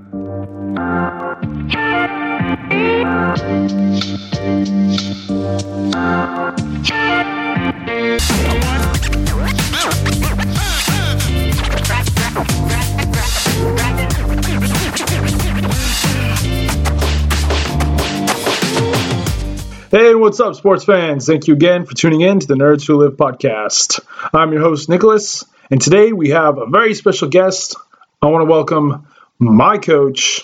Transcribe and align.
Hey, 0.00 0.06
what's 20.14 20.40
up, 20.40 20.54
sports 20.54 20.84
fans? 20.84 21.26
Thank 21.26 21.46
you 21.46 21.52
again 21.52 21.84
for 21.84 21.94
tuning 21.94 22.22
in 22.22 22.40
to 22.40 22.46
the 22.46 22.54
Nerds 22.54 22.86
Who 22.86 22.96
Live 22.96 23.18
podcast. 23.18 24.00
I'm 24.32 24.50
your 24.52 24.62
host, 24.62 24.88
Nicholas, 24.88 25.44
and 25.70 25.82
today 25.82 26.14
we 26.14 26.30
have 26.30 26.56
a 26.56 26.64
very 26.64 26.94
special 26.94 27.28
guest. 27.28 27.76
I 28.22 28.28
want 28.28 28.40
to 28.40 28.50
welcome 28.50 29.06
my 29.40 29.78
coach, 29.78 30.42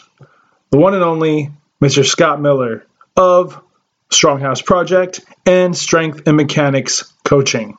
the 0.70 0.78
one 0.78 0.94
and 0.94 1.04
only 1.04 1.50
Mr. 1.80 2.04
Scott 2.04 2.40
Miller 2.40 2.86
of 3.16 3.62
Stronghouse 4.10 4.64
Project 4.64 5.20
and 5.44 5.76
Strength 5.76 6.22
and 6.26 6.36
Mechanics 6.36 7.12
Coaching. 7.24 7.76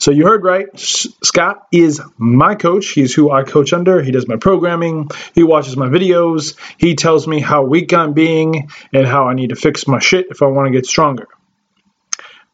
So 0.00 0.12
you 0.12 0.26
heard 0.26 0.44
right. 0.44 0.68
Scott 0.76 1.66
is 1.72 2.00
my 2.16 2.54
coach. 2.54 2.90
He's 2.90 3.12
who 3.12 3.30
I 3.30 3.42
coach 3.42 3.72
under. 3.72 4.00
He 4.00 4.12
does 4.12 4.28
my 4.28 4.36
programming. 4.36 5.10
He 5.34 5.42
watches 5.42 5.76
my 5.76 5.88
videos. 5.88 6.56
He 6.78 6.94
tells 6.94 7.26
me 7.26 7.40
how 7.40 7.64
weak 7.64 7.92
I'm 7.92 8.12
being 8.12 8.70
and 8.92 9.06
how 9.06 9.28
I 9.28 9.34
need 9.34 9.50
to 9.50 9.56
fix 9.56 9.88
my 9.88 9.98
shit 9.98 10.28
if 10.30 10.40
I 10.40 10.46
want 10.46 10.66
to 10.66 10.72
get 10.72 10.86
stronger. 10.86 11.26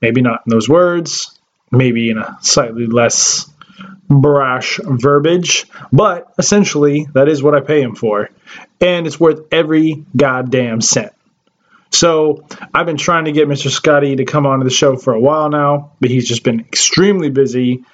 Maybe 0.01 0.23
not 0.23 0.43
in 0.47 0.51
those 0.51 0.69
words, 0.69 1.39
maybe 1.71 2.11
in 2.11 2.19
a 2.19 2.39
slightly 2.41 2.87
less 2.87 3.49
brash 4.09 4.81
verbiage, 4.83 5.67
but 5.93 6.33
essentially 6.39 7.07
that 7.15 7.29
is 7.29 7.43
what 7.43 7.55
I 7.55 7.61
pay 7.61 7.81
him 7.81 7.95
for. 7.95 8.31
And 8.81 9.07
it's 9.07 9.19
worth 9.19 9.47
every 9.53 10.05
goddamn 10.17 10.81
cent. 10.81 11.13
So 11.91 12.47
I've 12.75 12.87
been 12.87 12.97
trying 12.97 13.27
to 13.27 13.33
get 13.33 13.49
Mr. 13.49 13.71
Scotty 13.71 14.17
to 14.17 14.25
come 14.25 14.47
onto 14.47 14.65
the 14.65 14.71
show 14.71 14.97
for 14.97 15.13
a 15.15 15.21
while 15.21 15.49
now, 15.49 15.93
but 16.01 16.11
he's 16.11 16.27
just 16.27 16.43
been 16.43 16.61
extremely 16.61 17.31
busy. 17.31 17.85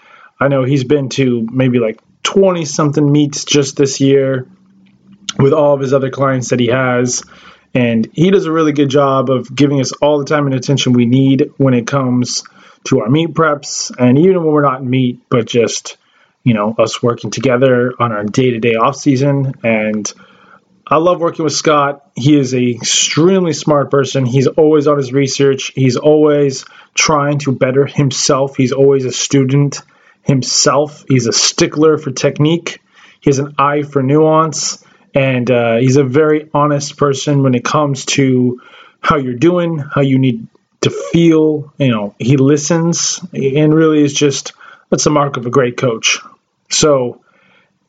I 0.41 0.48
know 0.48 0.64
he's 0.64 0.84
been 0.84 1.11
to 1.11 1.47
maybe 1.52 1.78
like 1.78 2.00
20 2.22 2.64
something 2.64 3.12
meets 3.12 3.45
just 3.45 3.77
this 3.77 4.00
year 4.00 4.48
with 5.39 5.52
all 5.52 5.74
of 5.74 5.80
his 5.80 5.92
other 5.92 6.11
clients 6.11 6.50
that 6.50 6.61
he 6.61 6.69
has. 6.69 7.22
And 7.74 8.08
he 8.12 8.30
does 8.30 8.47
a 8.47 8.52
really 8.52 8.72
good 8.72 8.89
job 8.89 9.30
of 9.30 9.55
giving 9.55 9.80
us 9.80 9.92
all 9.92 10.19
the 10.19 10.24
time 10.24 10.47
and 10.47 10.55
attention 10.55 10.92
we 10.92 11.06
need 11.06 11.50
when 11.56 11.74
it 11.74 11.86
comes 11.86 12.42
to 12.84 13.00
our 13.00 13.08
meet 13.08 13.34
preps. 13.34 13.92
And 13.97 14.19
even 14.19 14.42
when 14.42 14.52
we're 14.52 14.62
not 14.62 14.80
in 14.80 14.91
meet, 14.91 15.28
but 15.28 15.47
just, 15.47 15.98
you 16.51 16.55
know, 16.55 16.75
us 16.77 17.01
working 17.01 17.31
together 17.31 17.95
on 18.01 18.11
our 18.11 18.25
day 18.25 18.51
to 18.51 18.59
day 18.59 18.75
off 18.75 18.97
season 18.97 19.55
and 19.62 20.12
I 20.84 20.97
love 20.97 21.20
working 21.20 21.45
with 21.45 21.53
Scott. 21.53 22.11
He 22.17 22.37
is 22.37 22.53
a 22.53 22.70
extremely 22.73 23.53
smart 23.53 23.92
person. 23.92 24.27
He's 24.27 24.48
always 24.48 24.89
on 24.89 24.97
his 24.97 25.12
research. 25.12 25.70
He's 25.77 25.97
always 25.97 26.65
trying 26.95 27.39
to 27.41 27.53
better 27.53 27.87
himself. 27.87 28.57
He's 28.57 28.73
always 28.73 29.05
a 29.05 29.12
student 29.12 29.83
himself. 30.23 31.05
He's 31.07 31.29
a 31.29 31.33
stickler 31.33 31.97
for 31.98 32.11
technique. 32.11 32.81
He 33.20 33.31
has 33.31 33.39
an 33.39 33.55
eye 33.57 33.83
for 33.83 34.03
nuance, 34.03 34.85
and 35.14 35.48
uh, 35.48 35.77
he's 35.77 35.97
a 35.97 36.03
very 36.03 36.51
honest 36.53 36.97
person 36.97 37.45
when 37.45 37.55
it 37.55 37.64
comes 37.64 38.07
to 38.17 38.61
how 39.01 39.19
you're 39.19 39.35
doing, 39.35 39.79
how 39.79 40.01
you 40.01 40.19
need 40.19 40.48
to 40.81 40.91
feel. 40.91 41.73
You 41.79 41.92
know, 41.92 42.17
he 42.19 42.37
listens, 42.37 43.20
and 43.33 43.73
really 43.73 44.03
is 44.03 44.12
just 44.12 44.55
that's 44.91 45.05
the 45.05 45.11
mark 45.11 45.37
of 45.37 45.47
a 45.47 45.51
great 45.51 45.77
coach. 45.77 46.19
So 46.71 47.23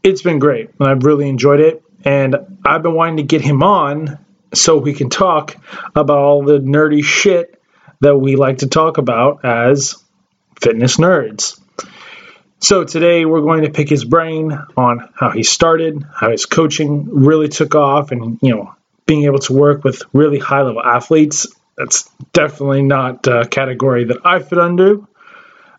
it's 0.04 0.22
been 0.22 0.40
great, 0.40 0.72
I've 0.80 1.04
really 1.04 1.30
enjoyed 1.30 1.60
it 1.60 1.84
and 2.04 2.36
I've 2.66 2.84
been 2.84 2.94
wanting 2.94 3.18
to 3.18 3.24
get 3.24 3.42
him 3.42 3.64
on 3.64 4.20
so 4.54 4.78
we 4.78 4.94
can 4.94 5.10
talk 5.10 5.56
about 5.96 6.18
all 6.18 6.44
the 6.44 6.60
nerdy 6.60 7.04
shit 7.04 7.62
that 8.02 8.18
we 8.18 8.36
like 8.36 8.60
to 8.60 8.68
talk 8.68 8.98
about 8.98 9.46
as 9.46 10.04
fitness 10.60 10.98
nerds. 10.98 11.60
So 12.60 12.84
today 12.84 13.26
we're 13.26 13.42
going 13.42 13.64
to 13.64 13.72
pick 13.72 13.90
his 13.90 14.06
brain 14.06 14.52
on 14.78 15.10
how 15.16 15.32
he 15.32 15.44
started, 15.44 16.04
how 16.14 16.30
his 16.30 16.46
coaching 16.46 17.08
really 17.10 17.48
took 17.48 17.74
off, 17.74 18.12
and 18.12 18.38
you 18.42 18.56
know, 18.56 18.76
being 19.08 19.24
able 19.24 19.40
to 19.40 19.54
work 19.54 19.84
with 19.84 20.04
really 20.14 20.38
high 20.38 20.62
level 20.62 20.82
athletes. 20.82 21.48
That's 21.76 22.08
definitely 22.34 22.84
not 22.84 23.26
a 23.26 23.48
category 23.48 24.06
that 24.06 24.18
I 24.24 24.40
fit 24.40 24.60
under. 24.60 25.00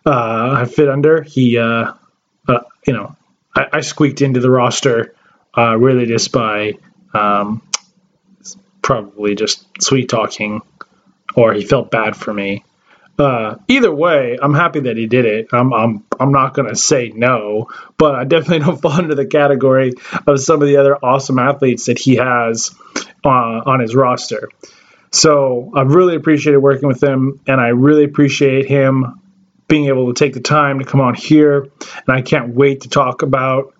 Uh, 0.05 0.57
I 0.59 0.65
fit 0.65 0.89
under. 0.89 1.23
He, 1.23 1.59
uh, 1.59 1.93
you 2.87 2.93
know, 2.93 3.17
I, 3.55 3.67
I 3.75 3.81
squeaked 3.81 4.23
into 4.23 4.41
the 4.41 4.51
roster 4.51 5.15
uh, 5.57 5.77
really 5.77 6.07
just 6.07 6.33
by 6.33 6.75
um, 7.15 7.63
probably 8.81 9.35
just 9.35 9.67
sweet 9.81 10.09
talking, 10.09 10.63
or 11.35 11.53
he 11.53 11.65
felt 11.65 11.91
bad 11.91 12.17
for 12.17 12.33
me. 12.33 12.65
Uh, 13.19 13.57
either 13.69 13.95
way, 13.95 14.39
I'm 14.41 14.55
happy 14.55 14.81
that 14.81 14.97
he 14.97 15.07
did 15.07 15.27
it. 15.27 15.49
I'm 15.53 15.73
I'm 15.73 16.05
I'm 16.19 16.33
not 16.33 16.55
gonna 16.55 16.75
say 16.75 17.13
no, 17.15 17.69
but 17.99 18.15
I 18.15 18.25
definitely 18.25 18.59
don't 18.67 18.81
fall 18.81 18.99
into 18.99 19.15
the 19.15 19.27
category 19.27 19.93
of 20.27 20.41
some 20.41 20.63
of 20.63 20.69
the 20.69 20.79
other 20.79 20.97
awesome 20.97 21.39
athletes 21.39 21.87
that 21.87 21.99
he 21.99 22.17
has 22.17 22.75
uh, 23.25 23.29
on 23.29 23.81
his 23.81 23.95
roster. 23.95 24.49
So 25.11 25.71
I've 25.77 25.95
really 25.95 26.17
appreciated 26.17 26.59
working 26.59 26.89
with 26.89 27.03
him, 27.03 27.41
and 27.47 27.61
I 27.61 27.69
really 27.69 28.05
appreciate 28.05 28.67
him 28.67 29.21
being 29.73 29.87
able 29.87 30.13
to 30.13 30.23
take 30.23 30.35
the 30.35 30.41
time 30.41 30.81
to 30.81 30.85
come 30.85 31.01
on 31.01 31.15
here. 31.15 31.63
And 31.63 32.09
I 32.15 32.21
can't 32.21 32.55
wait 32.55 32.83
to 32.83 32.91
talk 32.91 33.23
about 33.23 33.73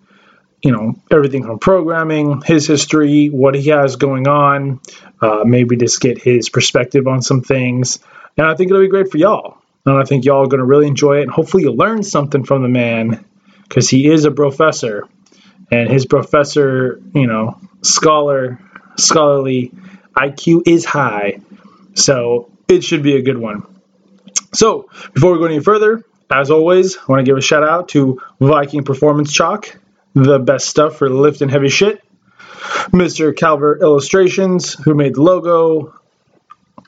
you 0.59 0.71
know 0.71 0.95
everything 1.11 1.43
from 1.43 1.59
programming, 1.59 2.41
his 2.41 2.65
history, 2.65 3.27
what 3.27 3.53
he 3.53 3.69
has 3.69 3.95
going 3.95 4.27
on, 4.27 4.79
uh, 5.21 5.43
maybe 5.45 5.75
just 5.75 6.01
get 6.01 6.17
his 6.17 6.49
perspective 6.49 7.07
on 7.07 7.21
some 7.21 7.41
things, 7.41 7.99
and 8.35 8.47
I 8.47 8.55
think 8.55 8.71
it'll 8.71 8.81
be 8.81 8.87
great 8.87 9.11
for 9.11 9.19
y'all. 9.19 9.59
And 9.85 9.95
I 9.95 10.03
think 10.03 10.25
y'all 10.25 10.45
are 10.45 10.47
going 10.47 10.61
to 10.61 10.65
really 10.65 10.87
enjoy 10.87 11.19
it, 11.19 11.23
and 11.23 11.31
hopefully 11.31 11.61
you'll 11.61 11.75
learn 11.75 12.01
something 12.01 12.43
from 12.43 12.63
the 12.63 12.69
man 12.69 13.23
because 13.67 13.87
he 13.87 14.09
is 14.09 14.25
a 14.25 14.31
professor, 14.31 15.07
and 15.69 15.91
his 15.91 16.07
professor, 16.07 16.99
you 17.13 17.27
know, 17.27 17.59
scholar, 17.83 18.59
scholarly 18.97 19.71
IQ 20.15 20.63
is 20.65 20.85
high, 20.85 21.39
so 21.93 22.49
it 22.67 22.83
should 22.83 23.03
be 23.03 23.15
a 23.15 23.21
good 23.21 23.37
one. 23.37 23.72
So 24.53 24.89
before 25.13 25.33
we 25.33 25.39
go 25.39 25.45
any 25.45 25.59
further, 25.59 26.03
as 26.31 26.51
always, 26.51 26.97
I 26.97 27.01
want 27.07 27.19
to 27.19 27.23
give 27.23 27.37
a 27.37 27.41
shout 27.41 27.63
out 27.63 27.89
to 27.89 28.21
Viking 28.39 28.83
Performance 28.83 29.31
Chalk 29.31 29.77
the 30.13 30.39
best 30.39 30.67
stuff 30.67 30.97
for 30.97 31.09
lifting 31.09 31.49
heavy 31.49 31.69
shit. 31.69 32.01
Mr. 32.91 33.35
Calvert 33.35 33.81
Illustrations, 33.81 34.73
who 34.73 34.93
made 34.93 35.15
the 35.15 35.21
logo, 35.21 35.93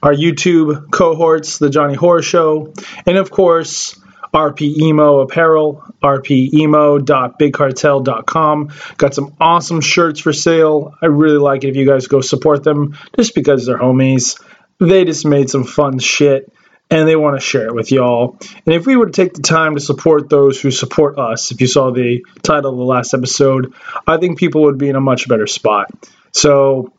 our 0.02 0.14
YouTube 0.14 0.90
cohorts, 0.92 1.58
The 1.58 1.70
Johnny 1.70 1.96
Horror 1.96 2.22
Show, 2.22 2.74
and 3.06 3.18
of 3.18 3.30
course, 3.32 4.00
RP 4.34 4.78
Emo 4.78 5.20
Apparel, 5.22 5.84
rpemo.bigcartel.com. 6.04 8.74
Got 8.98 9.14
some 9.14 9.36
awesome 9.40 9.80
shirts 9.82 10.20
for 10.20 10.34
sale. 10.34 10.94
I 11.02 11.06
really 11.08 11.38
like 11.38 11.64
it 11.64 11.70
if 11.70 11.78
you 11.78 11.86
guys 11.86 12.08
go 12.08 12.22
support 12.22 12.64
them 12.64 12.98
just 13.16 13.34
because 13.34 13.66
they're 13.66 13.78
homies. 13.78 14.42
They 14.80 15.06
just 15.06 15.26
made 15.26 15.50
some 15.50 15.64
fun 15.64 16.00
shit 16.00 16.52
and 16.90 17.08
they 17.08 17.16
want 17.16 17.36
to 17.36 17.46
share 17.46 17.68
it 17.68 17.76
with 17.76 17.92
y'all. 17.92 18.38
And 18.66 18.76
if 18.76 18.86
we 18.86 18.96
would 18.96 19.14
take 19.14 19.34
the 19.34 19.42
time 19.42 19.76
to 19.76 19.82
support 19.82 20.30
those 20.30 20.62
who 20.62 20.72
support 20.72 21.18
us, 21.18 21.52
if 21.52 21.62
you 21.62 21.68
saw 21.68 21.92
the 21.92 22.26
title 22.44 22.72
of 22.72 22.78
the 22.78 22.84
last 22.84 23.14
episode, 23.14 23.74
I 24.06 24.18
think 24.18 24.38
people 24.38 24.64
would 24.64 24.78
be 24.78 24.90
in 24.90 24.96
a 24.96 25.02
much 25.02 25.28
better 25.28 25.48
spot. 25.48 25.92
So, 26.32 26.94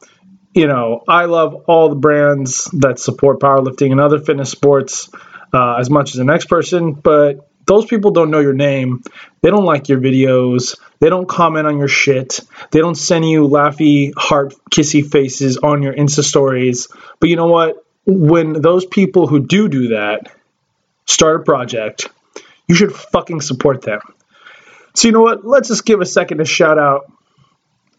you 0.55 0.67
know, 0.67 1.03
I 1.07 1.27
love 1.27 1.55
all 1.67 1.89
the 1.89 1.97
brands 1.97 2.65
that 2.75 2.99
support 2.99 3.41
powerlifting 3.41 3.93
and 3.93 4.01
other 4.01 4.19
fitness 4.19 4.51
sports 4.51 5.09
uh, 5.53 5.77
as 5.77 5.89
much 5.89 6.11
as 6.11 6.17
the 6.17 6.25
next 6.25 6.47
person, 6.47 6.93
but 6.93 7.49
those 7.67 7.85
people 7.85 8.13
don't 8.13 8.31
know 8.31 8.41
your 8.41 8.55
name. 8.55 9.03
They 9.43 9.51
don't 9.51 9.65
like 9.65 9.89
your 9.89 9.99
videos. 9.99 10.79
They 11.01 11.11
don't 11.11 11.29
comment 11.29 11.67
on 11.67 11.79
your 11.79 11.89
shit. 11.89 12.41
They 12.71 12.79
don't 12.79 12.95
send 12.95 13.29
you 13.29 13.49
laughy, 13.49 14.13
heart 14.16 14.55
kissy 14.71 15.05
faces 15.09 15.59
on 15.59 15.83
your 15.83 15.93
Insta 15.93 16.22
stories. 16.22 16.89
But 17.21 17.28
you 17.28 17.37
know 17.37 17.49
what? 17.49 17.85
When 18.07 18.53
those 18.53 18.87
people 18.87 19.27
who 19.27 19.41
do 19.41 19.69
do 19.69 19.89
that 19.89 20.33
start 21.07 21.41
a 21.41 21.45
project, 21.45 22.09
you 22.69 22.75
should 22.75 22.95
fucking 22.95 23.41
support 23.41 23.83
them. 23.83 24.01
So 24.95 25.09
you 25.09 25.13
know 25.13 25.21
what? 25.21 25.45
Let's 25.45 25.69
just 25.69 25.85
give 25.85 26.01
a 26.01 26.07
second 26.07 26.39
to 26.39 26.45
shout 26.45 26.79
out 26.79 27.13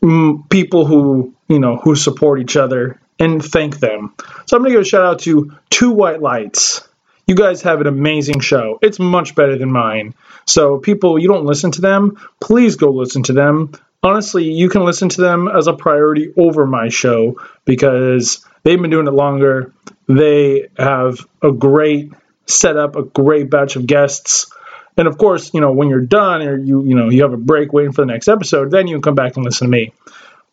mm, 0.01 0.49
people 0.49 0.85
who 0.85 1.35
you 1.47 1.59
know 1.59 1.77
who 1.77 1.95
support 1.95 2.41
each 2.41 2.57
other 2.57 2.99
and 3.19 3.43
thank 3.43 3.79
them. 3.79 4.13
So 4.45 4.57
I'm 4.57 4.63
gonna 4.63 4.73
give 4.73 4.81
a 4.81 4.85
shout 4.85 5.03
out 5.03 5.19
to 5.19 5.53
Two 5.69 5.91
White 5.91 6.21
Lights. 6.21 6.87
You 7.27 7.35
guys 7.35 7.61
have 7.63 7.81
an 7.81 7.87
amazing 7.87 8.39
show. 8.39 8.79
It's 8.81 8.99
much 8.99 9.35
better 9.35 9.57
than 9.57 9.71
mine. 9.71 10.15
So 10.45 10.77
people, 10.77 11.19
you 11.19 11.27
don't 11.27 11.45
listen 11.45 11.71
to 11.71 11.81
them, 11.81 12.17
please 12.39 12.77
go 12.77 12.89
listen 12.89 13.23
to 13.23 13.33
them. 13.33 13.73
Honestly, 14.01 14.45
you 14.45 14.69
can 14.69 14.85
listen 14.85 15.09
to 15.09 15.21
them 15.21 15.49
as 15.49 15.67
a 15.67 15.73
priority 15.73 16.31
over 16.37 16.65
my 16.65 16.87
show 16.87 17.41
because 17.65 18.45
they've 18.63 18.79
been 18.81 18.91
doing 18.91 19.07
it 19.07 19.13
longer. 19.13 19.73
They 20.07 20.67
have 20.77 21.19
a 21.41 21.51
great 21.51 22.13
setup, 22.45 22.95
a 22.95 23.03
great 23.03 23.49
batch 23.49 23.75
of 23.75 23.85
guests. 23.85 24.51
And 24.95 25.07
of 25.07 25.17
course, 25.17 25.53
you 25.53 25.61
know, 25.61 25.73
when 25.73 25.89
you're 25.89 26.01
done 26.01 26.41
or 26.41 26.57
you, 26.57 26.83
you 26.85 26.95
know, 26.95 27.09
you 27.09 27.23
have 27.23 27.33
a 27.33 27.37
break 27.37 27.73
waiting 27.73 27.91
for 27.91 28.01
the 28.01 28.11
next 28.11 28.27
episode, 28.27 28.71
then 28.71 28.87
you 28.87 28.95
can 28.95 29.01
come 29.01 29.15
back 29.15 29.35
and 29.35 29.45
listen 29.45 29.67
to 29.67 29.71
me. 29.71 29.93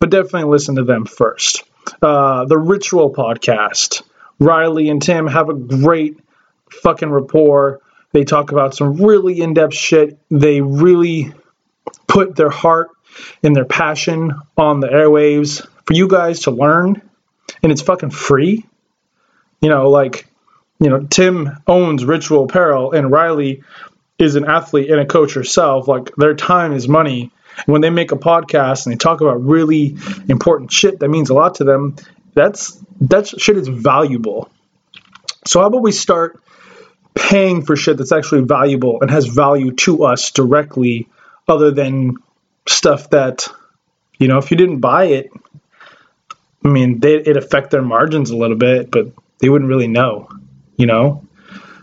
but 0.00 0.10
definitely 0.10 0.50
listen 0.50 0.74
to 0.76 0.84
them 0.84 1.06
first. 1.06 1.62
Uh, 2.02 2.44
the 2.44 2.58
Ritual 2.58 3.12
podcast. 3.12 4.02
Riley 4.38 4.90
and 4.90 5.00
Tim 5.00 5.26
have 5.26 5.48
a 5.48 5.54
great 5.54 6.18
fucking 6.70 7.08
rapport. 7.08 7.80
They 8.12 8.24
talk 8.24 8.52
about 8.52 8.74
some 8.74 8.94
really 9.00 9.40
in 9.40 9.54
depth 9.54 9.74
shit. 9.74 10.18
They 10.30 10.60
really 10.60 11.32
put 12.06 12.36
their 12.36 12.50
heart 12.50 12.90
and 13.42 13.54
their 13.54 13.64
passion 13.64 14.32
on 14.56 14.80
the 14.80 14.88
airwaves 14.88 15.66
for 15.86 15.94
you 15.94 16.08
guys 16.08 16.40
to 16.40 16.50
learn. 16.50 17.00
And 17.62 17.72
it's 17.72 17.82
fucking 17.82 18.10
free. 18.10 18.64
You 19.64 19.70
know, 19.70 19.88
like, 19.88 20.26
you 20.78 20.90
know, 20.90 21.06
Tim 21.08 21.48
owns 21.66 22.04
Ritual 22.04 22.44
Apparel 22.44 22.92
and 22.92 23.10
Riley 23.10 23.62
is 24.18 24.36
an 24.36 24.44
athlete 24.44 24.90
and 24.90 25.00
a 25.00 25.06
coach 25.06 25.32
herself. 25.32 25.88
Like, 25.88 26.14
their 26.16 26.34
time 26.34 26.74
is 26.74 26.86
money. 26.86 27.30
When 27.64 27.80
they 27.80 27.88
make 27.88 28.12
a 28.12 28.16
podcast 28.16 28.84
and 28.84 28.92
they 28.92 28.98
talk 28.98 29.22
about 29.22 29.42
really 29.42 29.96
important 30.28 30.70
shit 30.70 31.00
that 31.00 31.08
means 31.08 31.30
a 31.30 31.34
lot 31.34 31.54
to 31.54 31.64
them, 31.64 31.96
that's 32.34 32.78
that 33.00 33.26
shit 33.26 33.56
is 33.56 33.66
valuable. 33.68 34.50
So 35.46 35.60
how 35.60 35.68
about 35.68 35.80
we 35.80 35.92
start 35.92 36.42
paying 37.14 37.64
for 37.64 37.74
shit 37.74 37.96
that's 37.96 38.12
actually 38.12 38.42
valuable 38.42 39.00
and 39.00 39.10
has 39.10 39.24
value 39.24 39.72
to 39.72 40.04
us 40.04 40.30
directly, 40.30 41.08
other 41.48 41.70
than 41.70 42.16
stuff 42.68 43.08
that, 43.10 43.48
you 44.18 44.28
know, 44.28 44.36
if 44.36 44.50
you 44.50 44.58
didn't 44.58 44.80
buy 44.80 45.04
it, 45.04 45.30
I 46.62 46.68
mean, 46.68 47.00
they, 47.00 47.14
it 47.14 47.38
affect 47.38 47.70
their 47.70 47.80
margins 47.80 48.28
a 48.28 48.36
little 48.36 48.58
bit, 48.58 48.90
but 48.90 49.06
they 49.40 49.48
wouldn't 49.48 49.68
really 49.68 49.88
know, 49.88 50.28
you 50.76 50.86
know. 50.86 51.24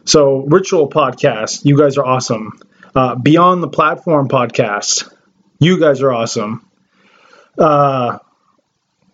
So 0.05 0.37
Ritual 0.41 0.89
Podcast, 0.89 1.65
you 1.65 1.77
guys 1.77 1.97
are 1.97 2.05
awesome. 2.05 2.59
Uh, 2.95 3.15
Beyond 3.15 3.63
the 3.63 3.67
Platform 3.67 4.27
Podcast, 4.27 5.11
you 5.59 5.79
guys 5.79 6.01
are 6.01 6.11
awesome. 6.11 6.65
Uh, 7.57 8.19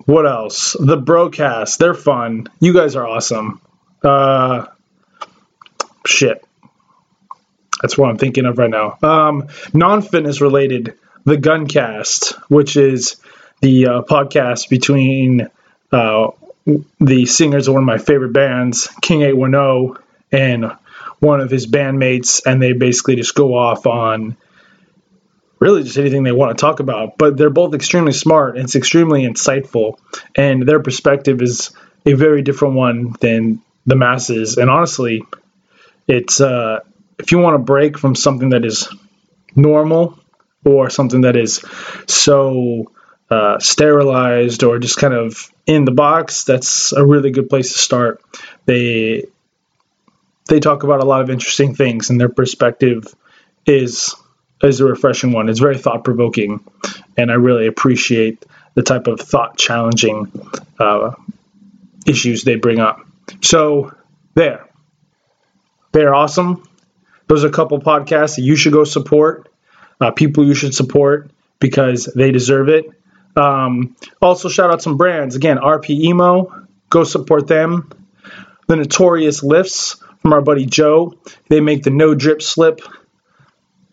what 0.05 0.25
else? 0.25 0.75
The 0.79 0.97
Broadcast, 0.97 1.79
they're 1.79 1.93
fun. 1.93 2.47
You 2.59 2.73
guys 2.73 2.95
are 2.95 3.05
awesome. 3.05 3.61
Uh, 4.03 4.67
shit. 6.05 6.43
That's 7.81 7.97
what 7.97 8.09
I'm 8.09 8.17
thinking 8.17 8.45
of 8.45 8.57
right 8.57 8.69
now. 8.69 8.97
Um, 9.03 9.49
non 9.73 10.01
fitness 10.01 10.41
related, 10.41 10.97
the 11.25 11.35
Guncast, 11.35 12.33
which 12.49 12.77
is 12.77 13.17
the 13.61 13.87
uh, 13.87 14.01
podcast 14.03 14.69
between 14.69 15.49
uh, 15.91 16.27
the 16.99 17.25
singers 17.25 17.67
of 17.67 17.73
one 17.73 17.83
of 17.83 17.87
my 17.87 17.97
favorite 17.97 18.33
bands, 18.33 18.89
King 19.01 19.21
810, 19.21 20.03
and 20.31 20.71
one 21.19 21.39
of 21.39 21.49
his 21.49 21.65
bandmates, 21.65 22.41
and 22.45 22.61
they 22.61 22.73
basically 22.73 23.15
just 23.15 23.35
go 23.35 23.55
off 23.55 23.87
on 23.87 24.35
really 25.59 25.83
just 25.83 25.97
anything 25.97 26.23
they 26.23 26.31
want 26.31 26.55
to 26.55 26.61
talk 26.61 26.79
about. 26.79 27.17
But 27.17 27.37
they're 27.37 27.49
both 27.49 27.73
extremely 27.73 28.11
smart 28.11 28.55
and 28.55 28.65
it's 28.65 28.75
extremely 28.75 29.23
insightful, 29.23 29.97
and 30.35 30.67
their 30.67 30.81
perspective 30.81 31.41
is 31.41 31.71
a 32.05 32.13
very 32.13 32.41
different 32.41 32.75
one 32.75 33.15
than 33.19 33.61
the 33.85 33.95
masses. 33.95 34.57
And 34.57 34.69
honestly, 34.69 35.23
it's 36.07 36.41
uh, 36.41 36.79
if 37.17 37.31
you 37.31 37.39
want 37.39 37.55
to 37.55 37.59
break 37.59 37.97
from 37.97 38.15
something 38.15 38.49
that 38.49 38.65
is 38.65 38.89
normal 39.55 40.19
or 40.65 40.89
something 40.89 41.21
that 41.21 41.35
is 41.35 41.63
so 42.07 42.91
uh, 43.29 43.59
sterilized 43.59 44.63
or 44.63 44.79
just 44.79 44.97
kind 44.97 45.13
of 45.13 45.51
in 45.65 45.85
the 45.85 45.91
box, 45.91 46.45
that's 46.45 46.93
a 46.93 47.05
really 47.05 47.31
good 47.31 47.49
place 47.49 47.73
to 47.73 47.79
start. 47.79 48.21
They 48.65 49.25
they 50.47 50.59
talk 50.59 50.83
about 50.83 51.01
a 51.01 51.05
lot 51.05 51.21
of 51.21 51.29
interesting 51.29 51.75
things, 51.75 52.09
and 52.09 52.19
their 52.19 52.29
perspective 52.29 53.13
is 53.65 54.15
is 54.63 54.79
a 54.79 54.85
refreshing 54.85 55.33
one. 55.33 55.49
It's 55.49 55.59
very 55.59 55.77
thought 55.77 56.03
provoking, 56.03 56.65
and 57.17 57.31
I 57.31 57.35
really 57.35 57.67
appreciate 57.67 58.45
the 58.73 58.83
type 58.83 59.07
of 59.07 59.19
thought 59.19 59.57
challenging 59.57 60.31
uh, 60.79 61.11
issues 62.05 62.43
they 62.43 62.55
bring 62.55 62.79
up. 62.79 63.01
So 63.41 63.93
there, 64.35 64.67
they're 65.91 66.15
awesome. 66.15 66.67
Those 67.27 67.43
are 67.43 67.47
a 67.47 67.51
couple 67.51 67.79
podcasts 67.81 68.37
that 68.37 68.43
you 68.43 68.55
should 68.55 68.73
go 68.73 68.83
support. 68.83 69.51
Uh, 69.99 70.11
people 70.11 70.45
you 70.45 70.53
should 70.53 70.73
support 70.73 71.31
because 71.59 72.05
they 72.05 72.31
deserve 72.31 72.69
it. 72.69 72.85
Um, 73.37 73.95
also, 74.21 74.49
shout 74.49 74.71
out 74.71 74.81
some 74.81 74.97
brands. 74.97 75.35
Again, 75.35 75.57
RP 75.57 75.89
Emo, 75.89 76.67
go 76.89 77.03
support 77.03 77.47
them. 77.47 77.89
The 78.67 78.75
Notorious 78.75 79.43
Lifts 79.43 80.03
from 80.21 80.33
our 80.33 80.41
buddy 80.41 80.65
Joe. 80.65 81.13
They 81.47 81.61
make 81.61 81.83
the 81.83 81.89
no 81.89 82.15
drip 82.15 82.41
slip 82.41 82.81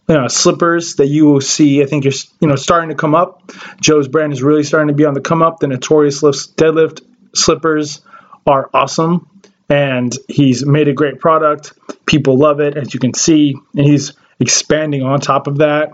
uh, 0.09 0.29
slippers 0.29 0.97
that 0.97 1.07
you 1.07 1.27
will 1.27 1.41
see. 1.41 1.83
I 1.83 1.87
think 1.87 2.05
you're 2.05 2.15
you 2.41 2.49
know 2.49 2.57
starting 2.57 2.91
to 2.91 2.95
come 2.95 3.15
up. 3.15 3.53
Joe's 3.81 4.09
brand 4.09 4.33
is 4.33 4.43
really 4.43 4.65
starting 4.65 4.89
to 4.89 4.95
be 4.95 5.05
on 5.05 5.15
the 5.15 5.21
come 5.21 5.43
up. 5.43 5.61
The 5.61 5.69
Notorious 5.69 6.23
Lifts 6.23 6.47
deadlift 6.47 7.03
slippers 7.35 8.01
are 8.47 8.69
awesome, 8.75 9.29
and 9.69 10.17
he's 10.29 10.65
made 10.65 10.89
a 10.89 10.93
great 10.93 11.21
product. 11.21 11.73
People 12.07 12.37
love 12.39 12.61
it, 12.61 12.77
as 12.77 12.93
you 12.93 13.01
can 13.01 13.15
see, 13.15 13.55
and 13.77 13.87
he's 13.87 14.13
expanding 14.41 15.03
on 15.03 15.21
top 15.21 15.47
of 15.47 15.59
that. 15.59 15.93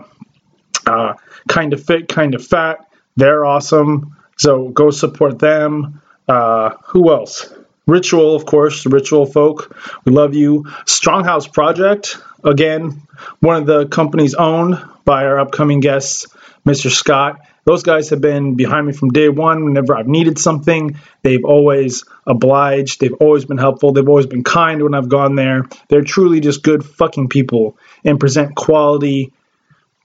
Uh, 0.85 1.13
kind 1.47 1.73
of 1.73 1.83
fit, 1.83 2.07
kind 2.07 2.33
of 2.35 2.45
fat. 2.45 2.87
They're 3.15 3.45
awesome. 3.45 4.15
So 4.37 4.69
go 4.69 4.91
support 4.91 5.39
them. 5.39 6.01
Uh, 6.27 6.71
who 6.85 7.11
else? 7.11 7.53
Ritual, 7.87 8.35
of 8.35 8.45
course, 8.45 8.85
Ritual 8.85 9.25
folk. 9.25 9.75
We 10.05 10.11
love 10.11 10.33
you. 10.33 10.63
Stronghouse 10.85 11.51
Project, 11.51 12.17
again, 12.43 13.01
one 13.39 13.57
of 13.57 13.65
the 13.65 13.87
companies 13.87 14.33
owned 14.35 14.81
by 15.03 15.25
our 15.25 15.39
upcoming 15.39 15.79
guests, 15.79 16.27
Mr. 16.65 16.89
Scott. 16.89 17.41
Those 17.65 17.83
guys 17.83 18.09
have 18.09 18.21
been 18.21 18.55
behind 18.55 18.87
me 18.87 18.93
from 18.93 19.09
day 19.09 19.29
one. 19.29 19.65
Whenever 19.65 19.95
I've 19.95 20.07
needed 20.07 20.39
something, 20.39 20.97
they've 21.21 21.45
always 21.45 22.05
obliged. 22.25 22.99
They've 22.99 23.13
always 23.13 23.45
been 23.45 23.59
helpful. 23.59 23.91
They've 23.91 24.07
always 24.07 24.25
been 24.25 24.43
kind 24.43 24.81
when 24.81 24.95
I've 24.95 25.09
gone 25.09 25.35
there. 25.35 25.67
They're 25.87 26.01
truly 26.01 26.39
just 26.39 26.63
good 26.63 26.83
fucking 26.83 27.29
people 27.29 27.77
and 28.03 28.19
present 28.19 28.55
quality 28.55 29.33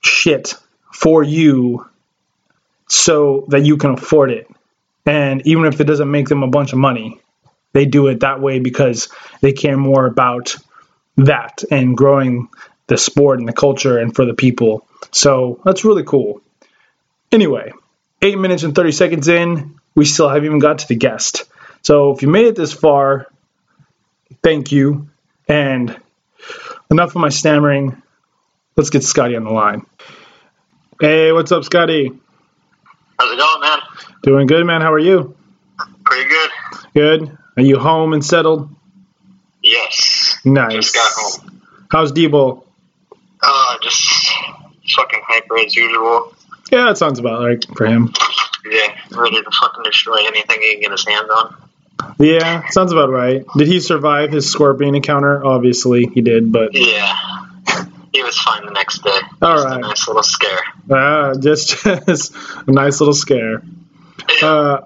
shit 0.02 0.54
for 0.92 1.22
you 1.22 1.86
so 2.88 3.46
that 3.48 3.64
you 3.64 3.76
can 3.76 3.90
afford 3.92 4.30
it. 4.30 4.48
And 5.04 5.46
even 5.46 5.64
if 5.66 5.80
it 5.80 5.84
doesn't 5.84 6.10
make 6.10 6.28
them 6.28 6.42
a 6.42 6.48
bunch 6.48 6.72
of 6.72 6.78
money, 6.78 7.20
they 7.72 7.84
do 7.84 8.06
it 8.08 8.20
that 8.20 8.40
way 8.40 8.58
because 8.58 9.08
they 9.40 9.52
care 9.52 9.76
more 9.76 10.06
about 10.06 10.56
that 11.16 11.62
and 11.70 11.96
growing 11.96 12.48
the 12.86 12.96
sport 12.96 13.38
and 13.38 13.48
the 13.48 13.52
culture 13.52 13.98
and 13.98 14.14
for 14.14 14.24
the 14.24 14.34
people. 14.34 14.86
So 15.12 15.60
that's 15.64 15.84
really 15.84 16.04
cool. 16.04 16.40
Anyway, 17.32 17.72
eight 18.22 18.38
minutes 18.38 18.62
and 18.62 18.74
30 18.74 18.92
seconds 18.92 19.28
in, 19.28 19.78
we 19.94 20.04
still 20.04 20.28
haven't 20.28 20.44
even 20.44 20.58
got 20.58 20.78
to 20.78 20.88
the 20.88 20.94
guest. 20.94 21.44
So 21.82 22.10
if 22.12 22.22
you 22.22 22.28
made 22.28 22.46
it 22.46 22.56
this 22.56 22.72
far, 22.72 23.26
thank 24.42 24.72
you. 24.72 25.08
And 25.48 25.96
enough 26.90 27.10
of 27.10 27.16
my 27.16 27.28
stammering. 27.28 28.02
Let's 28.76 28.90
get 28.90 29.04
Scotty 29.04 29.36
on 29.36 29.44
the 29.44 29.50
line. 29.50 29.86
Hey, 31.00 31.32
what's 31.32 31.52
up, 31.52 31.64
Scotty? 31.64 32.12
How's 33.18 33.32
it 33.32 33.38
going, 33.38 33.60
man? 33.60 33.78
Doing 34.22 34.46
good, 34.46 34.64
man. 34.66 34.80
How 34.80 34.92
are 34.92 34.98
you? 34.98 35.34
Pretty 36.04 36.28
good. 36.28 36.50
Good. 36.94 37.38
Are 37.56 37.62
you 37.62 37.78
home 37.78 38.12
and 38.12 38.24
settled? 38.24 38.68
Yes. 39.62 40.38
Nice. 40.44 40.72
Just 40.72 40.94
got 40.94 41.12
home. 41.14 41.62
How's 41.90 42.12
Debo? 42.12 42.64
Uh, 43.42 43.76
just 43.82 44.30
fucking 44.94 45.20
hyper 45.26 45.58
as 45.58 45.74
usual. 45.74 46.34
Yeah, 46.70 46.84
that 46.86 46.98
sounds 46.98 47.18
about 47.18 47.40
right 47.42 47.64
for 47.76 47.86
him. 47.86 48.12
Yeah, 48.68 48.96
ready 49.12 49.42
to 49.42 49.50
fucking 49.50 49.84
destroy 49.84 50.16
anything 50.26 50.60
he 50.60 50.72
can 50.72 50.80
get 50.82 50.90
his 50.90 51.06
hands 51.06 51.30
on. 51.30 51.56
Yeah, 52.18 52.68
sounds 52.70 52.92
about 52.92 53.10
right. 53.10 53.44
Did 53.56 53.68
he 53.68 53.80
survive 53.80 54.30
his 54.32 54.50
scorpion 54.50 54.94
encounter? 54.94 55.44
Obviously, 55.44 56.06
he 56.12 56.20
did, 56.20 56.50
but 56.52 56.74
Yeah. 56.74 57.14
He 58.12 58.22
was 58.22 58.38
fine 58.38 58.64
the 58.64 58.72
next 58.72 59.02
day. 59.02 59.18
All 59.42 59.54
just 59.56 59.66
right. 59.66 59.76
a 59.78 59.80
nice 59.80 60.06
little 60.08 60.22
scare. 60.22 60.60
ah, 60.90 61.34
just, 61.38 61.84
just 62.06 62.34
a 62.66 62.70
nice 62.72 63.00
little 63.00 63.14
scare. 63.14 63.62
Uh, 64.42 64.80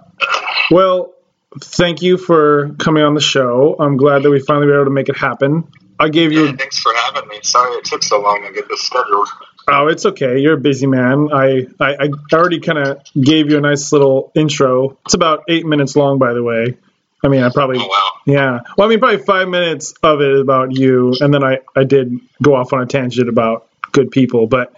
well, 0.71 1.15
thank 1.61 2.03
you 2.03 2.17
for 2.19 2.71
coming 2.79 3.03
on 3.03 3.15
the 3.15 3.21
show. 3.21 3.77
I'm 3.79 3.97
glad 3.97 4.23
that 4.23 4.31
we 4.31 4.41
finally 4.41 4.67
were 4.67 4.75
able 4.77 4.85
to 4.87 4.91
make 4.91 5.09
it 5.09 5.17
happen. 5.17 5.65
I 5.99 6.09
gave 6.09 6.33
Yeah, 6.33 6.41
you. 6.43 6.57
thanks 6.57 6.79
for 6.79 6.93
having 6.95 7.29
me. 7.29 7.39
Sorry 7.43 7.73
it 7.77 7.85
took 7.85 8.03
so 8.03 8.21
long 8.21 8.43
to 8.47 8.53
get 8.53 8.69
this 8.69 8.81
scheduled. 8.83 9.29
Oh, 9.69 9.87
it's 9.89 10.07
okay. 10.07 10.39
You're 10.39 10.55
a 10.55 10.61
busy 10.61 10.87
man. 10.87 11.29
I 11.33 11.67
I, 11.79 11.95
I 12.07 12.09
already 12.33 12.59
kind 12.61 12.79
of 12.79 12.99
gave 13.21 13.51
you 13.51 13.59
a 13.59 13.61
nice 13.61 13.93
little 13.93 14.33
intro. 14.35 14.99
It's 15.05 15.15
about 15.15 15.45
eight 15.49 15.67
minutes 15.67 15.95
long, 15.97 16.19
by 16.19 16.33
the 16.33 16.43
way. 16.43 16.77
I 17.23 17.29
mean, 17.29 17.43
I 17.43 17.51
probably 17.51 17.79
Oh, 17.81 17.87
wow. 17.87 18.13
Yeah. 18.27 18.61
Well, 18.77 18.87
I 18.87 18.91
mean, 18.91 18.99
probably 18.99 19.19
five 19.19 19.49
minutes 19.49 19.95
of 20.03 20.21
it 20.21 20.33
is 20.33 20.41
about 20.41 20.77
you, 20.77 21.15
and 21.21 21.33
then 21.33 21.45
I, 21.45 21.59
I 21.77 21.85
did 21.85 22.19
go 22.43 22.55
off 22.55 22.73
on 22.73 22.81
a 22.81 22.87
tangent 22.87 23.29
about 23.29 23.69
good 23.93 24.11
people, 24.11 24.47
but 24.47 24.75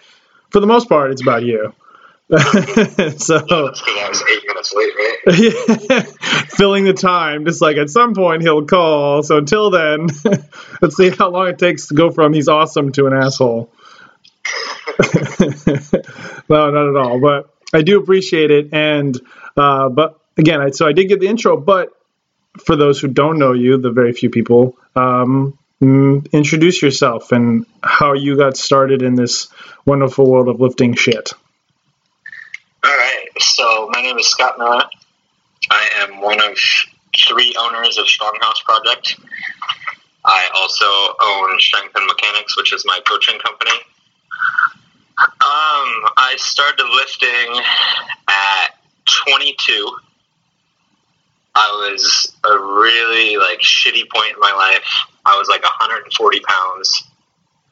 for 0.51 0.61
the 0.61 0.67
most 0.67 0.89
part, 0.89 1.13
it's 1.13 1.23
about 1.23 1.43
you. 1.45 1.73
so, 2.33 2.39
That's 2.39 3.31
I 3.31 4.09
was 4.09 4.25
eight 4.31 4.43
minutes 4.47 4.73
late, 4.73 4.95
right? 4.97 6.07
filling 6.49 6.85
the 6.85 6.95
time, 6.95 7.45
just 7.45 7.61
like 7.61 7.77
at 7.77 7.91
some 7.91 8.15
point 8.15 8.41
he'll 8.41 8.65
call. 8.65 9.23
So 9.23 9.37
until 9.37 9.71
then, 9.71 10.09
let's 10.81 10.97
see 10.97 11.11
how 11.11 11.29
long 11.29 11.49
it 11.49 11.59
takes 11.59 11.89
to 11.89 11.95
go 11.95 12.11
from 12.11 12.33
he's 12.33 12.49
awesome 12.49 12.91
to 12.93 13.07
an 13.07 13.13
asshole. 13.13 13.71
no, 16.49 16.71
not 16.71 16.89
at 16.89 16.97
all. 16.97 17.21
But 17.21 17.53
I 17.75 17.83
do 17.83 18.01
appreciate 18.01 18.51
it, 18.51 18.71
and 18.73 19.21
uh, 19.57 19.91
but 19.91 20.19
again, 20.39 20.61
I, 20.61 20.71
so 20.71 20.87
I 20.87 20.93
did 20.93 21.09
get 21.09 21.21
the 21.21 21.29
intro. 21.29 21.59
But 21.59 21.93
for 22.59 22.77
those 22.77 23.01
who 23.01 23.09
don't 23.09 23.39
know 23.39 23.53
you, 23.53 23.79
the 23.79 23.91
very 23.91 24.13
few 24.13 24.31
people, 24.31 24.77
um, 24.95 25.59
introduce 25.81 26.81
yourself 26.81 27.33
and 27.33 27.67
how 27.83 28.13
you 28.13 28.37
got 28.37 28.57
started 28.57 29.03
in 29.03 29.15
this 29.15 29.49
wonderful 29.85 30.31
world 30.31 30.49
of 30.49 30.61
lifting 30.61 30.95
shit. 30.95 31.33
All 32.85 32.91
right. 32.91 33.27
So 33.39 33.89
my 33.91 34.03
name 34.03 34.19
is 34.19 34.27
Scott 34.29 34.59
Miller. 34.59 34.85
I 35.71 35.89
am 36.03 36.21
one 36.21 36.41
of 36.41 36.57
three 37.29 37.55
owners 37.59 37.99
of 37.99 38.07
Stronghouse 38.07 38.63
Project. 38.65 39.19
I 40.25 40.49
also 40.55 40.87
own 41.21 41.59
Strength 41.59 41.97
and 41.97 42.07
Mechanics, 42.07 42.57
which 42.57 42.73
is 42.73 42.85
my 42.87 43.01
coaching 43.07 43.39
company. 43.41 43.73
Um, 45.19 46.09
I 46.17 46.35
started 46.39 46.87
lifting 46.87 47.63
at 48.29 48.69
22. 49.27 49.97
I 51.55 51.91
was 51.91 52.33
a 52.45 52.59
really 52.59 53.37
like 53.53 53.61
shitty 53.61 54.09
point 54.11 54.35
in 54.35 54.41
my 54.41 54.53
life. 54.53 54.85
I 55.25 55.39
was 55.39 55.49
like 55.49 55.63
140 55.63 56.41
pounds, 56.41 57.05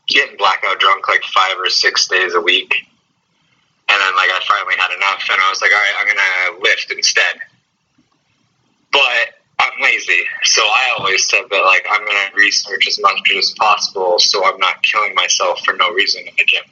getting 0.07 0.37
blackout 0.37 0.79
drunk 0.79 1.09
like 1.09 1.23
five 1.25 1.57
or 1.59 1.71
six 1.71 2.07
days 2.07 2.35
a 2.35 2.41
week. 2.41 2.73
And 3.89 4.01
then 4.01 4.15
like 4.15 4.31
I 4.31 4.41
finally 4.47 4.77
had 4.77 4.95
enough, 4.95 5.25
and 5.31 5.41
I 5.41 5.51
was 5.51 5.61
like, 5.61 5.73
all 5.73 5.79
right, 5.79 5.95
I'm 5.99 6.07
gonna 6.07 6.63
lift 6.63 6.93
instead. 6.93 7.41
But 8.93 9.35
I'm 9.59 9.83
lazy, 9.83 10.23
so 10.45 10.63
I 10.63 10.95
always 10.99 11.29
said 11.29 11.43
that 11.51 11.65
like 11.65 11.87
I'm 11.91 12.05
gonna 12.07 12.31
research 12.37 12.87
as 12.87 13.01
much 13.01 13.33
as 13.37 13.51
possible, 13.59 14.19
so 14.19 14.45
I'm 14.45 14.59
not 14.59 14.83
killing 14.83 15.15
myself 15.15 15.65
for 15.65 15.75
no 15.75 15.91
reason 15.93 16.23
in 16.27 16.35
the 16.37 16.45
gym. 16.45 16.63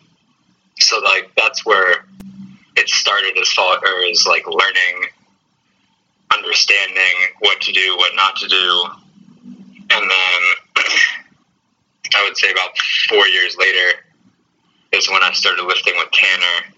So 0.78 1.00
like 1.00 1.30
that's 1.36 1.66
where 1.66 2.04
it 2.76 2.88
started 2.88 3.36
as 3.36 3.48
far 3.48 3.80
as 4.08 4.24
like 4.26 4.46
learning, 4.46 5.10
understanding 6.32 7.14
what 7.40 7.60
to 7.62 7.72
do, 7.72 7.96
what 7.96 8.14
not 8.14 8.36
to 8.36 8.48
do, 8.48 8.84
and 9.90 10.10
then 10.10 10.40
I 12.16 12.24
would 12.24 12.36
say 12.36 12.50
about 12.50 12.76
four 13.08 13.26
years 13.26 13.56
later 13.58 14.00
is 14.92 15.08
when 15.08 15.22
I 15.22 15.32
started 15.32 15.64
lifting 15.64 15.94
with 15.96 16.10
Tanner, 16.12 16.74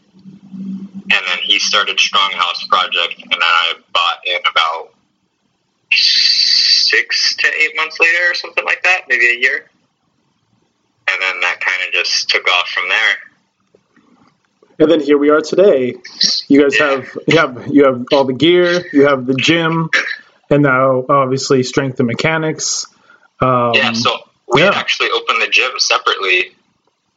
and 1.12 1.26
then 1.26 1.38
he 1.42 1.58
started 1.58 1.98
Stronghouse 1.98 2.68
Project, 2.68 3.20
and 3.20 3.30
then 3.30 3.40
I 3.42 3.74
bought 3.92 4.18
in 4.26 4.40
about 4.50 4.94
six 5.92 7.36
to 7.36 7.48
eight 7.48 7.74
months 7.76 7.98
later 8.00 8.30
or 8.30 8.34
something 8.34 8.64
like 8.64 8.82
that, 8.82 9.02
maybe 9.08 9.26
a 9.28 9.38
year. 9.38 9.70
And 11.08 11.20
then 11.20 11.40
that 11.40 11.60
kind 11.60 11.86
of 11.86 11.92
just 11.92 12.28
took 12.28 12.48
off 12.48 12.68
from 12.68 12.88
there. 12.88 13.29
And 14.80 14.90
then 14.90 15.00
here 15.00 15.18
we 15.18 15.28
are 15.28 15.42
today. 15.42 15.94
You 16.48 16.62
guys 16.62 16.78
have 16.78 17.14
you 17.28 17.36
have 17.36 17.66
you 17.70 17.84
have 17.84 18.02
all 18.12 18.24
the 18.24 18.32
gear, 18.32 18.82
you 18.94 19.06
have 19.06 19.26
the 19.26 19.34
gym, 19.34 19.90
and 20.48 20.62
now 20.62 21.04
obviously 21.06 21.62
strength 21.64 22.00
and 22.00 22.08
mechanics. 22.08 22.86
Um, 23.40 23.72
yeah, 23.74 23.92
so 23.92 24.16
we 24.48 24.62
yeah. 24.62 24.70
actually 24.74 25.10
opened 25.10 25.42
the 25.42 25.48
gym 25.48 25.72
separately 25.76 26.56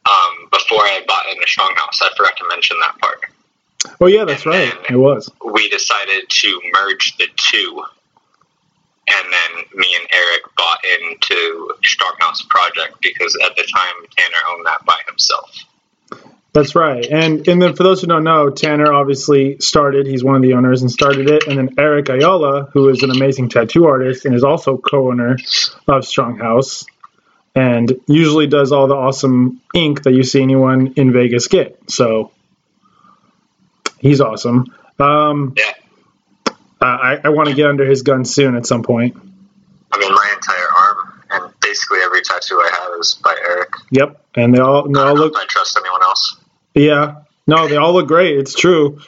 um, 0.06 0.48
before 0.52 0.80
I 0.80 1.04
bought 1.08 1.24
into 1.30 1.46
Stronghouse. 1.46 2.02
I 2.02 2.10
forgot 2.14 2.36
to 2.36 2.44
mention 2.50 2.76
that 2.80 2.98
part. 2.98 3.20
oh 3.98 4.06
yeah, 4.08 4.26
that's 4.26 4.44
right. 4.44 4.74
It 4.90 4.96
was. 4.96 5.30
We 5.42 5.70
decided 5.70 6.28
to 6.28 6.60
merge 6.74 7.16
the 7.16 7.28
two, 7.34 7.82
and 9.08 9.32
then 9.32 9.64
me 9.74 9.88
and 9.98 10.06
Eric 10.12 10.42
bought 10.54 10.80
into 11.00 11.72
Stronghouse 11.82 12.46
Project 12.46 13.00
because 13.00 13.34
at 13.42 13.56
the 13.56 13.62
time 13.62 14.06
Tanner 14.18 14.36
owned 14.50 14.66
that 14.66 14.84
by 14.84 15.00
himself. 15.08 15.50
That's 16.54 16.76
right. 16.76 17.04
And 17.04 17.46
and 17.48 17.60
then 17.60 17.74
for 17.74 17.82
those 17.82 18.00
who 18.00 18.06
don't 18.06 18.22
know, 18.22 18.48
Tanner 18.48 18.92
obviously 18.92 19.58
started. 19.58 20.06
He's 20.06 20.22
one 20.22 20.36
of 20.36 20.42
the 20.42 20.54
owners 20.54 20.82
and 20.82 20.90
started 20.90 21.28
it. 21.28 21.48
And 21.48 21.58
then 21.58 21.74
Eric 21.78 22.08
Ayala, 22.08 22.70
who 22.72 22.88
is 22.90 23.02
an 23.02 23.10
amazing 23.10 23.48
tattoo 23.48 23.86
artist 23.86 24.24
and 24.24 24.36
is 24.36 24.44
also 24.44 24.76
co-owner 24.76 25.32
of 25.32 26.02
Stronghouse, 26.04 26.86
and 27.56 28.00
usually 28.06 28.46
does 28.46 28.70
all 28.70 28.86
the 28.86 28.94
awesome 28.94 29.62
ink 29.74 30.04
that 30.04 30.12
you 30.12 30.22
see 30.22 30.42
anyone 30.42 30.94
in 30.96 31.12
Vegas 31.12 31.48
get. 31.48 31.90
So 31.90 32.30
he's 33.98 34.20
awesome. 34.20 34.72
Um, 35.00 35.54
Yeah. 35.56 35.72
I, 36.80 37.18
I 37.24 37.28
want 37.30 37.48
to 37.48 37.54
get 37.54 37.66
under 37.66 37.86
his 37.86 38.02
gun 38.02 38.24
soon 38.26 38.56
at 38.56 38.66
some 38.66 38.82
point. 38.82 39.16
I 39.90 39.98
mean, 39.98 40.12
my 40.12 40.34
entire 40.34 40.68
arm 40.76 41.22
and 41.30 41.60
basically 41.60 41.98
every 42.00 42.22
tattoo 42.22 42.60
I 42.60 42.70
have 42.80 43.00
is 43.00 43.18
by 43.24 43.34
Eric. 43.48 43.70
Yep. 43.90 44.22
And 44.36 44.54
they 44.54 44.60
all 44.60 44.88
they 44.88 45.00
all 45.00 45.14
look 45.14 45.34
I 45.36 45.46
trust 45.48 45.78
anyone 45.78 46.02
else. 46.02 46.36
Yeah. 46.74 47.22
No, 47.46 47.68
they 47.68 47.76
all 47.76 47.92
look 47.92 48.08
great. 48.08 48.38
It's 48.38 48.54
true. 48.54 49.00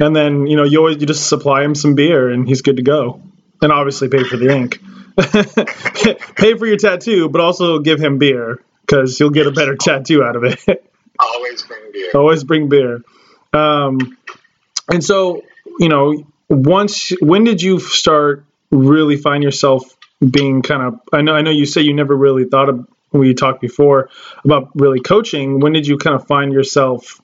And 0.00 0.14
then, 0.14 0.46
you 0.46 0.56
know, 0.56 0.64
you 0.64 0.78
always 0.78 1.00
you 1.00 1.06
just 1.06 1.28
supply 1.28 1.62
him 1.62 1.74
some 1.74 1.94
beer 1.94 2.28
and 2.28 2.46
he's 2.46 2.62
good 2.62 2.76
to 2.76 2.82
go. 2.82 3.22
And 3.60 3.70
obviously 3.70 4.08
pay 4.08 4.24
for 4.24 4.36
the 4.36 4.50
ink. 4.50 4.80
pay 6.36 6.56
for 6.56 6.66
your 6.66 6.76
tattoo, 6.76 7.28
but 7.28 7.40
also 7.40 7.78
give 7.78 8.00
him 8.00 8.18
beer 8.18 8.62
because 8.80 9.20
you'll 9.20 9.30
get 9.30 9.46
a 9.46 9.52
better 9.52 9.76
tattoo 9.76 10.22
out 10.24 10.36
of 10.36 10.44
it. 10.44 10.84
Always 11.18 11.62
bring 11.62 11.92
beer. 11.92 12.10
always 12.14 12.42
bring 12.42 12.68
beer. 12.68 13.02
Um, 13.52 14.16
and 14.88 15.04
so, 15.04 15.42
you 15.78 15.88
know, 15.88 16.26
once 16.48 17.12
when 17.20 17.44
did 17.44 17.62
you 17.62 17.78
start 17.78 18.44
really 18.70 19.16
find 19.16 19.44
yourself 19.44 19.84
being 20.28 20.62
kind 20.62 20.82
of 20.82 21.00
I 21.12 21.20
know 21.20 21.34
I 21.34 21.42
know 21.42 21.50
you 21.50 21.66
say 21.66 21.82
you 21.82 21.94
never 21.94 22.16
really 22.16 22.46
thought 22.46 22.70
of 22.70 22.88
we 23.20 23.34
talked 23.34 23.60
before 23.60 24.10
about 24.44 24.70
really 24.74 25.00
coaching. 25.00 25.60
When 25.60 25.72
did 25.72 25.86
you 25.86 25.98
kind 25.98 26.16
of 26.16 26.26
find 26.26 26.52
yourself 26.52 27.20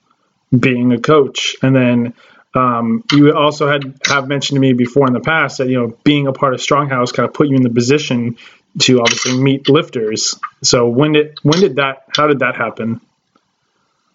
being 0.57 0.93
a 0.93 1.01
coach? 1.01 1.57
And 1.63 1.75
then 1.75 2.15
um, 2.55 3.05
you 3.13 3.35
also 3.35 3.69
had 3.69 3.99
have 4.07 4.29
mentioned 4.29 4.57
to 4.57 4.61
me 4.61 4.73
before 4.73 5.07
in 5.07 5.13
the 5.13 5.21
past 5.21 5.59
that 5.59 5.69
you 5.69 5.79
know 5.79 5.97
being 6.05 6.27
a 6.27 6.33
part 6.33 6.55
of 6.55 6.61
Stronghouse 6.61 7.13
kind 7.13 7.29
of 7.29 7.35
put 7.35 7.49
you 7.49 7.57
in 7.57 7.63
the 7.63 7.71
position 7.71 8.37
to 8.81 9.01
obviously 9.01 9.39
meet 9.39 9.69
lifters. 9.69 10.39
So 10.63 10.89
when 10.89 11.13
did 11.13 11.39
when 11.43 11.61
did 11.61 11.77
that 11.77 12.05
how 12.15 12.27
did 12.27 12.41
that 12.41 12.57
happen? 12.57 13.01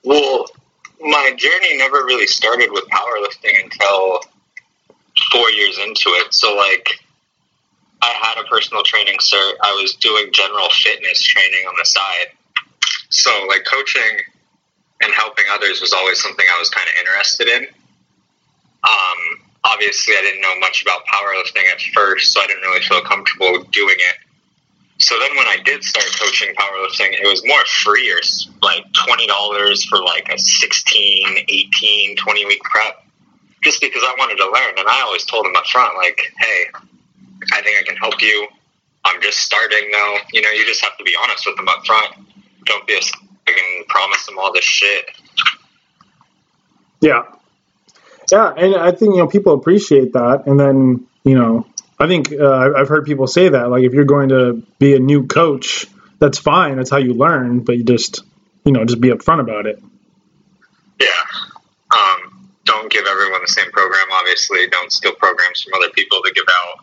Well, 0.04 0.46
my 1.00 1.34
journey 1.36 1.78
never 1.78 1.98
really 2.06 2.28
started 2.28 2.70
with 2.72 2.86
powerlifting 2.86 3.64
until 3.64 4.20
four 5.32 5.50
years 5.52 5.78
into 5.78 6.10
it. 6.10 6.34
So, 6.34 6.56
like, 6.56 7.03
I 8.04 8.12
had 8.20 8.44
a 8.44 8.48
personal 8.50 8.84
training 8.84 9.16
cert. 9.20 9.54
I 9.64 9.72
was 9.80 9.96
doing 9.96 10.28
general 10.34 10.68
fitness 10.70 11.24
training 11.24 11.64
on 11.68 11.74
the 11.80 11.86
side. 11.86 12.36
So, 13.10 13.32
like, 13.48 13.64
coaching 13.64 14.28
and 15.02 15.14
helping 15.14 15.46
others 15.52 15.80
was 15.80 15.94
always 15.94 16.22
something 16.22 16.46
I 16.52 16.60
was 16.60 16.70
kind 16.70 16.88
of 16.90 16.96
interested 17.00 17.48
in. 17.48 17.64
Um, 18.84 19.20
obviously, 19.64 20.16
I 20.18 20.22
didn't 20.22 20.42
know 20.42 20.60
much 20.60 20.82
about 20.82 21.06
powerlifting 21.06 21.64
at 21.72 21.80
first, 21.94 22.34
so 22.34 22.42
I 22.42 22.48
didn't 22.48 22.64
really 22.64 22.82
feel 22.82 23.02
comfortable 23.02 23.64
doing 23.72 23.96
it. 23.98 24.16
So 25.00 25.18
then 25.20 25.36
when 25.38 25.48
I 25.48 25.58
did 25.64 25.84
start 25.84 26.06
coaching 26.20 26.54
powerlifting, 26.56 27.14
it 27.14 27.26
was 27.26 27.42
more 27.46 27.64
free 27.66 28.12
or 28.12 28.20
like 28.62 28.84
$20 28.94 29.88
for 29.88 30.04
like 30.04 30.28
a 30.30 30.38
16, 30.38 31.46
18, 31.48 32.16
20 32.18 32.46
week 32.46 32.62
prep 32.64 33.06
just 33.64 33.80
because 33.80 34.04
I 34.04 34.14
wanted 34.20 34.36
to 34.38 34.46
learn. 34.46 34.78
And 34.78 34.88
I 34.88 35.02
always 35.02 35.24
told 35.26 35.46
them 35.46 35.56
up 35.56 35.66
front, 35.68 35.96
like, 35.98 36.20
hey, 36.38 36.66
I 37.54 37.62
think 37.62 37.78
I 37.80 37.84
can 37.84 37.96
help 37.98 38.22
you. 38.22 38.48
I'm 39.06 39.22
just 39.22 39.40
starting 39.40 39.90
though. 39.92 40.18
You 40.34 40.42
know, 40.42 40.50
you 40.52 40.66
just 40.66 40.82
have 40.84 40.98
to 40.98 41.04
be 41.04 41.14
honest 41.22 41.46
with 41.46 41.56
them 41.58 41.68
up 41.68 41.86
front. 41.86 42.14
Don't 42.66 42.88
be 42.88 42.94
a 42.94 42.98
s- 42.98 43.12
and 43.46 43.88
promise 43.88 44.26
them 44.26 44.40
all 44.40 44.54
this 44.54 44.64
shit. 44.64 45.06
Yeah. 47.02 47.24
Yeah, 48.32 48.54
and 48.56 48.76
I 48.76 48.92
think 48.92 49.16
you 49.16 49.18
know 49.20 49.28
people 49.28 49.54
appreciate 49.54 50.14
that, 50.14 50.44
and 50.48 50.58
then 50.60 51.06
you 51.24 51.36
know 51.38 51.68
I 52.00 52.08
think 52.08 52.32
uh, 52.32 52.46
I- 52.46 52.80
I've 52.82 52.88
heard 52.88 53.06
people 53.06 53.28
say 53.28 53.50
that 53.50 53.70
like 53.70 53.84
if 53.84 53.94
you're 53.94 54.06
going 54.06 54.30
to 54.30 54.64
be 54.80 54.96
a 54.96 55.00
new 55.00 55.28
coach, 55.28 55.86
that's 56.20 56.40
fine. 56.40 56.78
That's 56.78 56.90
how 56.90 56.98
you 56.98 57.14
learn, 57.14 57.60
but 57.60 57.78
you 57.78 57.84
just 57.84 58.24
you 58.66 58.72
know 58.72 58.86
just 58.86 59.02
be 59.02 59.10
upfront 59.10 59.42
about 59.42 59.66
it. 59.66 59.84
Yeah. 61.00 61.08
Um, 61.94 62.50
don't 62.64 62.90
give 62.90 63.06
everyone 63.06 63.42
the 63.42 63.52
same 63.52 63.70
program, 63.72 64.06
obviously. 64.14 64.68
Don't 64.70 64.92
steal 64.92 65.14
programs 65.16 65.62
from 65.62 65.74
other 65.76 65.92
people 65.92 66.22
to 66.24 66.32
give 66.34 66.46
out, 66.50 66.83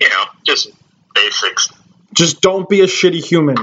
you 0.00 0.08
know, 0.08 0.24
just 0.44 0.70
basics. 1.14 1.68
Just 2.12 2.40
don't 2.40 2.68
be 2.68 2.80
a 2.80 2.86
shitty 2.86 3.24
human. 3.24 3.56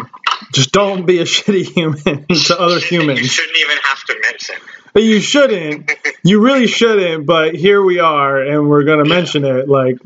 Just 0.53 0.71
don't 0.71 1.05
be 1.05 1.19
a 1.19 1.23
shitty 1.25 1.65
human 1.65 2.25
to 2.45 2.59
other 2.59 2.79
humans. 2.79 3.19
You 3.19 3.27
shouldn't 3.27 3.57
even 3.57 3.77
have 3.83 4.03
to 4.05 4.15
mention. 4.23 4.55
But 4.93 5.03
you 5.03 5.19
shouldn't. 5.19 5.91
You 6.23 6.41
really 6.41 6.67
shouldn't. 6.67 7.25
But 7.25 7.55
here 7.55 7.81
we 7.81 7.99
are, 7.99 8.39
and 8.41 8.69
we're 8.69 8.83
gonna 8.83 9.05
mention 9.05 9.43
it. 9.43 9.67
Like, 9.67 9.97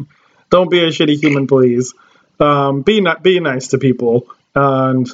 don't 0.49 0.69
be 0.69 0.83
a 0.83 0.87
shitty 0.87 1.19
human, 1.21 1.47
please. 1.47 1.93
Um, 2.39 2.81
be 2.81 3.01
not 3.01 3.21
be 3.21 3.39
nice 3.39 3.69
to 3.69 3.77
people, 3.77 4.27
and 4.55 5.07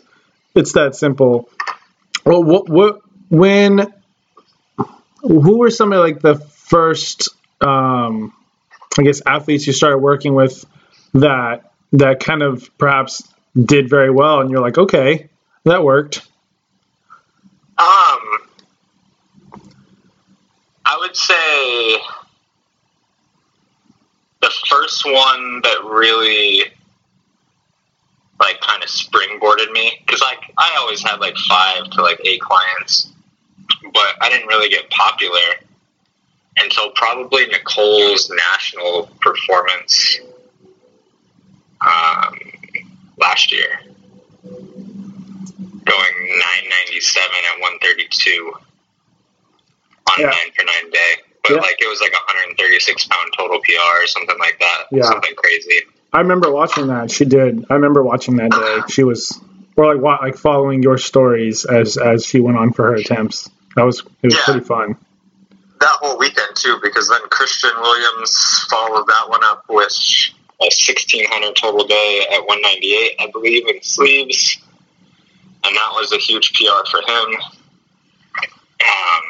it's 0.55 0.74
that 0.74 0.95
simple. 0.95 1.50
Well, 2.25 2.43
what 2.43 2.69
what 2.69 3.01
when? 3.29 3.93
Who 5.21 5.57
were 5.57 5.71
some 5.71 5.91
of 5.91 6.00
like 6.00 6.21
the 6.21 6.36
first, 6.36 7.29
um, 7.59 8.33
I 8.97 9.03
guess, 9.03 9.21
athletes 9.25 9.67
you 9.67 9.74
started 9.74 9.97
working 9.97 10.36
with 10.36 10.65
that 11.21 11.71
that 11.93 12.19
kind 12.19 12.41
of 12.41 12.69
perhaps 12.77 13.24
did 13.55 13.89
very 13.89 14.12
well, 14.12 14.41
and 14.41 14.50
you're 14.50 14.62
like, 14.62 14.77
okay, 14.77 15.29
that 15.63 15.83
worked. 15.83 16.21
Um, 17.77 18.19
I 20.86 20.97
would 21.00 21.15
say 21.15 21.97
the 24.41 24.51
first 24.69 25.05
one 25.05 25.62
that 25.63 25.83
really 25.83 26.63
like 28.39 28.59
kind 28.62 28.83
of 28.83 28.89
springboarded 28.89 29.71
me 29.71 30.00
because 30.05 30.21
like 30.21 30.53
I 30.57 30.75
always 30.79 31.01
had 31.03 31.19
like 31.19 31.36
five 31.50 31.89
to 31.91 32.01
like 32.01 32.19
eight 32.25 32.41
clients, 32.41 33.12
but 33.81 34.15
I 34.21 34.29
didn't 34.29 34.47
really 34.47 34.69
get 34.69 34.89
popular 34.89 35.39
until 36.57 36.91
probably 36.91 37.47
Nicole's 37.47 38.31
national 38.51 39.12
performance 39.21 40.19
um, 41.81 42.38
last 43.17 43.51
year, 43.51 43.79
going 44.43 46.13
nine 46.39 46.69
ninety 46.69 47.00
seven 47.00 47.36
at 47.55 47.62
one 47.62 47.79
thirty 47.81 48.07
two 48.10 48.53
on 50.12 50.15
Yeah. 50.19 50.27
a 50.27 50.29
nine 50.31 50.51
for 50.55 50.65
nine 50.65 50.91
day. 50.91 51.12
But 51.43 51.51
Yeah. 51.53 51.57
like 51.62 51.77
it 51.79 51.88
was 51.88 52.01
like 52.01 52.13
a 52.13 52.17
hundred 52.31 52.50
and 52.50 52.57
thirty 52.57 52.79
six 52.79 53.05
pound 53.05 53.31
total 53.38 53.60
PR 53.62 54.03
or 54.03 54.07
something 54.07 54.38
like 54.39 54.60
that. 54.60 54.84
Yeah. 54.91 55.03
Something 55.03 55.36
crazy. 55.36 55.81
I 56.13 56.22
remember 56.22 56.51
watching 56.51 56.88
that. 56.88 57.12
She 57.12 57.25
did. 57.25 57.65
I 57.69 57.74
remember 57.75 58.01
watching 58.03 58.38
that 58.38 58.51
day. 58.51 58.79
She 58.93 59.03
was, 59.03 59.39
or 59.75 59.96
like 59.96 60.22
like 60.22 60.36
following 60.38 60.81
your 60.84 60.98
stories 60.98 61.65
as 61.65 61.98
as 61.98 62.25
she 62.25 62.39
went 62.39 62.57
on 62.57 62.74
for 62.74 62.88
her 62.88 62.96
attempts. 62.96 63.50
That 63.75 63.84
was 63.86 64.00
it 64.22 64.27
was 64.27 64.36
Yeah. 64.36 64.43
pretty 64.46 64.62
fun. 64.62 64.98
that 65.79 65.96
whole 66.01 66.17
weekend 66.17 66.55
too, 66.55 66.79
because 66.81 67.07
then 67.07 67.22
Christian 67.29 67.69
Williams 67.79 68.65
followed 68.67 69.05
that 69.07 69.29
one 69.29 69.43
up 69.43 69.63
with 69.69 69.91
a 70.61 70.71
sixteen 70.71 71.25
hundred 71.27 71.55
total 71.55 71.85
day 71.85 72.25
at 72.33 72.45
one 72.47 72.61
ninety 72.61 72.93
eight, 72.93 73.15
I 73.19 73.27
believe, 73.27 73.67
in 73.67 73.81
sleeves, 73.81 74.59
and 75.63 75.75
that 75.75 75.91
was 75.93 76.11
a 76.11 76.17
huge 76.17 76.53
PR 76.53 76.85
for 76.89 77.01
him. 77.01 77.35
Um, 78.79 79.23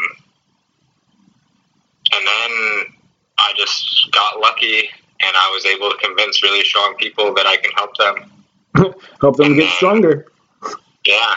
and 2.13 2.27
then 2.27 2.93
I 3.37 3.53
just 3.55 4.09
got 4.11 4.39
lucky, 4.39 4.89
and 5.21 5.35
I 5.35 5.51
was 5.53 5.65
able 5.65 5.89
to 5.89 5.97
convince 5.97 6.41
really 6.43 6.63
strong 6.63 6.95
people 6.97 7.33
that 7.35 7.45
I 7.45 7.57
can 7.57 7.71
help 7.71 7.95
them. 7.97 8.31
Help 9.21 9.37
them 9.37 9.55
get 9.55 9.71
stronger. 9.71 10.27
Yeah. 11.05 11.35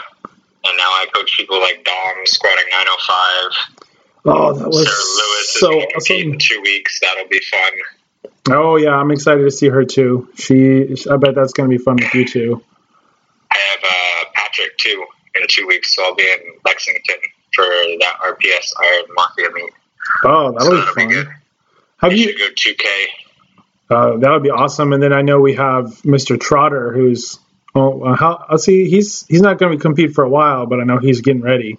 And 0.63 0.77
now 0.77 0.83
I 0.83 1.07
coach 1.13 1.35
people 1.35 1.59
like 1.59 1.83
Dom 1.83 2.25
squatting 2.25 2.65
905. 2.71 3.81
Oh, 4.25 4.53
that 4.53 4.67
was 4.67 4.85
Sarah 4.85 5.27
Lewis 5.27 5.53
so 5.59 5.69
going 5.69 5.87
to 5.87 5.95
awesome. 5.95 6.33
in 6.33 6.37
two 6.37 6.61
weeks. 6.61 6.99
That'll 6.99 7.27
be 7.27 7.41
fun. 7.49 7.71
Oh 8.49 8.75
yeah, 8.75 8.95
I'm 8.95 9.11
excited 9.11 9.43
to 9.43 9.51
see 9.51 9.69
her 9.69 9.85
too. 9.85 10.29
She, 10.35 10.95
I 11.09 11.17
bet 11.17 11.35
that's 11.35 11.53
going 11.53 11.69
to 11.69 11.77
be 11.77 11.83
fun 11.83 11.97
with 11.97 12.13
you 12.13 12.25
too. 12.25 12.63
I 13.51 13.57
have 13.57 13.83
uh, 13.83 14.29
Patrick 14.33 14.77
too 14.77 15.05
in 15.35 15.47
two 15.47 15.67
weeks, 15.67 15.95
so 15.95 16.03
I'll 16.03 16.15
be 16.15 16.23
in 16.23 16.53
Lexington 16.65 17.15
for 17.53 17.63
that 17.63 18.17
RPS 18.23 18.73
Iron 18.83 19.05
Mafia 19.13 19.51
meet. 19.53 19.73
Oh, 20.23 20.51
that'll 20.51 20.65
so 20.65 20.71
be 20.71 20.77
that'll 20.77 20.95
be 20.95 21.01
fun. 21.01 21.09
good. 21.09 21.27
Have 21.97 22.13
you? 22.13 22.29
should 22.29 22.37
go 22.37 22.49
2K. 22.49 23.05
Uh, 23.89 24.17
that 24.17 24.31
would 24.31 24.43
be 24.43 24.49
awesome. 24.49 24.93
And 24.93 25.03
then 25.03 25.13
I 25.13 25.21
know 25.21 25.39
we 25.39 25.53
have 25.55 26.01
Mr. 26.01 26.39
Trotter, 26.39 26.93
who's 26.93 27.39
oh, 27.75 28.03
uh, 28.03 28.15
how? 28.15 28.45
I'll 28.49 28.57
see. 28.57 28.89
He's 28.89 29.25
he's 29.27 29.41
not 29.41 29.59
going 29.59 29.77
to 29.77 29.81
compete 29.81 30.13
for 30.13 30.23
a 30.23 30.29
while, 30.29 30.65
but 30.65 30.79
I 30.79 30.83
know 30.83 30.97
he's 30.97 31.21
getting 31.21 31.41
ready. 31.41 31.77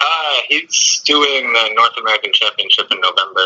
Uh, 0.00 0.32
he's 0.48 1.00
doing 1.04 1.52
the 1.52 1.70
North 1.74 1.96
American 1.98 2.32
Championship 2.32 2.90
in 2.90 3.00
November. 3.00 3.42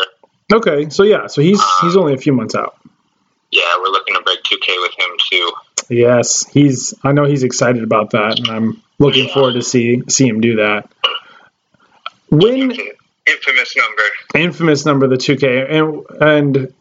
Okay, 0.51 0.89
so 0.89 1.03
yeah, 1.03 1.27
so 1.27 1.41
he's 1.41 1.61
he's 1.81 1.95
only 1.95 2.13
a 2.13 2.17
few 2.17 2.33
months 2.33 2.55
out. 2.55 2.75
Yeah, 3.51 3.61
we're 3.77 3.91
looking 3.91 4.15
to 4.15 4.21
break 4.21 4.43
2K 4.43 4.81
with 4.81 4.91
him 4.97 5.09
too. 5.29 5.51
Yes, 5.89 6.45
he's. 6.47 6.93
I 7.03 7.11
know 7.11 7.25
he's 7.25 7.43
excited 7.43 7.83
about 7.83 8.11
that, 8.11 8.39
and 8.39 8.47
I'm 8.47 8.83
looking 8.99 9.29
forward 9.29 9.53
to 9.53 9.61
see 9.61 10.03
see 10.07 10.27
him 10.27 10.41
do 10.41 10.57
that. 10.57 10.89
When 12.29 12.71
Infamous 13.27 13.75
number. 13.75 14.03
infamous 14.33 14.85
number 14.85 15.07
the 15.07 15.15
2K 15.15 15.69
and 15.69 16.21
and 16.21 16.73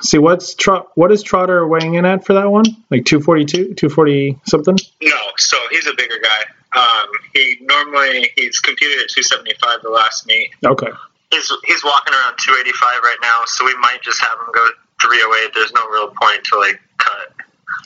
see 0.00 0.18
what's 0.18 0.54
Trot 0.54 0.90
what 0.94 1.10
is 1.10 1.22
Trotter 1.22 1.66
weighing 1.66 1.94
in 1.94 2.04
at 2.04 2.24
for 2.24 2.34
that 2.34 2.50
one? 2.50 2.64
Like 2.90 3.04
242, 3.06 3.74
240 3.74 4.38
something? 4.46 4.76
No, 5.02 5.16
so 5.36 5.56
he's 5.70 5.86
a 5.86 5.94
bigger 5.94 6.16
guy. 6.22 6.80
Um, 6.80 7.08
he 7.34 7.58
normally 7.60 8.30
he's 8.36 8.60
competed 8.60 9.00
at 9.00 9.08
275 9.08 9.82
the 9.82 9.90
last 9.90 10.26
meet. 10.26 10.50
Okay. 10.64 10.90
He's 11.30 11.50
he's 11.64 11.84
walking 11.84 12.14
around 12.14 12.36
285 12.38 13.02
right 13.02 13.18
now, 13.22 13.42
so 13.46 13.64
we 13.64 13.74
might 13.78 13.98
just 14.02 14.20
have 14.22 14.38
him 14.38 14.52
go 14.54 14.66
308. 15.02 15.54
There's 15.54 15.72
no 15.72 15.88
real 15.88 16.08
point 16.08 16.44
to 16.44 16.58
like 16.58 16.80
cut. 16.98 17.34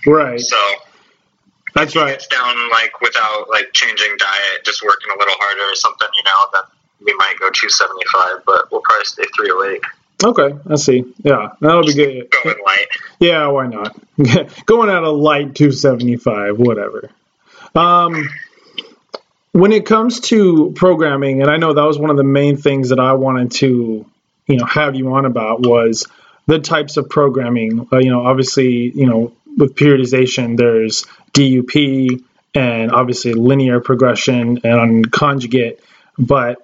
Right. 0.06 0.40
So 0.40 0.56
That's 1.74 1.88
if 1.88 1.94
he 1.94 2.00
right. 2.00 2.10
gets 2.12 2.26
down 2.28 2.70
like 2.70 3.00
without 3.00 3.48
like 3.48 3.72
changing 3.72 4.16
diet, 4.18 4.64
just 4.64 4.82
working 4.84 5.10
a 5.14 5.18
little 5.18 5.34
harder 5.38 5.72
or 5.72 5.74
something, 5.74 6.08
you 6.14 6.22
know, 6.24 6.40
then 6.52 6.62
we 7.06 7.14
might 7.18 7.34
go 7.38 7.48
275, 7.50 8.44
but 8.44 8.70
we'll 8.70 8.82
probably 8.82 9.04
stay 9.04 9.24
308. 9.36 9.80
Okay, 10.22 10.58
I 10.68 10.74
see. 10.76 11.04
Yeah, 11.22 11.48
that'll 11.60 11.82
be 11.82 11.94
good. 11.94 12.30
Going 12.30 12.56
light. 12.66 12.86
Yeah, 13.20 13.46
why 13.46 13.66
not? 13.66 13.96
Going 14.66 14.90
out 14.90 15.02
a 15.02 15.10
light 15.10 15.54
275, 15.54 16.58
whatever. 16.58 17.10
Um, 17.74 18.28
when 19.52 19.72
it 19.72 19.86
comes 19.86 20.20
to 20.20 20.72
programming, 20.76 21.42
and 21.42 21.50
I 21.50 21.56
know 21.56 21.72
that 21.74 21.84
was 21.84 21.98
one 21.98 22.10
of 22.10 22.16
the 22.16 22.24
main 22.24 22.56
things 22.56 22.90
that 22.90 23.00
I 23.00 23.14
wanted 23.14 23.50
to, 23.52 24.06
you 24.46 24.56
know, 24.56 24.64
have 24.64 24.94
you 24.94 25.12
on 25.12 25.24
about 25.24 25.60
was 25.60 26.06
the 26.46 26.58
types 26.58 26.96
of 26.96 27.08
programming. 27.08 27.88
Uh, 27.92 27.98
you 27.98 28.10
know, 28.10 28.24
obviously, 28.24 28.90
you 28.90 29.06
know, 29.06 29.32
with 29.56 29.74
periodization, 29.74 30.56
there's 30.56 31.04
DUP 31.32 32.24
and 32.54 32.92
obviously 32.92 33.32
linear 33.34 33.80
progression 33.80 34.60
and 34.64 35.10
conjugate, 35.10 35.80
but 36.18 36.58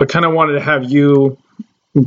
I 0.00 0.04
kind 0.06 0.24
of 0.24 0.32
wanted 0.32 0.54
to 0.54 0.60
have 0.60 0.90
you 0.90 1.38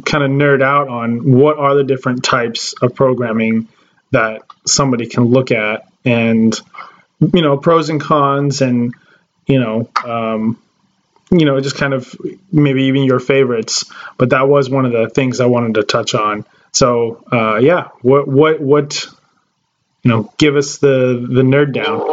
kind 0.06 0.24
of 0.24 0.32
nerd 0.32 0.62
out 0.62 0.90
on 0.90 1.32
what 1.32 1.58
are 1.58 1.76
the 1.76 1.84
different 1.84 2.24
types 2.24 2.74
of 2.82 2.94
programming 2.94 3.70
that 4.12 4.42
somebody 4.66 5.08
can 5.08 5.26
look 5.26 5.52
at 5.52 5.88
and 6.04 6.60
you 7.34 7.42
know 7.42 7.58
pros 7.58 7.90
and 7.90 8.02
cons 8.02 8.62
and 8.62 8.94
you 9.48 9.60
know 9.60 9.90
um, 10.06 10.62
you 11.32 11.46
know 11.46 11.60
just 11.62 11.78
kind 11.78 11.94
of 11.94 12.16
maybe 12.52 12.86
even 12.86 13.04
your 13.04 13.20
favorites 13.20 13.86
but 14.18 14.32
that 14.32 14.48
was 14.48 14.70
one 14.70 14.86
of 14.86 14.94
the 14.94 15.10
things 15.10 15.42
i 15.42 15.48
wanted 15.48 15.76
to 15.76 15.84
touch 15.84 16.16
on 16.16 16.46
so 16.74 17.24
uh, 17.32 17.58
yeah 17.58 17.90
what 18.02 18.28
what 18.28 18.62
what 18.62 19.06
you 20.04 20.12
know 20.12 20.34
give 20.38 20.56
us 20.56 20.80
the 20.80 21.26
the 21.30 21.44
nerd 21.44 21.74
down 21.74 22.04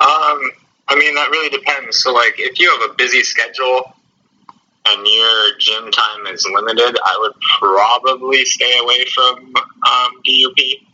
Um, 0.00 0.40
I 0.88 0.96
mean, 0.98 1.14
that 1.16 1.30
really 1.30 1.50
depends. 1.50 1.98
So, 1.98 2.12
like, 2.14 2.36
if 2.38 2.58
you 2.60 2.70
have 2.70 2.90
a 2.90 2.94
busy 2.94 3.22
schedule 3.24 3.94
and 4.86 5.06
your 5.06 5.58
gym 5.58 5.90
time 5.92 6.26
is 6.28 6.46
limited, 6.46 6.98
I 7.04 7.16
would 7.20 7.34
probably 7.60 8.44
stay 8.46 8.78
away 8.80 9.06
from 9.14 9.54
um, 9.56 10.22
DUP, 10.26 10.86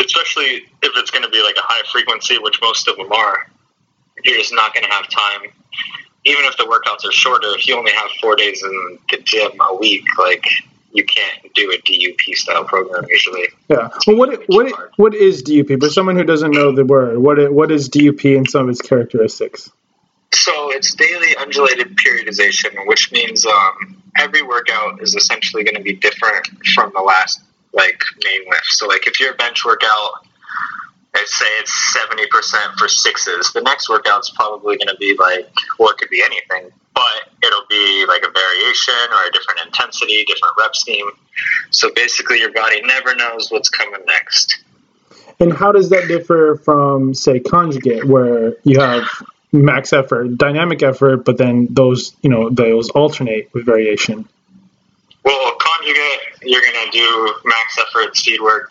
especially 0.00 0.66
if 0.82 0.92
it's 0.96 1.10
going 1.10 1.24
to 1.24 1.30
be 1.30 1.42
like 1.42 1.56
a 1.56 1.62
high 1.62 1.82
frequency, 1.92 2.38
which 2.38 2.60
most 2.62 2.88
of 2.88 2.96
them 2.96 3.12
are. 3.12 3.46
You're 4.24 4.38
just 4.38 4.54
not 4.54 4.74
going 4.74 4.84
to 4.84 4.90
have 4.90 5.08
time. 5.08 5.50
Even 6.24 6.44
if 6.44 6.56
the 6.58 6.64
workouts 6.64 7.08
are 7.08 7.12
shorter, 7.12 7.48
if 7.56 7.66
you 7.66 7.76
only 7.76 7.92
have 7.92 8.10
four 8.20 8.36
days 8.36 8.62
in 8.62 8.98
the 9.10 9.18
gym 9.24 9.52
a 9.70 9.74
week, 9.76 10.04
like 10.18 10.44
you 10.92 11.04
can't 11.04 11.54
do 11.54 11.70
a 11.72 11.78
DUP 11.78 12.34
style 12.34 12.64
program 12.64 13.04
usually. 13.08 13.48
yeah 13.68 13.88
well 14.06 14.16
what 14.16 14.42
what 14.48 14.98
what 14.98 15.14
is 15.14 15.42
dup 15.42 15.68
for 15.80 15.88
someone 15.88 16.16
who 16.16 16.24
doesn't 16.24 16.50
know 16.50 16.72
the 16.72 16.84
word 16.84 17.16
what 17.18 17.38
it, 17.38 17.52
what 17.52 17.70
is 17.70 17.88
dup 17.88 18.24
and 18.24 18.50
some 18.50 18.64
of 18.64 18.70
its 18.70 18.82
characteristics 18.82 19.70
So 20.32 20.70
it's 20.70 20.94
daily 20.94 21.36
undulated 21.36 21.96
periodization, 21.96 22.72
which 22.86 23.10
means 23.12 23.44
um, 23.46 24.02
every 24.16 24.42
workout 24.42 25.02
is 25.02 25.14
essentially 25.14 25.64
going 25.64 25.76
to 25.76 25.82
be 25.82 25.94
different 25.94 26.46
from 26.74 26.92
the 26.94 27.02
last 27.02 27.40
like 27.72 28.00
main 28.24 28.42
lift. 28.50 28.66
So 28.66 28.86
like 28.86 29.06
if 29.06 29.18
your 29.20 29.34
bench 29.34 29.64
workout, 29.64 30.26
let's 31.14 31.38
say 31.38 31.46
it's 31.58 31.94
seventy 31.94 32.26
percent 32.26 32.72
for 32.78 32.88
sixes, 32.88 33.52
the 33.52 33.60
next 33.62 33.88
workout's 33.88 34.30
probably 34.30 34.76
going 34.76 34.88
to 34.88 34.96
be 34.98 35.16
like, 35.18 35.50
well, 35.78 35.90
it 35.90 35.98
could 35.98 36.10
be 36.10 36.22
anything, 36.22 36.70
but 36.94 37.30
it'll 37.42 37.66
be 37.68 38.04
like 38.06 38.22
a 38.22 38.30
variation 38.30 38.94
or 39.12 39.28
a 39.28 39.32
different 39.32 39.60
intensity, 39.66 40.24
different 40.24 40.54
rep 40.58 40.74
scheme. 40.74 41.10
So 41.70 41.90
basically, 41.94 42.40
your 42.40 42.52
body 42.52 42.80
never 42.82 43.14
knows 43.14 43.50
what's 43.50 43.68
coming 43.68 44.00
next. 44.06 44.62
And 45.38 45.52
how 45.52 45.72
does 45.72 45.88
that 45.88 46.06
differ 46.06 46.60
from, 46.64 47.14
say, 47.14 47.40
conjugate, 47.40 48.04
where 48.04 48.56
you 48.62 48.78
have 48.78 49.04
max 49.52 49.92
effort, 49.92 50.36
dynamic 50.36 50.82
effort, 50.82 51.24
but 51.24 51.38
then 51.38 51.66
those, 51.70 52.14
you 52.20 52.28
know, 52.28 52.50
those 52.50 52.90
alternate 52.90 53.48
with 53.54 53.64
variation? 53.64 54.28
Well, 55.24 55.56
conjugate, 55.58 56.20
you're 56.42 56.60
going 56.60 56.74
to 56.84 56.90
do 56.90 57.34
max 57.44 57.78
effort 57.78 58.16
speed 58.16 58.40
work. 58.42 58.70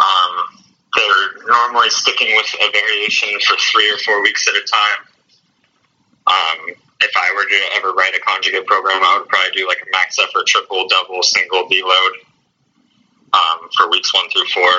Um, 0.00 0.57
they're 0.98 1.46
normally 1.46 1.90
sticking 1.90 2.34
with 2.34 2.54
a 2.60 2.70
variation 2.72 3.28
for 3.46 3.56
three 3.56 3.90
or 3.92 3.98
four 3.98 4.22
weeks 4.22 4.46
at 4.48 4.54
a 4.54 4.64
time. 4.66 5.00
Um, 6.26 6.74
if 7.00 7.12
I 7.16 7.32
were 7.34 7.48
to 7.48 7.60
ever 7.76 7.92
write 7.92 8.14
a 8.14 8.20
conjugate 8.20 8.66
program, 8.66 9.02
I 9.02 9.18
would 9.18 9.28
probably 9.28 9.52
do 9.52 9.68
like 9.68 9.78
a 9.86 9.90
max 9.92 10.18
effort 10.18 10.46
triple, 10.46 10.88
double, 10.88 11.22
single 11.22 11.68
deload 11.68 12.10
um, 13.32 13.68
for 13.76 13.88
weeks 13.90 14.12
one 14.12 14.28
through 14.30 14.46
four, 14.46 14.72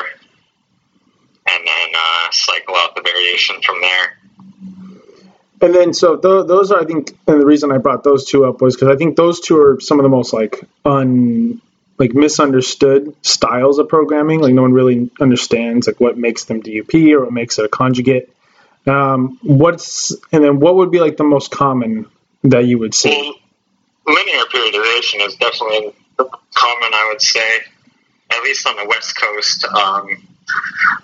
and 1.49 1.65
then 1.65 1.89
uh, 1.95 2.27
cycle 2.31 2.75
out 2.75 2.95
the 2.95 3.01
variation 3.01 3.61
from 3.61 3.81
there. 3.81 4.17
And 5.61 5.75
then, 5.75 5.93
so 5.93 6.15
th- 6.15 6.47
those 6.47 6.71
are, 6.71 6.81
I 6.81 6.85
think, 6.85 7.17
and 7.27 7.41
the 7.41 7.45
reason 7.45 7.71
I 7.71 7.79
brought 7.79 8.03
those 8.03 8.25
two 8.25 8.45
up 8.45 8.61
was 8.61 8.75
because 8.75 8.89
I 8.89 8.95
think 8.95 9.17
those 9.17 9.39
two 9.39 9.57
are 9.59 9.79
some 9.79 9.99
of 9.99 10.03
the 10.03 10.09
most 10.09 10.33
like 10.33 10.63
un, 10.85 11.61
like 11.99 12.13
misunderstood 12.13 13.13
styles 13.21 13.77
of 13.77 13.89
programming. 13.89 14.39
Like 14.41 14.53
no 14.53 14.61
one 14.61 14.73
really 14.73 15.11
understands 15.19 15.85
like 15.85 15.99
what 15.99 16.17
makes 16.17 16.45
them 16.45 16.63
DUP 16.63 17.13
or 17.13 17.25
what 17.25 17.33
makes 17.33 17.59
it 17.59 17.65
a 17.65 17.69
conjugate. 17.69 18.33
Um, 18.87 19.37
what's 19.43 20.15
and 20.31 20.43
then 20.43 20.59
what 20.59 20.75
would 20.77 20.91
be 20.91 21.01
like 21.01 21.17
the 21.17 21.25
most 21.25 21.51
common 21.51 22.07
that 22.43 22.65
you 22.65 22.79
would 22.79 22.95
see? 22.95 23.09
Well, 23.09 24.15
linear 24.15 24.45
periodization 24.45 25.27
is 25.27 25.35
definitely 25.35 25.93
common, 26.17 26.93
I 26.93 27.09
would 27.11 27.21
say, 27.21 27.59
at 28.31 28.43
least 28.43 28.65
on 28.67 28.77
the 28.77 28.85
West 28.85 29.19
Coast. 29.19 29.65
Um, 29.65 30.07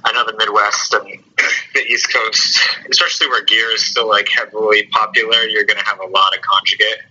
I 0.03 0.11
know 0.13 0.25
the 0.25 0.35
Midwest 0.37 0.93
and 0.93 1.05
the 1.73 1.81
East 1.81 2.11
Coast, 2.11 2.59
especially 2.89 3.27
where 3.27 3.43
gear 3.43 3.71
is 3.71 3.83
still 3.83 4.07
like 4.07 4.29
heavily 4.29 4.87
popular, 4.87 5.43
you're 5.43 5.65
going 5.65 5.77
to 5.77 5.85
have 5.85 5.99
a 5.99 6.07
lot 6.07 6.35
of 6.35 6.41
conjugate. 6.41 7.03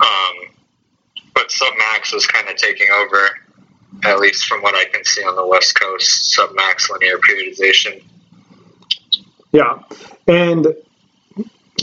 Um, 0.00 0.51
but 1.34 1.48
Submax 1.48 2.14
is 2.14 2.26
kind 2.26 2.48
of 2.48 2.56
taking 2.56 2.88
over, 2.90 3.38
at 4.04 4.20
least 4.20 4.46
from 4.46 4.62
what 4.62 4.74
I 4.74 4.84
can 4.84 5.04
see 5.04 5.22
on 5.22 5.36
the 5.36 5.46
West 5.46 5.78
Coast. 5.78 6.36
Submax 6.36 6.90
linear 6.90 7.18
periodization. 7.18 8.02
Yeah, 9.52 9.82
and 10.26 10.66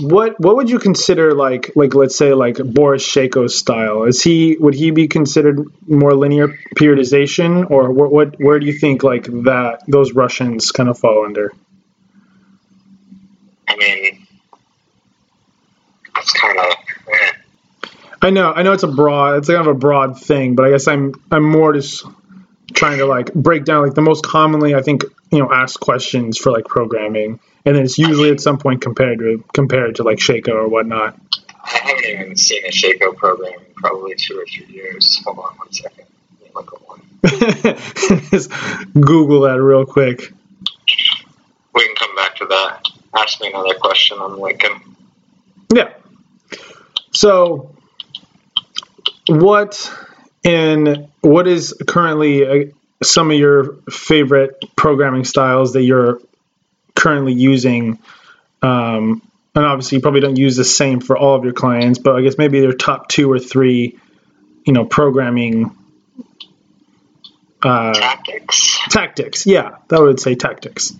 what 0.01 0.39
what 0.39 0.55
would 0.55 0.69
you 0.69 0.79
consider 0.79 1.33
like 1.33 1.71
like 1.75 1.93
let's 1.93 2.15
say 2.15 2.33
like 2.33 2.57
Boris 2.57 3.07
Sheiko's 3.07 3.55
style? 3.55 4.03
Is 4.03 4.23
he 4.23 4.57
would 4.59 4.73
he 4.73 4.91
be 4.91 5.07
considered 5.07 5.65
more 5.87 6.13
linear 6.13 6.47
periodization, 6.75 7.69
or 7.69 7.91
what, 7.91 8.11
what 8.11 8.35
where 8.39 8.59
do 8.59 8.65
you 8.65 8.73
think 8.73 9.03
like 9.03 9.25
that 9.25 9.83
those 9.87 10.13
Russians 10.13 10.71
kind 10.71 10.89
of 10.89 10.97
fall 10.97 11.25
under? 11.25 11.51
I 13.67 13.75
mean, 13.75 14.27
it's 16.17 16.33
kind 16.33 16.57
of. 16.57 16.65
Eh. 17.11 17.31
I 18.21 18.29
know 18.31 18.51
I 18.51 18.63
know 18.63 18.73
it's 18.73 18.83
a 18.83 18.87
broad 18.87 19.37
it's 19.37 19.47
kind 19.47 19.61
of 19.61 19.67
a 19.67 19.73
broad 19.73 20.19
thing, 20.19 20.55
but 20.55 20.65
I 20.65 20.71
guess 20.71 20.87
I'm 20.87 21.13
I'm 21.31 21.43
more 21.43 21.73
just 21.73 22.05
trying 22.73 22.99
to 22.99 23.05
like 23.05 23.33
break 23.33 23.65
down 23.65 23.83
like 23.83 23.95
the 23.95 24.01
most 24.01 24.23
commonly 24.23 24.75
I 24.75 24.81
think 24.81 25.03
you 25.31 25.39
know 25.39 25.51
asked 25.51 25.79
questions 25.79 26.37
for 26.37 26.51
like 26.51 26.65
programming 26.65 27.39
and 27.65 27.75
then 27.75 27.83
it's 27.83 27.97
usually 27.97 28.31
at 28.31 28.39
some 28.39 28.57
point 28.57 28.81
compared 28.81 29.19
to 29.19 29.43
compared 29.53 29.95
to 29.95 30.03
like 30.03 30.17
Sheiko 30.17 30.49
or 30.49 30.67
whatnot. 30.67 31.19
I 31.63 31.77
haven't 31.77 32.05
even 32.05 32.35
seen 32.35 32.65
a 32.65 32.69
Sheiko 32.69 33.15
program 33.15 33.53
in 33.53 33.73
probably 33.75 34.15
two 34.15 34.39
or 34.39 34.45
three 34.45 34.73
years. 34.73 35.21
Hold 35.23 35.39
on 35.39 35.55
one 35.57 35.71
second. 35.71 36.05
Look 36.55 36.73
at 36.73 36.87
one. 36.87 37.01
Just 38.31 38.51
Google 38.93 39.41
that 39.41 39.61
real 39.61 39.85
quick. 39.85 40.33
We 41.75 41.85
can 41.85 41.95
come 41.95 42.15
back 42.15 42.37
to 42.37 42.45
that. 42.45 42.85
Ask 43.13 43.41
me 43.41 43.49
another 43.49 43.75
question 43.75 44.17
on 44.17 44.39
Lincoln. 44.39 44.95
Yeah. 45.73 45.93
So, 47.11 47.75
what 49.29 49.91
and 50.43 51.07
what 51.21 51.47
is 51.47 51.73
currently 51.87 52.45
uh, 52.45 52.71
some 53.03 53.31
of 53.31 53.37
your 53.37 53.75
favorite 53.91 54.57
programming 54.75 55.25
styles 55.25 55.73
that 55.73 55.83
you're 55.83 56.19
currently 56.95 57.33
using? 57.33 57.99
Um, 58.61 59.21
and 59.55 59.65
obviously, 59.65 59.97
you 59.97 60.01
probably 60.01 60.21
don't 60.21 60.37
use 60.37 60.55
the 60.55 60.63
same 60.63 60.99
for 61.01 61.17
all 61.17 61.35
of 61.35 61.43
your 61.43 61.53
clients, 61.53 61.99
but 61.99 62.15
I 62.15 62.21
guess 62.21 62.37
maybe 62.37 62.59
their 62.59 62.73
top 62.73 63.07
two 63.09 63.31
or 63.31 63.39
three, 63.39 63.97
you 64.65 64.73
know, 64.73 64.85
programming 64.85 65.75
uh, 67.61 67.93
Tactics. 67.93 68.79
tactics. 68.89 69.45
Yeah, 69.45 69.77
that 69.89 69.99
would 70.01 70.19
say 70.19 70.35
tactics. 70.35 70.93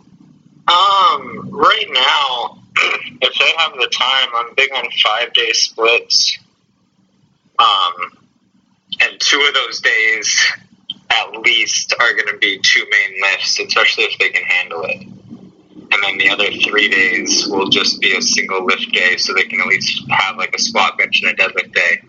Um, 0.68 1.50
right 1.52 1.88
now, 1.90 2.60
if 3.22 3.34
they 3.40 3.52
have 3.58 3.74
the 3.74 3.90
time, 3.92 4.30
I'm 4.36 4.56
big 4.56 4.72
on 4.74 4.86
five 5.04 5.34
day 5.34 5.52
splits. 5.54 6.38
Um, 7.58 8.18
and 9.02 9.20
two 9.20 9.44
of 9.48 9.54
those 9.54 9.82
days, 9.82 10.52
at 11.10 11.32
least, 11.32 11.94
are 12.00 12.14
going 12.14 12.28
to 12.28 12.38
be 12.38 12.60
two 12.64 12.86
main 12.90 13.22
lifts, 13.22 13.60
especially 13.60 14.06
if 14.06 14.18
they 14.20 14.30
can 14.30 14.44
handle 14.44 14.84
it. 14.84 15.08
And 15.92 16.04
then 16.04 16.18
the 16.18 16.30
other 16.30 16.52
three 16.52 16.88
days 16.88 17.48
will 17.48 17.70
just 17.70 18.00
be 18.00 18.16
a 18.16 18.22
single 18.22 18.64
lift 18.66 18.92
day, 18.92 19.18
so 19.18 19.34
they 19.34 19.44
can 19.44 19.60
at 19.60 19.68
least 19.68 20.04
have 20.10 20.38
like 20.38 20.54
a 20.54 20.60
squat, 20.60 20.98
bench, 20.98 21.22
and 21.24 21.32
a 21.32 21.36
deadlift 21.36 21.74
day. 21.74 22.02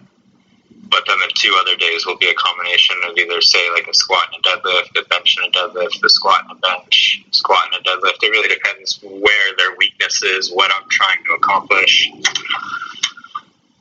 But 0.90 1.04
then 1.06 1.18
the 1.20 1.32
two 1.34 1.56
other 1.60 1.76
days 1.76 2.04
will 2.04 2.18
be 2.18 2.28
a 2.28 2.34
combination 2.34 2.96
of 3.06 3.16
either, 3.16 3.40
say, 3.40 3.70
like 3.70 3.86
a 3.86 3.94
squat 3.94 4.26
and 4.34 4.44
a 4.44 4.48
deadlift, 4.48 5.00
a 5.00 5.08
bench 5.08 5.36
and 5.40 5.54
a 5.54 5.58
deadlift, 5.58 6.04
a 6.04 6.08
squat 6.08 6.42
and 6.48 6.58
a 6.58 6.60
bench, 6.60 7.24
squat 7.30 7.68
and 7.72 7.86
a 7.86 7.88
deadlift. 7.88 8.22
It 8.22 8.30
really 8.30 8.48
depends 8.48 8.98
where 9.02 9.56
their 9.56 9.76
weakness 9.76 10.22
is, 10.22 10.50
what 10.50 10.72
I'm 10.74 10.88
trying 10.90 11.22
to 11.26 11.34
accomplish. 11.34 12.10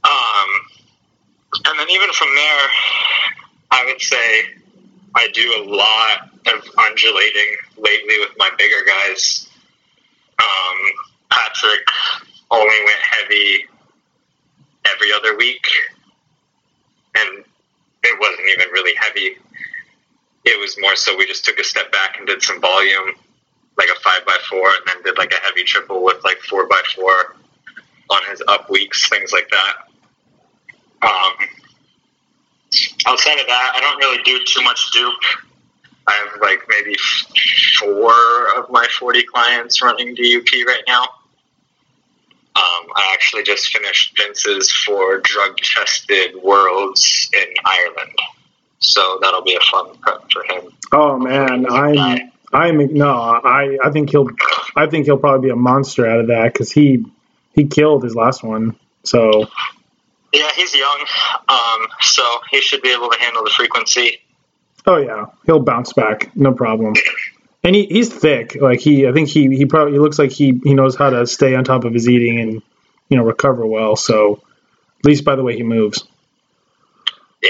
Um, 0.03 0.47
and 1.65 1.79
then 1.79 1.89
even 1.89 2.11
from 2.13 2.29
there, 2.35 2.67
I 3.71 3.85
would 3.85 4.01
say 4.01 4.41
I 5.15 5.27
do 5.33 5.53
a 5.57 5.63
lot 5.63 6.29
of 6.47 6.69
undulating 6.77 7.55
lately 7.77 8.19
with 8.19 8.31
my 8.37 8.49
bigger 8.57 8.85
guys. 8.85 9.49
Um, 10.39 10.77
Patrick 11.29 11.85
only 12.51 12.75
went 12.85 12.99
heavy 13.01 13.65
every 14.93 15.11
other 15.11 15.35
week, 15.37 15.67
and 17.15 17.43
it 18.03 18.19
wasn't 18.19 18.47
even 18.53 18.71
really 18.71 18.95
heavy. 18.95 19.37
It 20.45 20.59
was 20.59 20.77
more 20.79 20.95
so 20.95 21.17
we 21.17 21.27
just 21.27 21.45
took 21.45 21.59
a 21.59 21.63
step 21.63 21.91
back 21.91 22.17
and 22.17 22.27
did 22.27 22.41
some 22.41 22.61
volume, 22.61 23.11
like 23.77 23.89
a 23.89 23.99
five 23.99 24.25
by 24.25 24.37
four, 24.49 24.67
and 24.69 24.81
then 24.87 25.03
did 25.03 25.17
like 25.17 25.33
a 25.33 25.45
heavy 25.45 25.63
triple 25.63 26.03
with 26.03 26.23
like 26.23 26.37
four 26.39 26.67
by 26.67 26.81
four 26.95 27.35
on 28.09 28.21
his 28.29 28.41
up 28.47 28.69
weeks, 28.69 29.09
things 29.09 29.31
like 29.33 29.49
that. 29.49 29.88
Um, 31.01 31.33
outside 33.05 33.39
of 33.39 33.47
that, 33.47 33.73
I 33.75 33.79
don't 33.79 33.97
really 33.97 34.23
do 34.23 34.43
too 34.45 34.61
much 34.61 34.91
DUP. 34.93 35.13
I 36.07 36.13
have 36.13 36.41
like 36.41 36.63
maybe 36.67 36.95
four 37.79 38.11
of 38.57 38.69
my 38.71 38.87
40 38.99 39.23
clients 39.23 39.81
running 39.81 40.15
DUP 40.15 40.65
right 40.65 40.83
now. 40.87 41.03
Um, 42.55 42.87
I 42.95 43.11
actually 43.13 43.43
just 43.43 43.71
finished 43.71 44.17
Vince's 44.17 44.71
for 44.71 45.19
drug 45.19 45.57
tested 45.57 46.35
worlds 46.41 47.29
in 47.33 47.53
Ireland. 47.63 48.15
So 48.79 49.19
that'll 49.21 49.43
be 49.43 49.55
a 49.55 49.59
fun 49.71 49.95
prep 49.97 50.31
for 50.31 50.43
him. 50.43 50.71
Oh 50.91 51.19
man, 51.19 51.65
I'm 51.69 52.31
I'm 52.51 52.93
no, 52.93 53.11
I 53.11 53.77
I 53.83 53.91
think 53.91 54.09
he'll 54.09 54.27
I 54.75 54.87
think 54.87 55.05
he'll 55.05 55.17
probably 55.17 55.47
be 55.47 55.51
a 55.51 55.55
monster 55.55 56.07
out 56.07 56.21
of 56.21 56.27
that 56.27 56.51
because 56.51 56.71
he 56.71 57.05
he 57.53 57.67
killed 57.67 58.03
his 58.03 58.15
last 58.15 58.43
one. 58.43 58.75
So 59.03 59.47
Yeah, 60.33 60.49
he's 60.55 60.75
young, 60.75 61.05
um, 61.47 61.87
so 62.01 62.23
he 62.51 62.61
should 62.61 62.81
be 62.81 62.89
able 62.93 63.09
to 63.09 63.19
handle 63.19 63.43
the 63.43 63.49
frequency. 63.49 64.21
oh 64.85 64.97
yeah, 64.97 65.25
he'll 65.45 65.59
bounce 65.59 65.93
back, 65.93 66.35
no 66.35 66.53
problem. 66.53 66.93
And 67.63 67.75
he, 67.75 67.85
he's 67.85 68.13
thick. 68.13 68.55
Like 68.55 68.79
he, 68.79 69.07
I 69.07 69.11
think 69.11 69.27
he 69.29 69.55
he 69.55 69.65
probably 69.65 69.93
he 69.93 69.99
looks 69.99 70.17
like 70.19 70.31
he 70.31 70.59
he 70.63 70.73
knows 70.73 70.95
how 70.95 71.09
to 71.09 71.27
stay 71.27 71.55
on 71.55 71.63
top 71.63 71.83
of 71.83 71.93
his 71.93 72.07
eating 72.07 72.39
and 72.39 72.61
you 73.09 73.17
know 73.17 73.23
recover 73.23 73.65
well. 73.65 73.95
So 73.95 74.41
at 74.99 75.05
least 75.05 75.25
by 75.25 75.35
the 75.35 75.43
way 75.43 75.55
he 75.57 75.63
moves. 75.63 76.07
Yeah, 77.41 77.49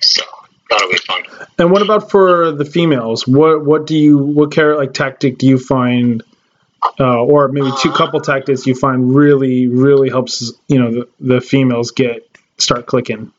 so 0.00 0.22
that'll 0.68 0.88
be 0.90 0.98
fun. 0.98 1.22
And 1.58 1.70
what 1.72 1.82
about 1.82 2.10
for 2.10 2.52
the 2.52 2.64
females? 2.64 3.26
What 3.26 3.64
what 3.64 3.86
do 3.86 3.96
you 3.96 4.18
what 4.18 4.52
carrot 4.52 4.78
like 4.78 4.92
tactic 4.94 5.38
do 5.38 5.46
you 5.46 5.58
find, 5.58 6.22
uh, 6.98 7.22
or 7.22 7.48
maybe 7.48 7.70
two 7.80 7.92
couple 7.92 8.20
tactics 8.20 8.66
you 8.66 8.74
find 8.74 9.14
really 9.14 9.68
really 9.68 10.08
helps 10.08 10.52
you 10.68 10.78
know 10.78 10.90
the, 10.90 11.08
the 11.20 11.40
females 11.40 11.90
get 11.90 12.26
start 12.58 12.86
clicking? 12.86 13.32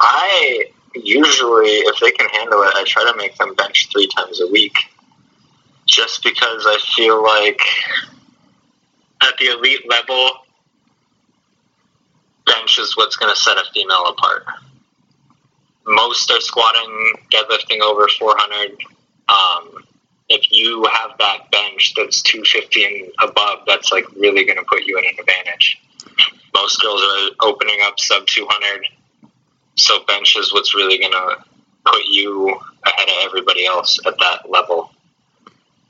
I 0.00 0.64
usually, 0.94 1.68
if 1.68 2.00
they 2.00 2.10
can 2.10 2.28
handle 2.30 2.62
it, 2.62 2.74
I 2.74 2.84
try 2.86 3.04
to 3.04 3.16
make 3.16 3.36
them 3.36 3.54
bench 3.54 3.88
three 3.92 4.08
times 4.08 4.40
a 4.40 4.46
week. 4.46 4.74
Just 5.86 6.22
because 6.22 6.64
I 6.66 6.78
feel 6.94 7.22
like 7.22 7.60
at 9.22 9.36
the 9.38 9.46
elite 9.46 9.88
level, 9.88 10.30
bench 12.46 12.78
is 12.78 12.96
what's 12.96 13.16
going 13.16 13.32
to 13.32 13.40
set 13.40 13.56
a 13.56 13.64
female 13.74 14.06
apart. 14.06 14.44
Most 15.86 16.30
are 16.30 16.40
squatting, 16.40 17.14
deadlifting 17.32 17.80
over 17.80 18.06
400. 18.08 18.76
Um, 19.28 19.84
if 20.30 20.50
you 20.50 20.86
have 20.90 21.18
that 21.18 21.50
bench 21.50 21.92
that's 21.96 22.22
250 22.22 22.84
and 22.84 23.12
above, 23.20 23.60
that's 23.66 23.92
like 23.92 24.04
really 24.16 24.44
going 24.44 24.58
to 24.58 24.64
put 24.68 24.84
you 24.84 24.96
in 24.98 25.04
an 25.04 25.16
advantage. 25.18 25.78
Most 26.54 26.80
girls 26.80 27.02
are 27.02 27.48
opening 27.48 27.80
up 27.82 27.98
sub 27.98 28.26
200 28.26 28.86
so 29.80 30.04
bench 30.04 30.36
is 30.36 30.52
what's 30.52 30.74
really 30.74 30.98
going 30.98 31.12
to 31.12 31.36
put 31.84 32.02
you 32.06 32.48
ahead 32.84 33.08
of 33.08 33.14
everybody 33.24 33.66
else 33.66 33.98
at 34.06 34.14
that 34.18 34.48
level. 34.48 34.90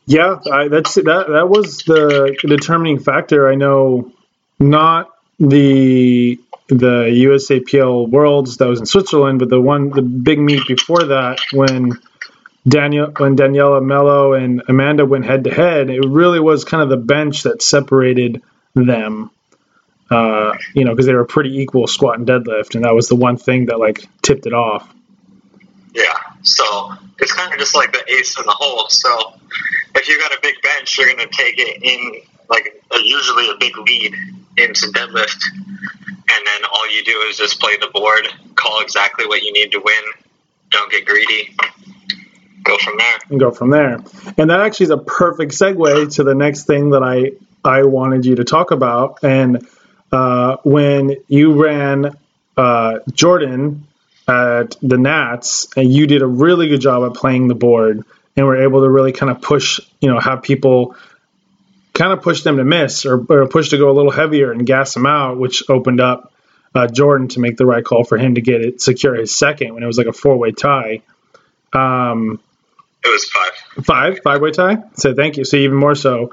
Yeah, 0.06 0.38
I, 0.50 0.68
that's 0.68 0.94
that. 0.94 1.26
That 1.28 1.48
was 1.48 1.78
the 1.78 2.36
determining 2.42 2.98
factor. 2.98 3.48
I 3.48 3.54
know 3.54 4.12
not 4.58 5.10
the 5.38 6.40
the 6.68 7.26
USAPL 7.28 8.08
Worlds 8.08 8.56
that 8.56 8.66
was 8.66 8.80
in 8.80 8.86
Switzerland, 8.86 9.38
but 9.38 9.50
the 9.50 9.60
one 9.60 9.90
the 9.90 10.02
big 10.02 10.38
meet 10.38 10.66
before 10.66 11.04
that 11.04 11.38
when 11.52 11.92
Daniel 12.70 13.12
when 13.16 13.36
Daniella 13.36 13.80
Melo 13.80 14.32
and 14.32 14.62
Amanda 14.68 15.04
went 15.04 15.24
head 15.24 15.44
to 15.44 15.50
head, 15.52 15.90
it 15.90 16.04
really 16.06 16.40
was 16.40 16.64
kind 16.64 16.82
of 16.82 16.88
the 16.88 16.96
bench 16.96 17.42
that 17.42 17.62
separated 17.62 18.42
them. 18.74 19.30
Uh, 20.10 20.56
you 20.74 20.84
know, 20.84 20.90
because 20.90 21.06
they 21.06 21.14
were 21.14 21.24
pretty 21.24 21.60
equal 21.60 21.86
squat 21.86 22.18
and 22.18 22.26
deadlift, 22.26 22.74
and 22.74 22.84
that 22.84 22.94
was 22.94 23.08
the 23.08 23.14
one 23.14 23.36
thing 23.36 23.66
that 23.66 23.78
like 23.78 24.08
tipped 24.22 24.46
it 24.46 24.52
off. 24.52 24.92
Yeah, 25.94 26.14
so 26.42 26.92
it's 27.18 27.32
kind 27.32 27.52
of 27.52 27.58
just 27.58 27.76
like 27.76 27.92
the 27.92 28.02
ace 28.12 28.36
in 28.38 28.44
the 28.44 28.52
hole. 28.52 28.88
So 28.88 29.34
if 29.94 30.08
you 30.08 30.18
got 30.18 30.32
a 30.32 30.38
big 30.42 30.60
bench, 30.62 30.98
you're 30.98 31.06
going 31.14 31.18
to 31.18 31.36
take 31.36 31.54
it 31.58 31.82
in 31.82 32.22
like 32.48 32.82
a, 32.92 32.98
usually 32.98 33.50
a 33.50 33.56
big 33.58 33.76
lead 33.78 34.14
into 34.56 34.86
deadlift, 34.86 35.38
and 35.52 36.46
then 36.46 36.64
all 36.72 36.90
you 36.90 37.04
do 37.04 37.24
is 37.28 37.36
just 37.36 37.60
play 37.60 37.76
the 37.80 37.88
board, 37.92 38.26
call 38.56 38.80
exactly 38.80 39.26
what 39.26 39.42
you 39.42 39.52
need 39.52 39.70
to 39.72 39.78
win, 39.78 40.02
don't 40.70 40.90
get 40.90 41.04
greedy, 41.06 41.54
go 42.62 42.76
from 42.78 42.98
there. 42.98 43.18
And 43.28 43.40
go 43.40 43.50
from 43.50 43.70
there. 43.70 44.00
And 44.36 44.50
that 44.50 44.60
actually 44.60 44.84
is 44.84 44.90
a 44.90 44.98
perfect 44.98 45.52
segue 45.52 46.14
to 46.14 46.24
the 46.24 46.34
next 46.34 46.64
thing 46.64 46.90
that 46.90 47.02
I 47.02 47.32
I 47.64 47.84
wanted 47.84 48.24
you 48.24 48.36
to 48.36 48.44
talk 48.44 48.70
about. 48.70 49.22
And 49.22 49.66
uh, 50.10 50.56
when 50.64 51.16
you 51.28 51.62
ran 51.62 52.16
uh, 52.56 53.00
Jordan 53.12 53.86
at 54.26 54.76
the 54.82 54.96
Nats, 54.96 55.68
and 55.76 55.92
you 55.92 56.06
did 56.06 56.22
a 56.22 56.26
really 56.26 56.68
good 56.68 56.80
job 56.80 57.10
at 57.10 57.16
playing 57.16 57.48
the 57.48 57.54
board, 57.54 58.04
and 58.36 58.46
were 58.46 58.62
able 58.62 58.80
to 58.80 58.88
really 58.88 59.12
kind 59.12 59.30
of 59.30 59.42
push, 59.42 59.80
you 60.00 60.08
know, 60.08 60.18
have 60.18 60.42
people 60.42 60.94
kind 61.92 62.12
of 62.12 62.22
push 62.22 62.42
them 62.42 62.56
to 62.56 62.64
miss 62.64 63.04
or, 63.04 63.24
or 63.28 63.46
push 63.48 63.70
to 63.70 63.78
go 63.78 63.90
a 63.90 63.92
little 63.92 64.10
heavier 64.10 64.52
and 64.52 64.66
gas 64.66 64.94
them 64.94 65.06
out, 65.06 65.38
which 65.38 65.68
opened 65.68 66.00
up 66.00 66.32
uh, 66.74 66.86
Jordan 66.86 67.28
to 67.28 67.40
make 67.40 67.56
the 67.56 67.66
right 67.66 67.84
call 67.84 68.04
for 68.04 68.16
him 68.16 68.36
to 68.36 68.40
get 68.40 68.60
it 68.60 68.80
secure 68.80 69.14
his 69.14 69.36
second 69.36 69.74
when 69.74 69.82
it 69.82 69.86
was 69.86 69.98
like 69.98 70.06
a 70.06 70.12
four 70.12 70.36
way 70.38 70.52
tie. 70.52 71.02
Um, 71.72 72.40
it 73.02 73.08
was 73.08 73.24
five. 73.24 73.84
Five, 73.84 74.20
five 74.22 74.40
way 74.40 74.50
tie. 74.50 74.78
So 74.94 75.14
thank 75.14 75.38
you. 75.38 75.44
So 75.44 75.56
even 75.56 75.76
more 75.78 75.94
so. 75.94 76.32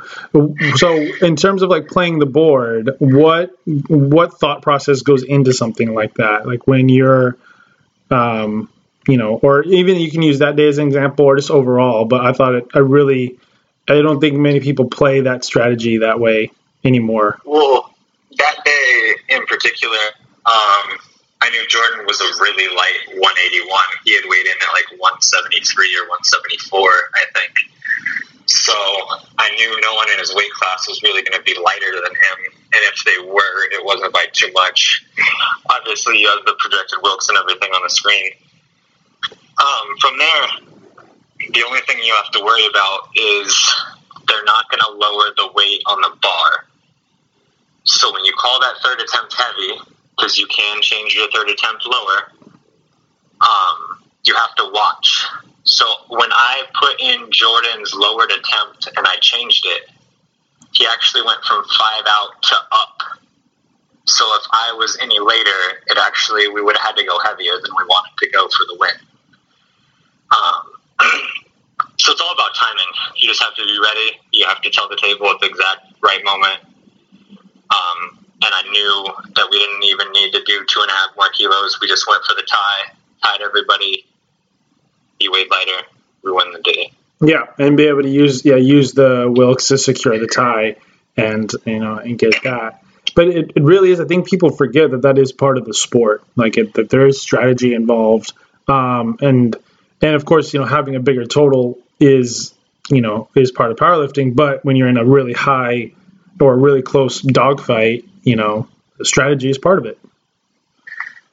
So 0.75 0.95
in 0.95 1.38
terms 1.38 1.62
of 1.62 1.69
like 1.69 1.88
playing 1.88 2.19
the 2.19 2.25
board, 2.25 2.91
what 2.99 3.51
what 3.88 4.38
thought 4.39 4.62
process 4.62 5.01
goes 5.01 5.23
into 5.23 5.53
something 5.53 5.93
like 5.93 6.15
that? 6.15 6.45
Like 6.45 6.67
when 6.67 6.89
you're, 6.89 7.38
um, 8.12 8.69
you 9.08 9.17
know, 9.17 9.36
or 9.36 9.63
even 9.63 9.95
you 9.97 10.12
can 10.12 10.21
use 10.21 10.39
that 10.39 10.58
day 10.58 10.67
as 10.67 10.77
an 10.77 10.88
example, 10.88 11.25
or 11.25 11.38
just 11.38 11.51
overall. 11.51 12.03
But 12.03 12.25
I 12.25 12.34
thought 12.34 12.56
it. 12.56 12.67
I 12.73 12.80
really, 12.80 13.39
I 13.88 14.01
don't 14.01 14.19
think 14.19 14.36
many 14.36 14.60
people 14.60 14.89
play 14.89 15.21
that 15.21 15.45
strategy 15.45 15.99
that 15.99 16.19
way 16.19 16.51
anymore. 16.84 17.39
Well, 17.45 17.93
that 18.38 18.56
day 18.65 19.15
in 19.30 19.45
particular, 19.45 19.97
um, 20.45 20.97
I 21.39 21.49
knew 21.51 21.65
Jordan 21.67 22.06
was 22.06 22.19
a 22.19 22.41
really 22.41 22.67
light 22.75 23.08
181. 23.08 23.80
He 24.03 24.15
had 24.15 24.23
weighed 24.27 24.45
in 24.45 24.51
at 24.51 24.73
like 24.73 24.99
173 25.31 25.97
or 25.97 26.07
174, 26.09 26.89
I 27.15 27.25
think. 27.35 27.53
So 28.47 28.73
I 29.37 29.51
knew 29.55 29.79
no 29.81 29.93
one 29.95 30.07
in 30.13 30.19
his 30.19 30.33
weight 30.33 30.51
class 30.51 30.87
was 30.87 31.03
really 31.03 31.21
going 31.21 31.37
to 31.37 31.43
be 31.43 31.59
lighter 31.59 31.91
than 31.99 32.15
him. 32.15 32.37
And 32.47 32.81
if 32.87 33.03
they 33.03 33.19
were, 33.27 33.67
it 33.71 33.83
wasn't 33.83 34.13
by 34.13 34.25
too 34.31 34.51
much. 34.53 35.05
Obviously, 35.69 36.19
you 36.19 36.29
have 36.29 36.45
the 36.45 36.55
projected 36.57 36.99
Wilks 37.03 37.27
and 37.27 37.37
everything 37.37 37.71
on 37.71 37.83
the 37.83 37.89
screen. 37.89 38.31
Um, 39.59 39.97
from 39.99 40.17
there, 40.17 40.47
the 41.51 41.63
only 41.67 41.81
thing 41.81 41.99
you 42.03 42.13
have 42.15 42.31
to 42.31 42.43
worry 42.43 42.65
about 42.67 43.09
is 43.15 43.51
they're 44.27 44.45
not 44.45 44.69
going 44.69 44.79
to 44.79 44.91
lower 44.91 45.31
the 45.35 45.51
weight 45.53 45.81
on 45.85 46.01
the 46.01 46.15
bar. 46.21 46.65
So 47.83 48.13
when 48.13 48.23
you 48.25 48.33
call 48.37 48.59
that 48.61 48.75
third 48.83 49.01
attempt 49.01 49.33
heavy, 49.33 49.79
because 50.17 50.37
you 50.37 50.47
can 50.47 50.81
change 50.81 51.15
your 51.15 51.29
third 51.31 51.49
attempt 51.49 51.85
lower. 51.85 52.31
Um, 53.39 53.87
you 54.27 54.35
have 54.35 54.53
to 54.55 54.69
watch. 54.73 55.25
So 55.63 55.85
when 56.09 56.29
I 56.31 56.63
put 56.79 56.99
in 57.01 57.27
Jordan's 57.31 57.93
lowered 57.93 58.31
attempt 58.31 58.87
and 58.95 59.05
I 59.07 59.17
changed 59.19 59.65
it, 59.65 59.89
he 60.73 60.85
actually 60.85 61.23
went 61.23 61.43
from 61.43 61.63
five 61.77 62.03
out 62.07 62.41
to 62.43 62.55
up. 62.71 63.01
So 64.05 64.23
if 64.35 64.43
I 64.51 64.73
was 64.77 64.97
any 65.01 65.19
later, 65.19 65.81
it 65.87 65.97
actually 65.99 66.47
we 66.47 66.61
would 66.61 66.77
have 66.77 66.85
had 66.85 66.95
to 66.95 67.03
go 67.03 67.19
heavier 67.19 67.53
than 67.61 67.71
we 67.77 67.83
wanted 67.83 68.15
to 68.19 68.29
go 68.29 68.47
for 68.47 68.65
the 68.67 68.77
win. 68.79 68.97
Um, 70.31 70.63
so 71.97 72.13
it's 72.13 72.21
all 72.21 72.33
about 72.33 72.55
timing. 72.55 72.91
You 73.17 73.27
just 73.27 73.43
have 73.43 73.55
to 73.55 73.63
be 73.65 73.77
ready. 73.81 74.19
You 74.31 74.47
have 74.47 74.61
to 74.61 74.69
tell 74.69 74.87
the 74.87 74.95
table 74.95 75.27
at 75.27 75.39
the 75.41 75.47
exact 75.47 75.93
right 76.01 76.23
moment. 76.23 76.59
Um, 77.67 78.25
and 78.41 78.53
I 78.53 78.63
knew 78.69 79.07
that 79.35 79.47
we 79.51 79.59
didn't 79.59 79.83
even 79.83 80.11
need 80.11 80.31
to 80.31 80.43
do 80.43 80.63
two 80.69 80.81
and 80.81 80.89
a 80.89 80.93
half 80.93 81.09
more 81.17 81.29
kilos. 81.29 81.79
We 81.81 81.87
just 81.87 82.07
went 82.07 82.23
for 82.23 82.35
the 82.35 82.43
tie, 82.43 82.93
tied 83.23 83.41
everybody. 83.41 84.05
He 85.19 85.30
weighed 85.30 85.49
lighter. 85.49 85.88
We 86.23 86.32
won 86.32 86.51
the 86.51 86.60
day. 86.60 86.91
Yeah, 87.19 87.45
and 87.58 87.75
be 87.77 87.88
able 87.88 88.03
to 88.03 88.10
use 88.10 88.45
yeah 88.45 88.58
use 88.58 88.93
the 88.93 89.32
Wilks 89.36 89.69
to 89.69 89.77
secure 89.77 90.19
the 90.19 90.27
tie, 90.27 90.75
and 91.15 91.51
you 91.65 91.80
know 91.80 91.97
and 91.97 92.17
get 92.17 92.43
that. 92.43 92.84
But 93.15 93.30
it, 93.30 93.53
it 93.56 93.63
really 93.63 93.91
is. 93.91 93.99
I 93.99 94.06
think 94.06 94.27
people 94.27 94.51
forget 94.51 94.91
that 94.91 95.01
that 95.01 95.17
is 95.17 95.32
part 95.32 95.58
of 95.58 95.65
the 95.65 95.73
sport. 95.73 96.23
Like 96.36 96.58
it, 96.58 96.73
that 96.75 96.89
there 96.89 97.08
is 97.08 97.19
strategy 97.19 97.73
involved, 97.73 98.34
um, 98.67 99.17
and 99.21 99.56
and 100.01 100.15
of 100.15 100.25
course 100.25 100.53
you 100.53 100.60
know 100.60 100.65
having 100.65 100.95
a 100.95 100.99
bigger 100.99 101.25
total 101.25 101.80
is 101.99 102.53
you 102.89 103.01
know 103.01 103.30
is 103.36 103.51
part 103.51 103.71
of 103.71 103.77
powerlifting. 103.77 104.36
But 104.36 104.63
when 104.63 104.75
you're 104.75 104.89
in 104.89 104.97
a 104.97 105.06
really 105.06 105.34
high 105.34 105.93
or 106.39 106.56
really 106.56 106.84
close 106.84 107.21
dogfight, 107.21 108.06
you 108.21 108.36
know, 108.36 108.67
strategy 109.01 109.49
is 109.49 109.58
part 109.58 109.80
of 109.80 109.86
it. 109.86 109.97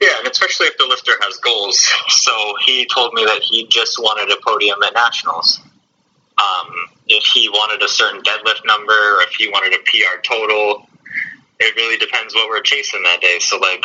Yeah, 0.05 0.19
and 0.19 0.27
especially 0.27 0.67
if 0.67 0.77
the 0.77 0.85
lifter 0.85 1.13
has 1.21 1.37
goals. 1.37 1.79
So 2.09 2.31
he 2.63 2.85
told 2.85 3.13
me 3.13 3.25
that 3.25 3.41
he 3.41 3.65
just 3.65 3.97
wanted 3.97 4.31
a 4.31 4.39
podium 4.45 4.77
at 4.83 4.93
nationals. 4.93 5.59
Um, 6.37 6.67
if 7.07 7.23
he 7.23 7.49
wanted 7.49 7.81
a 7.81 7.87
certain 7.87 8.21
deadlift 8.21 8.65
number, 8.65 8.93
or 8.93 9.23
if 9.23 9.31
he 9.31 9.47
wanted 9.47 9.73
a 9.73 9.81
PR 9.83 10.21
total, 10.21 10.87
it 11.59 11.75
really 11.75 11.97
depends 11.97 12.35
what 12.35 12.49
we're 12.49 12.61
chasing 12.61 13.01
that 13.03 13.19
day. 13.19 13.37
So 13.39 13.57
like, 13.57 13.83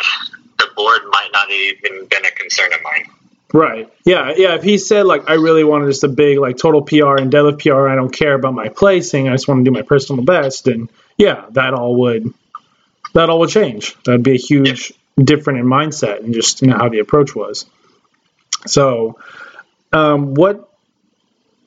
the 0.59 0.67
board 0.75 1.01
might 1.09 1.29
not 1.33 1.49
even 1.49 2.05
been 2.05 2.25
a 2.25 2.31
concern 2.31 2.71
of 2.73 2.81
mine. 2.83 3.07
Right. 3.53 3.91
Yeah. 4.05 4.33
Yeah. 4.37 4.55
If 4.55 4.63
he 4.63 4.77
said 4.77 5.05
like 5.07 5.29
I 5.29 5.33
really 5.33 5.63
wanted 5.63 5.87
just 5.87 6.03
a 6.03 6.07
big 6.07 6.37
like 6.37 6.57
total 6.57 6.83
PR 6.83 7.15
and 7.15 7.31
deadlift 7.31 7.63
PR, 7.63 7.89
I 7.89 7.95
don't 7.95 8.13
care 8.13 8.35
about 8.35 8.53
my 8.53 8.69
placing. 8.69 9.27
I 9.27 9.33
just 9.33 9.47
want 9.47 9.59
to 9.59 9.63
do 9.63 9.71
my 9.71 9.81
personal 9.81 10.23
best. 10.23 10.67
And 10.67 10.89
yeah, 11.17 11.45
that 11.51 11.73
all 11.73 11.95
would 12.01 12.31
that 13.13 13.29
all 13.29 13.39
would 13.39 13.49
change. 13.49 13.97
That'd 14.05 14.23
be 14.23 14.35
a 14.35 14.37
huge 14.37 14.93
different 15.25 15.59
in 15.59 15.65
mindset 15.65 16.19
and 16.19 16.33
just 16.33 16.61
you 16.61 16.67
know 16.67 16.77
how 16.77 16.89
the 16.89 16.99
approach 16.99 17.35
was. 17.35 17.65
So, 18.65 19.19
um, 19.91 20.33
what 20.33 20.69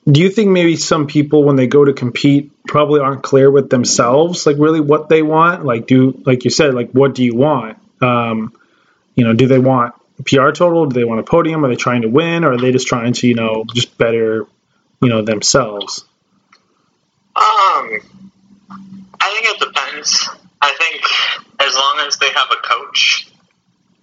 do 0.09 0.21
you 0.21 0.29
think? 0.29 0.49
Maybe 0.49 0.75
some 0.75 1.07
people 1.07 1.43
when 1.43 1.55
they 1.55 1.67
go 1.67 1.83
to 1.85 1.93
compete 1.93 2.51
probably 2.67 2.99
aren't 2.99 3.23
clear 3.23 3.49
with 3.49 3.69
themselves, 3.69 4.45
like 4.45 4.57
really 4.57 4.79
what 4.79 5.09
they 5.09 5.21
want. 5.21 5.65
Like 5.65 5.87
do 5.87 6.21
like 6.25 6.43
you 6.43 6.51
said, 6.51 6.73
like 6.73 6.91
what 6.91 7.15
do 7.15 7.23
you 7.23 7.35
want? 7.35 7.77
Um, 8.01 8.53
you 9.15 9.23
know, 9.23 9.33
do 9.33 9.47
they 9.47 9.59
want 9.59 9.95
PR 10.25 10.51
total? 10.51 10.85
Do 10.85 10.93
they 10.93 11.03
want 11.03 11.19
a 11.19 11.23
podium? 11.23 11.65
Are 11.65 11.67
they 11.67 11.75
trying 11.75 12.03
to 12.03 12.09
win, 12.09 12.45
or 12.45 12.53
are 12.53 12.57
they 12.57 12.71
just 12.71 12.87
trying 12.87 13.13
to 13.13 13.27
you 13.27 13.35
know 13.35 13.65
just 13.73 13.97
better 13.97 14.45
you 15.01 15.09
know 15.09 15.21
themselves? 15.21 16.05
Um, 17.35 17.99
I 19.19 19.33
think 19.33 19.55
it 19.55 19.59
depends. 19.59 20.29
I 20.61 20.73
think 20.77 21.03
as 21.59 21.75
long 21.75 22.05
as 22.07 22.17
they 22.17 22.29
have 22.29 22.47
a 22.51 22.67
coach, 22.67 23.29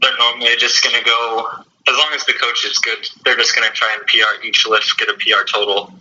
they're 0.02 0.16
normally 0.18 0.56
just 0.58 0.82
going 0.82 0.96
to 0.96 1.04
go. 1.04 1.46
As 1.88 1.96
long 1.96 2.10
as 2.14 2.24
the 2.26 2.34
coach 2.34 2.64
is 2.64 2.78
good, 2.78 3.08
they're 3.24 3.36
just 3.36 3.56
going 3.56 3.68
to 3.68 3.74
try 3.74 3.96
and 3.98 4.06
PR 4.06 4.44
each 4.46 4.66
lift, 4.68 4.98
get 4.98 5.08
a 5.08 5.14
PR 5.14 5.44
total, 5.52 5.92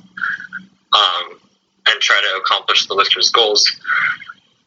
um, 0.93 1.39
and 1.87 2.01
try 2.01 2.21
to 2.21 2.39
accomplish 2.39 2.87
the 2.87 2.93
lifter's 2.93 3.29
goals. 3.29 3.79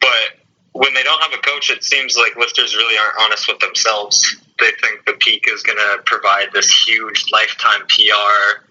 But 0.01 0.39
when 0.73 0.93
they 0.93 1.03
don't 1.03 1.21
have 1.21 1.33
a 1.33 1.41
coach, 1.41 1.69
it 1.69 1.83
seems 1.83 2.17
like 2.17 2.35
lifters 2.35 2.75
really 2.75 2.97
aren't 2.97 3.17
honest 3.21 3.47
with 3.47 3.59
themselves. 3.59 4.35
They 4.59 4.71
think 4.81 5.05
the 5.05 5.13
peak 5.13 5.45
is 5.47 5.63
going 5.63 5.77
to 5.77 6.01
provide 6.05 6.47
this 6.53 6.71
huge 6.85 7.25
lifetime 7.31 7.81
PR. 7.87 8.63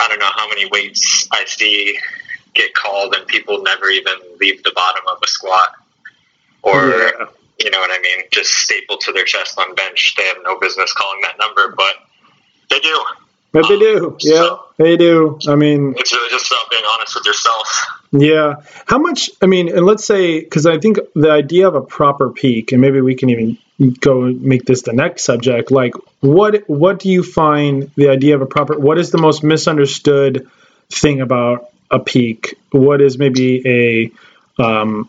I 0.00 0.08
don't 0.08 0.20
know 0.20 0.30
how 0.32 0.48
many 0.48 0.68
weights 0.70 1.28
I 1.32 1.44
see 1.44 1.98
get 2.54 2.72
called, 2.74 3.14
and 3.16 3.26
people 3.26 3.62
never 3.62 3.88
even 3.88 4.14
leave 4.40 4.62
the 4.62 4.72
bottom 4.74 5.02
of 5.10 5.18
a 5.22 5.26
squat 5.26 5.74
or 6.62 6.88
yeah. 6.88 7.26
You 7.58 7.70
know 7.70 7.80
what 7.80 7.90
I 7.90 8.00
mean, 8.00 8.24
just 8.30 8.50
stapled 8.50 9.00
to 9.02 9.12
their 9.12 9.24
chest 9.24 9.58
on 9.58 9.74
bench. 9.74 10.14
They 10.16 10.24
have 10.24 10.38
no 10.44 10.58
business 10.58 10.92
calling 10.92 11.20
that 11.22 11.38
number, 11.38 11.74
but 11.76 11.94
they 12.70 12.80
do. 12.80 13.04
But 13.50 13.66
they 13.68 13.78
do, 13.78 14.16
yeah, 14.20 14.34
so 14.34 14.64
they 14.76 14.96
do. 14.98 15.38
I 15.48 15.54
mean, 15.54 15.94
it's 15.96 16.12
really 16.12 16.28
just 16.28 16.50
about 16.50 16.70
being 16.70 16.82
honest 16.92 17.14
with 17.14 17.24
yourself. 17.24 17.86
Yeah. 18.12 18.56
How 18.86 18.98
much? 18.98 19.30
I 19.40 19.46
mean, 19.46 19.74
and 19.74 19.86
let's 19.86 20.04
say 20.04 20.40
because 20.40 20.66
I 20.66 20.78
think 20.78 20.98
the 21.14 21.30
idea 21.30 21.66
of 21.66 21.74
a 21.74 21.80
proper 21.80 22.28
peak, 22.28 22.72
and 22.72 22.80
maybe 22.82 23.00
we 23.00 23.14
can 23.14 23.30
even 23.30 23.56
go 24.00 24.20
make 24.20 24.64
this 24.66 24.82
the 24.82 24.92
next 24.92 25.24
subject. 25.24 25.70
Like, 25.70 25.94
what 26.20 26.68
what 26.68 26.98
do 26.98 27.08
you 27.08 27.22
find 27.22 27.90
the 27.96 28.10
idea 28.10 28.34
of 28.34 28.42
a 28.42 28.46
proper? 28.46 28.78
What 28.78 28.98
is 28.98 29.12
the 29.12 29.18
most 29.18 29.42
misunderstood 29.42 30.46
thing 30.90 31.22
about 31.22 31.70
a 31.90 31.98
peak? 31.98 32.58
What 32.70 33.00
is 33.00 33.16
maybe 33.16 34.12
a 34.58 34.62
um, 34.62 35.08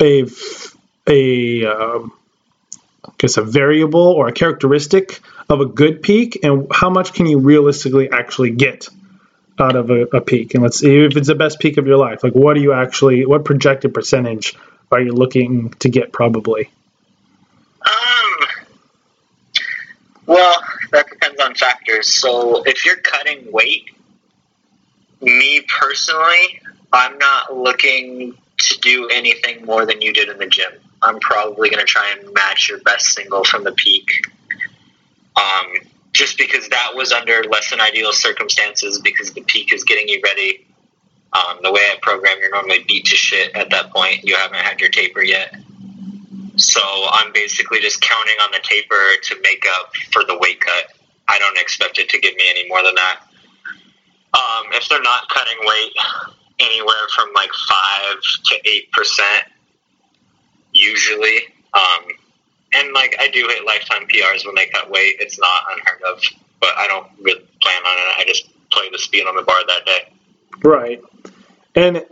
a 0.00 0.24
a 1.06 1.64
um, 1.66 2.12
I 3.04 3.10
guess 3.18 3.36
a 3.36 3.42
variable 3.42 4.00
or 4.00 4.28
a 4.28 4.32
characteristic 4.32 5.20
of 5.48 5.60
a 5.60 5.66
good 5.66 6.02
peak, 6.02 6.40
and 6.42 6.66
how 6.72 6.90
much 6.90 7.12
can 7.12 7.26
you 7.26 7.38
realistically 7.38 8.10
actually 8.10 8.50
get 8.50 8.88
out 9.58 9.76
of 9.76 9.90
a, 9.90 10.02
a 10.16 10.20
peak? 10.20 10.54
And 10.54 10.62
let's 10.62 10.78
see 10.78 11.04
if 11.04 11.16
it's 11.16 11.28
the 11.28 11.34
best 11.34 11.60
peak 11.60 11.76
of 11.76 11.86
your 11.86 11.98
life. 11.98 12.24
Like, 12.24 12.34
what 12.34 12.54
do 12.54 12.60
you 12.60 12.72
actually, 12.72 13.26
what 13.26 13.44
projected 13.44 13.94
percentage 13.94 14.54
are 14.90 15.00
you 15.00 15.12
looking 15.12 15.70
to 15.80 15.88
get 15.88 16.12
probably? 16.12 16.70
Um, 17.82 18.48
well, 20.26 20.62
that 20.92 21.08
depends 21.08 21.40
on 21.40 21.54
factors. 21.54 22.08
So 22.08 22.62
if 22.64 22.84
you're 22.86 22.96
cutting 22.96 23.52
weight, 23.52 23.90
me 25.20 25.60
personally, 25.62 26.60
I'm 26.92 27.18
not 27.18 27.56
looking 27.56 28.36
to 28.56 28.78
do 28.80 29.08
anything 29.08 29.64
more 29.64 29.84
than 29.84 30.00
you 30.00 30.12
did 30.12 30.28
in 30.28 30.38
the 30.38 30.46
gym. 30.46 30.72
I'm 31.04 31.20
probably 31.20 31.70
going 31.70 31.80
to 31.80 31.86
try 31.86 32.14
and 32.18 32.32
match 32.32 32.68
your 32.68 32.78
best 32.80 33.06
single 33.06 33.44
from 33.44 33.64
the 33.64 33.72
peak. 33.72 34.08
Um, 35.36 35.74
just 36.12 36.38
because 36.38 36.68
that 36.68 36.92
was 36.94 37.12
under 37.12 37.42
less 37.50 37.70
than 37.70 37.80
ideal 37.80 38.12
circumstances 38.12 39.00
because 39.00 39.32
the 39.32 39.42
peak 39.42 39.72
is 39.72 39.84
getting 39.84 40.08
you 40.08 40.20
ready. 40.24 40.66
Um, 41.32 41.58
the 41.62 41.72
way 41.72 41.80
I 41.80 41.96
program, 42.00 42.36
you're 42.40 42.52
normally 42.52 42.84
beat 42.86 43.06
to 43.06 43.16
shit 43.16 43.54
at 43.56 43.70
that 43.70 43.90
point. 43.90 44.22
You 44.22 44.36
haven't 44.36 44.60
had 44.60 44.80
your 44.80 44.90
taper 44.90 45.22
yet. 45.22 45.54
So 46.56 46.80
I'm 47.10 47.32
basically 47.32 47.80
just 47.80 48.00
counting 48.00 48.36
on 48.40 48.50
the 48.52 48.60
taper 48.62 48.94
to 49.24 49.40
make 49.42 49.64
up 49.80 49.92
for 50.12 50.22
the 50.22 50.38
weight 50.38 50.60
cut. 50.60 50.92
I 51.26 51.38
don't 51.40 51.58
expect 51.58 51.98
it 51.98 52.08
to 52.10 52.20
give 52.20 52.36
me 52.36 52.44
any 52.48 52.68
more 52.68 52.82
than 52.84 52.94
that. 52.94 53.20
Um, 54.34 54.72
if 54.72 54.88
they're 54.88 55.02
not 55.02 55.28
cutting 55.28 55.58
weight, 55.62 55.92
anywhere 56.60 57.08
from 57.14 57.28
like 57.34 57.50
five 57.68 58.16
to 58.44 58.68
eight 58.68 58.90
percent, 58.92 59.44
usually. 60.74 61.38
Um, 61.72 62.04
and 62.74 62.92
like 62.92 63.16
I 63.18 63.28
do 63.28 63.46
hit 63.48 63.64
lifetime 63.64 64.06
PRs 64.06 64.44
when 64.44 64.54
they 64.54 64.66
cut 64.66 64.90
weight. 64.90 65.16
It's 65.20 65.38
not 65.38 65.62
unheard 65.72 66.02
of, 66.12 66.22
but 66.60 66.76
I 66.76 66.86
don't 66.86 67.06
really 67.20 67.46
plan 67.62 67.82
on 67.86 67.96
it. 67.96 68.18
I 68.18 68.24
just 68.26 68.48
play 68.70 68.90
the 68.90 68.98
speed 68.98 69.26
on 69.26 69.36
the 69.36 69.42
bar 69.42 69.56
that 69.66 69.86
day. 69.86 70.12
Right, 70.62 71.00
and 71.74 72.04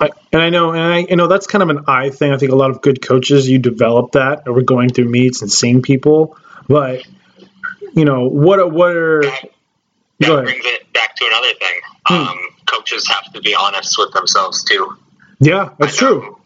I, 0.00 0.10
and 0.32 0.42
I 0.42 0.50
know, 0.50 0.70
and 0.72 0.80
I 0.80 0.98
you 1.08 1.16
know 1.16 1.28
that's 1.28 1.46
kind 1.46 1.62
of 1.62 1.70
an 1.70 1.84
eye 1.86 2.10
thing. 2.10 2.32
I 2.32 2.38
think 2.38 2.52
a 2.52 2.56
lot 2.56 2.70
of 2.70 2.82
good 2.82 3.00
coaches 3.00 3.48
you 3.48 3.58
develop 3.58 4.12
that 4.12 4.46
over 4.46 4.62
going 4.62 4.90
through 4.90 5.08
meets 5.08 5.42
and 5.42 5.50
seeing 5.50 5.82
people. 5.82 6.36
But 6.68 7.02
you 7.94 8.04
know, 8.04 8.28
what 8.28 8.72
what 8.72 8.96
are 8.96 9.22
that, 9.22 9.50
that 10.20 10.44
brings 10.44 10.64
it 10.64 10.92
back 10.92 11.14
to 11.16 11.26
another 11.26 11.54
thing. 11.58 11.80
Hmm. 12.06 12.14
Um, 12.14 12.38
coaches 12.66 13.08
have 13.08 13.32
to 13.32 13.40
be 13.40 13.54
honest 13.54 13.96
with 13.98 14.12
themselves 14.12 14.64
too. 14.64 14.96
Yeah, 15.38 15.70
that's 15.78 15.96
true. 15.96 16.38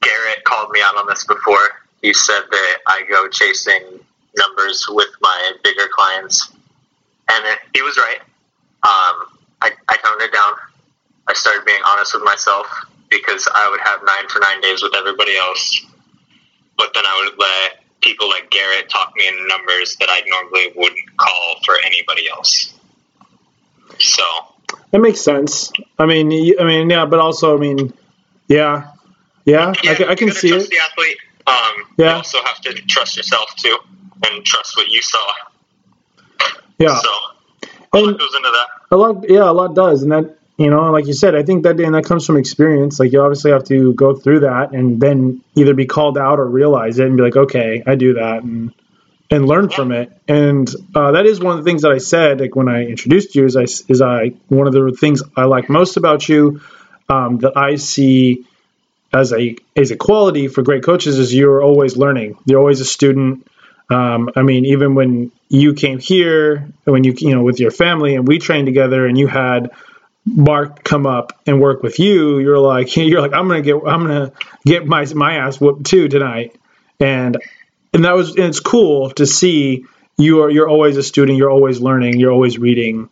Garrett 0.00 0.44
called 0.44 0.70
me 0.70 0.80
out 0.82 0.96
on 0.96 1.06
this 1.06 1.24
before. 1.24 1.68
He 2.02 2.12
said 2.12 2.42
that 2.50 2.78
I 2.86 3.02
go 3.08 3.28
chasing 3.28 4.00
numbers 4.36 4.84
with 4.88 5.08
my 5.20 5.52
bigger 5.64 5.88
clients, 5.92 6.52
and 7.30 7.44
it, 7.46 7.58
he 7.74 7.82
was 7.82 7.96
right. 7.96 8.20
Um, 8.82 9.38
I, 9.60 9.72
I 9.88 9.96
toned 9.96 10.22
it 10.22 10.32
down. 10.32 10.52
I 11.26 11.32
started 11.34 11.64
being 11.64 11.80
honest 11.86 12.14
with 12.14 12.22
myself 12.24 12.66
because 13.10 13.48
I 13.52 13.68
would 13.70 13.80
have 13.80 14.00
nine 14.04 14.28
for 14.28 14.40
nine 14.40 14.60
days 14.60 14.82
with 14.82 14.94
everybody 14.94 15.36
else, 15.36 15.84
but 16.76 16.94
then 16.94 17.04
I 17.06 17.24
would 17.24 17.38
let 17.38 17.84
people 18.00 18.28
like 18.28 18.50
Garrett 18.50 18.88
talk 18.88 19.12
me 19.16 19.26
into 19.26 19.46
numbers 19.48 19.96
that 19.96 20.08
I 20.10 20.22
normally 20.28 20.72
wouldn't 20.76 21.16
call 21.16 21.56
for 21.64 21.74
anybody 21.84 22.28
else. 22.28 22.74
So 23.98 24.22
it 24.92 25.00
makes 25.00 25.20
sense. 25.20 25.72
I 25.98 26.06
mean, 26.06 26.30
I 26.58 26.64
mean, 26.64 26.88
yeah, 26.88 27.04
but 27.06 27.18
also, 27.18 27.56
I 27.56 27.60
mean, 27.60 27.92
yeah, 28.46 28.92
yeah, 29.48 29.72
yeah 29.82 29.90
I, 29.90 29.94
can, 29.94 30.08
I 30.08 30.14
can 30.14 30.30
see 30.32 30.48
it. 30.48 30.68
The 30.68 30.78
athlete. 30.90 31.18
Um, 31.46 31.94
yeah. 31.96 32.10
You 32.10 32.16
also 32.16 32.38
have 32.44 32.60
to 32.62 32.74
trust 32.74 33.16
yourself 33.16 33.54
too, 33.56 33.76
and 34.26 34.44
trust 34.44 34.76
what 34.76 34.88
you 34.88 35.00
saw. 35.02 35.32
Yeah. 36.78 36.98
So 37.00 37.08
a 37.92 37.98
lot 37.98 38.18
goes 38.18 38.34
into 38.36 38.50
that. 38.50 38.66
A 38.90 38.96
lot, 38.96 39.28
yeah, 39.28 39.50
a 39.50 39.52
lot 39.52 39.74
does, 39.74 40.02
and 40.02 40.12
that 40.12 40.38
you 40.58 40.70
know, 40.70 40.90
like 40.90 41.06
you 41.06 41.12
said, 41.12 41.34
I 41.34 41.44
think 41.44 41.62
that 41.62 41.80
and 41.80 41.94
that 41.94 42.04
comes 42.04 42.26
from 42.26 42.36
experience. 42.36 42.98
Like 42.98 43.12
you 43.12 43.22
obviously 43.22 43.52
have 43.52 43.64
to 43.64 43.94
go 43.94 44.14
through 44.14 44.40
that, 44.40 44.72
and 44.72 45.00
then 45.00 45.42
either 45.54 45.72
be 45.72 45.86
called 45.86 46.18
out 46.18 46.38
or 46.38 46.46
realize 46.46 46.98
it, 46.98 47.06
and 47.06 47.16
be 47.16 47.22
like, 47.22 47.36
okay, 47.36 47.82
I 47.86 47.94
do 47.94 48.14
that, 48.14 48.42
and 48.42 48.74
and 49.30 49.46
learn 49.46 49.68
from 49.68 49.92
it. 49.92 50.10
And 50.26 50.68
uh, 50.94 51.12
that 51.12 51.26
is 51.26 51.38
one 51.40 51.58
of 51.58 51.64
the 51.64 51.70
things 51.70 51.82
that 51.82 51.92
I 51.92 51.98
said, 51.98 52.40
like 52.40 52.56
when 52.56 52.68
I 52.68 52.86
introduced 52.86 53.34
you, 53.34 53.44
is 53.44 53.56
I 53.56 53.62
is 53.62 54.02
I 54.02 54.32
one 54.48 54.66
of 54.66 54.72
the 54.72 54.96
things 54.98 55.22
I 55.36 55.44
like 55.44 55.70
most 55.70 55.96
about 55.96 56.28
you 56.28 56.60
um, 57.08 57.38
that 57.38 57.56
I 57.56 57.76
see 57.76 58.44
as 59.12 59.32
a 59.32 59.56
as 59.76 59.90
a 59.90 59.96
quality 59.96 60.48
for 60.48 60.62
great 60.62 60.82
coaches 60.82 61.18
is 61.18 61.34
you're 61.34 61.62
always 61.62 61.96
learning. 61.96 62.38
You're 62.44 62.60
always 62.60 62.80
a 62.80 62.84
student. 62.84 63.46
Um, 63.90 64.30
I 64.36 64.42
mean, 64.42 64.66
even 64.66 64.94
when 64.94 65.32
you 65.48 65.72
came 65.74 65.98
here, 65.98 66.68
when 66.84 67.04
you 67.04 67.14
you 67.16 67.34
know 67.34 67.42
with 67.42 67.58
your 67.58 67.70
family 67.70 68.14
and 68.14 68.28
we 68.28 68.38
trained 68.38 68.66
together, 68.66 69.06
and 69.06 69.16
you 69.16 69.26
had 69.26 69.70
Mark 70.26 70.84
come 70.84 71.06
up 71.06 71.40
and 71.46 71.60
work 71.60 71.82
with 71.82 71.98
you, 71.98 72.38
you're 72.38 72.58
like 72.58 72.96
you're 72.96 73.20
like 73.20 73.32
I'm 73.32 73.48
gonna 73.48 73.62
get 73.62 73.76
I'm 73.76 74.02
gonna 74.02 74.32
get 74.64 74.86
my 74.86 75.06
my 75.14 75.36
ass 75.36 75.60
whooped 75.60 75.86
too 75.86 76.08
tonight, 76.08 76.54
and 77.00 77.38
and 77.94 78.04
that 78.04 78.14
was 78.14 78.30
and 78.30 78.44
it's 78.44 78.60
cool 78.60 79.10
to 79.12 79.26
see 79.26 79.86
you 80.18 80.42
are 80.42 80.50
you're 80.50 80.68
always 80.68 80.96
a 80.98 81.02
student, 81.02 81.38
you're 81.38 81.50
always 81.50 81.80
learning, 81.80 82.20
you're 82.20 82.32
always 82.32 82.58
reading, 82.58 83.08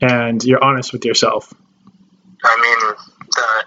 and 0.00 0.44
you're 0.44 0.62
honest 0.62 0.92
with 0.92 1.04
yourself. 1.04 1.52
I 2.44 2.56
mean, 2.62 2.79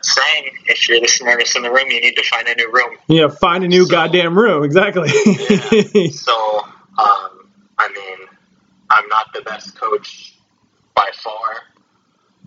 saying, 0.03 0.51
if 0.65 0.87
you're 0.87 0.99
the 0.99 1.07
smartest 1.07 1.55
in 1.55 1.63
the 1.63 1.71
room, 1.71 1.89
you 1.89 2.01
need 2.01 2.15
to 2.15 2.23
find 2.23 2.47
a 2.47 2.55
new 2.55 2.71
room. 2.71 2.97
Yeah, 3.07 3.29
find 3.29 3.63
a 3.63 3.67
new 3.67 3.85
so, 3.85 3.91
goddamn 3.91 4.37
room. 4.37 4.63
Exactly. 4.63 5.09
yeah. 5.09 6.07
So, 6.11 6.59
um, 6.97 7.49
I 7.77 7.89
mean, 7.89 8.27
I'm 8.89 9.07
not 9.07 9.33
the 9.33 9.41
best 9.41 9.75
coach 9.75 10.35
by 10.95 11.09
far, 11.15 11.63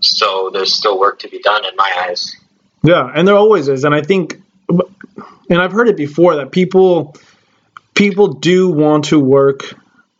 so 0.01 0.51
there's 0.53 0.73
still 0.73 0.99
work 0.99 1.21
to 1.21 1.29
be 1.29 1.40
done 1.40 1.64
in 1.64 1.75
my 1.77 2.07
eyes. 2.09 2.37
Yeah, 2.83 3.11
and 3.12 3.27
there 3.27 3.35
always 3.35 3.69
is, 3.69 3.85
and 3.85 3.95
I 3.95 4.03
think, 4.03 4.40
and 4.69 5.61
I've 5.61 5.73
heard 5.73 5.88
it 5.88 5.97
before 5.97 6.37
that 6.37 6.53
people 6.53 7.16
people 7.95 8.35
do 8.35 8.69
want 8.69 9.07
to 9.07 9.19
work 9.19 9.62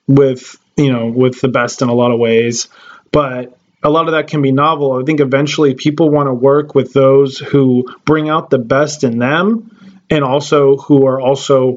with 0.09 0.57
you 0.77 0.93
know 0.93 1.07
with 1.07 1.41
the 1.41 1.49
best 1.49 1.83
in 1.83 1.89
a 1.89 1.95
lot 1.95 2.11
of 2.11 2.19
ways, 2.19 2.69
but 3.13 3.56
a 3.83 3.91
lot 3.91 4.07
of 4.07 4.13
that 4.13 4.29
can 4.29 4.43
be 4.43 4.53
novel. 4.53 4.93
I 5.01 5.05
think 5.05 5.21
eventually 5.21 5.75
people 5.75 6.11
want 6.11 6.29
to 6.29 6.35
work 6.35 6.75
with 6.75 6.93
those 6.93 7.39
who 7.39 7.87
bring 8.05 8.29
out 8.29 8.51
the 8.51 8.59
best 8.59 9.05
in 9.05 9.19
them 9.19 9.71
and 10.11 10.25
also 10.25 10.77
who 10.77 11.07
are 11.07 11.21
also 11.21 11.77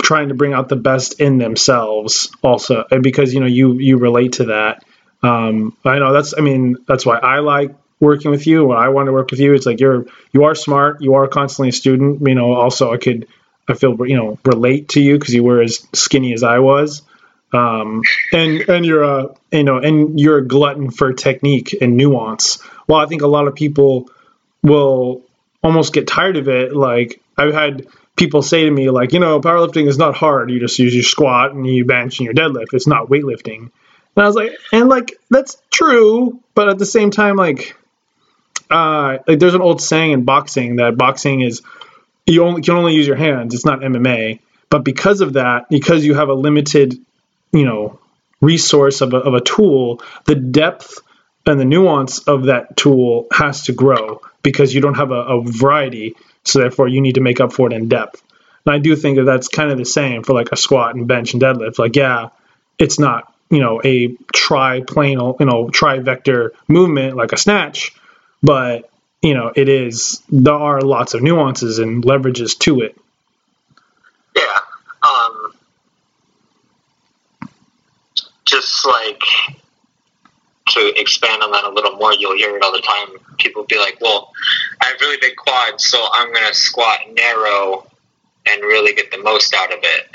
trying 0.00 0.28
to 0.28 0.34
bring 0.34 0.52
out 0.52 0.68
the 0.68 0.76
best 0.76 1.20
in 1.20 1.38
themselves 1.38 2.30
also. 2.42 2.84
Because 3.00 3.34
you 3.34 3.40
know 3.40 3.46
you 3.46 3.74
you 3.74 3.98
relate 3.98 4.34
to 4.34 4.44
that. 4.46 4.84
Um, 5.22 5.76
i 5.84 5.98
know 5.98 6.12
that's 6.12 6.34
i 6.36 6.40
mean 6.40 6.76
that's 6.86 7.04
why 7.04 7.16
i 7.16 7.40
like 7.40 7.74
working 7.98 8.30
with 8.30 8.46
you. 8.46 8.66
When 8.66 8.78
i 8.78 8.90
want 8.90 9.06
to 9.06 9.12
work 9.12 9.30
with 9.30 9.40
you 9.40 9.54
it's 9.54 9.66
like 9.66 9.80
you're 9.80 10.06
you 10.32 10.44
are 10.44 10.54
smart. 10.54 11.00
You 11.00 11.14
are 11.14 11.26
constantly 11.26 11.70
a 11.70 11.72
student. 11.72 12.26
You 12.26 12.34
know 12.34 12.54
also 12.54 12.92
i 12.92 12.98
could 12.98 13.26
i 13.68 13.74
feel 13.74 13.96
you 14.06 14.16
know 14.16 14.38
relate 14.44 14.90
to 14.90 15.00
you 15.00 15.18
because 15.18 15.34
you 15.34 15.42
were 15.42 15.60
as 15.60 15.86
skinny 15.92 16.32
as 16.32 16.42
i 16.42 16.58
was 16.60 17.02
um, 17.52 18.02
and 18.32 18.68
and 18.68 18.84
you're 18.84 19.02
a 19.02 19.34
you 19.52 19.64
know 19.64 19.78
and 19.78 20.18
you're 20.18 20.38
a 20.38 20.46
glutton 20.46 20.90
for 20.90 21.12
technique 21.12 21.76
and 21.80 21.96
nuance. 21.96 22.58
Well, 22.88 22.98
I 22.98 23.06
think 23.06 23.22
a 23.22 23.26
lot 23.26 23.48
of 23.48 23.54
people 23.54 24.10
will 24.62 25.22
almost 25.62 25.92
get 25.92 26.06
tired 26.06 26.36
of 26.36 26.48
it. 26.48 26.74
Like 26.74 27.20
I've 27.36 27.54
had 27.54 27.86
people 28.16 28.42
say 28.42 28.64
to 28.64 28.70
me, 28.70 28.90
like, 28.90 29.12
you 29.12 29.20
know, 29.20 29.40
powerlifting 29.40 29.86
is 29.86 29.98
not 29.98 30.16
hard. 30.16 30.50
You 30.50 30.58
just 30.58 30.78
use 30.78 30.94
your 30.94 31.04
squat 31.04 31.52
and 31.52 31.66
you 31.66 31.84
bench 31.84 32.18
and 32.18 32.24
your 32.24 32.34
deadlift. 32.34 32.72
It's 32.72 32.86
not 32.86 33.08
weightlifting. 33.08 33.70
And 34.16 34.24
I 34.24 34.26
was 34.26 34.34
like, 34.34 34.52
and 34.72 34.88
like 34.88 35.18
that's 35.30 35.60
true, 35.70 36.40
but 36.54 36.68
at 36.68 36.78
the 36.78 36.86
same 36.86 37.10
time, 37.10 37.36
like, 37.36 37.76
uh, 38.70 39.18
like 39.28 39.38
there's 39.38 39.54
an 39.54 39.60
old 39.60 39.80
saying 39.80 40.12
in 40.12 40.24
boxing 40.24 40.76
that 40.76 40.96
boxing 40.96 41.42
is 41.42 41.62
you 42.24 42.44
only 42.44 42.62
can 42.62 42.74
only 42.74 42.94
use 42.94 43.06
your 43.06 43.16
hands. 43.16 43.54
It's 43.54 43.66
not 43.66 43.80
MMA. 43.80 44.40
But 44.68 44.84
because 44.84 45.20
of 45.20 45.34
that, 45.34 45.68
because 45.68 46.04
you 46.04 46.14
have 46.14 46.28
a 46.28 46.34
limited 46.34 46.98
you 47.52 47.64
know 47.64 47.98
resource 48.40 49.00
of 49.00 49.14
a, 49.14 49.18
of 49.18 49.34
a 49.34 49.40
tool, 49.40 50.02
the 50.24 50.34
depth 50.34 51.00
and 51.46 51.60
the 51.60 51.64
nuance 51.64 52.18
of 52.20 52.44
that 52.44 52.76
tool 52.76 53.26
has 53.32 53.62
to 53.62 53.72
grow 53.72 54.20
because 54.42 54.74
you 54.74 54.80
don't 54.80 54.94
have 54.94 55.10
a, 55.10 55.14
a 55.14 55.42
variety. 55.42 56.16
So 56.44 56.60
therefore, 56.60 56.88
you 56.88 57.00
need 57.00 57.14
to 57.16 57.20
make 57.20 57.40
up 57.40 57.52
for 57.52 57.68
it 57.68 57.72
in 57.72 57.88
depth. 57.88 58.22
And 58.64 58.74
I 58.74 58.78
do 58.78 58.96
think 58.96 59.16
that 59.16 59.24
that's 59.24 59.48
kind 59.48 59.70
of 59.70 59.78
the 59.78 59.84
same 59.84 60.22
for 60.22 60.32
like 60.32 60.50
a 60.52 60.56
squat 60.56 60.94
and 60.94 61.06
bench 61.06 61.32
and 61.32 61.42
deadlift. 61.42 61.78
Like, 61.78 61.96
yeah, 61.96 62.30
it's 62.78 62.98
not 62.98 63.32
you 63.50 63.60
know 63.60 63.80
a 63.84 64.08
triplanar, 64.34 65.38
you 65.40 65.46
know, 65.46 65.70
tri-vector 65.70 66.52
movement 66.68 67.16
like 67.16 67.32
a 67.32 67.36
snatch, 67.36 67.94
but 68.42 68.90
you 69.22 69.34
know 69.34 69.52
it 69.54 69.68
is. 69.68 70.22
There 70.28 70.54
are 70.54 70.80
lots 70.80 71.14
of 71.14 71.22
nuances 71.22 71.78
and 71.78 72.02
leverages 72.04 72.58
to 72.60 72.80
it. 72.80 72.96
Yeah. 74.34 74.58
Um, 75.02 75.52
just 78.76 78.86
like 78.86 79.22
to 80.68 81.00
expand 81.00 81.42
on 81.42 81.52
that 81.52 81.64
a 81.64 81.70
little 81.70 81.96
more, 81.96 82.12
you'll 82.12 82.36
hear 82.36 82.56
it 82.56 82.62
all 82.62 82.72
the 82.72 82.82
time. 82.82 83.08
People 83.38 83.64
be 83.64 83.78
like, 83.78 83.98
"Well, 84.00 84.32
I 84.82 84.86
have 84.86 85.00
really 85.00 85.18
big 85.20 85.36
quads, 85.36 85.88
so 85.88 86.04
I'm 86.12 86.32
to 86.34 86.54
squat 86.54 87.00
narrow 87.12 87.86
and 88.46 88.62
really 88.62 88.94
get 88.94 89.10
the 89.10 89.18
most 89.18 89.54
out 89.54 89.72
of 89.72 89.78
it." 89.82 90.10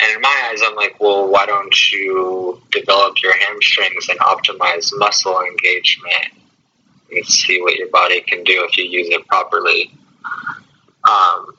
And 0.00 0.16
in 0.16 0.20
my 0.20 0.50
eyes, 0.50 0.60
I'm 0.62 0.74
like, 0.74 1.00
"Well, 1.00 1.28
why 1.28 1.46
don't 1.46 1.92
you 1.92 2.62
develop 2.70 3.22
your 3.22 3.36
hamstrings 3.36 4.08
and 4.08 4.18
optimize 4.20 4.90
muscle 4.96 5.40
engagement 5.40 6.34
and 7.10 7.26
see 7.26 7.60
what 7.62 7.76
your 7.76 7.88
body 7.88 8.20
can 8.20 8.44
do 8.44 8.64
if 8.64 8.76
you 8.76 8.84
use 8.84 9.08
it 9.08 9.26
properly?" 9.26 9.90
um, 11.08 11.56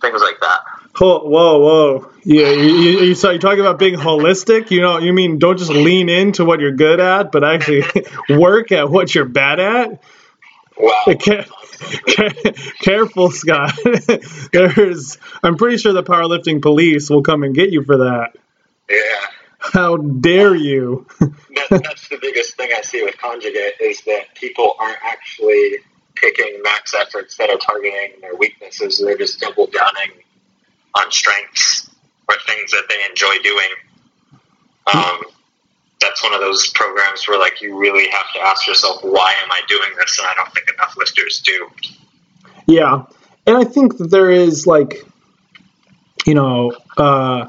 things 0.00 0.20
like 0.20 0.40
that. 0.40 0.60
Whoa, 0.96 1.24
whoa, 1.24 1.58
whoa! 1.58 2.10
Yeah, 2.22 2.50
you, 2.50 2.68
you, 2.68 3.00
you, 3.00 3.14
so 3.14 3.30
you're 3.30 3.40
talking 3.40 3.60
about 3.60 3.78
being 3.78 3.96
holistic. 3.96 4.70
You 4.70 4.80
know, 4.80 4.98
you 4.98 5.12
mean 5.12 5.38
don't 5.38 5.58
just 5.58 5.70
lean 5.70 6.08
into 6.08 6.44
what 6.44 6.60
you're 6.60 6.72
good 6.72 7.00
at, 7.00 7.32
but 7.32 7.42
actually 7.42 7.82
work 8.30 8.70
at 8.70 8.88
what 8.88 9.12
you're 9.12 9.24
bad 9.24 9.58
at. 9.58 10.02
Wow. 10.78 11.04
Careful, 12.80 13.30
Scott. 13.30 13.72
There's, 14.52 15.18
I'm 15.42 15.56
pretty 15.56 15.78
sure 15.78 15.92
the 15.92 16.02
powerlifting 16.02 16.62
police 16.62 17.10
will 17.10 17.22
come 17.22 17.42
and 17.42 17.54
get 17.54 17.70
you 17.70 17.84
for 17.84 17.98
that. 17.98 18.36
Yeah. 18.88 18.96
How 19.58 19.96
dare 19.96 20.54
you? 20.54 21.06
that, 21.20 21.82
that's 21.82 22.08
the 22.08 22.18
biggest 22.20 22.56
thing 22.56 22.70
I 22.76 22.82
see 22.82 23.02
with 23.02 23.16
conjugate 23.18 23.74
is 23.80 24.02
that 24.02 24.34
people 24.34 24.74
aren't 24.78 24.98
actually 25.02 25.78
picking 26.14 26.60
max 26.62 26.94
efforts 26.94 27.36
that 27.38 27.50
are 27.50 27.56
targeting 27.56 28.20
their 28.20 28.36
weaknesses. 28.36 29.00
They're 29.04 29.18
just 29.18 29.40
double 29.40 29.66
downing 29.66 30.12
on 30.94 31.10
strengths 31.10 31.90
or 32.28 32.36
things 32.46 32.70
that 32.70 32.84
they 32.88 33.04
enjoy 33.08 33.42
doing. 33.42 33.68
Um, 34.92 35.22
that's 36.00 36.22
one 36.22 36.34
of 36.34 36.40
those 36.40 36.70
programs 36.70 37.26
where 37.26 37.38
like 37.38 37.60
you 37.62 37.78
really 37.78 38.08
have 38.10 38.26
to 38.34 38.40
ask 38.40 38.66
yourself, 38.66 39.02
why 39.02 39.34
am 39.42 39.50
I 39.50 39.60
doing 39.68 39.96
this? 39.98 40.18
And 40.18 40.28
I 40.28 40.34
don't 40.34 40.52
think 40.52 40.68
enough 40.72 40.94
lifters 40.96 41.40
do. 41.40 41.70
Yeah, 42.66 43.04
and 43.46 43.56
I 43.56 43.64
think 43.64 43.98
that 43.98 44.10
there 44.10 44.30
is 44.30 44.66
like, 44.66 45.04
you 46.26 46.34
know, 46.34 46.72
uh, 46.96 47.46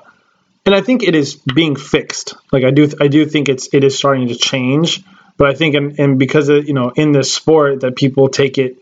and 0.66 0.74
I 0.74 0.82
think 0.82 1.04
it 1.04 1.16
is 1.16 1.36
being 1.36 1.76
fixed. 1.76 2.36
Like 2.52 2.64
I 2.64 2.72
do, 2.72 2.90
I 3.00 3.08
do 3.08 3.26
think 3.26 3.50
it's 3.50 3.74
it 3.74 3.84
is 3.84 3.98
starting 3.98 4.30
to 4.30 4.36
change. 4.36 5.04
But 5.38 5.50
I 5.50 5.54
think, 5.54 5.76
and, 5.76 6.00
and 6.00 6.18
because 6.18 6.48
of, 6.48 6.66
you 6.66 6.74
know, 6.74 6.92
in 6.96 7.12
this 7.12 7.34
sport, 7.34 7.82
that 7.82 7.98
people 7.98 8.30
take 8.30 8.58
it 8.58 8.78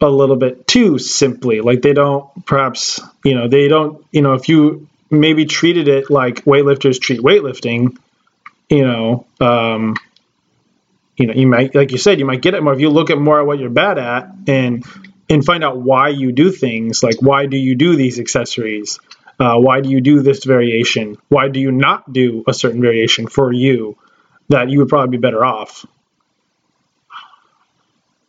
a 0.00 0.08
little 0.08 0.36
bit 0.36 0.66
too 0.66 0.98
simply. 0.98 1.60
Like 1.60 1.82
they 1.82 1.92
don't, 1.92 2.28
perhaps, 2.46 3.00
you 3.24 3.34
know, 3.34 3.48
they 3.48 3.68
don't, 3.68 4.04
you 4.12 4.22
know, 4.22 4.34
if 4.34 4.48
you 4.48 4.88
maybe 5.10 5.46
treated 5.46 5.88
it 5.88 6.10
like 6.10 6.44
weightlifters 6.44 7.00
treat 7.00 7.20
weightlifting, 7.20 7.96
you 8.68 8.84
know, 8.86 9.26
um, 9.40 9.96
you 11.16 11.26
know, 11.26 11.34
you 11.34 11.46
might, 11.46 11.74
like 11.74 11.92
you 11.92 11.98
said, 11.98 12.18
you 12.18 12.24
might 12.24 12.42
get 12.42 12.54
it 12.54 12.62
more 12.62 12.72
if 12.72 12.80
you 12.80 12.90
look 12.90 13.10
at 13.10 13.18
more 13.18 13.40
at 13.40 13.46
what 13.46 13.58
you're 13.58 13.70
bad 13.70 13.98
at 13.98 14.30
and 14.48 14.84
and 15.30 15.44
find 15.44 15.64
out 15.64 15.78
why 15.78 16.08
you 16.08 16.32
do 16.32 16.50
things. 16.50 17.02
Like 17.02 17.16
why 17.20 17.46
do 17.46 17.56
you 17.56 17.76
do 17.76 17.96
these 17.96 18.18
accessories? 18.18 18.98
Uh, 19.38 19.58
why 19.58 19.80
do 19.80 19.88
you 19.88 20.00
do 20.00 20.20
this 20.20 20.44
variation? 20.44 21.16
Why 21.28 21.48
do 21.48 21.60
you 21.60 21.72
not 21.72 22.12
do 22.12 22.44
a 22.46 22.54
certain 22.54 22.80
variation 22.80 23.26
for 23.26 23.52
you? 23.52 23.96
That 24.48 24.68
you 24.68 24.80
would 24.80 24.88
probably 24.88 25.16
be 25.16 25.20
better 25.20 25.44
off. 25.44 25.86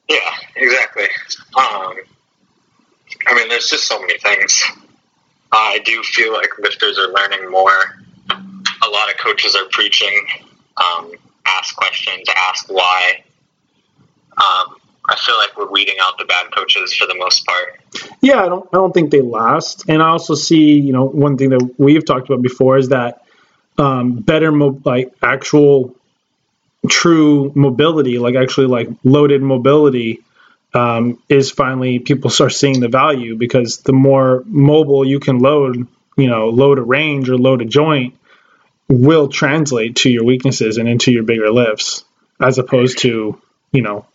Yeah, 0.08 0.36
exactly. 0.56 1.08
Um, 1.58 1.96
I 3.28 3.34
mean, 3.36 3.50
there's 3.50 3.70
just 3.70 3.88
so 3.88 4.00
many 4.00 4.18
things. 4.20 4.64
I 5.52 5.80
do 5.86 6.02
feel 6.04 6.34
like 6.34 6.50
lifters 6.60 7.00
are 7.00 7.08
learning 7.08 7.50
more. 7.50 8.00
A 8.30 8.90
lot 8.90 9.10
of 9.10 9.18
coaches 9.18 9.56
are 9.56 9.66
preaching, 9.72 10.26
um, 10.78 11.12
ask 11.46 11.76
questions, 11.76 12.28
ask 12.36 12.70
why. 12.70 13.24
Um, 14.38 14.76
I 15.08 15.16
feel 15.18 15.38
like 15.38 15.58
we're 15.58 15.72
weeding 15.72 15.96
out 16.02 16.18
the 16.18 16.26
bad 16.26 16.48
coaches 16.54 16.94
for 16.94 17.06
the 17.06 17.16
most 17.16 17.46
part. 17.46 17.80
Yeah, 18.22 18.44
I 18.44 18.50
don't. 18.50 18.68
I 18.74 18.78
don't 18.78 18.94
think 18.94 19.12
they 19.12 19.22
last. 19.22 19.86
And 19.88 20.02
I 20.02 20.10
also 20.10 20.36
see, 20.36 20.80
you 20.80 20.92
know, 20.92 21.06
one 21.06 21.38
thing 21.38 21.52
that 21.52 21.76
we've 21.78 22.04
talked 22.04 22.28
about 22.28 22.42
before 22.42 22.78
is 22.78 22.90
that 22.90 23.22
um, 23.78 24.16
better, 24.16 24.52
mo- 24.52 24.82
like 24.84 25.14
actual, 25.22 25.96
true 26.90 27.52
mobility, 27.56 28.18
like 28.18 28.36
actually 28.36 28.68
like 28.68 28.90
loaded 29.04 29.42
mobility, 29.42 30.24
um, 30.76 31.24
is 31.30 31.52
finally 31.52 32.00
people 32.00 32.30
start 32.30 32.54
seeing 32.54 32.82
the 32.82 32.90
value 32.90 33.36
because 33.38 33.78
the 33.78 33.94
more 33.94 34.44
mobile 34.46 35.08
you 35.08 35.20
can 35.20 35.40
load, 35.40 35.88
you 36.18 36.28
know, 36.28 36.50
load 36.50 36.78
a 36.78 36.84
range 36.84 37.30
or 37.30 37.38
load 37.38 37.62
a 37.62 37.66
joint, 37.66 38.16
will 38.90 39.30
translate 39.30 39.96
to 39.96 40.10
your 40.10 40.26
weaknesses 40.26 40.78
and 40.78 40.88
into 40.88 41.12
your 41.12 41.24
bigger 41.24 41.50
lifts, 41.50 42.04
as 42.42 42.58
opposed 42.58 43.00
to 43.00 43.42
you 43.72 43.82
know 43.82 44.06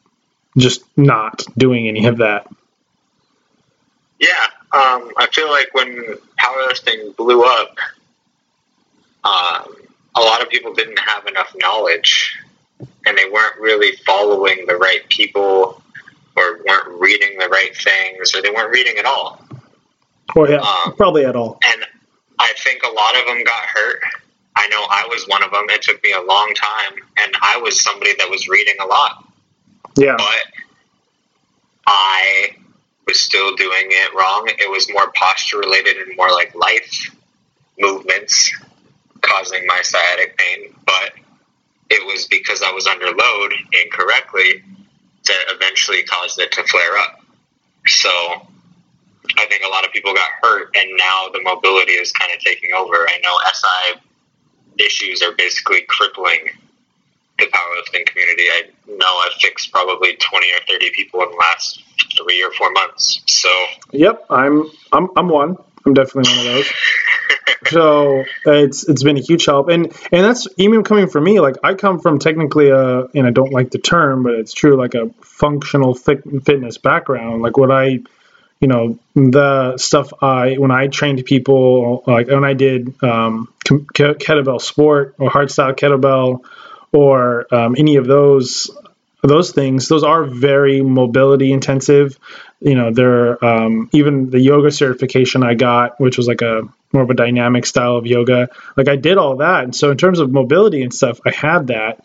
just 0.59 0.85
not 0.97 1.43
doing 1.57 1.89
any 1.89 2.07
of 2.07 2.19
that. 2.19 2.47
Yeah, 4.19 4.47
um, 4.73 5.11
I 5.17 5.29
feel 5.33 5.49
like 5.49 5.73
when 5.73 6.19
powerlifting 6.39 7.17
blew 7.17 7.43
up, 7.43 7.77
um, 9.25 9.77
a 10.15 10.21
lot 10.21 10.43
of 10.43 10.51
people 10.51 10.75
didn't 10.75 10.99
have 10.99 11.27
enough 11.27 11.55
knowledge, 11.57 12.39
and 13.07 13.17
they 13.17 13.31
weren't 13.31 13.59
really 13.59 13.97
following 14.05 14.67
the 14.67 14.77
right 14.77 15.09
people, 15.09 15.83
or 16.37 16.61
weren't 16.67 17.01
reading 17.01 17.39
the 17.39 17.49
right 17.49 17.77
things, 17.77 18.35
or 18.35 18.43
they 18.43 18.51
weren't 18.51 18.73
reading 18.73 18.99
at 18.99 19.05
all. 19.05 19.45
Or 20.37 20.49
yeah, 20.49 20.59
um, 20.59 20.95
probably 20.97 21.25
at 21.25 21.37
all. 21.37 21.59
And 21.67 21.85
I 22.39 22.53
think 22.59 22.83
a 22.83 22.93
lot 22.93 23.19
of 23.19 23.27
them 23.27 23.43
got 23.45 23.65
hurt. 23.67 24.01
I 24.57 24.69
know 24.69 24.87
I 24.91 25.07
was 25.09 25.25
one 25.27 25.43
of 25.43 25.51
them. 25.51 25.65
It 25.69 25.83
took 25.83 26.03
me 26.03 26.13
a 26.13 26.21
long 26.21 26.53
time, 26.55 26.99
and 27.19 27.35
I 27.43 27.59
was 27.59 27.83
somebody 27.83 28.13
that 28.19 28.31
was 28.31 28.49
reading 28.49 28.75
a 28.83 28.87
lot. 28.87 29.25
Yeah. 29.97 30.17
But 30.17 30.61
I 31.87 32.57
was 33.07 33.21
still 33.21 33.57
doing 33.57 33.87
it 33.89 34.15
wrong. 34.15 34.49
It 34.49 34.71
was 34.71 34.91
more 34.93 35.11
posture 35.13 35.59
related 35.59 35.97
and 35.97 36.17
more 36.17 36.31
like 36.31 36.55
life 36.55 37.15
movements 37.79 38.53
causing 39.21 39.67
my 39.67 39.81
sciatic 39.83 40.37
pain. 40.37 40.75
But 40.85 41.13
it 41.91 42.07
was 42.07 42.27
because 42.27 42.63
I 42.63 42.71
was 42.71 42.87
under 42.87 43.07
load 43.07 43.53
incorrectly 43.85 44.63
that 45.27 45.45
eventually 45.49 46.03
caused 46.05 46.39
it 46.41 46.53
to 46.53 46.65
flare 46.65 46.99
up. 46.99 47.21
So 47.87 48.11
I 49.39 49.47
think 49.47 49.63
a 49.67 49.71
lot 49.71 49.87
of 49.87 49.93
people 49.93 50.15
got 50.15 50.31
hurt, 50.43 50.75
and 50.77 50.91
now 50.97 51.29
the 51.33 51.43
mobility 51.43 51.93
is 51.93 52.13
kind 52.13 52.33
of 52.35 52.41
taking 52.41 52.73
over. 52.75 52.95
I 53.09 53.19
know 53.23 53.37
SI 53.53 54.01
issues 54.85 55.23
are 55.23 55.33
basically 55.37 55.83
crippling 55.89 56.49
the 57.39 57.47
powerlifting 57.47 58.07
community. 58.07 58.45
I 58.51 58.63
know 58.89 59.21
I've 59.27 59.35
fixed 59.41 59.73
probably 59.73 60.17
twenty 60.17 60.53
or 60.53 60.61
thirty 60.69 60.91
people 60.95 61.23
in 61.23 61.31
the 61.31 61.37
last 61.37 61.83
three 62.19 62.43
or 62.43 62.53
four 62.53 62.71
months. 62.73 63.23
So 63.27 63.49
Yep, 63.93 64.27
I'm 64.31 64.71
I'm 64.93 65.09
I'm 65.17 65.29
one. 65.29 65.57
I'm 65.85 65.95
definitely 65.95 66.33
one 66.37 66.47
of 66.47 66.53
those. 66.53 66.73
so 67.67 68.25
it's 68.47 68.89
it's 68.89 69.03
been 69.03 69.17
a 69.17 69.21
huge 69.21 69.45
help, 69.45 69.69
and 69.69 69.87
and 70.13 70.25
that's 70.25 70.49
even 70.57 70.83
coming 70.83 71.09
from 71.09 71.25
me. 71.25 71.41
Like 71.41 71.57
I 71.63 71.75
come 71.75 72.01
from 72.01 72.19
technically 72.19 72.71
a, 72.71 73.05
and 73.15 73.27
I 73.27 73.31
don't 73.31 73.53
like 73.53 73.71
the 73.71 73.79
term, 73.79 74.23
but 74.23 74.35
it's 74.35 74.53
true, 74.53 74.77
like 74.77 74.95
a 74.95 75.11
functional 75.21 75.95
fit, 75.95 76.23
fitness 76.45 76.79
background. 76.79 77.43
Like 77.43 77.57
what 77.57 77.71
I, 77.71 78.01
you 78.61 78.69
know, 78.69 78.99
the 79.15 79.77
stuff 79.79 80.13
I 80.23 80.55
when 80.55 80.71
I 80.71 80.89
trained 80.89 81.25
people, 81.25 82.03
like 82.07 82.29
when 82.29 82.45
I 82.45 82.55
did 82.55 83.03
um, 83.03 83.53
kettlebell 83.65 84.61
sport 84.61 85.15
or 85.19 85.31
hardstyle 85.31 85.75
kettlebell 85.77 86.45
or 86.93 87.53
um, 87.55 87.75
any 87.79 87.97
of 87.97 88.07
those 88.07 88.71
those 89.23 89.53
things 89.53 89.89
those 89.89 90.03
are 90.03 90.25
very 90.25 90.81
mobility 90.81 91.53
intensive 91.53 92.19
you 92.61 92.75
know 92.75 92.93
there 92.93 93.43
um, 93.45 93.89
even 93.93 94.31
the 94.31 94.41
yoga 94.41 94.71
certification 94.71 95.43
i 95.43 95.55
got 95.55 96.01
which 96.01 96.17
was 96.17 96.29
like 96.29 96.43
a 96.43 96.63
more 96.93 97.03
of 97.03 97.11
a 97.11 97.15
dynamic 97.15 97.65
style 97.67 97.97
of 97.97 98.07
yoga 98.07 98.49
like 98.77 98.89
i 98.89 98.97
did 98.97 99.19
all 99.19 99.37
that. 99.37 99.65
And 99.65 99.75
so 99.75 99.91
in 99.91 99.97
terms 99.97 100.19
of 100.19 100.31
mobility 100.31 100.83
and 100.83 100.93
stuff 100.93 101.21
i 101.25 101.31
had 101.31 101.69
that 101.69 102.05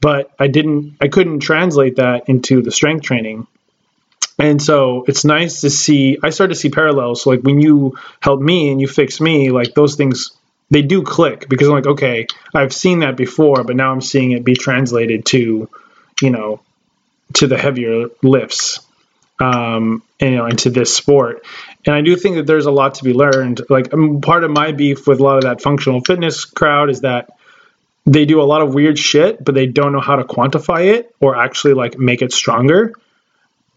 but 0.00 0.30
i 0.38 0.48
didn't 0.48 0.96
i 1.00 1.08
couldn't 1.08 1.40
translate 1.40 1.96
that 1.96 2.28
into 2.28 2.62
the 2.62 2.70
strength 2.70 3.04
training. 3.04 3.46
And 4.38 4.60
so 4.60 5.04
it's 5.06 5.24
nice 5.24 5.60
to 5.60 5.70
see 5.70 6.18
i 6.22 6.30
started 6.30 6.54
to 6.54 6.60
see 6.60 6.70
parallels. 6.70 7.22
So 7.22 7.30
like 7.30 7.42
when 7.42 7.60
you 7.60 7.96
help 8.20 8.40
me 8.40 8.72
and 8.72 8.80
you 8.80 8.88
fix 8.88 9.20
me 9.20 9.50
like 9.50 9.74
those 9.74 9.94
things 9.94 10.32
they 10.72 10.80
do 10.80 11.02
click 11.02 11.50
because 11.50 11.68
I'm 11.68 11.74
like, 11.74 11.86
okay, 11.86 12.26
I've 12.54 12.72
seen 12.72 13.00
that 13.00 13.14
before, 13.14 13.62
but 13.62 13.76
now 13.76 13.92
I'm 13.92 14.00
seeing 14.00 14.32
it 14.32 14.42
be 14.42 14.54
translated 14.54 15.26
to, 15.26 15.68
you 16.22 16.30
know, 16.30 16.60
to 17.34 17.46
the 17.46 17.58
heavier 17.58 18.06
lifts, 18.22 18.80
um, 19.40 20.02
you 20.20 20.32
know, 20.32 20.46
into 20.46 20.70
this 20.70 20.94
sport. 20.94 21.44
And 21.84 21.94
I 21.94 22.00
do 22.00 22.16
think 22.16 22.36
that 22.36 22.46
there's 22.46 22.66
a 22.66 22.70
lot 22.70 22.96
to 22.96 23.04
be 23.04 23.12
learned. 23.12 23.62
Like 23.68 23.92
um, 23.92 24.20
part 24.20 24.44
of 24.44 24.50
my 24.50 24.72
beef 24.72 25.06
with 25.06 25.20
a 25.20 25.22
lot 25.22 25.36
of 25.36 25.42
that 25.44 25.60
functional 25.60 26.00
fitness 26.00 26.44
crowd 26.44 26.90
is 26.90 27.00
that 27.00 27.30
they 28.04 28.24
do 28.24 28.40
a 28.40 28.44
lot 28.44 28.62
of 28.62 28.74
weird 28.74 28.98
shit, 28.98 29.44
but 29.44 29.54
they 29.54 29.66
don't 29.66 29.92
know 29.92 30.00
how 30.00 30.16
to 30.16 30.24
quantify 30.24 30.94
it 30.94 31.14
or 31.20 31.36
actually 31.36 31.74
like 31.74 31.98
make 31.98 32.22
it 32.22 32.32
stronger. 32.32 32.92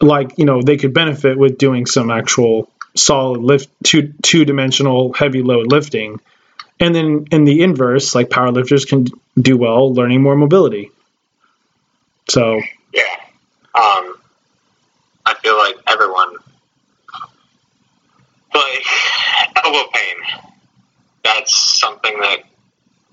Like 0.02 0.38
you 0.38 0.46
know, 0.46 0.62
they 0.62 0.78
could 0.78 0.94
benefit 0.94 1.38
with 1.38 1.58
doing 1.58 1.86
some 1.86 2.12
actual 2.12 2.70
solid 2.96 3.42
lift, 3.42 3.70
two 3.84 4.14
two 4.22 4.46
dimensional 4.46 5.14
heavy 5.14 5.42
load 5.42 5.72
lifting 5.72 6.20
and 6.80 6.94
then 6.94 7.28
in 7.32 7.46
the 7.46 7.62
inverse, 7.62 8.16
like 8.16 8.30
powerlifters 8.30 8.88
can 8.88 9.08
do 9.40 9.58
well 9.58 9.94
learning 9.94 10.22
more 10.22 10.36
mobility. 10.36 10.92
So 12.28 12.60
yeah, 12.94 13.04
um, 13.74 14.16
I 15.26 15.36
feel 15.42 15.58
like 15.58 15.76
everyone, 15.88 16.36
like 18.56 18.86
elbow 19.64 19.90
pain, 19.94 20.52
that's 21.24 21.80
something 21.80 22.18
that 22.20 22.44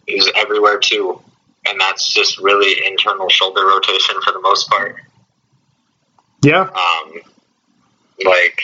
is 0.07 0.31
everywhere 0.35 0.79
too, 0.79 1.21
and 1.67 1.81
that's 1.81 2.13
just 2.13 2.39
really 2.39 2.87
internal 2.87 3.29
shoulder 3.29 3.67
rotation 3.67 4.17
for 4.25 4.33
the 4.33 4.41
most 4.41 4.69
part. 4.69 4.97
Yeah. 6.43 6.63
Um, 6.63 7.13
like 8.25 8.63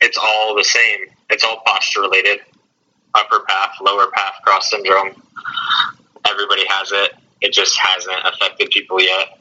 it's 0.00 0.18
all 0.18 0.56
the 0.56 0.64
same. 0.64 1.06
It's 1.30 1.44
all 1.44 1.62
posture 1.64 2.00
related. 2.00 2.40
Upper 3.14 3.40
path, 3.40 3.72
lower 3.80 4.10
path 4.12 4.34
cross 4.44 4.70
syndrome. 4.70 5.20
Everybody 6.28 6.64
has 6.68 6.92
it. 6.92 7.14
It 7.40 7.52
just 7.52 7.78
hasn't 7.78 8.18
affected 8.24 8.70
people 8.70 9.00
yet. 9.00 9.38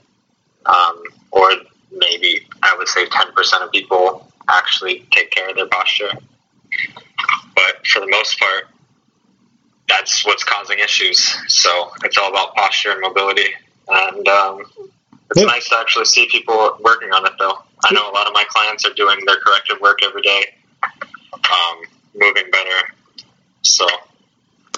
Um, 0.66 1.04
or 1.32 1.52
maybe 1.92 2.48
I 2.64 2.76
would 2.78 2.88
say 2.88 3.06
10% 3.06 3.62
of 3.64 3.72
people 3.72 4.32
actually 4.48 5.06
take 5.12 5.32
care 5.32 5.50
of 5.50 5.56
their 5.56 5.68
posture. 5.68 6.12
But 7.56 7.86
for 7.88 8.00
the 8.00 8.08
most 8.08 8.40
part, 8.40 8.66
that's 9.88 10.26
what's 10.26 10.44
causing 10.44 10.80
issues. 10.80 11.36
So 11.48 11.92
it's 12.04 12.18
all 12.18 12.30
about 12.30 12.56
posture 12.56 12.92
and 12.92 13.02
mobility. 13.02 13.50
And 13.88 14.28
um, 14.28 14.62
it's 15.32 15.40
Yeah. 15.42 15.46
nice 15.46 15.70
to 15.70 15.78
actually 15.78 16.06
see 16.06 16.28
people 16.30 16.78
working 16.82 17.12
on 17.12 17.26
it, 17.26 17.34
though. 17.40 17.58
I 17.84 17.94
know 17.94 18.10
a 18.10 18.14
lot 18.14 18.28
of 18.28 18.34
my 18.34 18.46
clients 18.50 18.86
are 18.86 18.94
doing 18.94 19.20
their 19.26 19.38
corrective 19.40 19.80
work 19.82 20.00
every 20.04 20.22
day, 20.22 20.56
um, 21.34 21.78
moving 22.16 22.52
better. 22.52 22.94
So 23.64 23.88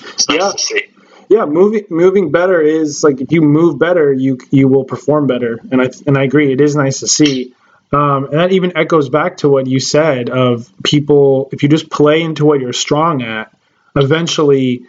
it's 0.04 0.28
nice 0.30 0.38
Yeah. 0.40 0.52
to 0.52 0.58
see. 0.58 0.88
Yeah, 1.30 1.46
moving 1.46 1.86
moving 1.90 2.32
better 2.32 2.62
is 2.62 3.04
like 3.04 3.22
if 3.22 3.32
you 3.32 3.42
move 3.42 3.80
better, 3.80 4.12
you 4.14 4.38
you 4.52 4.68
will 4.68 4.84
perform 4.84 5.28
better, 5.28 5.60
and 5.72 5.82
I 5.82 5.90
and 6.06 6.18
I 6.18 6.24
agree. 6.24 6.52
It 6.52 6.60
is 6.60 6.76
nice 6.76 7.00
to 7.00 7.08
see, 7.08 7.54
um, 7.92 8.26
and 8.26 8.34
that 8.34 8.52
even 8.52 8.78
echoes 8.78 9.10
back 9.10 9.38
to 9.38 9.50
what 9.50 9.68
you 9.68 9.80
said 9.80 10.30
of 10.30 10.72
people. 10.84 11.50
If 11.52 11.64
you 11.64 11.70
just 11.70 11.90
play 11.90 12.22
into 12.22 12.46
what 12.46 12.60
you're 12.62 12.74
strong 12.74 13.22
at, 13.22 13.56
eventually 13.96 14.86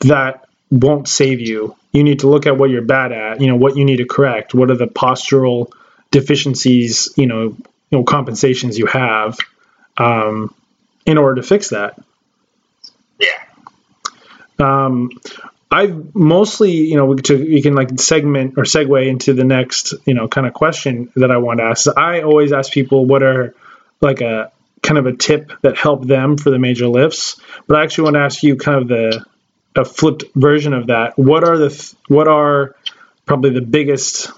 that 0.00 0.46
won't 0.70 1.08
save 1.08 1.40
you. 1.40 1.76
You 1.92 2.02
need 2.04 2.20
to 2.20 2.28
look 2.28 2.46
at 2.46 2.56
what 2.56 2.70
you're 2.70 2.82
bad 2.82 3.12
at. 3.12 3.40
You 3.40 3.48
know 3.48 3.56
what 3.56 3.76
you 3.76 3.84
need 3.84 3.98
to 3.98 4.06
correct. 4.06 4.54
What 4.54 4.70
are 4.70 4.76
the 4.76 4.86
postural 4.86 5.70
deficiencies? 6.10 7.10
You 7.16 7.26
know, 7.26 7.42
you 7.42 7.58
know 7.90 8.04
compensations 8.04 8.78
you 8.78 8.86
have 8.86 9.36
um, 9.98 10.54
in 11.04 11.18
order 11.18 11.40
to 11.40 11.46
fix 11.46 11.70
that. 11.70 12.00
Yeah. 13.18 13.26
Um, 14.58 15.10
I've 15.72 16.14
mostly, 16.14 16.72
you 16.72 16.96
know, 16.96 17.06
we, 17.06 17.16
to, 17.16 17.36
we 17.36 17.62
can 17.62 17.74
like 17.74 17.98
segment 17.98 18.58
or 18.58 18.64
segue 18.64 19.08
into 19.08 19.32
the 19.32 19.44
next, 19.44 19.94
you 20.04 20.12
know, 20.12 20.28
kind 20.28 20.46
of 20.46 20.52
question 20.52 21.10
that 21.16 21.30
I 21.30 21.38
want 21.38 21.60
to 21.60 21.64
ask. 21.64 21.86
I 21.96 22.20
always 22.22 22.52
ask 22.52 22.70
people 22.70 23.06
what 23.06 23.22
are 23.22 23.54
like 24.02 24.20
a 24.20 24.52
kind 24.82 24.98
of 24.98 25.06
a 25.06 25.16
tip 25.16 25.50
that 25.62 25.78
helped 25.78 26.06
them 26.06 26.36
for 26.36 26.50
the 26.50 26.58
major 26.58 26.88
lifts, 26.88 27.40
but 27.66 27.78
I 27.78 27.84
actually 27.84 28.04
want 28.04 28.14
to 28.16 28.20
ask 28.20 28.42
you 28.42 28.56
kind 28.56 28.82
of 28.82 28.88
the 28.88 29.24
a 29.74 29.86
flipped 29.86 30.24
version 30.34 30.74
of 30.74 30.88
that. 30.88 31.18
What 31.18 31.44
are 31.44 31.56
the 31.56 31.94
what 32.08 32.28
are 32.28 32.76
probably 33.24 33.50
the 33.50 33.62
biggest 33.62 34.30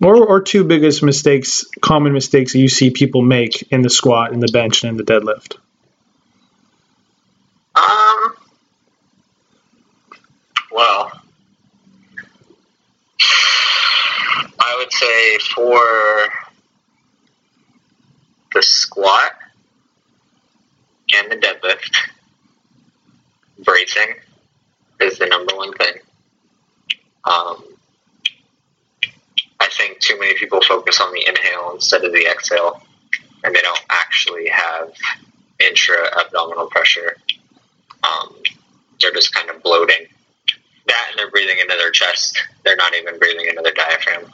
or 0.00 0.24
or 0.24 0.40
two 0.40 0.62
biggest 0.62 1.02
mistakes, 1.02 1.64
common 1.80 2.12
mistakes 2.12 2.52
that 2.52 2.60
you 2.60 2.68
see 2.68 2.90
people 2.90 3.22
make 3.22 3.66
in 3.72 3.82
the 3.82 3.90
squat, 3.90 4.32
in 4.32 4.38
the 4.38 4.50
bench, 4.52 4.84
and 4.84 4.90
in 4.90 5.04
the 5.04 5.12
deadlift? 5.12 5.56
Um. 7.74 8.39
Well, 10.70 11.10
I 14.58 14.76
would 14.78 14.92
say 14.92 15.38
for 15.54 15.78
the 18.54 18.62
squat 18.62 19.32
and 21.14 21.30
the 21.30 21.36
deadlift, 21.36 21.96
bracing 23.64 24.14
is 25.00 25.18
the 25.18 25.26
number 25.26 25.56
one 25.56 25.72
thing. 25.72 25.94
Um, 27.24 27.64
I 29.60 29.68
think 29.70 29.98
too 29.98 30.18
many 30.18 30.34
people 30.34 30.60
focus 30.62 31.00
on 31.00 31.12
the 31.12 31.24
inhale 31.28 31.72
instead 31.74 32.04
of 32.04 32.12
the 32.12 32.26
exhale, 32.26 32.82
and 33.44 33.54
they 33.54 33.60
don't 33.60 33.84
actually 33.90 34.48
have 34.48 34.92
intra 35.58 35.96
abdominal 36.18 36.66
pressure 36.66 37.16
um, 38.02 38.34
they're 39.00 39.12
just 39.12 39.34
kind 39.34 39.50
of 39.50 39.62
bloating. 39.62 40.06
That 40.90 41.06
and 41.10 41.18
they're 41.18 41.30
breathing 41.30 41.58
into 41.60 41.76
their 41.76 41.90
chest. 41.90 42.42
They're 42.64 42.76
not 42.76 42.92
even 42.94 43.18
breathing 43.18 43.46
into 43.48 43.62
their 43.62 43.72
diaphragm. 43.72 44.32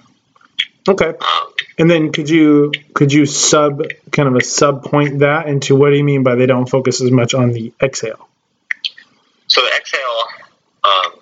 Okay. 0.89 1.09
Um, 1.09 1.53
And 1.79 1.91
then 1.91 2.13
could 2.13 2.31
you 2.31 2.73
could 2.95 3.13
you 3.13 3.27
sub 3.27 3.83
kind 4.13 4.29
of 4.29 4.37
a 4.37 4.43
sub 4.43 4.85
point 4.85 5.19
that 5.21 5.49
into 5.49 5.77
what 5.77 5.91
do 5.91 5.97
you 5.97 6.05
mean 6.05 6.23
by 6.23 6.37
they 6.37 6.47
don't 6.47 6.67
focus 6.67 7.03
as 7.03 7.11
much 7.11 7.35
on 7.35 7.53
the 7.53 7.73
exhale? 7.83 8.29
so 9.49 9.61
the 9.63 9.71
exhale 9.77 10.23
um, 10.85 11.13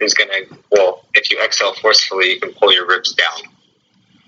is 0.00 0.14
going 0.14 0.30
to, 0.30 0.56
well, 0.70 1.04
if 1.14 1.30
you 1.30 1.38
exhale 1.42 1.74
forcefully, 1.74 2.30
you 2.34 2.40
can 2.40 2.52
pull 2.52 2.72
your 2.72 2.86
ribs 2.86 3.12
down. 3.14 3.50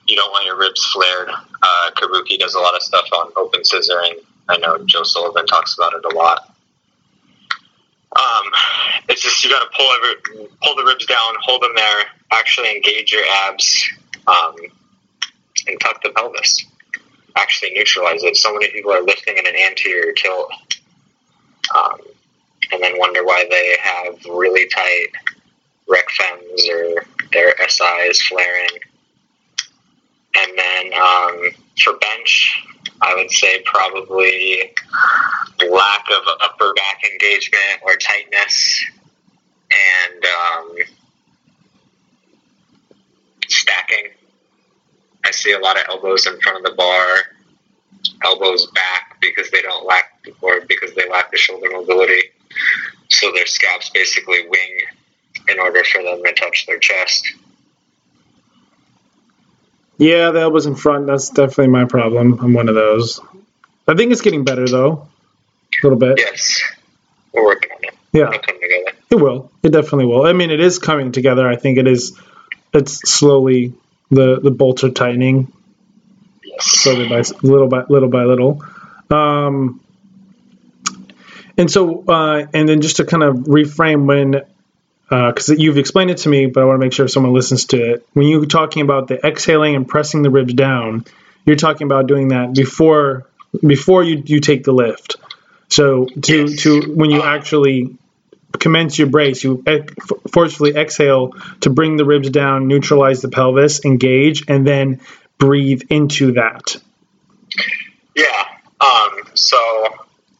You 0.06 0.16
don't 0.16 0.30
want 0.30 0.44
your 0.46 0.58
ribs 0.58 0.84
flared. 0.92 1.28
Uh, 1.30 1.90
Kabuki 1.96 2.38
does 2.38 2.54
a 2.54 2.60
lot 2.60 2.74
of 2.74 2.82
stuff 2.82 3.06
on 3.12 3.32
open 3.36 3.62
scissoring. 3.62 4.14
I 4.48 4.58
know 4.58 4.78
Joe 4.84 5.04
Sullivan 5.04 5.46
talks 5.46 5.76
about 5.78 5.94
it 5.94 6.04
a 6.12 6.16
lot. 6.16 6.51
Um, 8.14 8.44
it's 9.08 9.22
just 9.22 9.42
you 9.42 9.50
got 9.50 9.60
to 9.60 9.76
pull 9.76 9.90
every, 9.96 10.48
pull 10.62 10.76
the 10.76 10.84
ribs 10.84 11.06
down, 11.06 11.34
hold 11.40 11.62
them 11.62 11.72
there, 11.74 12.04
actually 12.30 12.70
engage 12.70 13.12
your 13.12 13.24
abs, 13.46 13.88
um, 14.26 14.54
and 15.66 15.80
tuck 15.80 16.02
the 16.02 16.10
pelvis. 16.10 16.64
Actually 17.36 17.70
neutralize 17.70 18.22
it. 18.22 18.36
So 18.36 18.52
many 18.52 18.70
people 18.70 18.92
are 18.92 19.02
lifting 19.02 19.38
in 19.38 19.46
an 19.46 19.54
anterior 19.56 20.12
tilt, 20.12 20.52
um, 21.74 21.98
and 22.70 22.82
then 22.82 22.98
wonder 22.98 23.24
why 23.24 23.46
they 23.48 23.76
have 23.80 24.22
really 24.26 24.68
tight 24.68 25.08
rec 25.88 26.06
fems 26.08 26.68
or 26.68 27.06
their 27.32 27.54
SI 27.66 27.84
is 28.08 28.20
flaring. 28.22 28.68
And 30.34 30.58
then 30.58 30.92
um, 30.94 31.50
for 31.82 31.94
bench, 31.98 32.62
I 33.00 33.14
would 33.16 33.30
say 33.30 33.62
probably 33.64 34.72
lack 35.70 36.04
of 36.10 36.22
upper 36.40 36.72
back 36.74 37.02
engagement 37.10 37.80
or 37.82 37.96
tightness 37.96 38.84
and 39.70 40.24
um, 40.24 40.76
stacking. 43.48 44.08
I 45.24 45.30
see 45.30 45.52
a 45.52 45.58
lot 45.58 45.78
of 45.78 45.84
elbows 45.88 46.26
in 46.26 46.38
front 46.40 46.58
of 46.58 46.64
the 46.64 46.76
bar, 46.76 47.16
elbows 48.24 48.66
back 48.74 49.18
because 49.20 49.50
they 49.50 49.62
don't 49.62 49.86
lack 49.86 50.24
or 50.40 50.62
because 50.62 50.94
they 50.94 51.08
lack 51.08 51.30
the 51.30 51.38
shoulder 51.38 51.68
mobility. 51.70 52.22
So 53.10 53.30
their 53.32 53.46
scaps 53.46 53.90
basically 53.90 54.46
wing 54.48 54.78
in 55.48 55.58
order 55.58 55.82
for 55.84 56.02
them 56.02 56.22
to 56.24 56.32
touch 56.32 56.66
their 56.66 56.78
chest. 56.78 57.32
Yeah, 60.02 60.32
the 60.32 60.40
elbows 60.40 60.66
in 60.66 60.74
front. 60.74 61.06
That's 61.06 61.30
definitely 61.30 61.68
my 61.68 61.84
problem. 61.84 62.40
I'm 62.40 62.54
one 62.54 62.68
of 62.68 62.74
those. 62.74 63.20
I 63.86 63.94
think 63.94 64.10
it's 64.10 64.20
getting 64.20 64.42
better 64.44 64.66
though, 64.66 65.06
a 65.80 65.86
little 65.86 65.98
bit. 65.98 66.18
Yes, 66.18 66.60
we're 67.32 67.44
working 67.44 67.70
on 67.70 67.84
it. 67.84 67.94
Yeah, 68.12 68.30
together. 68.30 68.98
it 69.10 69.14
will. 69.14 69.52
It 69.62 69.70
definitely 69.72 70.06
will. 70.06 70.26
I 70.26 70.32
mean, 70.32 70.50
it 70.50 70.58
is 70.58 70.80
coming 70.80 71.12
together. 71.12 71.48
I 71.48 71.54
think 71.54 71.78
it 71.78 71.86
is. 71.86 72.18
It's 72.74 73.08
slowly 73.08 73.74
the 74.10 74.40
the 74.40 74.50
bolts 74.50 74.82
are 74.82 74.90
tightening 74.90 75.52
Yes. 76.44 76.64
slowly 76.66 77.08
by 77.08 77.22
little 77.42 77.68
by 77.68 77.84
little 77.88 78.08
by 78.08 78.24
little. 78.24 78.64
Um, 79.08 79.80
and 81.56 81.70
so, 81.70 82.02
uh, 82.08 82.46
and 82.52 82.68
then 82.68 82.80
just 82.80 82.96
to 82.96 83.04
kind 83.04 83.22
of 83.22 83.36
reframe 83.44 84.06
when, 84.06 84.42
because 85.12 85.50
you've 85.50 85.76
explained 85.76 86.10
it 86.10 86.18
to 86.18 86.28
me, 86.30 86.46
but 86.46 86.62
I 86.62 86.64
want 86.64 86.76
to 86.80 86.84
make 86.86 86.92
sure 86.94 87.06
someone 87.06 87.34
listens 87.34 87.66
to 87.66 87.76
it. 87.92 88.06
When 88.14 88.26
you're 88.26 88.46
talking 88.46 88.82
about 88.82 89.08
the 89.08 89.24
exhaling 89.26 89.76
and 89.76 89.86
pressing 89.86 90.22
the 90.22 90.30
ribs 90.30 90.54
down, 90.54 91.04
you're 91.44 91.56
talking 91.56 91.86
about 91.86 92.06
doing 92.06 92.28
that 92.28 92.54
before 92.54 93.26
before 93.66 94.02
you 94.02 94.22
you 94.24 94.40
take 94.40 94.64
the 94.64 94.72
lift. 94.72 95.16
So 95.68 96.06
to 96.06 96.46
Yes. 96.46 96.62
to 96.62 96.80
when 96.94 97.10
you 97.10 97.22
actually 97.22 97.94
commence 98.58 98.98
your 98.98 99.08
brace, 99.08 99.44
you 99.44 99.62
ex- 99.66 99.92
forcefully 100.30 100.74
exhale 100.76 101.32
to 101.60 101.70
bring 101.70 101.96
the 101.96 102.04
ribs 102.06 102.30
down, 102.30 102.66
neutralize 102.68 103.20
the 103.20 103.28
pelvis, 103.28 103.84
engage, 103.84 104.44
and 104.48 104.66
then 104.66 105.00
breathe 105.38 105.82
into 105.90 106.32
that. 106.32 106.76
Yeah. 108.14 108.44
Um, 108.80 109.10
so 109.34 109.58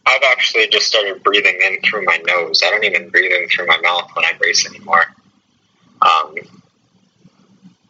I've 0.05 0.23
actually 0.31 0.67
just 0.69 0.87
started 0.87 1.23
breathing 1.23 1.59
in 1.65 1.81
through 1.83 2.05
my 2.05 2.19
nose. 2.27 2.61
I 2.65 2.71
don't 2.71 2.85
even 2.85 3.09
breathe 3.09 3.33
in 3.33 3.49
through 3.49 3.67
my 3.67 3.79
mouth 3.79 4.11
when 4.15 4.25
I 4.25 4.33
brace 4.39 4.67
anymore. 4.67 5.05
Um, 6.03 6.35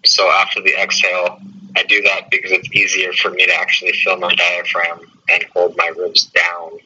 so 0.04 0.30
after 0.30 0.60
the 0.60 0.74
exhale, 0.74 1.40
I 1.76 1.84
do 1.84 2.02
that 2.02 2.30
because 2.30 2.50
it's 2.52 2.70
easier 2.72 3.12
for 3.14 3.30
me 3.30 3.46
to 3.46 3.54
actually 3.54 3.92
fill 3.92 4.18
my 4.18 4.34
diaphragm 4.34 5.00
and 5.30 5.44
hold 5.54 5.76
my 5.76 5.90
ribs 5.96 6.26
down 6.26 6.78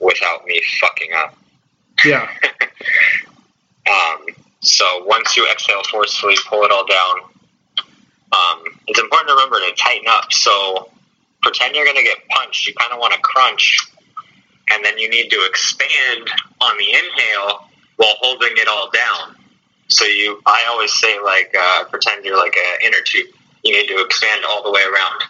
without 0.00 0.46
me 0.46 0.62
fucking 0.80 1.10
up. 1.14 1.36
Yeah. 2.04 2.30
Um, 3.88 4.26
so 4.60 4.84
once 5.06 5.36
you 5.36 5.46
exhale 5.50 5.82
forcefully, 5.90 6.34
pull 6.46 6.62
it 6.64 6.70
all 6.70 6.86
down. 6.86 7.20
Um, 8.32 8.62
it's 8.86 8.98
important 8.98 9.28
to 9.28 9.34
remember 9.34 9.60
to 9.60 9.74
tighten 9.76 10.06
up. 10.08 10.30
So 10.30 10.90
pretend 11.42 11.74
you're 11.74 11.84
going 11.84 11.96
to 11.96 12.02
get 12.02 12.18
punched. 12.28 12.66
You 12.66 12.74
kind 12.74 12.92
of 12.92 12.98
want 12.98 13.14
to 13.14 13.20
crunch, 13.20 13.78
and 14.72 14.84
then 14.84 14.98
you 14.98 15.08
need 15.08 15.30
to 15.30 15.44
expand 15.48 16.28
on 16.60 16.76
the 16.78 16.88
inhale 16.92 17.68
while 17.96 18.14
holding 18.20 18.52
it 18.52 18.68
all 18.68 18.90
down. 18.90 19.36
So 19.88 20.04
you, 20.04 20.40
I 20.46 20.66
always 20.70 20.92
say 20.94 21.18
like, 21.20 21.54
uh, 21.58 21.84
pretend 21.84 22.24
you're 22.24 22.36
like 22.36 22.54
an 22.56 22.86
inner 22.86 23.00
tube. 23.04 23.28
You 23.64 23.72
need 23.72 23.88
to 23.88 24.04
expand 24.04 24.44
all 24.48 24.62
the 24.62 24.70
way 24.70 24.82
around. 24.82 25.22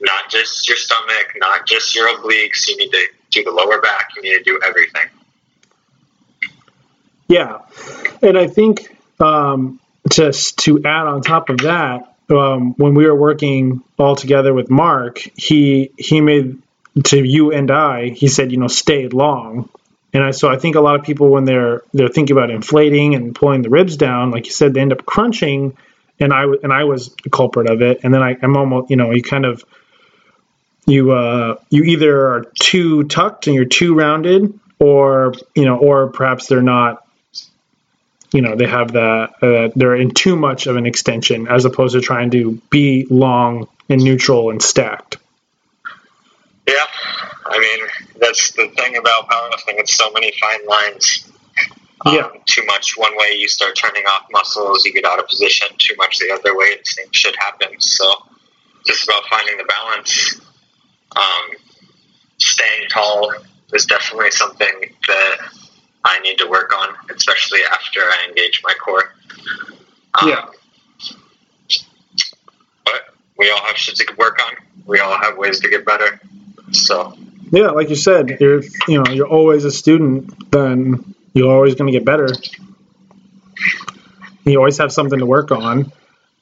not 0.00 0.30
just 0.30 0.68
your 0.68 0.76
stomach, 0.76 1.34
not 1.36 1.66
just 1.66 1.94
your 1.94 2.08
obliques. 2.08 2.68
You 2.68 2.76
need 2.76 2.90
to 2.90 3.06
do 3.30 3.44
the 3.44 3.50
lower 3.50 3.80
back. 3.80 4.10
You 4.16 4.22
need 4.22 4.38
to 4.38 4.44
do 4.44 4.60
everything. 4.66 5.06
Yeah, 7.28 7.58
and 8.22 8.38
I 8.38 8.46
think 8.46 8.96
um, 9.20 9.80
just 10.08 10.58
to 10.60 10.78
add 10.84 11.06
on 11.06 11.20
top 11.20 11.50
of 11.50 11.58
that, 11.58 12.14
um, 12.30 12.74
when 12.74 12.94
we 12.94 13.06
were 13.06 13.14
working 13.14 13.82
all 13.98 14.16
together 14.16 14.54
with 14.54 14.70
Mark, 14.70 15.18
he 15.36 15.90
he 15.98 16.20
made 16.20 16.62
to 17.04 17.24
you 17.24 17.52
and 17.52 17.70
I, 17.70 18.08
he 18.10 18.28
said, 18.28 18.52
you 18.52 18.58
know, 18.58 18.68
stay 18.68 19.08
long. 19.08 19.68
And 20.12 20.24
I, 20.24 20.30
so 20.30 20.48
I 20.48 20.56
think 20.56 20.76
a 20.76 20.80
lot 20.80 20.96
of 20.96 21.04
people 21.04 21.28
when 21.30 21.44
they're 21.44 21.82
they're 21.92 22.08
thinking 22.08 22.36
about 22.36 22.50
inflating 22.50 23.14
and 23.14 23.34
pulling 23.34 23.62
the 23.62 23.68
ribs 23.68 23.96
down, 23.96 24.30
like 24.30 24.46
you 24.46 24.52
said, 24.52 24.74
they 24.74 24.80
end 24.80 24.92
up 24.92 25.04
crunching. 25.04 25.76
And 26.18 26.32
I 26.32 26.44
and 26.62 26.72
I 26.72 26.84
was 26.84 27.14
a 27.26 27.30
culprit 27.30 27.70
of 27.70 27.82
it. 27.82 28.00
And 28.02 28.12
then 28.12 28.22
I, 28.22 28.36
I'm 28.42 28.56
almost, 28.56 28.90
you 28.90 28.96
know, 28.96 29.12
you 29.12 29.22
kind 29.22 29.44
of 29.44 29.64
you 30.86 31.12
uh, 31.12 31.56
you 31.70 31.84
either 31.84 32.28
are 32.28 32.44
too 32.58 33.04
tucked 33.04 33.46
and 33.46 33.54
you're 33.54 33.66
too 33.66 33.94
rounded, 33.94 34.58
or 34.78 35.34
you 35.54 35.66
know, 35.66 35.76
or 35.76 36.08
perhaps 36.08 36.46
they're 36.46 36.62
not. 36.62 37.04
You 38.30 38.42
know, 38.42 38.56
they 38.56 38.66
have 38.66 38.92
the 38.92 39.00
uh, 39.00 39.70
they're 39.74 39.96
in 39.96 40.10
too 40.10 40.36
much 40.36 40.66
of 40.66 40.76
an 40.76 40.86
extension 40.86 41.48
as 41.48 41.64
opposed 41.64 41.94
to 41.94 42.00
trying 42.00 42.30
to 42.32 42.60
be 42.68 43.06
long 43.08 43.68
and 43.88 44.02
neutral 44.02 44.50
and 44.50 44.62
stacked. 44.62 45.16
Yeah, 46.68 46.84
I 47.46 47.58
mean 47.58 47.86
that's 48.20 48.52
the 48.52 48.68
thing 48.76 48.96
about 48.96 49.28
powerlifting. 49.28 49.78
It's 49.80 49.94
so 49.96 50.10
many 50.12 50.32
fine 50.38 50.66
lines. 50.66 51.32
Um, 52.04 52.14
Yeah. 52.14 52.28
Too 52.44 52.62
much 52.66 52.96
one 52.96 53.16
way, 53.16 53.36
you 53.36 53.48
start 53.48 53.74
turning 53.76 54.04
off 54.06 54.26
muscles. 54.30 54.84
You 54.84 54.92
get 54.92 55.04
out 55.06 55.18
of 55.18 55.26
position. 55.28 55.68
Too 55.78 55.94
much 55.96 56.18
the 56.18 56.30
other 56.32 56.56
way, 56.56 56.76
the 56.76 56.84
same 56.84 57.10
shit 57.12 57.34
happens. 57.36 57.96
So, 57.96 58.12
just 58.86 59.04
about 59.04 59.24
finding 59.30 59.56
the 59.56 59.64
balance. 59.64 60.40
Um, 61.16 61.56
staying 62.38 62.88
tall 62.90 63.32
is 63.72 63.86
definitely 63.86 64.30
something 64.30 64.94
that 65.08 65.36
I 66.04 66.20
need 66.20 66.38
to 66.38 66.46
work 66.46 66.72
on, 66.78 66.94
especially 67.14 67.60
after 67.72 68.00
I 68.00 68.26
engage 68.28 68.60
my 68.62 68.74
core. 68.74 69.14
Um, 70.20 70.28
Yeah. 70.28 70.44
But 72.84 73.14
we 73.38 73.50
all 73.50 73.64
have 73.64 73.76
shit 73.76 73.96
to 73.96 74.14
work 74.16 74.38
on. 74.46 74.54
We 74.86 75.00
all 75.00 75.18
have 75.18 75.36
ways 75.36 75.60
to 75.60 75.68
get 75.68 75.84
better. 75.84 76.20
So, 76.72 77.16
Yeah, 77.50 77.70
like 77.70 77.88
you 77.88 77.96
said, 77.96 78.38
you're 78.40 78.62
you 78.86 79.02
know 79.02 79.10
you're 79.10 79.28
always 79.28 79.64
a 79.64 79.70
student, 79.70 80.50
then 80.50 81.14
you're 81.32 81.52
always 81.52 81.74
going 81.74 81.92
to 81.92 81.98
get 81.98 82.04
better. 82.04 82.28
You 84.44 84.58
always 84.58 84.78
have 84.78 84.92
something 84.92 85.18
to 85.18 85.26
work 85.26 85.50
on. 85.50 85.92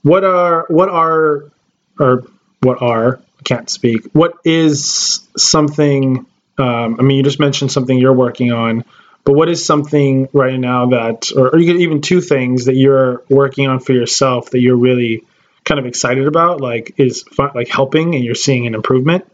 What 0.02 0.24
are 0.24 0.66
what 0.68 0.88
are 0.88 1.50
or 1.98 2.24
what 2.60 2.82
are 2.82 3.20
I 3.38 3.42
can't 3.44 3.68
speak. 3.68 4.06
What 4.12 4.34
is 4.44 5.20
something? 5.36 6.26
Um, 6.58 6.96
I 6.98 7.02
mean, 7.02 7.18
you 7.18 7.22
just 7.22 7.40
mentioned 7.40 7.70
something 7.70 7.98
you're 7.98 8.12
working 8.12 8.52
on, 8.52 8.84
but 9.24 9.34
what 9.34 9.48
is 9.48 9.64
something 9.64 10.28
right 10.32 10.58
now 10.58 10.86
that, 10.86 11.30
or, 11.36 11.50
or 11.50 11.58
you 11.58 11.78
even 11.78 12.00
two 12.00 12.20
things 12.20 12.64
that 12.64 12.74
you're 12.74 13.22
working 13.28 13.66
on 13.66 13.80
for 13.80 13.92
yourself 13.92 14.50
that 14.50 14.60
you're 14.60 14.76
really 14.76 15.24
kind 15.64 15.78
of 15.78 15.86
excited 15.86 16.26
about? 16.26 16.60
Like 16.60 16.94
is 16.96 17.24
fi- 17.24 17.52
like 17.54 17.68
helping 17.68 18.14
and 18.14 18.24
you're 18.24 18.34
seeing 18.34 18.66
an 18.66 18.74
improvement. 18.74 19.30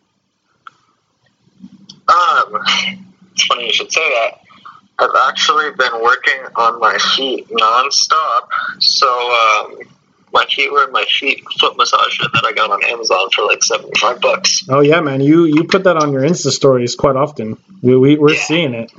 It's 3.32 3.44
funny 3.44 3.66
you 3.66 3.72
should 3.72 3.90
say 3.92 4.03
that. 4.03 4.40
I've 4.98 5.30
actually 5.30 5.70
been 5.72 6.03
working 6.03 6.40
on 6.57 6.78
my 6.78 6.96
feet 7.16 7.48
nonstop. 7.48 8.48
So, 8.78 9.09
um, 9.09 9.78
my 10.32 10.44
feet 10.46 10.70
were 10.70 10.88
my 10.90 11.05
feet 11.05 11.42
foot 11.59 11.76
massager 11.76 12.30
that 12.32 12.44
I 12.44 12.53
got 12.53 12.70
on 12.70 12.84
Amazon 12.84 13.28
for 13.34 13.44
like 13.44 13.62
seventy 13.62 13.98
five 14.00 14.20
bucks. 14.20 14.64
Oh 14.68 14.80
yeah, 14.80 15.00
man, 15.00 15.20
you 15.20 15.44
you 15.44 15.64
put 15.64 15.84
that 15.84 15.96
on 15.96 16.12
your 16.12 16.22
Insta 16.22 16.50
stories 16.50 16.94
quite 16.94 17.16
often. 17.16 17.57
We, 17.82 17.96
we 17.96 18.16
we're 18.16 18.34
Yeah. 18.34 18.42
seeing 18.42 18.74
it. 18.74 18.92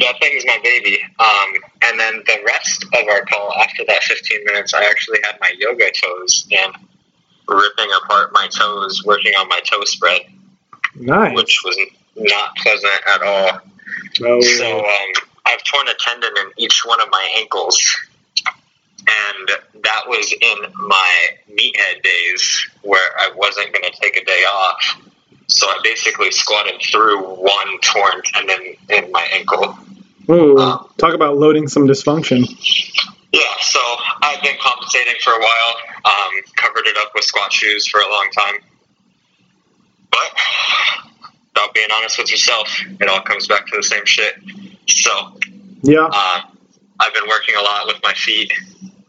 That 0.00 0.14
thing's 0.20 0.44
my 0.46 0.58
baby. 0.62 0.98
Um, 1.18 1.62
and 1.82 2.00
then 2.00 2.22
the 2.26 2.42
rest 2.46 2.84
of 2.84 3.08
our 3.08 3.24
call 3.24 3.52
after 3.62 3.84
that 3.86 4.02
fifteen 4.02 4.44
minutes, 4.44 4.74
I 4.74 4.84
actually 4.84 5.18
had 5.24 5.38
my 5.40 5.52
yoga 5.58 5.90
toes 6.00 6.46
and 6.50 6.74
ripping 7.48 7.90
apart 8.04 8.32
my 8.32 8.48
toes, 8.48 9.02
working 9.04 9.34
on 9.34 9.48
my 9.48 9.60
toe 9.64 9.82
spread, 9.84 10.22
Nice. 10.94 11.34
which 11.36 11.60
was 11.64 11.76
not 12.16 12.56
pleasant 12.56 12.92
at 13.08 13.22
all. 13.22 13.60
oh, 14.24 14.40
So 14.40 14.78
um, 14.78 15.12
I've 15.46 15.62
torn 15.64 15.88
a 15.88 15.94
tendon 15.98 16.30
in 16.38 16.52
each 16.56 16.82
one 16.84 17.00
of 17.00 17.08
my 17.10 17.34
ankles, 17.38 17.96
and 18.98 19.50
that 19.82 20.02
was 20.06 20.32
in 20.32 20.72
my 20.86 21.28
meathead 21.50 22.02
days 22.02 22.68
where 22.82 23.10
I 23.18 23.32
wasn't 23.34 23.72
going 23.72 23.90
to 23.90 24.00
take 24.00 24.16
a 24.16 24.24
day 24.24 24.44
off. 24.44 25.00
So 25.48 25.66
I 25.66 25.80
basically 25.82 26.30
squatted 26.30 26.80
through 26.80 27.22
one 27.22 27.80
torn 27.82 28.22
tendon 28.24 28.74
in 28.88 29.10
my 29.10 29.28
ankle. 29.32 29.76
Ooh, 30.30 30.56
um, 30.58 30.88
talk 30.98 31.14
about 31.14 31.36
loading 31.36 31.68
some 31.68 31.86
dysfunction. 31.86 32.46
Yeah, 33.32 33.40
so 33.60 33.80
I've 34.22 34.42
been 34.42 34.56
compensating 34.60 35.14
for 35.20 35.32
a 35.32 35.38
while. 35.38 35.74
Um, 36.04 36.30
covered 36.56 36.86
it 36.86 36.96
up 36.98 37.12
with 37.14 37.24
squat 37.24 37.52
shoes 37.52 37.86
for 37.86 38.00
a 38.00 38.08
long 38.08 38.28
time, 38.36 38.54
but 40.10 40.30
about 41.54 41.74
being 41.74 41.88
honest 41.94 42.18
with 42.18 42.30
yourself, 42.30 42.68
it 43.00 43.08
all 43.08 43.20
comes 43.20 43.46
back 43.46 43.66
to 43.66 43.76
the 43.76 43.82
same 43.82 44.04
shit. 44.06 44.34
So 44.88 45.10
Yeah. 45.82 46.08
Uh, 46.10 46.42
I've 47.00 47.12
been 47.14 47.28
working 47.28 47.56
a 47.56 47.60
lot 47.62 47.86
with 47.86 48.00
my 48.02 48.12
feet, 48.14 48.52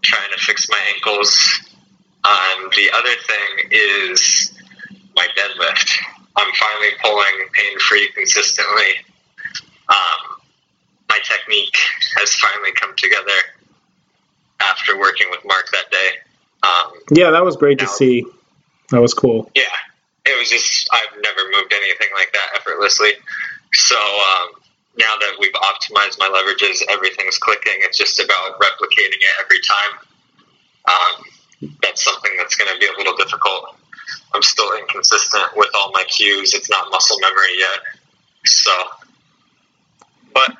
trying 0.02 0.32
to 0.32 0.40
fix 0.40 0.68
my 0.70 0.80
ankles. 0.96 1.60
Um, 2.24 2.70
the 2.76 2.90
other 2.94 3.16
thing 3.28 3.70
is 3.72 4.52
my 5.16 5.28
deadlift. 5.38 5.92
I'm 6.36 6.52
finally 6.54 6.90
pulling 7.04 7.48
pain 7.54 7.80
free 7.80 8.10
consistently. 8.16 8.96
Um, 9.90 10.38
my 11.10 11.20
technique 11.24 11.78
has 12.18 12.34
finally 12.36 12.72
come 12.80 12.96
together 12.98 13.32
after 14.62 14.98
working 14.98 15.28
with 15.30 15.42
Mark 15.46 15.68
that 15.72 15.92
day. 15.92 16.10
Um, 16.64 16.94
Yeah, 17.12 17.32
that 17.32 17.44
was 17.44 17.56
great 17.58 17.80
to 17.80 17.88
see. 17.88 18.26
That 18.90 19.02
was 19.02 19.14
cool. 19.14 19.52
yeah, 19.54 19.64
it 20.26 20.40
was 20.40 20.50
just 20.50 20.88
I've 20.92 21.20
never 21.22 21.50
moved 21.52 21.74
anything 21.74 22.10
like 22.16 22.32
that 22.34 22.60
effortlessly. 22.60 23.12
So 23.74 23.96
um, 23.96 24.62
now 24.98 25.16
that 25.20 25.36
we've 25.40 25.54
optimized 25.54 26.20
my 26.20 26.30
leverages, 26.30 26.84
everything's 26.90 27.38
clicking. 27.38 27.74
It's 27.80 27.98
just 27.98 28.20
about 28.20 28.60
replicating 28.60 29.20
it 29.20 29.34
every 29.42 29.60
time. 29.68 30.00
Um, 30.86 31.70
that's 31.82 32.04
something 32.04 32.32
that's 32.38 32.56
going 32.56 32.72
to 32.74 32.80
be 32.80 32.88
a 32.88 32.98
little 32.98 33.16
difficult. 33.18 33.78
I'm 34.34 34.44
still 34.44 34.76
inconsistent 34.78 35.56
with 35.56 35.70
all 35.76 35.92
my 35.94 36.04
cues. 36.04 36.54
It's 36.54 36.70
not 36.70 36.90
muscle 36.92 37.18
memory 37.20 37.58
yet. 37.60 37.80
So, 38.46 38.72
but 40.34 40.56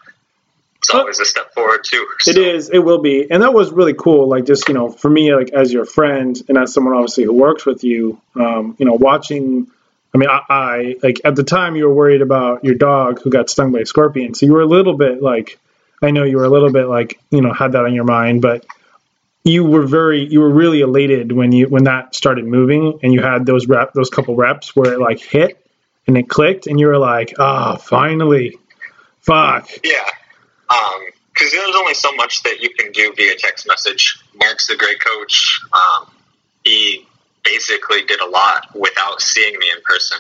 it's 0.84 0.94
always 0.94 1.20
a 1.20 1.26
step 1.26 1.54
forward 1.54 1.80
too. 1.84 2.06
It 2.28 2.36
So, 2.36 2.42
is. 2.42 2.70
It 2.70 2.80
will 2.80 3.00
be, 3.02 3.30
and 3.32 3.42
that 3.42 3.54
was 3.54 3.72
really 3.72 3.94
cool. 3.94 4.28
Like 4.28 4.46
just 4.46 4.68
you 4.68 4.74
know, 4.74 4.90
for 4.90 5.10
me, 5.10 5.34
like 5.34 5.52
as 5.52 5.72
your 5.72 5.86
friend 5.86 6.40
and 6.50 6.58
as 6.58 6.74
someone 6.74 6.94
obviously 6.94 7.24
who 7.24 7.34
works 7.34 7.66
with 7.66 7.84
you, 7.84 8.20
um, 8.36 8.76
you 8.78 8.86
know, 8.86 8.94
watching. 8.94 9.68
I 10.14 10.20
mean, 10.20 10.30
I, 10.30 10.42
I 10.50 10.96
like 11.02 11.22
at 11.26 11.36
the 11.36 11.44
time 11.44 11.76
you 11.76 11.88
were 11.88 11.94
worried 11.94 12.22
about 12.22 12.64
your 12.64 12.76
dog 12.76 13.22
who 13.22 13.30
got 13.32 13.50
stung 13.50 13.72
by 13.72 13.80
a 13.80 13.86
scorpion, 13.86 14.34
so 14.36 14.46
you 14.46 14.54
were 14.54 14.62
a 14.62 14.66
little 14.68 14.96
bit 14.96 15.24
like, 15.24 15.58
I 16.02 16.12
know 16.12 16.24
you 16.24 16.38
were 16.38 16.44
a 16.44 16.50
little 16.50 16.72
bit 16.72 16.88
like, 16.88 17.20
you 17.32 17.42
know, 17.42 17.52
had 17.54 17.72
that 17.72 17.86
on 17.86 17.94
your 17.96 18.04
mind, 18.04 18.42
but 18.42 18.66
you 19.44 19.64
were 19.64 19.88
very, 19.88 20.24
you 20.24 20.42
were 20.42 20.52
really 20.52 20.82
elated 20.82 21.32
when 21.32 21.52
you 21.52 21.68
when 21.68 21.86
that 21.86 22.14
started 22.14 22.46
moving 22.46 23.00
and 23.02 23.12
you 23.14 23.22
had 23.22 23.46
those 23.46 23.68
rep, 23.68 23.94
those 23.94 24.10
couple 24.10 24.36
reps 24.36 24.76
where 24.76 24.94
it 24.94 25.00
like 25.00 25.20
hit 25.20 25.66
and 26.08 26.18
it 26.18 26.30
clicked, 26.30 26.68
and 26.68 26.80
you 26.80 26.88
were 26.88 26.98
like, 27.00 27.34
ah, 27.40 27.78
finally, 27.78 28.58
fuck, 29.22 29.70
Yeah. 29.84 30.10
Because 30.68 31.52
there's 31.52 31.76
only 31.76 31.94
so 31.94 32.14
much 32.14 32.44
that 32.44 32.62
you 32.62 32.70
can 32.74 32.92
do 32.92 33.14
via 33.16 33.36
text 33.38 33.68
message. 33.68 34.24
Mark's 34.36 34.70
a 34.70 34.78
great 34.78 35.00
coach. 35.04 35.62
Um, 35.74 36.12
he 36.64 37.08
basically 37.44 38.04
did 38.04 38.22
a 38.22 38.30
lot 38.30 38.68
without 38.76 39.22
seeing 39.22 39.58
me 39.60 39.68
in 39.76 39.82
person. 39.84 40.18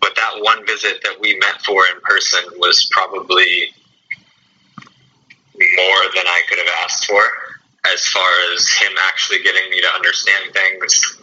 But 0.00 0.14
that 0.16 0.42
one 0.42 0.66
visit 0.66 1.00
that 1.02 1.20
we 1.20 1.38
met 1.38 1.62
for 1.62 1.84
in 1.86 2.00
person 2.02 2.40
was 2.58 2.88
probably 2.92 3.72
more 5.54 6.02
than 6.14 6.26
I 6.26 6.42
could 6.48 6.58
have 6.58 6.68
asked 6.84 7.06
for 7.06 7.22
as 7.92 8.06
far 8.06 8.28
as 8.52 8.68
him 8.68 8.92
actually 9.06 9.42
getting 9.42 9.70
me 9.70 9.80
to 9.80 9.88
understand 9.94 10.52
things 10.52 11.18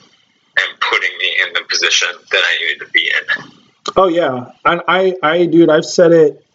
and 0.58 0.80
putting 0.80 1.18
me 1.18 1.38
in 1.46 1.54
the 1.54 1.62
position 1.70 2.10
that 2.32 2.42
I 2.44 2.58
needed 2.62 2.86
to 2.86 2.92
be 2.92 3.08
in. 3.08 3.52
Oh 3.96 4.08
yeah, 4.08 4.52
and 4.66 4.82
I, 4.88 5.16
I, 5.22 5.46
dude, 5.46 5.70
I've 5.70 5.86
said 5.86 6.12
it 6.12 6.46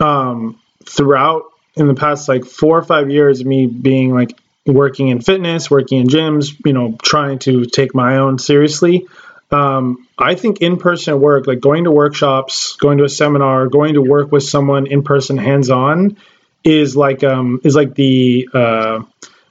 um, 0.00 0.60
throughout 0.88 1.44
in 1.76 1.88
the 1.88 1.94
past 1.94 2.28
like 2.28 2.44
four 2.44 2.78
or 2.78 2.82
five 2.82 3.10
years. 3.10 3.44
Me 3.44 3.66
being 3.66 4.14
like 4.14 4.38
working 4.66 5.08
in 5.08 5.20
fitness, 5.20 5.70
working 5.70 6.00
in 6.00 6.06
gyms, 6.06 6.54
you 6.64 6.72
know, 6.72 6.96
trying 7.02 7.38
to 7.40 7.66
take 7.66 7.94
my 7.94 8.18
own 8.18 8.38
seriously. 8.38 9.06
Um, 9.50 10.08
I 10.18 10.34
think 10.34 10.62
in-person 10.62 11.20
work, 11.20 11.46
like 11.46 11.60
going 11.60 11.84
to 11.84 11.90
workshops, 11.90 12.76
going 12.76 12.98
to 12.98 13.04
a 13.04 13.08
seminar, 13.08 13.68
going 13.68 13.94
to 13.94 14.02
work 14.02 14.32
with 14.32 14.42
someone 14.42 14.86
in 14.86 15.02
person, 15.02 15.36
hands-on, 15.36 16.16
is 16.64 16.96
like 16.96 17.22
um, 17.22 17.60
is 17.62 17.76
like 17.76 17.94
the 17.94 18.48
uh, 18.52 19.02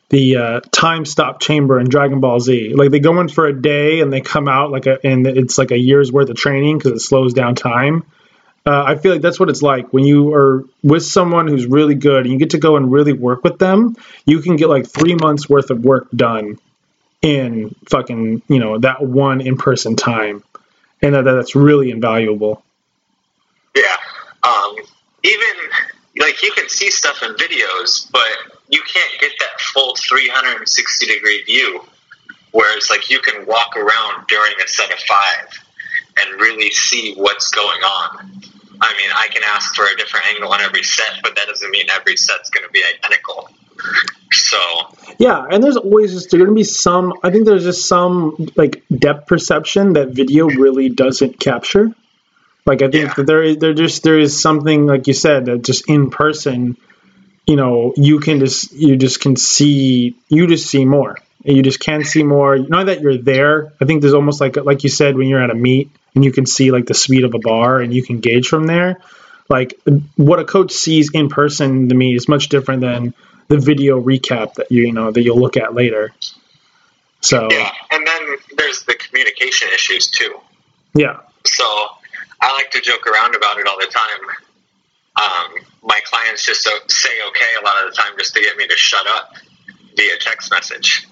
the 0.10 0.38
uh, 0.38 0.60
time 0.72 1.06
stop 1.06 1.40
chamber 1.40 1.80
in 1.80 1.88
Dragon 1.88 2.20
Ball 2.20 2.40
Z. 2.40 2.74
Like 2.74 2.92
they 2.92 3.00
go 3.00 3.20
in 3.22 3.30
for 3.30 3.46
a 3.46 3.54
day 3.54 4.02
and 4.02 4.12
they 4.12 4.22
come 4.22 4.48
out 4.48 4.72
like 4.72 4.88
a 4.88 5.06
and 5.06 5.26
it's 5.26 5.58
like 5.58 5.72
a 5.72 5.78
year's 5.78 6.12
worth 6.12 6.30
of 6.30 6.36
training 6.36 6.78
because 6.78 6.92
it 6.92 7.00
slows 7.00 7.34
down 7.34 7.56
time. 7.56 8.04
Uh, 8.66 8.84
I 8.88 8.96
feel 8.96 9.12
like 9.12 9.22
that's 9.22 9.40
what 9.40 9.50
it's 9.50 9.62
like 9.62 9.92
when 9.92 10.06
you 10.06 10.34
are 10.34 10.64
with 10.84 11.04
someone 11.04 11.48
who's 11.48 11.66
really 11.66 11.96
good 11.96 12.24
and 12.24 12.32
you 12.32 12.40
get 12.40 12.52
to 12.52 12.58
go 12.58 12.78
and 12.78 12.92
really 12.92 13.12
work 13.12 13.44
with 13.44 13.60
them. 13.60 13.98
You 14.26 14.40
can 14.40 14.56
get 14.56 14.70
like 14.70 14.88
three 14.88 15.16
months 15.16 15.50
worth 15.50 15.70
of 15.70 15.84
work 15.84 16.08
done 16.16 16.60
in 17.22 17.76
fucking 17.90 18.42
you 18.48 18.60
know 18.60 18.78
that 18.80 19.02
one 19.02 19.42
in 19.42 19.58
person 19.58 19.96
time, 19.98 20.44
and 21.02 21.14
that, 21.14 21.24
that's 21.24 21.56
really 21.56 21.92
invaluable. 21.92 22.64
Yeah. 23.76 23.84
Um, 24.44 24.76
even 25.24 25.56
like 26.20 26.42
you 26.42 26.52
can 26.52 26.70
see 26.70 26.90
stuff 26.90 27.22
in 27.22 27.34
videos, 27.34 28.10
but 28.12 28.28
you 28.70 28.82
can't 28.82 29.20
get 29.20 29.32
that 29.40 29.60
full 29.60 29.96
360 29.96 31.06
degree 31.06 31.44
view. 31.44 31.82
Whereas 32.52 32.90
like 32.90 33.10
you 33.10 33.20
can 33.20 33.46
walk 33.46 33.76
around 33.76 34.28
during 34.28 34.54
a 34.64 34.68
set 34.68 34.92
of 34.92 35.00
five 35.00 35.63
and 36.22 36.42
really 36.42 36.72
see 36.72 37.16
what's 37.16 37.50
going 37.50 37.82
on. 37.82 38.32
I 38.82 38.92
mean, 38.98 39.10
I 39.16 39.28
can 39.32 39.44
ask 39.46 39.76
for 39.76 39.86
a 39.86 39.96
different 39.96 40.26
angle 40.28 40.52
on 40.52 40.62
every 40.62 40.84
set, 40.84 41.20
but 41.24 41.36
that 41.36 41.48
doesn't 41.48 41.70
mean 41.72 41.86
every 41.92 42.18
set's 42.18 42.50
going 42.50 42.66
to 42.66 42.72
be 42.72 42.84
identical. 42.84 43.50
So 44.32 44.58
Yeah, 45.20 45.46
and 45.50 45.64
there's 45.64 45.78
always 45.78 46.14
just 46.14 46.32
there's 46.32 46.42
gonna 46.44 46.56
be 46.56 46.64
some. 46.64 47.14
I 47.24 47.32
think 47.32 47.46
there's 47.46 47.64
just 47.64 47.88
some 47.88 48.50
like 48.56 48.84
depth 48.96 49.28
perception 49.28 49.94
that 49.94 50.10
video 50.10 50.46
really 50.48 50.90
doesn't 50.90 51.40
capture. 51.40 51.92
Like 52.66 52.82
I 52.82 52.90
think 52.90 53.10
Yeah. 53.10 53.14
that 53.16 53.26
there 53.26 53.44
is 53.44 53.58
there 53.58 53.74
just 53.74 54.04
there 54.04 54.20
is 54.20 54.40
something 54.40 54.86
like 54.86 55.08
you 55.08 55.14
said 55.14 55.46
that 55.46 55.64
just 55.64 55.90
in 55.90 56.10
person, 56.12 56.78
you 57.46 57.56
know, 57.56 57.94
you 57.98 58.20
can 58.20 58.40
just 58.40 58.72
you 58.74 58.96
just 58.96 59.20
can 59.22 59.36
see 59.36 60.16
you 60.30 60.48
just 60.48 60.68
see 60.68 60.86
more. 60.86 61.18
And 61.46 61.58
you 61.58 61.64
just 61.64 61.80
can't 61.80 62.06
see 62.06 62.24
more. 62.24 62.58
Not 62.58 62.86
that 62.86 63.02
you're 63.02 63.18
there. 63.18 63.74
I 63.82 63.86
think 63.86 64.02
there's 64.02 64.14
almost 64.14 64.40
like 64.40 64.56
like 64.56 64.84
you 64.84 64.90
said 64.90 65.16
when 65.18 65.28
you're 65.28 65.44
at 65.44 65.50
a 65.50 65.56
meet 65.56 65.92
and 66.16 66.24
you 66.24 66.32
can 66.32 66.46
see 66.46 66.72
like 66.72 66.86
the 66.86 66.94
speed 66.94 67.24
of 67.26 67.34
a 67.34 67.40
bar 67.40 67.82
and 67.82 67.94
you 67.94 68.04
can 68.04 68.20
gauge 68.20 68.48
from 68.48 68.66
there. 68.66 69.02
Like 69.50 69.80
what 70.16 70.40
a 70.40 70.46
coach 70.46 70.72
sees 70.72 71.12
in 71.14 71.30
person 71.30 71.90
to 71.90 71.96
me 71.96 72.16
is 72.16 72.30
much 72.30 72.48
different 72.48 72.82
than 72.82 73.14
the 73.50 73.58
video 73.58 74.02
recap 74.02 74.54
that 74.56 74.72
you 74.72 74.84
you 74.84 74.94
know 74.94 75.12
that 75.12 75.22
you'll 75.22 75.40
look 75.40 75.58
at 75.58 75.74
later. 75.74 76.12
So 77.22 77.50
yeah, 77.52 77.72
and 77.92 78.06
then 78.08 78.22
there's 78.58 78.84
the 78.84 78.96
communication 78.96 79.68
issues 79.74 80.08
too. 80.08 80.40
yeah, 80.94 81.20
So 81.46 81.64
I 82.42 82.54
like 82.54 82.72
to 82.72 82.82
joke 82.82 83.06
around 83.08 83.36
about 83.36 83.58
it 83.60 83.68
all 83.68 83.78
the 83.80 83.88
time. 83.88 84.30
Um, 85.22 85.66
my 85.84 86.00
clients 86.06 86.44
just 86.46 86.64
say 86.64 87.10
okay 87.30 87.52
a 87.62 87.64
lot 87.64 87.86
of 87.86 87.92
the 87.92 87.96
time 87.96 88.14
just 88.18 88.34
to 88.36 88.42
get 88.42 88.58
me 88.58 88.68
to 88.68 88.76
shut 88.76 89.06
up 89.08 89.34
via 89.96 90.18
text 90.20 90.52
message. 90.52 91.08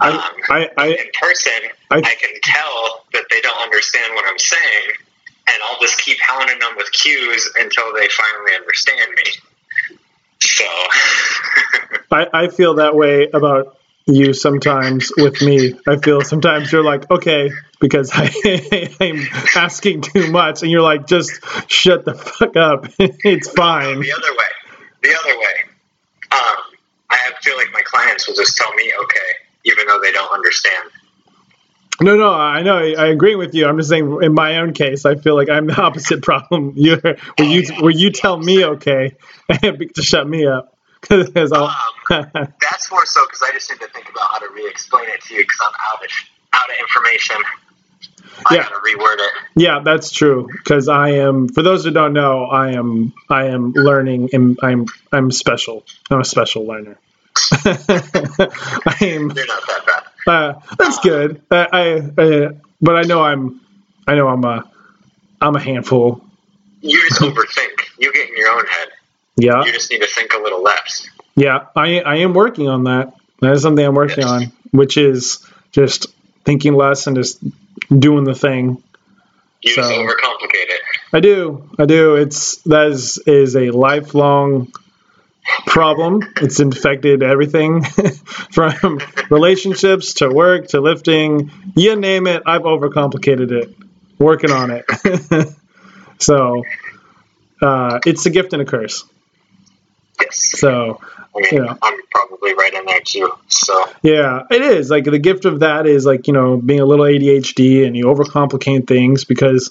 Um, 0.00 0.18
I, 0.48 0.68
I, 0.76 0.86
in 0.88 1.10
person, 1.20 1.52
I- 1.90 1.98
I, 1.98 2.14
can 2.14 2.40
tell 2.42 3.04
that 3.12 3.24
they 3.30 3.40
don't 3.40 3.58
understand 3.62 4.14
what 4.14 4.24
I'm 4.26 4.38
saying, 4.38 4.88
and 5.48 5.56
I'll 5.64 5.80
just 5.80 5.98
keep 6.00 6.18
hounding 6.20 6.58
them 6.58 6.72
with 6.76 6.90
cues 6.92 7.50
until 7.58 7.92
they 7.94 8.08
finally 8.08 8.52
understand 8.58 9.12
me. 9.14 9.98
So, 10.40 10.64
I, 12.10 12.26
I 12.32 12.48
feel 12.48 12.74
that 12.76 12.96
way 12.96 13.28
about 13.32 13.76
you 14.06 14.32
sometimes 14.32 15.12
with 15.16 15.40
me. 15.42 15.74
I 15.86 15.96
feel 15.96 16.22
sometimes 16.22 16.72
you're 16.72 16.82
like, 16.84 17.08
okay, 17.10 17.50
because 17.80 18.10
I, 18.14 18.90
I'm 19.00 19.22
asking 19.54 20.02
too 20.02 20.30
much, 20.30 20.62
and 20.62 20.70
you're 20.70 20.82
like, 20.82 21.06
just 21.06 21.40
shut 21.70 22.04
the 22.04 22.14
fuck 22.14 22.56
up. 22.56 22.86
it's 22.98 23.50
fine. 23.50 24.00
the 24.00 24.12
other 24.12 24.32
way, 24.32 24.80
the 25.02 25.14
other 25.14 25.38
way. 25.38 25.54
Um, 26.32 26.56
I 27.10 27.32
feel 27.42 27.56
like 27.56 27.72
my 27.72 27.82
clients 27.82 28.26
will 28.26 28.34
just 28.34 28.56
tell 28.56 28.72
me 28.74 28.92
okay, 29.02 29.18
even 29.64 29.86
though 29.86 30.00
they 30.00 30.12
don't 30.12 30.32
understand. 30.32 30.90
No, 32.00 32.16
no, 32.16 32.30
I 32.32 32.62
know. 32.62 32.78
I, 32.78 32.92
I 32.94 33.06
agree 33.08 33.36
with 33.36 33.54
you. 33.54 33.66
I'm 33.66 33.76
just 33.78 33.90
saying, 33.90 34.20
in 34.22 34.34
my 34.34 34.56
own 34.58 34.72
case, 34.72 35.04
I 35.04 35.14
feel 35.16 35.36
like 35.36 35.48
I'm 35.48 35.66
the 35.66 35.76
opposite 35.82 36.22
problem. 36.22 36.72
You're 36.76 37.00
where 37.36 37.48
you 37.48 37.62
where 37.80 37.92
you 37.92 38.10
tell 38.10 38.36
me 38.38 38.64
okay 38.64 39.16
to 39.62 40.02
shut 40.02 40.28
me 40.28 40.46
up. 40.46 40.76
Um, 41.10 41.70
that's 42.60 42.90
more 42.90 43.06
so 43.06 43.24
because 43.26 43.42
I 43.42 43.52
just 43.52 43.70
need 43.70 43.80
to 43.80 43.88
think 43.88 44.08
about 44.10 44.28
how 44.30 44.38
to 44.38 44.48
re-explain 44.54 45.08
it 45.10 45.20
to 45.22 45.34
you 45.34 45.42
because 45.42 45.58
I'm 45.62 45.74
out 45.92 46.04
of 46.04 46.10
out 46.54 46.70
of 46.70 46.76
information. 46.80 47.36
I 48.46 48.54
Yeah. 48.56 48.62
gotta 48.64 48.76
reword 48.76 49.18
it. 49.18 49.32
Yeah, 49.56 49.80
that's 49.84 50.10
true. 50.12 50.48
Because 50.52 50.88
I 50.88 51.10
am, 51.10 51.48
for 51.48 51.62
those 51.62 51.84
who 51.84 51.90
don't 51.90 52.12
know, 52.12 52.44
I 52.46 52.72
am, 52.72 53.12
I 53.30 53.46
am 53.46 53.72
learning, 53.72 54.30
and 54.32 54.58
I'm, 54.62 54.86
I'm 55.12 55.30
special. 55.30 55.84
I'm 56.10 56.20
a 56.20 56.24
special 56.24 56.66
learner. 56.66 56.98
I 57.64 58.96
am. 59.02 59.30
You're 59.30 59.46
not 59.46 59.66
that 59.66 59.82
bad. 59.86 60.02
Uh, 60.26 60.60
that's 60.78 60.98
good. 61.00 61.42
I, 61.50 61.66
I, 61.72 62.22
I, 62.22 62.48
but 62.80 62.96
I 62.96 63.02
know 63.02 63.22
I'm, 63.22 63.60
I 64.06 64.14
know 64.14 64.28
I'm 64.28 64.44
a, 64.44 64.70
I'm 65.40 65.56
a 65.56 65.60
handful. 65.60 66.24
You 66.80 67.00
just 67.08 67.20
overthink. 67.20 67.88
You 67.98 68.12
get 68.12 68.28
in 68.30 68.36
your 68.36 68.50
own 68.50 68.66
head. 68.66 68.88
Yeah, 69.36 69.64
You 69.64 69.72
just 69.72 69.90
need 69.90 70.02
to 70.02 70.06
think 70.08 70.34
a 70.34 70.38
little 70.38 70.62
less. 70.62 71.08
yeah. 71.36 71.66
I, 71.74 72.00
I 72.00 72.16
am 72.16 72.34
working 72.34 72.68
on 72.68 72.84
that. 72.84 73.14
That 73.40 73.52
is 73.52 73.62
something 73.62 73.84
I'm 73.84 73.94
working 73.94 74.18
Yes. 74.24 74.30
on, 74.30 74.52
which 74.72 74.96
is 74.96 75.44
just 75.72 76.06
thinking 76.44 76.74
less 76.74 77.06
and 77.06 77.16
just 77.16 77.42
doing 77.98 78.24
the 78.24 78.34
thing. 78.34 78.82
You 79.62 79.74
just 79.74 79.88
So- 79.88 79.94
overcomplicate 79.94 80.52
it. 80.54 80.80
I 81.14 81.20
do. 81.20 81.68
I 81.78 81.86
do. 81.86 82.16
It's 82.16 82.56
that 82.62 82.86
is 82.88 83.18
is 83.26 83.54
a 83.56 83.70
lifelong 83.70 84.72
problem. 85.66 86.20
It's 86.36 86.60
infected 86.60 87.22
everything 87.22 87.82
from 88.52 89.00
relationships 89.30 90.14
to 90.14 90.28
work 90.28 90.68
to 90.68 90.80
lifting. 90.80 91.50
You 91.76 91.96
name 91.96 92.26
it, 92.26 92.42
I've 92.46 92.62
overcomplicated 92.62 93.50
it. 93.50 93.74
Working 94.18 94.52
on 94.52 94.70
it. 94.70 94.84
so 96.18 96.62
uh, 97.60 97.98
it's 98.06 98.24
a 98.26 98.30
gift 98.30 98.52
and 98.52 98.62
a 98.62 98.64
curse. 98.64 99.04
Yes. 100.20 100.60
So 100.60 101.00
I 101.34 101.40
mean, 101.40 101.64
Yeah. 101.64 101.74
I'm 101.82 101.98
probably 102.10 102.54
right 102.54 102.72
in 102.74 102.84
there 102.86 103.00
too. 103.00 103.32
So 103.48 103.84
Yeah, 104.02 104.42
it 104.50 104.62
is. 104.62 104.90
Like 104.90 105.04
the 105.04 105.18
gift 105.18 105.44
of 105.44 105.60
that 105.60 105.86
is 105.86 106.04
like, 106.06 106.26
you 106.26 106.32
know, 106.32 106.56
being 106.56 106.80
a 106.80 106.84
little 106.86 107.06
ADHD 107.06 107.86
and 107.86 107.96
you 107.96 108.04
overcomplicate 108.04 108.86
things 108.86 109.24
because, 109.24 109.70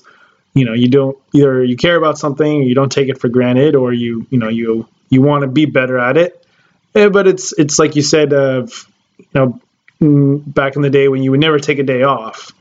you 0.54 0.66
know, 0.66 0.74
you 0.74 0.90
don't 0.90 1.18
either 1.34 1.64
you 1.64 1.78
care 1.78 1.96
about 1.96 2.18
something, 2.18 2.64
you 2.64 2.76
don't 2.76 2.92
take 2.92 3.08
it 3.08 3.20
for 3.20 3.30
granted 3.30 3.76
or 3.76 3.94
you, 3.94 4.26
you 4.30 4.38
know, 4.40 4.50
you 4.50 4.88
you 5.12 5.22
want 5.22 5.42
to 5.42 5.48
be 5.48 5.66
better 5.66 6.00
at 6.00 6.18
it. 6.18 6.44
Eh, 6.96 7.10
but 7.10 7.28
it's 7.28 7.54
it's 7.54 7.78
like 7.78 7.96
you 7.96 8.02
said 8.02 8.34
of 8.34 8.88
you 9.20 9.26
know 9.36 9.60
mm, 10.02 10.42
back 10.52 10.76
in 10.76 10.82
the 10.82 10.90
day 10.90 11.08
when 11.08 11.22
you 11.22 11.30
would 11.32 11.40
never 11.40 11.60
take 11.60 11.78
a 11.78 11.84
day 11.84 12.02
off. 12.02 12.52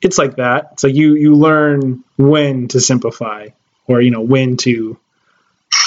It's 0.00 0.16
like 0.16 0.36
that. 0.36 0.70
It's 0.72 0.84
like 0.84 0.94
you 0.94 1.16
you 1.16 1.34
learn 1.34 2.02
when 2.16 2.68
to 2.68 2.80
simplify 2.80 3.48
or 3.86 4.00
you 4.00 4.10
know 4.10 4.22
when 4.22 4.56
to 4.58 4.70
you 4.70 4.96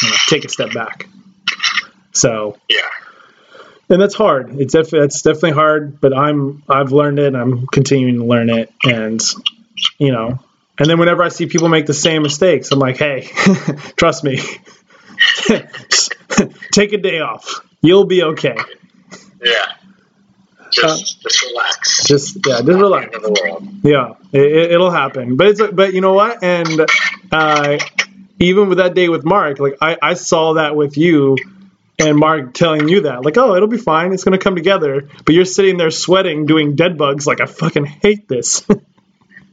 know, 0.03 0.15
take 0.27 0.45
a 0.45 0.49
step 0.49 0.73
back. 0.73 1.07
So 2.11 2.57
yeah. 2.67 2.77
and 3.89 4.01
that's 4.01 4.15
hard. 4.15 4.59
It's 4.59 4.73
def- 4.73 4.89
that's 4.89 5.21
definitely 5.21 5.51
hard, 5.51 6.01
but 6.01 6.15
I'm 6.15 6.63
I've 6.67 6.91
learned 6.91 7.19
it. 7.19 7.27
and 7.27 7.37
I'm 7.37 7.67
continuing 7.67 8.17
to 8.17 8.25
learn 8.25 8.49
it, 8.49 8.71
and 8.83 9.21
you 9.97 10.11
know, 10.11 10.39
and 10.77 10.89
then 10.89 10.99
whenever 10.99 11.23
I 11.23 11.29
see 11.29 11.45
people 11.45 11.69
make 11.69 11.85
the 11.85 11.93
same 11.93 12.23
mistakes, 12.23 12.71
I'm 12.71 12.79
like, 12.79 12.97
hey, 12.97 13.21
trust 13.95 14.23
me, 14.23 14.39
take 16.71 16.93
a 16.93 16.97
day 16.97 17.19
off. 17.19 17.65
You'll 17.81 18.05
be 18.05 18.23
okay. 18.23 18.55
Yeah. 19.43 19.73
Just 20.71 21.21
just 21.21 21.43
relax. 21.43 22.05
Just 22.05 22.35
yeah, 22.47 22.61
just 22.61 22.67
relax. 22.67 23.13
end 23.13 23.23
the 23.23 23.41
world. 23.43 23.67
Yeah, 23.83 24.13
it, 24.31 24.71
it'll 24.71 24.91
happen. 24.91 25.35
But 25.35 25.47
it's 25.47 25.61
but 25.61 25.93
you 25.93 26.01
know 26.01 26.13
what? 26.13 26.43
And 26.43 26.85
uh, 27.31 27.77
even 28.39 28.69
with 28.69 28.77
that 28.77 28.93
day 28.93 29.09
with 29.09 29.25
Mark, 29.25 29.59
like 29.59 29.77
I, 29.81 29.97
I 30.01 30.13
saw 30.13 30.53
that 30.53 30.75
with 30.75 30.97
you 30.97 31.37
and 31.99 32.17
Mark 32.17 32.53
telling 32.53 32.87
you 32.87 33.01
that, 33.01 33.25
like, 33.25 33.37
oh, 33.37 33.55
it'll 33.55 33.67
be 33.67 33.77
fine. 33.77 34.13
It's 34.13 34.23
gonna 34.23 34.37
come 34.37 34.55
together. 34.55 35.09
But 35.25 35.35
you're 35.35 35.45
sitting 35.45 35.77
there 35.77 35.91
sweating, 35.91 36.45
doing 36.45 36.75
dead 36.75 36.97
bugs. 36.97 37.27
Like 37.27 37.41
I 37.41 37.47
fucking 37.47 37.85
hate 37.85 38.27
this. 38.27 38.65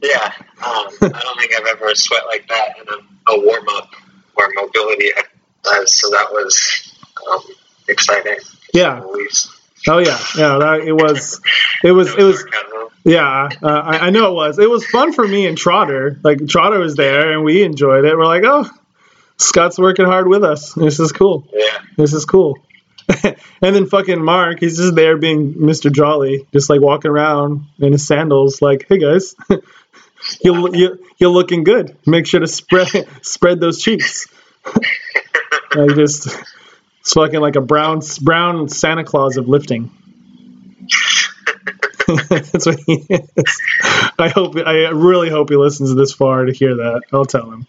Yeah. 0.01 0.31
Um, 0.65 0.87
I 1.01 1.09
don't 1.09 1.39
think 1.39 1.53
I've 1.53 1.67
ever 1.67 1.93
sweat 1.93 2.23
like 2.27 2.47
that 2.47 2.77
in 2.79 2.87
a, 2.87 3.33
a 3.33 3.45
warm 3.45 3.67
up 3.67 3.89
or 4.35 4.49
mobility 4.55 5.09
exercise. 5.65 5.93
So 5.99 6.09
that 6.11 6.31
was 6.31 6.93
um, 7.31 7.41
exciting. 7.87 8.37
yeah. 8.73 9.01
Oh 9.87 9.99
yeah. 9.99 10.19
Yeah. 10.37 10.57
That, 10.59 10.81
it 10.85 10.93
was. 10.93 11.41
It 11.83 11.91
was. 11.91 12.13
It 12.13 12.23
was. 12.23 12.43
Yeah. 13.05 13.49
Uh, 13.61 13.67
I, 13.67 14.07
I 14.07 14.09
know 14.09 14.31
it 14.31 14.35
was. 14.35 14.59
It 14.59 14.69
was 14.69 14.85
fun 14.85 15.13
for 15.13 15.27
me 15.27 15.47
and 15.47 15.57
Trotter. 15.57 16.19
Like 16.23 16.47
Trotter 16.47 16.79
was 16.79 16.95
there, 16.95 17.31
and 17.33 17.43
we 17.43 17.63
enjoyed 17.63 18.05
it. 18.05 18.17
We're 18.17 18.25
like, 18.25 18.43
oh, 18.45 18.69
Scott's 19.37 19.79
working 19.79 20.05
hard 20.05 20.27
with 20.27 20.43
us. 20.43 20.73
This 20.73 20.99
is 20.99 21.11
cool. 21.11 21.47
Yeah. 21.53 21.79
This 21.97 22.13
is 22.13 22.25
cool. 22.25 22.57
and 23.23 23.75
then 23.75 23.87
fucking 23.87 24.23
Mark, 24.23 24.59
he's 24.59 24.77
just 24.77 24.95
there 24.95 25.17
being 25.17 25.55
Mr. 25.55 25.91
Jolly, 25.91 26.45
just 26.53 26.69
like 26.69 26.81
walking 26.81 27.09
around 27.09 27.65
in 27.79 27.93
his 27.93 28.05
sandals, 28.05 28.61
like, 28.61 28.85
"Hey 28.87 28.99
guys, 28.99 29.35
you're 30.41 30.75
you, 30.75 31.05
you're 31.17 31.31
looking 31.31 31.63
good. 31.63 31.97
Make 32.05 32.27
sure 32.27 32.39
to 32.39 32.47
spread 32.47 33.07
spread 33.21 33.59
those 33.59 33.81
cheeks." 33.81 34.27
Like 35.75 35.95
just 35.95 36.27
It's 37.01 37.13
fucking 37.13 37.39
like 37.39 37.55
a 37.55 37.61
brown 37.61 38.01
brown 38.21 38.69
Santa 38.69 39.03
Claus 39.03 39.37
of 39.37 39.47
lifting. 39.47 39.91
That's 42.29 42.65
what 42.65 42.79
he 42.85 43.05
is. 43.09 43.61
I 44.17 44.29
hope. 44.29 44.55
I 44.57 44.89
really 44.89 45.29
hope 45.29 45.49
he 45.49 45.55
listens 45.55 45.95
this 45.95 46.13
far 46.13 46.45
to 46.45 46.53
hear 46.53 46.75
that. 46.75 47.01
I'll 47.13 47.25
tell 47.25 47.51
him. 47.51 47.67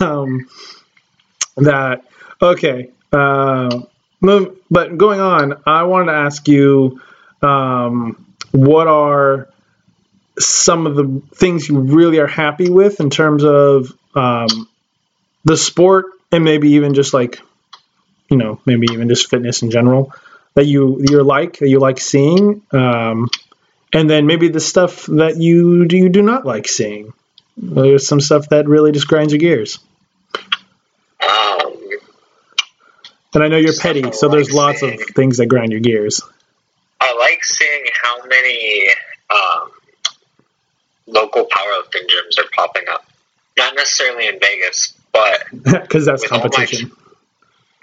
Um, 0.00 0.48
that 1.56 2.04
okay. 2.40 2.90
Uh, 3.12 3.80
move, 4.20 4.58
but 4.70 4.96
going 4.96 5.20
on, 5.20 5.62
I 5.66 5.82
wanted 5.84 6.12
to 6.12 6.18
ask 6.18 6.46
you, 6.46 7.00
um, 7.42 8.34
what 8.52 8.86
are 8.86 9.48
some 10.38 10.86
of 10.86 10.94
the 10.94 11.22
things 11.34 11.68
you 11.68 11.80
really 11.80 12.18
are 12.18 12.26
happy 12.26 12.70
with 12.70 13.00
in 13.00 13.10
terms 13.10 13.44
of 13.44 13.92
um, 14.14 14.68
the 15.44 15.56
sport 15.56 16.06
and 16.32 16.44
maybe 16.44 16.70
even 16.70 16.94
just 16.94 17.14
like, 17.14 17.40
you 18.30 18.36
know, 18.36 18.60
maybe 18.64 18.86
even 18.92 19.08
just 19.08 19.28
fitness 19.28 19.62
in 19.62 19.70
general 19.70 20.12
that 20.54 20.66
you 20.66 21.02
you 21.08 21.22
like 21.22 21.58
that 21.58 21.68
you 21.68 21.78
like 21.78 21.98
seeing, 22.00 22.62
um, 22.72 23.28
and 23.92 24.08
then 24.08 24.26
maybe 24.26 24.48
the 24.48 24.60
stuff 24.60 25.06
that 25.06 25.36
you 25.36 25.86
you 25.88 26.08
do 26.08 26.22
not 26.22 26.44
like 26.44 26.66
seeing. 26.68 27.12
There's 27.56 28.06
some 28.06 28.20
stuff 28.20 28.48
that 28.48 28.66
really 28.66 28.92
just 28.92 29.06
grinds 29.08 29.32
your 29.32 29.38
gears. 29.38 29.78
Um, 31.20 31.74
And 33.34 33.42
I 33.42 33.48
know 33.48 33.56
you're 33.56 33.74
petty, 33.74 34.12
so 34.12 34.28
there's 34.28 34.52
like 34.52 34.80
lots 34.80 34.82
of 34.82 35.00
things 35.14 35.38
that 35.38 35.46
grind 35.46 35.72
your 35.72 35.80
gears. 35.80 36.20
I 37.00 37.14
like 37.18 37.42
seeing 37.44 37.84
how 38.02 38.24
many 38.26 38.88
um, 39.30 39.70
local 41.06 41.46
powerlifting 41.46 42.06
gyms 42.08 42.38
are 42.38 42.48
popping 42.54 42.84
up. 42.92 43.04
Not 43.56 43.74
necessarily 43.74 44.28
in 44.28 44.38
Vegas, 44.38 44.94
but 45.12 45.42
Because 45.82 46.06
that's 46.06 46.24
all 46.30 46.38
my- 46.38 46.42
competition. 46.48 46.92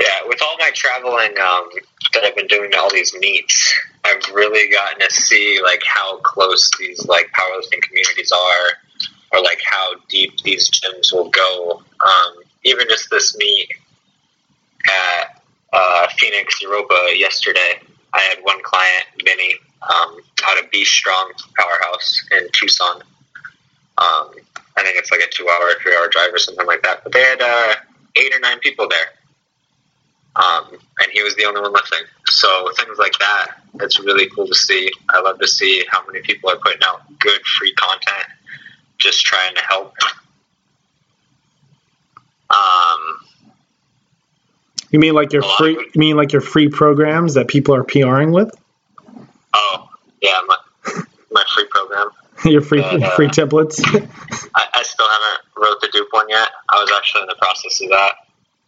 yeah, 0.01 0.19
with 0.27 0.41
all 0.41 0.55
my 0.59 0.71
traveling 0.73 1.37
um, 1.39 1.69
that 2.13 2.23
I've 2.23 2.35
been 2.35 2.47
doing 2.47 2.71
to 2.71 2.79
all 2.79 2.89
these 2.91 3.13
meets, 3.19 3.79
I've 4.05 4.27
really 4.33 4.69
gotten 4.71 4.99
to 4.99 5.13
see 5.13 5.59
like 5.63 5.81
how 5.85 6.17
close 6.17 6.69
these 6.79 7.05
like 7.05 7.29
powerlifting 7.37 7.81
communities 7.81 8.31
are, 8.31 9.37
or 9.37 9.43
like 9.43 9.59
how 9.63 9.93
deep 10.09 10.39
these 10.43 10.69
gyms 10.69 11.11
will 11.13 11.29
go. 11.29 11.83
Um, 12.05 12.43
even 12.63 12.87
just 12.89 13.09
this 13.09 13.37
meet 13.37 13.69
at 14.87 15.41
uh, 15.73 16.07
Phoenix 16.17 16.61
Europa 16.61 16.95
yesterday, 17.15 17.79
I 18.13 18.19
had 18.21 18.39
one 18.43 18.61
client, 18.63 19.05
Vinny, 19.23 19.55
um, 19.83 20.17
out 20.47 20.63
of 20.63 20.71
Be 20.71 20.83
Strong 20.85 21.33
Powerhouse 21.57 22.23
in 22.31 22.47
Tucson. 22.51 23.01
Um, 23.97 24.31
I 24.79 24.83
think 24.83 24.97
it's 24.97 25.11
like 25.11 25.19
a 25.21 25.29
two-hour, 25.29 25.71
three-hour 25.81 26.07
drive 26.09 26.33
or 26.33 26.37
something 26.37 26.65
like 26.65 26.81
that. 26.83 27.03
But 27.03 27.11
they 27.11 27.21
had 27.21 27.41
uh, 27.41 27.75
eight 28.15 28.33
or 28.33 28.39
nine 28.39 28.59
people 28.59 28.87
there, 28.87 29.09
um, 30.35 30.77
and 31.01 31.11
he 31.11 31.21
was 31.21 31.35
the 31.35 31.45
only 31.45 31.61
one 31.61 31.73
lifting. 31.73 31.99
So 32.27 32.69
things 32.77 32.97
like 32.97 33.17
that, 33.19 33.57
it's 33.81 33.99
really 33.99 34.29
cool 34.29 34.47
to 34.47 34.55
see. 34.55 34.89
I 35.09 35.19
love 35.21 35.39
to 35.39 35.47
see 35.47 35.83
how 35.89 36.05
many 36.07 36.21
people 36.21 36.49
are 36.49 36.57
putting 36.57 36.81
out 36.85 37.01
good 37.19 37.41
free 37.57 37.73
content, 37.73 38.27
just 38.99 39.25
trying 39.25 39.53
to 39.55 39.61
help. 39.61 39.93
Um, 42.49 43.19
You 44.91 44.99
mean 44.99 45.13
like 45.13 45.33
your 45.33 45.43
free? 45.43 45.75
of 45.75 45.81
You 45.93 45.99
mean 45.99 46.15
like 46.17 46.31
your 46.31 46.41
free 46.41 46.69
programs 46.69 47.35
that 47.35 47.47
people 47.47 47.75
are 47.75 47.83
PRing 47.83 48.31
with? 48.31 48.51
oh 49.53 49.89
yeah, 50.21 50.39
my 50.47 50.55
my 51.31 51.43
free 51.53 51.65
program. 51.69 52.09
your 52.45 52.61
free 52.61 52.81
Uh, 52.81 53.15
free 53.15 53.27
templates? 53.27 53.79
I, 54.55 54.67
I 54.73 54.83
still 54.83 55.07
haven't 55.09 55.41
wrote 55.57 55.81
the 55.81 55.87
DUP 55.87 56.05
one 56.11 56.29
yet. 56.29 56.49
I 56.69 56.79
was 56.79 56.91
actually 56.95 57.21
in 57.23 57.27
the 57.27 57.35
process 57.41 57.81
of 57.81 57.89
that. 57.89 58.13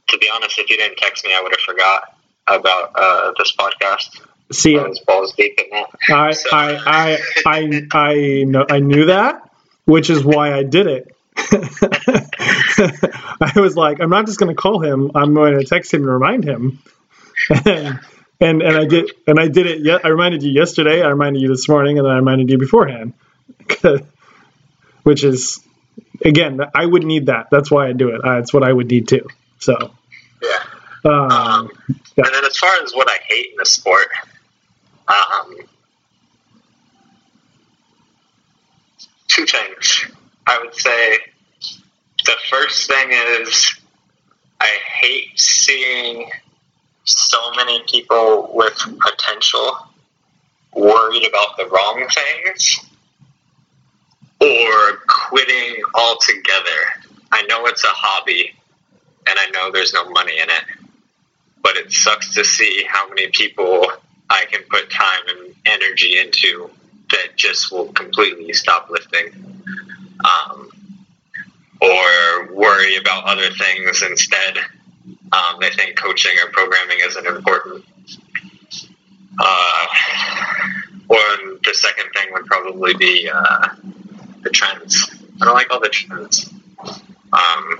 To 0.10 0.18
be 0.18 0.30
honest, 0.34 0.58
if 0.60 0.70
you 0.70 0.78
didn't 0.78 0.98
text 0.98 1.26
me, 1.26 1.34
I 1.34 1.42
would 1.42 1.52
have 1.54 1.62
forgot 1.62 2.16
about 2.48 2.92
uh, 2.96 3.32
this 3.38 3.56
podcast. 3.56 4.20
See, 4.52 4.78
I 4.78 4.84
was 4.88 5.00
balls 5.00 5.34
deep 5.38 5.58
in 5.60 5.70
that. 5.72 5.90
I 6.14 6.32
So- 6.34 6.50
I 6.52 6.76
I 6.86 7.18
I 7.46 7.82
I 7.94 8.44
know 8.46 8.66
I 8.70 8.80
knew 8.80 9.06
that, 9.06 9.50
which 9.86 10.10
is 10.10 10.24
why 10.24 10.54
I 10.54 10.64
did 10.64 10.88
it. 10.88 11.16
I 13.42 13.54
was 13.56 13.76
like, 13.76 14.00
I'm 14.02 14.10
not 14.10 14.26
just 14.26 14.40
going 14.40 14.54
to 14.54 14.62
call 14.62 14.80
him. 14.84 15.12
I'm 15.16 15.34
going 15.34 15.58
to 15.58 15.64
text 15.66 15.94
him 15.94 16.02
and 16.02 16.12
remind 16.12 16.44
him. 16.44 16.80
And, 17.50 18.00
and 18.42 18.62
and 18.62 18.76
I 18.78 18.86
did 18.86 19.12
and 19.28 19.40
I 19.40 19.48
did 19.48 19.66
it. 19.68 19.80
Yeah, 19.82 20.00
I 20.04 20.10
reminded 20.10 20.44
you 20.44 20.52
yesterday. 20.52 21.02
I 21.02 21.08
reminded 21.10 21.42
you 21.42 21.48
this 21.48 21.70
morning, 21.70 21.98
and 21.98 22.06
then 22.06 22.12
I 22.12 22.18
reminded 22.18 22.50
you 22.50 22.58
beforehand. 22.58 23.14
Which 25.04 25.24
is, 25.24 25.60
again, 26.24 26.60
I 26.76 26.86
would 26.86 27.04
need 27.04 27.26
that. 27.28 27.48
That's 27.52 27.72
why 27.72 27.88
I 27.88 27.94
do 27.94 28.10
it. 28.10 28.22
Uh, 28.24 28.38
it's 28.40 28.54
what 28.54 28.64
I 28.64 28.72
would 28.72 28.88
need 28.90 29.08
too. 29.08 29.28
So, 29.60 29.76
Yeah. 30.42 30.64
um, 31.06 31.32
Um, 31.32 31.72
Yeah. 32.16 32.26
And 32.26 32.36
then 32.36 32.46
as 32.46 32.58
far 32.58 32.72
as 32.84 32.94
what 32.94 33.10
I 33.10 33.18
hate 33.28 33.48
in 33.52 33.58
the 33.58 33.66
sport, 33.66 34.08
um, 35.08 35.56
two 39.28 39.46
things. 39.46 40.06
I 40.46 40.60
would 40.60 40.76
say 40.76 41.18
the 42.26 42.36
first 42.50 42.88
thing 42.88 43.12
is 43.12 43.74
I 44.60 44.68
hate 45.00 45.40
seeing 45.40 46.30
so 47.06 47.52
many 47.56 47.82
people 47.90 48.52
with 48.54 48.78
potential 49.00 49.88
worried 50.74 51.26
about 51.28 51.58
the 51.58 51.66
wrong 51.68 52.08
things 52.14 52.80
or 54.42 54.98
quitting 55.08 55.84
altogether. 55.94 57.12
I 57.32 57.44
know 57.44 57.66
it's 57.68 57.84
a 57.84 57.90
hobby 57.90 58.54
and 59.28 59.40
I 59.40 59.50
know 59.52 59.72
there's 59.72 59.94
no 59.94 60.10
money 60.10 60.40
in 60.40 60.50
it 60.50 60.64
but 61.62 61.78
it 61.78 61.92
sucks 61.92 62.34
to 62.36 62.44
see 62.44 62.86
how 62.88 63.08
many 63.10 63.28
people 63.28 63.86
I 64.30 64.46
can 64.50 64.62
put 64.70 64.90
time 64.90 65.22
and 65.28 65.56
energy 65.66 66.18
into 66.18 66.70
that 67.12 67.36
just 67.36 67.72
will 67.72 67.92
completely 67.94 68.54
stop 68.54 68.90
lifting. 68.90 69.34
Um, 70.24 70.70
or 71.82 72.54
worry 72.54 72.96
about 72.98 73.26
other 73.26 73.50
things 73.50 74.04
instead. 74.04 74.58
Um, 75.32 75.60
they 75.60 75.72
think 75.72 75.98
coaching 75.98 76.34
or 76.44 76.52
programming 76.52 76.98
isn't 77.02 77.26
important. 77.26 77.84
Uh, 79.40 79.86
or 81.10 81.18
the 81.64 81.74
second 81.74 82.10
thing 82.16 82.28
would 82.34 82.46
probably 82.46 82.94
be 82.96 83.30
uh, 83.34 83.70
the 84.42 84.50
trends. 84.50 85.10
I 85.42 85.46
don't 85.46 85.54
like 85.54 85.72
all 85.72 85.80
the 85.80 85.90
trends. 85.90 86.52
Um, 87.34 87.80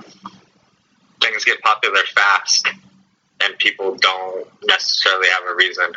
things 1.20 1.44
get 1.44 1.60
popular 1.62 2.00
fast 2.14 2.68
and 3.44 3.58
people 3.58 3.96
don't 3.96 4.46
necessarily 4.64 5.28
have 5.28 5.42
a 5.50 5.54
reason. 5.54 5.92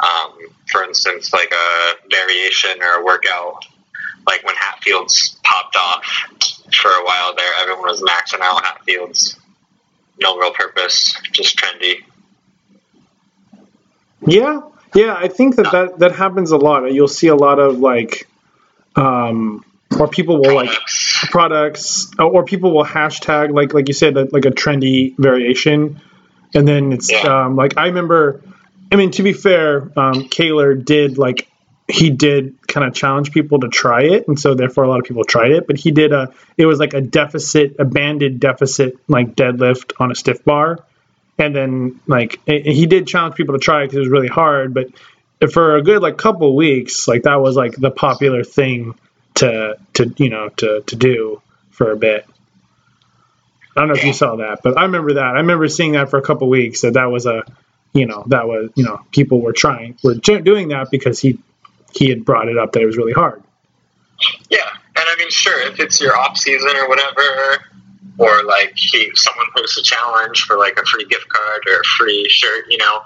Um, 0.00 0.32
for 0.70 0.82
instance, 0.82 1.32
like 1.32 1.52
a 1.52 1.94
variation 2.10 2.82
or 2.82 3.00
a 3.00 3.04
workout, 3.04 3.64
like 4.26 4.44
when 4.44 4.54
Hatfields 4.56 5.38
popped 5.44 5.76
off 5.76 6.04
for 6.74 6.90
a 6.90 7.04
while 7.04 7.34
there, 7.36 7.52
everyone 7.60 7.84
was 7.84 8.02
maxing 8.02 8.40
out 8.40 8.64
Hatfields. 8.64 9.38
No 10.20 10.38
real 10.38 10.52
purpose, 10.52 11.16
just 11.32 11.56
trendy. 11.56 12.04
Yeah, 14.26 14.60
yeah, 14.94 15.14
I 15.14 15.28
think 15.28 15.56
that, 15.56 15.72
that 15.72 15.98
that 15.98 16.12
happens 16.12 16.52
a 16.52 16.56
lot. 16.56 16.92
You'll 16.92 17.08
see 17.08 17.28
a 17.28 17.34
lot 17.34 17.58
of 17.58 17.78
like, 17.78 18.28
um, 18.96 19.64
or 19.98 20.08
people 20.08 20.38
will 20.40 20.54
like 20.54 20.70
Products. 20.70 21.26
products, 21.30 22.10
or 22.18 22.44
people 22.44 22.72
will 22.74 22.84
hashtag 22.84 23.54
like 23.54 23.74
like 23.74 23.88
you 23.88 23.94
said 23.94 24.14
like 24.32 24.44
a 24.44 24.50
trendy 24.50 25.14
variation, 25.18 26.00
and 26.54 26.66
then 26.66 26.92
it's 26.92 27.10
Yeah. 27.10 27.44
um, 27.44 27.56
like 27.56 27.76
I 27.76 27.86
remember. 27.86 28.42
I 28.90 28.96
mean, 28.96 29.10
to 29.12 29.22
be 29.22 29.32
fair, 29.32 29.90
um, 29.98 30.28
Cailer 30.28 30.74
did 30.74 31.16
like 31.16 31.48
he 31.88 32.10
did 32.10 32.56
kind 32.68 32.86
of 32.86 32.94
challenge 32.94 33.32
people 33.32 33.60
to 33.60 33.68
try 33.68 34.02
it, 34.02 34.28
and 34.28 34.38
so 34.38 34.54
therefore 34.54 34.84
a 34.84 34.88
lot 34.88 34.98
of 35.00 35.06
people 35.06 35.24
tried 35.24 35.50
it. 35.52 35.66
But 35.66 35.78
he 35.78 35.90
did 35.92 36.12
a 36.12 36.32
it 36.58 36.66
was 36.66 36.78
like 36.78 36.92
a 36.94 37.00
deficit, 37.00 37.76
a 37.78 37.84
banded 37.86 38.38
deficit 38.40 38.96
like 39.08 39.34
deadlift 39.34 39.92
on 39.98 40.10
a 40.10 40.14
stiff 40.14 40.44
bar, 40.44 40.78
and 41.38 41.54
then 41.56 42.00
like 42.06 42.40
and 42.46 42.66
he 42.66 42.86
did 42.86 43.06
challenge 43.06 43.34
people 43.34 43.54
to 43.54 43.58
try 43.60 43.82
it 43.82 43.86
because 43.86 43.96
it 43.96 44.00
was 44.00 44.08
really 44.10 44.28
hard. 44.28 44.74
But 44.74 44.88
for 45.50 45.76
a 45.76 45.82
good 45.82 46.02
like 46.02 46.16
couple 46.16 46.54
weeks, 46.54 47.08
like 47.08 47.22
that 47.22 47.40
was 47.40 47.56
like 47.56 47.74
the 47.76 47.90
popular 47.90 48.44
thing 48.44 48.94
to 49.34 49.76
to 49.94 50.14
you 50.16 50.30
know 50.30 50.48
to 50.50 50.82
to 50.82 50.96
do 50.96 51.42
for 51.70 51.90
a 51.90 51.96
bit. 51.96 52.26
I 53.76 53.80
don't 53.80 53.88
know 53.88 53.94
if 53.94 54.04
you 54.04 54.12
saw 54.12 54.36
that, 54.36 54.60
but 54.62 54.76
I 54.76 54.82
remember 54.82 55.14
that. 55.14 55.24
I 55.24 55.40
remember 55.40 55.66
seeing 55.68 55.92
that 55.92 56.10
for 56.10 56.18
a 56.18 56.22
couple 56.22 56.48
weeks. 56.48 56.82
That 56.82 56.94
that 56.94 57.06
was 57.06 57.24
a, 57.24 57.42
you 57.94 58.06
know, 58.06 58.24
that 58.26 58.46
was 58.46 58.70
you 58.74 58.84
know 58.84 59.00
people 59.10 59.40
were 59.40 59.52
trying 59.52 59.96
were 60.04 60.14
doing 60.14 60.68
that 60.68 60.90
because 60.90 61.18
he 61.18 61.38
he 61.94 62.08
had 62.08 62.24
brought 62.24 62.48
it 62.48 62.58
up 62.58 62.72
that 62.72 62.82
it 62.82 62.86
was 62.86 62.96
really 62.96 63.12
hard. 63.12 63.42
Yeah, 64.50 64.68
and 64.96 65.04
I 65.08 65.16
mean, 65.18 65.30
sure, 65.30 65.60
if 65.62 65.80
it's 65.80 66.00
your 66.00 66.16
off 66.16 66.36
season 66.36 66.76
or 66.76 66.88
whatever, 66.88 67.64
or 68.18 68.44
like 68.44 68.74
he, 68.76 69.10
someone 69.14 69.46
posts 69.56 69.78
a 69.78 69.82
challenge 69.82 70.42
for 70.42 70.58
like 70.58 70.78
a 70.78 70.84
free 70.84 71.06
gift 71.06 71.28
card 71.28 71.62
or 71.66 71.80
a 71.80 71.84
free 71.98 72.28
shirt, 72.28 72.66
you 72.68 72.78
know, 72.78 73.02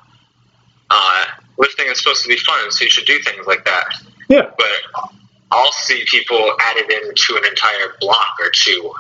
uh, 0.91 1.25
lifting 1.59 1.87
is 1.87 1.99
supposed 1.99 2.23
to 2.23 2.29
be 2.29 2.37
fun, 2.39 2.71
so 2.71 2.85
you 2.85 2.91
should 2.91 3.07
do 3.07 3.19
things 3.21 3.47
like 3.47 3.65
that. 3.65 3.87
Yeah, 4.29 4.51
But 4.59 5.11
I'll 5.53 5.73
see 5.73 6.05
people 6.07 6.53
added 6.61 6.91
into 6.91 7.37
an 7.37 7.45
entire 7.47 7.95
block 8.01 8.37
or 8.41 8.51
two 8.51 8.93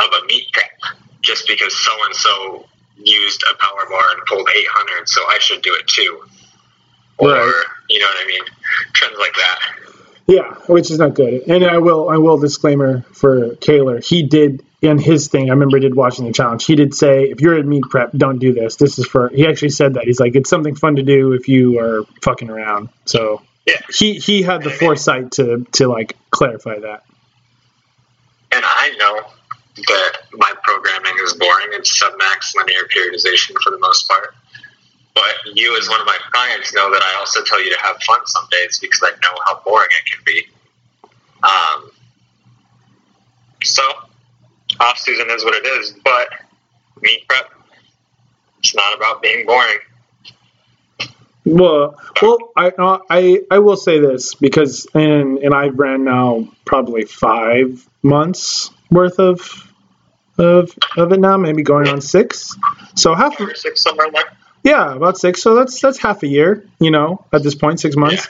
of 0.00 0.06
a 0.12 0.26
meet 0.26 0.50
prep 0.52 0.70
just 1.22 1.46
because 1.46 1.76
so 1.84 1.90
and 2.06 2.14
so 2.14 2.66
used 2.96 3.42
a 3.52 3.54
power 3.56 3.86
bar 3.90 4.04
and 4.16 4.24
pulled 4.26 4.48
800, 4.48 5.08
so 5.08 5.20
I 5.28 5.38
should 5.40 5.62
do 5.62 5.74
it 5.74 5.86
too. 5.86 6.22
Or, 7.18 7.28
Right. 7.28 7.64
you 7.90 7.98
know 8.00 8.06
what 8.06 8.24
I 8.24 8.26
mean? 8.26 8.42
Trends 8.94 9.18
like 9.18 9.34
that. 9.34 9.58
Yeah, 10.28 10.54
which 10.66 10.90
is 10.90 10.98
not 10.98 11.14
good. 11.14 11.48
And 11.48 11.64
I 11.64 11.78
will, 11.78 12.10
I 12.10 12.18
will 12.18 12.36
disclaimer 12.36 13.00
for 13.12 13.56
Cailer. 13.56 13.98
He 14.00 14.22
did 14.24 14.62
in 14.82 14.98
his 14.98 15.28
thing. 15.28 15.48
I 15.48 15.54
remember 15.54 15.78
he 15.78 15.80
did 15.80 15.94
watching 15.96 16.26
the 16.26 16.32
challenge. 16.34 16.66
He 16.66 16.76
did 16.76 16.94
say, 16.94 17.24
if 17.24 17.40
you're 17.40 17.54
at 17.58 17.64
meet 17.64 17.84
prep, 17.84 18.12
don't 18.12 18.38
do 18.38 18.52
this. 18.52 18.76
This 18.76 18.98
is 18.98 19.06
for. 19.06 19.30
He 19.30 19.46
actually 19.46 19.70
said 19.70 19.94
that. 19.94 20.04
He's 20.04 20.20
like, 20.20 20.36
it's 20.36 20.50
something 20.50 20.74
fun 20.74 20.96
to 20.96 21.02
do 21.02 21.32
if 21.32 21.48
you 21.48 21.78
are 21.80 22.04
fucking 22.22 22.50
around. 22.50 22.90
So 23.06 23.40
Yeah. 23.66 23.80
he 23.92 24.14
he 24.18 24.42
had 24.42 24.62
the 24.62 24.70
foresight 24.70 25.32
to 25.32 25.64
to 25.72 25.88
like 25.88 26.14
clarify 26.30 26.78
that. 26.78 27.04
And 28.52 28.62
I 28.64 28.90
know 28.98 29.22
that 29.86 30.12
my 30.34 30.52
programming 30.62 31.14
is 31.24 31.32
boring. 31.34 31.68
It's 31.72 32.02
submax 32.02 32.54
linear 32.54 32.86
periodization 32.94 33.54
for 33.62 33.70
the 33.70 33.78
most 33.80 34.06
part. 34.08 34.34
But 35.14 35.56
you, 35.56 35.76
as 35.78 35.88
one 35.88 36.00
of 36.00 36.06
my 36.06 36.16
clients, 36.30 36.72
know 36.74 36.90
that 36.92 37.02
I 37.02 37.18
also 37.18 37.42
tell 37.44 37.62
you 37.62 37.70
to 37.70 37.80
have 37.82 37.96
fun 38.06 38.24
some 38.26 38.46
days 38.50 38.78
because 38.78 39.02
I 39.02 39.10
know 39.22 39.34
how 39.46 39.60
boring 39.64 39.88
it 39.90 40.10
can 40.10 40.22
be. 40.24 40.46
Um, 41.42 41.90
so, 43.64 43.82
off 44.80 44.98
season 44.98 45.26
is 45.30 45.44
what 45.44 45.54
it 45.54 45.66
is. 45.66 45.94
But 46.04 46.28
meet 47.02 47.26
prep, 47.28 47.50
it's 48.58 48.74
not 48.74 48.96
about 48.96 49.22
being 49.22 49.44
boring. 49.46 49.78
Well, 51.44 51.98
well, 52.20 52.38
I 52.56 52.68
uh, 52.70 52.98
I 53.08 53.40
I 53.50 53.58
will 53.58 53.76
say 53.76 54.00
this 54.00 54.34
because 54.34 54.86
and 54.94 55.38
and 55.38 55.54
I've 55.54 55.78
ran 55.78 56.04
now 56.04 56.46
probably 56.66 57.04
five 57.04 57.88
months 58.02 58.70
worth 58.90 59.18
of 59.18 59.72
of 60.36 60.76
of 60.96 61.12
it 61.12 61.20
now, 61.20 61.38
maybe 61.38 61.62
going 61.62 61.88
on 61.88 62.00
six. 62.02 62.54
So 62.96 63.14
half 63.14 63.40
of 63.40 63.56
six 63.56 63.82
somewhere 63.82 64.10
there. 64.12 64.24
Yeah, 64.68 64.94
about 64.94 65.16
six. 65.16 65.40
So 65.40 65.54
that's 65.54 65.80
that's 65.80 65.96
half 65.96 66.22
a 66.22 66.26
year. 66.26 66.66
You 66.78 66.90
know, 66.90 67.24
at 67.32 67.42
this 67.42 67.54
point, 67.54 67.80
six 67.80 67.96
months. 67.96 68.28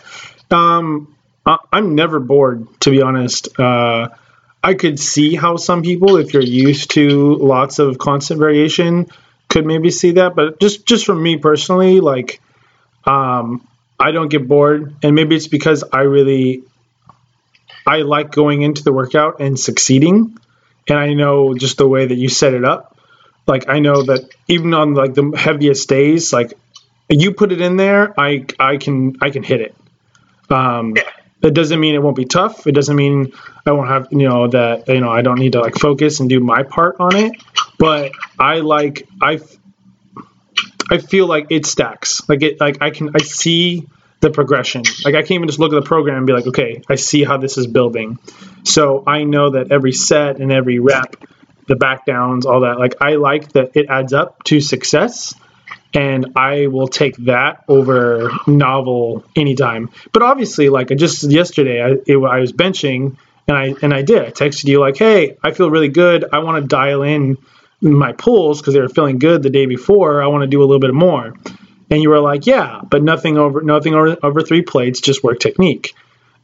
Um, 0.52 1.16
I, 1.44 1.58
I'm 1.72 1.96
never 1.96 2.20
bored, 2.20 2.68
to 2.82 2.90
be 2.90 3.02
honest. 3.02 3.58
Uh, 3.58 4.10
I 4.62 4.74
could 4.74 5.00
see 5.00 5.34
how 5.34 5.56
some 5.56 5.82
people, 5.82 6.16
if 6.16 6.32
you're 6.32 6.42
used 6.42 6.92
to 6.92 7.34
lots 7.34 7.80
of 7.80 7.98
constant 7.98 8.38
variation, 8.38 9.08
could 9.48 9.66
maybe 9.66 9.90
see 9.90 10.12
that. 10.12 10.36
But 10.36 10.60
just 10.60 10.86
just 10.86 11.06
for 11.06 11.14
me 11.14 11.38
personally, 11.38 11.98
like, 11.98 12.40
um, 13.04 13.66
I 13.98 14.12
don't 14.12 14.28
get 14.28 14.46
bored, 14.46 14.94
and 15.02 15.16
maybe 15.16 15.34
it's 15.34 15.48
because 15.48 15.82
I 15.92 16.02
really 16.02 16.62
I 17.84 18.02
like 18.02 18.30
going 18.30 18.62
into 18.62 18.84
the 18.84 18.92
workout 18.92 19.40
and 19.40 19.58
succeeding, 19.58 20.38
and 20.88 20.98
I 20.98 21.14
know 21.14 21.54
just 21.54 21.78
the 21.78 21.88
way 21.88 22.06
that 22.06 22.14
you 22.14 22.28
set 22.28 22.54
it 22.54 22.64
up 22.64 22.97
like 23.48 23.68
I 23.68 23.80
know 23.80 24.02
that 24.02 24.28
even 24.46 24.74
on 24.74 24.94
like 24.94 25.14
the 25.14 25.32
heaviest 25.36 25.88
days, 25.88 26.32
like 26.32 26.52
you 27.08 27.32
put 27.32 27.50
it 27.52 27.60
in 27.60 27.76
there, 27.76 28.18
I 28.20 28.44
I 28.60 28.76
can 28.76 29.16
I 29.20 29.30
can 29.30 29.42
hit 29.42 29.60
it. 29.60 29.74
Um, 30.50 30.94
Yeah. 30.96 31.02
it 31.42 31.54
doesn't 31.54 31.80
mean 31.80 31.94
it 31.94 32.02
won't 32.02 32.16
be 32.16 32.24
tough. 32.26 32.66
It 32.66 32.72
doesn't 32.72 32.94
mean 32.96 33.32
I 33.66 33.72
won't 33.72 33.88
have 33.88 34.08
you 34.10 34.28
know 34.28 34.48
that 34.48 34.88
you 34.88 35.00
know 35.00 35.10
I 35.10 35.22
don't 35.22 35.38
need 35.38 35.52
to 35.52 35.60
like 35.60 35.74
focus 35.76 36.20
and 36.20 36.28
do 36.28 36.40
my 36.40 36.62
part 36.62 36.96
on 37.00 37.16
it. 37.16 37.32
But 37.78 38.12
I 38.38 38.60
like 38.60 39.08
I 39.20 39.40
I 40.90 40.98
feel 40.98 41.26
like 41.26 41.46
it 41.50 41.66
stacks. 41.66 42.28
Like 42.28 42.42
it 42.42 42.60
like 42.60 42.78
I 42.80 42.90
can 42.90 43.10
I 43.14 43.18
see 43.18 43.86
the 44.20 44.30
progression. 44.30 44.82
Like 45.04 45.14
I 45.14 45.20
can't 45.20 45.32
even 45.32 45.48
just 45.48 45.58
look 45.60 45.72
at 45.72 45.76
the 45.76 45.86
program 45.86 46.16
and 46.18 46.26
be 46.26 46.32
like, 46.32 46.46
okay, 46.48 46.82
I 46.88 46.96
see 46.96 47.22
how 47.24 47.36
this 47.36 47.56
is 47.56 47.66
building. 47.66 48.18
So 48.64 49.04
I 49.06 49.24
know 49.24 49.50
that 49.50 49.70
every 49.70 49.92
set 49.92 50.40
and 50.40 50.50
every 50.50 50.80
rep 50.80 51.16
the 51.68 51.76
back 51.76 52.04
downs, 52.04 52.46
all 52.46 52.60
that. 52.60 52.78
Like 52.78 52.96
I 53.00 53.16
like 53.16 53.52
that 53.52 53.72
it 53.76 53.86
adds 53.88 54.12
up 54.12 54.42
to 54.44 54.60
success, 54.60 55.34
and 55.94 56.32
I 56.36 56.66
will 56.66 56.88
take 56.88 57.16
that 57.18 57.64
over 57.68 58.32
novel 58.46 59.24
anytime. 59.36 59.90
But 60.12 60.22
obviously, 60.22 60.68
like 60.68 60.88
just 60.88 61.22
yesterday, 61.30 61.82
I, 61.82 61.88
it, 62.06 62.16
I 62.16 62.40
was 62.40 62.52
benching, 62.52 63.16
and 63.46 63.56
I 63.56 63.74
and 63.82 63.94
I 63.94 64.02
did. 64.02 64.22
I 64.22 64.30
texted 64.30 64.64
you 64.64 64.80
like, 64.80 64.96
"Hey, 64.96 65.36
I 65.42 65.52
feel 65.52 65.70
really 65.70 65.88
good. 65.88 66.24
I 66.32 66.40
want 66.40 66.62
to 66.62 66.66
dial 66.66 67.02
in 67.02 67.36
my 67.80 68.12
pulls 68.12 68.60
because 68.60 68.74
they 68.74 68.80
were 68.80 68.88
feeling 68.88 69.18
good 69.18 69.42
the 69.42 69.50
day 69.50 69.66
before. 69.66 70.22
I 70.22 70.26
want 70.26 70.42
to 70.42 70.48
do 70.48 70.60
a 70.60 70.66
little 70.66 70.80
bit 70.80 70.94
more." 70.94 71.34
And 71.90 72.02
you 72.02 72.10
were 72.10 72.20
like, 72.20 72.46
"Yeah, 72.46 72.80
but 72.88 73.02
nothing 73.02 73.38
over 73.38 73.62
nothing 73.62 73.94
over, 73.94 74.16
over 74.22 74.42
three 74.42 74.62
plates, 74.62 75.00
just 75.00 75.22
work 75.22 75.38
technique." 75.38 75.94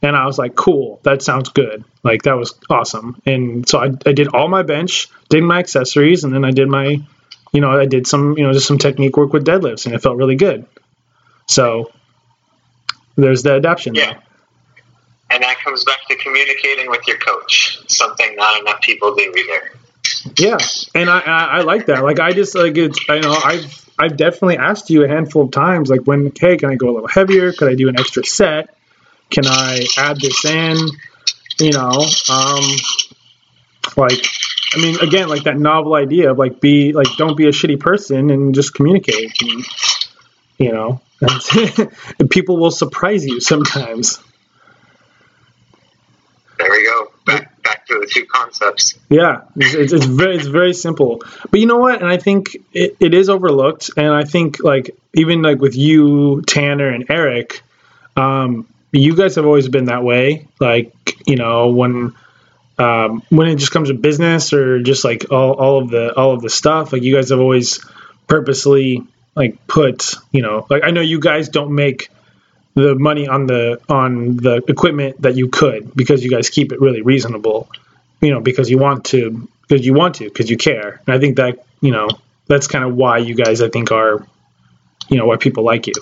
And 0.01 0.15
I 0.15 0.25
was 0.25 0.37
like, 0.37 0.55
cool, 0.55 0.99
that 1.03 1.21
sounds 1.21 1.49
good. 1.49 1.83
Like, 2.03 2.23
that 2.23 2.37
was 2.37 2.53
awesome. 2.69 3.21
And 3.25 3.67
so 3.67 3.79
I, 3.79 3.91
I 4.05 4.11
did 4.11 4.27
all 4.27 4.47
my 4.47 4.61
bench, 4.61 5.07
did 5.29 5.43
my 5.43 5.59
accessories, 5.59 6.23
and 6.23 6.33
then 6.33 6.45
I 6.45 6.51
did 6.51 6.67
my, 6.67 7.01
you 7.51 7.61
know, 7.61 7.71
I 7.71 7.85
did 7.85 8.05
some, 8.05 8.37
you 8.37 8.45
know, 8.45 8.53
just 8.53 8.67
some 8.67 8.77
technique 8.77 9.17
work 9.17 9.33
with 9.33 9.45
deadlifts, 9.45 9.85
and 9.85 9.95
it 9.95 10.01
felt 10.01 10.17
really 10.17 10.35
good. 10.35 10.67
So 11.47 11.91
there's 13.15 13.43
the 13.43 13.53
adaptation. 13.53 13.95
Yeah. 13.95 14.19
And 15.31 15.41
that 15.41 15.57
comes 15.63 15.83
back 15.83 16.05
to 16.07 16.15
communicating 16.17 16.89
with 16.89 17.07
your 17.07 17.17
coach, 17.17 17.79
something 17.87 18.35
not 18.35 18.61
enough 18.61 18.81
people 18.81 19.15
do 19.15 19.33
either. 19.35 19.71
Yeah, 20.37 20.57
and 20.93 21.09
I, 21.09 21.19
I 21.19 21.43
I 21.57 21.61
like 21.61 21.87
that. 21.87 22.03
Like 22.03 22.19
I 22.19 22.31
just 22.33 22.55
like 22.55 22.77
it's 22.77 22.99
I 23.09 23.19
know 23.19 23.33
I've 23.33 23.89
I've 23.97 24.17
definitely 24.17 24.57
asked 24.57 24.89
you 24.89 25.03
a 25.03 25.07
handful 25.07 25.43
of 25.43 25.51
times 25.51 25.89
like 25.89 26.01
when 26.01 26.31
hey 26.37 26.57
can 26.57 26.69
I 26.69 26.75
go 26.75 26.89
a 26.89 26.93
little 26.93 27.07
heavier? 27.07 27.53
Could 27.53 27.69
I 27.69 27.75
do 27.75 27.89
an 27.89 27.99
extra 27.99 28.23
set? 28.25 28.75
Can 29.29 29.45
I 29.47 29.85
add 29.97 30.19
this 30.19 30.45
in? 30.45 30.77
You 31.59 31.71
know, 31.71 32.05
um, 32.29 32.63
like 33.97 34.25
I 34.73 34.81
mean 34.81 34.99
again 34.99 35.29
like 35.29 35.43
that 35.43 35.57
novel 35.57 35.95
idea 35.95 36.31
of 36.31 36.37
like 36.37 36.59
be 36.59 36.91
like 36.93 37.07
don't 37.17 37.37
be 37.37 37.45
a 37.45 37.51
shitty 37.51 37.79
person 37.79 38.29
and 38.29 38.53
just 38.53 38.73
communicate. 38.73 39.41
And, 39.41 39.65
you 40.57 40.71
know, 40.71 41.01
and 41.21 42.29
people 42.29 42.57
will 42.57 42.71
surprise 42.71 43.25
you 43.25 43.39
sometimes. 43.39 44.19
There 46.57 46.69
we 46.69 46.85
go. 46.85 47.11
Back 47.25 47.61
back 47.63 47.85
to 47.87 47.99
the 47.99 48.07
two 48.11 48.25
concepts. 48.25 48.95
Yeah, 49.09 49.41
it's, 49.55 49.73
it's, 49.73 49.93
it's 49.93 50.05
very 50.05 50.37
it's 50.37 50.47
very 50.47 50.73
simple. 50.73 51.21
But 51.51 51.59
you 51.59 51.65
know 51.65 51.77
what? 51.77 52.01
And 52.01 52.09
I 52.09 52.17
think 52.17 52.55
it, 52.73 52.95
it 52.99 53.13
is 53.13 53.29
overlooked. 53.29 53.91
And 53.97 54.07
I 54.07 54.23
think 54.23 54.63
like 54.63 54.97
even 55.13 55.41
like 55.41 55.59
with 55.59 55.75
you, 55.75 56.41
Tanner, 56.43 56.89
and 56.89 57.05
Eric, 57.09 57.61
um, 58.15 58.67
you 58.99 59.15
guys 59.15 59.35
have 59.35 59.45
always 59.45 59.67
been 59.67 59.85
that 59.85 60.03
way. 60.03 60.47
Like 60.59 60.93
you 61.27 61.35
know 61.35 61.69
when 61.69 62.13
um, 62.77 63.23
when 63.29 63.47
it 63.47 63.55
just 63.55 63.71
comes 63.71 63.89
to 63.89 63.93
business 63.95 64.53
or 64.53 64.81
just 64.81 65.03
like 65.03 65.31
all, 65.31 65.53
all 65.53 65.77
of 65.81 65.89
the 65.89 66.15
all 66.15 66.33
of 66.33 66.41
the 66.41 66.49
stuff, 66.49 66.93
like 66.93 67.03
you 67.03 67.15
guys 67.15 67.29
have 67.29 67.39
always 67.39 67.79
purposely 68.27 69.03
like 69.35 69.67
put 69.67 70.15
you 70.31 70.41
know 70.41 70.65
like 70.69 70.83
I 70.83 70.91
know 70.91 71.01
you 71.01 71.19
guys 71.19 71.49
don't 71.49 71.73
make 71.75 72.09
the 72.75 72.95
money 72.95 73.27
on 73.27 73.47
the 73.47 73.79
on 73.89 74.37
the 74.37 74.61
equipment 74.67 75.21
that 75.21 75.35
you 75.35 75.47
could 75.47 75.95
because 75.95 76.23
you 76.23 76.29
guys 76.29 76.49
keep 76.49 76.71
it 76.73 76.81
really 76.81 77.01
reasonable 77.01 77.69
you 78.21 78.31
know 78.31 78.41
because 78.41 78.69
you 78.69 78.77
want 78.77 79.05
to 79.05 79.47
because 79.61 79.85
you 79.85 79.93
want 79.93 80.15
to 80.15 80.25
because 80.25 80.49
you 80.49 80.57
care 80.57 81.01
and 81.07 81.15
i 81.15 81.19
think 81.19 81.37
that 81.37 81.65
you 81.81 81.91
know 81.91 82.09
that's 82.47 82.67
kind 82.67 82.83
of 82.83 82.93
why 82.93 83.17
you 83.17 83.33
guys 83.33 83.61
i 83.61 83.69
think 83.69 83.91
are 83.93 84.27
you 85.09 85.17
know 85.17 85.25
why 85.25 85.37
people 85.37 85.63
like 85.63 85.87
you 85.87 85.93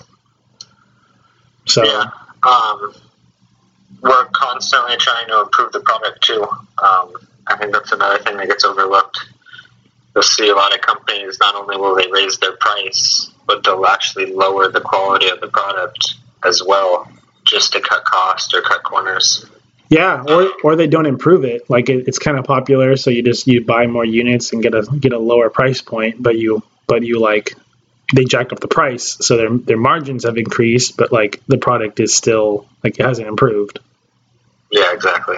so 1.64 1.84
Yeah. 1.84 2.10
Um, 2.46 2.94
we're 4.02 4.26
constantly 4.26 4.96
trying 4.98 5.28
to 5.28 5.40
improve 5.42 5.72
the 5.72 5.80
product 5.80 6.22
too. 6.22 6.42
Um, 6.82 7.14
I 7.46 7.56
think 7.56 7.72
that's 7.72 7.92
another 7.92 8.18
thing 8.22 8.36
that 8.36 8.48
gets 8.48 8.64
overlooked. 8.64 9.18
You'll 10.14 10.22
see 10.22 10.48
a 10.48 10.54
lot 10.54 10.74
of 10.74 10.80
companies 10.80 11.38
not 11.40 11.54
only 11.54 11.76
will 11.76 11.94
they 11.94 12.10
raise 12.10 12.38
their 12.38 12.56
price, 12.56 13.30
but 13.46 13.64
they'll 13.64 13.86
actually 13.86 14.32
lower 14.32 14.70
the 14.70 14.80
quality 14.80 15.28
of 15.28 15.40
the 15.40 15.48
product 15.48 16.14
as 16.44 16.62
well, 16.66 17.10
just 17.44 17.72
to 17.72 17.80
cut 17.80 18.04
cost 18.04 18.54
or 18.54 18.62
cut 18.62 18.82
corners. 18.82 19.46
yeah 19.90 20.24
or 20.28 20.50
or 20.62 20.76
they 20.76 20.86
don't 20.86 21.06
improve 21.06 21.44
it 21.44 21.68
like 21.68 21.88
it, 21.88 22.08
it's 22.08 22.18
kind 22.18 22.38
of 22.38 22.44
popular 22.44 22.96
so 22.96 23.10
you 23.10 23.22
just 23.22 23.46
you 23.46 23.64
buy 23.64 23.86
more 23.86 24.04
units 24.04 24.52
and 24.52 24.62
get 24.62 24.74
a 24.74 24.82
get 24.98 25.12
a 25.12 25.18
lower 25.18 25.50
price 25.50 25.82
point 25.82 26.22
but 26.22 26.36
you 26.38 26.62
but 26.86 27.02
you 27.02 27.20
like 27.20 27.54
they 28.12 28.24
jack 28.24 28.52
up 28.52 28.60
the 28.60 28.68
price 28.68 29.16
so 29.20 29.36
their 29.36 29.50
their 29.56 29.76
margins 29.76 30.24
have 30.24 30.36
increased 30.36 30.96
but 30.96 31.12
like 31.12 31.42
the 31.46 31.58
product 31.58 32.00
is 32.00 32.14
still 32.14 32.66
like 32.82 32.98
it 32.98 33.04
hasn't 33.04 33.26
improved 33.26 33.78
Yeah, 34.70 34.92
exactly. 34.92 35.36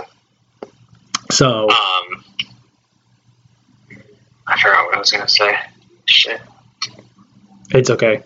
so 1.31 1.69
Um, 1.71 2.25
I 4.47 4.61
forgot 4.61 4.87
what 4.87 4.95
I 4.95 4.99
was 4.99 5.11
going 5.11 5.27
to 5.27 5.33
say. 5.33 5.59
Shit, 6.07 6.41
it's 7.73 7.91
okay 7.91 8.23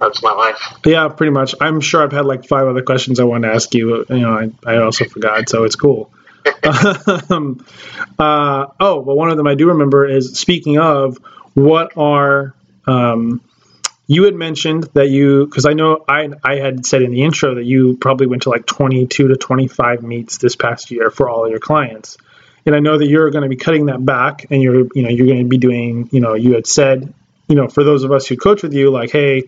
that's 0.00 0.22
my 0.22 0.32
life. 0.32 0.78
Yeah, 0.84 1.08
pretty 1.08 1.30
much. 1.30 1.54
I'm 1.60 1.80
sure 1.82 2.02
I've 2.02 2.10
had 2.12 2.24
like 2.24 2.46
five 2.46 2.66
other 2.66 2.82
questions 2.82 3.20
I 3.20 3.24
want 3.24 3.44
to 3.44 3.52
ask 3.52 3.74
you. 3.74 4.06
You 4.08 4.20
know, 4.20 4.32
I, 4.32 4.50
I 4.64 4.78
also 4.78 5.04
forgot, 5.04 5.48
so 5.50 5.64
it's 5.64 5.76
cool. 5.76 6.10
um, 7.30 7.64
uh, 8.18 8.66
oh, 8.80 9.02
but 9.02 9.14
one 9.14 9.28
of 9.30 9.36
them 9.36 9.46
I 9.46 9.54
do 9.56 9.68
remember 9.68 10.06
is 10.08 10.38
speaking 10.38 10.78
of 10.78 11.18
what 11.52 11.98
are 11.98 12.54
um, 12.86 13.42
you 14.10 14.24
had 14.24 14.34
mentioned 14.34 14.84
that 14.94 15.08
you 15.08 15.46
because 15.46 15.66
I 15.66 15.72
know 15.72 16.04
I 16.08 16.28
I 16.42 16.56
had 16.56 16.84
said 16.84 17.02
in 17.02 17.10
the 17.10 17.22
intro 17.22 17.54
that 17.54 17.64
you 17.64 17.96
probably 17.96 18.26
went 18.26 18.42
to 18.42 18.50
like 18.50 18.66
22 18.66 19.28
to 19.28 19.36
25 19.36 20.02
meets 20.02 20.38
this 20.38 20.56
past 20.56 20.90
year 20.90 21.10
for 21.10 21.30
all 21.30 21.48
your 21.48 21.60
clients. 21.60 22.18
And 22.66 22.74
I 22.76 22.80
know 22.80 22.98
that 22.98 23.06
you're 23.06 23.30
going 23.30 23.44
to 23.44 23.48
be 23.48 23.56
cutting 23.56 23.86
that 23.86 24.04
back, 24.04 24.46
and 24.50 24.60
you're, 24.60 24.86
you 24.94 25.02
know, 25.02 25.08
you're 25.08 25.26
going 25.26 25.42
to 25.42 25.48
be 25.48 25.56
doing, 25.56 26.10
you 26.12 26.20
know, 26.20 26.34
you 26.34 26.54
had 26.54 26.66
said 26.66 27.14
you 27.50 27.56
know, 27.56 27.66
for 27.66 27.82
those 27.82 28.04
of 28.04 28.12
us 28.12 28.28
who 28.28 28.36
coach 28.36 28.62
with 28.62 28.72
you, 28.72 28.90
like, 28.90 29.10
hey, 29.10 29.42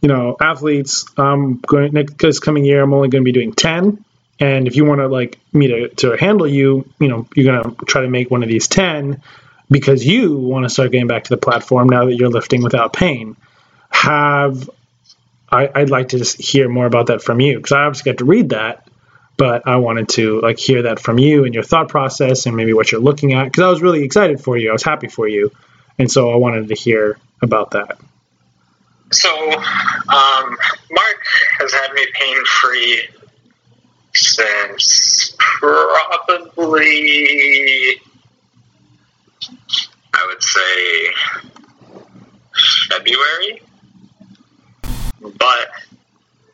you 0.00 0.08
know, 0.08 0.34
athletes, 0.40 1.04
I'm 1.18 1.58
going 1.58 1.92
next 1.92 2.16
this 2.16 2.40
coming 2.40 2.64
year, 2.64 2.82
I'm 2.82 2.94
only 2.94 3.10
going 3.10 3.22
to 3.22 3.24
be 3.24 3.32
doing 3.32 3.52
10. 3.52 4.02
And 4.40 4.66
if 4.66 4.76
you 4.76 4.86
want 4.86 5.00
to 5.00 5.08
like 5.08 5.38
me 5.52 5.68
to, 5.68 5.88
to 5.90 6.16
handle 6.16 6.48
you, 6.48 6.88
you 6.98 7.08
know, 7.08 7.28
you're 7.36 7.52
going 7.52 7.76
to 7.76 7.84
try 7.84 8.00
to 8.00 8.08
make 8.08 8.30
one 8.30 8.42
of 8.42 8.48
these 8.48 8.66
10 8.66 9.22
because 9.70 10.06
you 10.06 10.38
want 10.38 10.64
to 10.64 10.70
start 10.70 10.90
getting 10.90 11.06
back 11.06 11.24
to 11.24 11.30
the 11.30 11.36
platform 11.36 11.90
now 11.90 12.06
that 12.06 12.16
you're 12.16 12.30
lifting 12.30 12.62
without 12.62 12.94
pain. 12.94 13.36
Have 13.94 14.68
I, 15.50 15.70
would 15.76 15.90
like 15.90 16.08
to 16.08 16.18
just 16.18 16.40
hear 16.40 16.68
more 16.68 16.86
about 16.86 17.06
that 17.06 17.22
from 17.22 17.40
you 17.40 17.56
because 17.56 17.72
I 17.72 17.84
obviously 17.84 18.12
got 18.12 18.18
to 18.18 18.24
read 18.24 18.48
that, 18.50 18.88
but 19.36 19.68
I 19.68 19.76
wanted 19.76 20.08
to 20.10 20.40
like 20.40 20.58
hear 20.58 20.82
that 20.82 20.98
from 20.98 21.18
you 21.18 21.44
and 21.44 21.54
your 21.54 21.62
thought 21.62 21.88
process 21.88 22.46
and 22.46 22.56
maybe 22.56 22.72
what 22.72 22.90
you're 22.90 23.00
looking 23.00 23.34
at 23.34 23.44
because 23.44 23.62
I 23.62 23.68
was 23.68 23.80
really 23.80 24.02
excited 24.02 24.40
for 24.40 24.56
you. 24.56 24.70
I 24.70 24.72
was 24.72 24.82
happy 24.82 25.06
for 25.06 25.28
you, 25.28 25.52
and 25.98 26.10
so 26.10 26.32
I 26.32 26.36
wanted 26.36 26.68
to 26.68 26.74
hear 26.74 27.18
about 27.40 27.70
that. 27.70 27.98
So, 29.12 29.30
um, 29.30 30.56
Mark 30.90 31.24
has 31.60 31.72
had 31.72 31.92
me 31.92 32.04
pain 32.14 32.44
free 32.44 33.02
since 34.12 35.36
probably 35.38 36.80
I 40.12 40.26
would 40.26 40.42
say 40.42 41.12
February. 42.90 43.62
But 45.38 45.68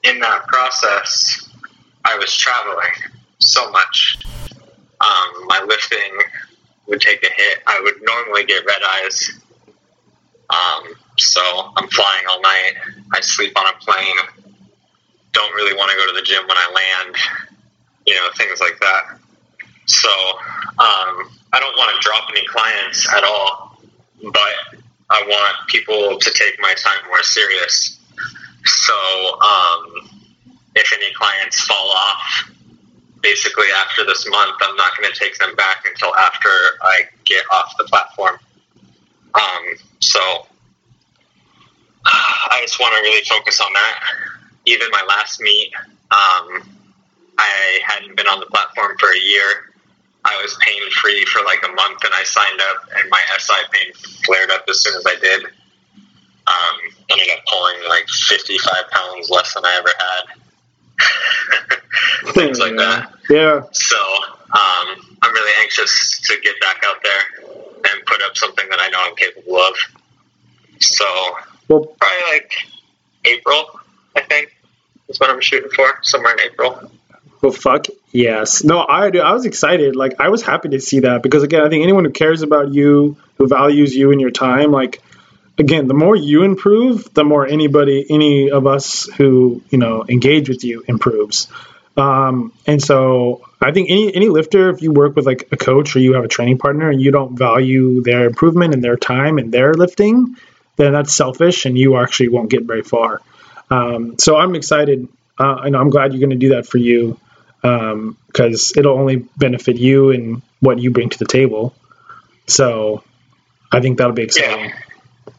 in 0.05 0.21
that 0.21 0.47
process, 0.47 1.49
I 2.05 2.17
was 2.17 2.35
traveling 2.37 2.93
so 3.39 3.71
much. 3.71 4.19
Um, 5.01 5.47
my 5.47 5.65
lifting 5.67 6.19
would 6.87 7.01
take 7.01 7.23
a 7.25 7.31
hit. 7.33 7.59
I 7.67 7.81
would 7.83 7.95
normally 8.03 8.45
get 8.45 8.65
red 8.67 8.83
eyes. 9.03 9.41
Um, 10.51 10.95
so 11.19 11.41
I'm 11.77 11.89
flying 11.89 12.25
all 12.31 12.41
night. 12.41 12.73
I 13.15 13.21
sleep 13.21 13.59
on 13.59 13.67
a 13.67 13.79
plane. 13.79 14.17
Don't 15.33 15.55
really 15.55 15.77
want 15.77 15.91
to 15.91 15.97
go 15.97 16.07
to 16.07 16.13
the 16.13 16.23
gym 16.23 16.43
when 16.47 16.57
I 16.57 17.05
land. 17.05 17.17
You 18.07 18.15
know, 18.15 18.29
things 18.37 18.61
like 18.61 18.79
that. 18.81 19.19
So 19.87 20.09
um, 20.09 21.31
I 21.53 21.61
don't 21.61 21.77
want 21.77 21.95
to 21.95 22.09
drop 22.09 22.29
any 22.31 22.47
clients 22.47 23.09
at 23.13 23.25
all, 23.25 23.81
but 24.23 24.81
I 25.11 25.23
want 25.27 25.69
people 25.69 26.19
to 26.19 26.31
take 26.33 26.61
my 26.61 26.75
time 26.75 27.07
more 27.09 27.23
serious. 27.23 28.00
So 28.65 28.95
um, 29.41 30.11
if 30.75 30.93
any 30.93 31.13
clients 31.15 31.61
fall 31.65 31.91
off, 31.91 32.51
basically 33.23 33.67
after 33.79 34.05
this 34.05 34.29
month, 34.29 34.57
I'm 34.61 34.77
not 34.77 34.97
going 34.97 35.13
to 35.13 35.19
take 35.19 35.39
them 35.39 35.55
back 35.57 35.85
until 35.87 36.15
after 36.17 36.49
I 36.83 37.03
get 37.25 37.45
off 37.53 37.75
the 37.79 37.85
platform. 37.85 38.39
Um, 39.35 39.65
so 40.01 40.21
I 42.05 42.61
just 42.63 42.81
want 42.81 42.95
to 42.95 43.01
really 43.03 43.25
focus 43.25 43.61
on 43.61 43.73
that. 43.73 44.01
Even 44.67 44.89
my 44.91 45.05
last 45.09 45.41
meet, 45.41 45.73
um, 46.11 46.77
I 47.39 47.81
hadn't 47.87 48.17
been 48.17 48.27
on 48.27 48.41
the 48.41 48.47
platform 48.47 48.97
for 48.99 49.11
a 49.11 49.19
year. 49.19 49.73
I 50.25 50.41
was 50.43 50.57
pain 50.61 50.83
free 51.01 51.25
for 51.25 51.43
like 51.45 51.63
a 51.65 51.73
month, 51.73 52.05
and 52.05 52.13
I 52.15 52.23
signed 52.25 52.61
up, 52.61 52.89
and 53.01 53.11
my 53.11 53.21
SI 53.39 53.55
pain 53.73 53.93
flared 54.27 54.51
up 54.51 54.65
as 54.69 54.83
soon 54.83 54.95
as 54.97 55.07
I 55.07 55.17
did. 55.17 55.47
Um, 56.51 56.77
ended 57.11 57.29
up 57.31 57.45
pulling 57.47 57.89
like 57.89 58.09
55 58.09 58.91
pounds 58.91 59.31
less 59.31 59.55
than 59.55 59.65
I 59.65 59.77
ever 59.77 59.91
had. 59.99 60.25
Things 62.35 62.59
like 62.59 62.77
that. 62.77 63.15
Yeah. 63.29 63.63
So 63.73 63.97
um, 63.97 65.19
I'm 65.23 65.33
really 65.33 65.53
anxious 65.61 66.21
to 66.27 66.41
get 66.43 66.61
back 66.61 66.83
out 66.85 67.03
there 67.03 67.23
and 67.93 68.05
put 68.07 68.21
up 68.23 68.37
something 68.37 68.69
that 68.69 68.81
I 68.81 68.89
know 68.89 68.99
I'm 69.01 69.17
capable 69.17 69.57
of. 69.57 69.75
So 70.81 71.05
well, 71.69 71.85
probably 72.01 72.33
like 72.33 72.53
April, 73.25 73.81
I 74.17 74.23
think, 74.23 74.57
is 75.09 75.21
what 75.21 75.31
I'm 75.31 75.41
shooting 75.41 75.71
for, 75.71 75.99
somewhere 76.03 76.33
in 76.33 76.41
April. 76.41 76.91
Well, 77.43 77.53
fuck 77.53 77.87
yes. 78.13 78.65
No, 78.65 78.81
I 78.81 79.09
I 79.09 79.33
was 79.33 79.47
excited. 79.47 79.97
Like 79.97 80.21
I 80.21 80.29
was 80.29 80.43
happy 80.43 80.71
to 80.71 80.81
see 80.81 81.01
that 81.01 81.23
because 81.23 81.43
again, 81.43 81.63
I 81.63 81.69
think 81.69 81.83
anyone 81.83 82.05
who 82.05 82.11
cares 82.11 82.43
about 82.43 82.73
you, 82.73 83.17
who 83.37 83.47
values 83.47 83.95
you 83.95 84.11
and 84.13 84.21
your 84.21 84.31
time, 84.31 84.73
like 84.73 85.01
again, 85.61 85.87
the 85.87 85.95
more 85.95 86.17
you 86.17 86.43
improve, 86.43 87.13
the 87.15 87.23
more 87.23 87.47
anybody, 87.47 88.05
any 88.09 88.51
of 88.51 88.67
us 88.67 89.05
who 89.17 89.63
you 89.71 89.79
know 89.79 90.05
engage 90.09 90.49
with 90.49 90.65
you 90.65 90.83
improves. 90.89 91.47
Um, 91.97 92.53
and 92.67 92.83
so 92.83 93.45
I 93.61 93.71
think 93.73 93.91
any 93.91 94.13
any 94.15 94.29
lifter, 94.29 94.71
if 94.71 94.83
you 94.83 94.91
work 94.91 95.15
with 95.15 95.27
like 95.27 95.49
a 95.53 95.57
coach 95.57 95.95
or 95.95 96.01
you 96.01 96.15
have 96.15 96.25
a 96.25 96.29
training 96.29 96.59
partner 96.59 96.91
and 96.91 97.01
you 97.01 97.11
don't 97.13 97.37
value 97.37 98.03
their 98.03 98.25
improvement 98.25 98.75
and 98.75 98.83
their 98.83 98.97
time 98.97 99.39
and 99.39 99.53
their 99.53 99.75
lifting, 99.75 100.37
then 100.77 100.93
that's 100.93 101.15
selfish 101.15 101.67
and 101.67 101.79
you 101.79 101.97
actually 101.97 102.29
won't 102.29 102.51
get 102.51 102.65
very 102.65 102.83
far. 102.83 103.21
Um, 103.71 104.19
so 104.19 104.37
I'm 104.37 104.55
excited. 104.55 105.09
Uh, 105.39 105.63
and 105.65 105.75
I'm 105.75 105.89
glad 105.89 106.13
you're 106.13 106.21
going 106.21 106.39
to 106.39 106.49
do 106.49 106.51
that 106.51 106.67
for 106.67 106.77
you 106.77 107.19
because 107.63 108.73
um, 108.73 108.79
it'll 108.79 108.99
only 108.99 109.17
benefit 109.37 109.77
you 109.77 110.11
and 110.11 110.43
what 110.61 110.79
you 110.79 110.91
bring 110.91 111.09
to 111.11 111.19
the 111.19 111.25
table. 111.25 111.75
So 112.47 113.05
I 113.73 113.81
think 113.81 113.99
that'll 113.99 114.13
be 114.13 114.23
exciting. 114.23 114.71
Yeah. 114.71 114.81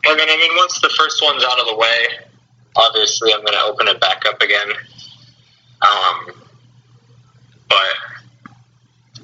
And 0.08 0.20
then, 0.20 0.28
I 0.30 0.38
mean, 0.38 0.52
once 0.58 0.80
the 0.82 0.90
first 0.90 1.22
one's 1.24 1.44
out 1.44 1.60
of 1.60 1.68
the 1.68 1.76
way, 1.76 2.26
obviously 2.76 3.34
I'm 3.34 3.42
going 3.42 3.54
to 3.54 3.64
open 3.66 3.88
it 3.88 4.00
back 4.00 4.26
up 4.26 4.42
again. 4.42 4.70
Um, 5.82 6.44
but 7.70 7.96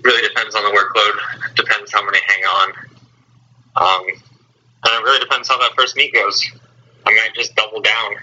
really 0.04 0.28
depends 0.28 0.56
on 0.56 0.64
the 0.64 0.70
workload. 0.70 1.56
Depends 1.56 1.92
how 1.92 2.06
many 2.06 2.20
hang 2.26 2.44
on. 2.44 2.70
Um, 3.76 4.08
and 4.08 4.94
it 4.94 5.04
really 5.04 5.20
depends 5.20 5.50
how 5.50 5.58
that 5.60 5.72
first 5.76 5.96
meet 5.96 6.14
goes. 6.14 6.50
I 7.06 7.14
might 7.14 7.34
just 7.36 7.56
double 7.56 7.82
down. 7.82 8.16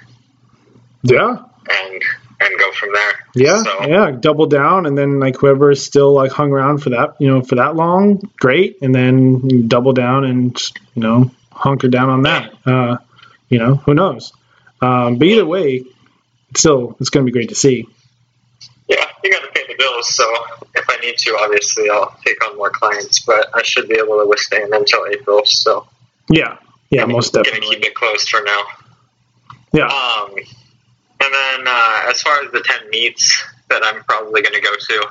Yeah. 1.02 1.36
And 1.70 2.02
and 2.40 2.59
go 2.59 2.72
from 2.72 2.90
there. 2.92 3.12
Yeah, 3.34 3.62
so. 3.62 3.86
yeah, 3.86 4.11
double 4.11 4.46
down, 4.46 4.86
and 4.86 4.98
then 4.98 5.20
like 5.20 5.36
whoever 5.36 5.70
is 5.70 5.82
still 5.82 6.12
like 6.12 6.32
hung 6.32 6.50
around 6.50 6.78
for 6.78 6.90
that, 6.90 7.14
you 7.18 7.28
know, 7.28 7.42
for 7.42 7.55
that 7.55 7.76
long, 7.76 8.20
great, 8.38 8.78
and 8.82 8.94
then 8.94 9.68
double 9.68 9.92
down 9.92 10.24
and 10.24 10.61
you 10.94 11.02
know 11.02 11.30
hunker 11.55 11.88
down 11.88 12.09
on 12.09 12.22
that. 12.22 12.52
Uh, 12.66 12.98
you 13.48 13.59
know, 13.59 13.76
who 13.76 13.94
knows? 13.94 14.32
Um, 14.80 15.16
but 15.18 15.26
either 15.26 15.46
way, 15.46 15.84
still 16.57 16.96
it's 17.00 17.11
going 17.11 17.24
to 17.24 17.30
be 17.30 17.32
great 17.32 17.48
to 17.50 17.55
see. 17.55 17.86
Yeah, 18.88 19.07
you 19.22 19.32
got 19.32 19.40
to 19.40 19.52
pay 19.52 19.66
the 19.66 19.76
bills, 19.78 20.14
so 20.14 20.24
if 20.74 20.84
I 20.88 20.96
need 20.96 21.16
to, 21.18 21.38
obviously 21.40 21.88
I'll 21.88 22.14
take 22.24 22.44
on 22.46 22.57
more 22.57 22.70
clients, 22.70 23.20
but 23.20 23.48
I 23.55 23.62
should 23.62 23.88
be 23.88 23.94
able 23.94 24.20
to 24.20 24.26
withstand 24.26 24.74
until 24.74 25.07
April. 25.07 25.42
So 25.44 25.86
yeah, 26.28 26.59
yeah, 26.90 27.07
most 27.07 27.32
definitely. 27.32 27.61
Gonna 27.61 27.74
keep 27.76 27.84
it 27.84 27.94
closed 27.94 28.28
for 28.28 28.42
now. 28.42 28.62
Yeah. 29.72 29.86
Um, 29.86 30.36
and 31.20 31.34
then 31.34 31.66
uh, 31.66 32.02
as 32.09 32.20
far 32.22 32.42
as 32.42 32.52
the 32.52 32.61
10 32.61 32.90
meets 32.90 33.42
that 33.70 33.82
I'm 33.84 34.04
probably 34.04 34.42
going 34.42 34.54
to 34.54 34.61
go 34.61 34.74
to, 34.79 35.07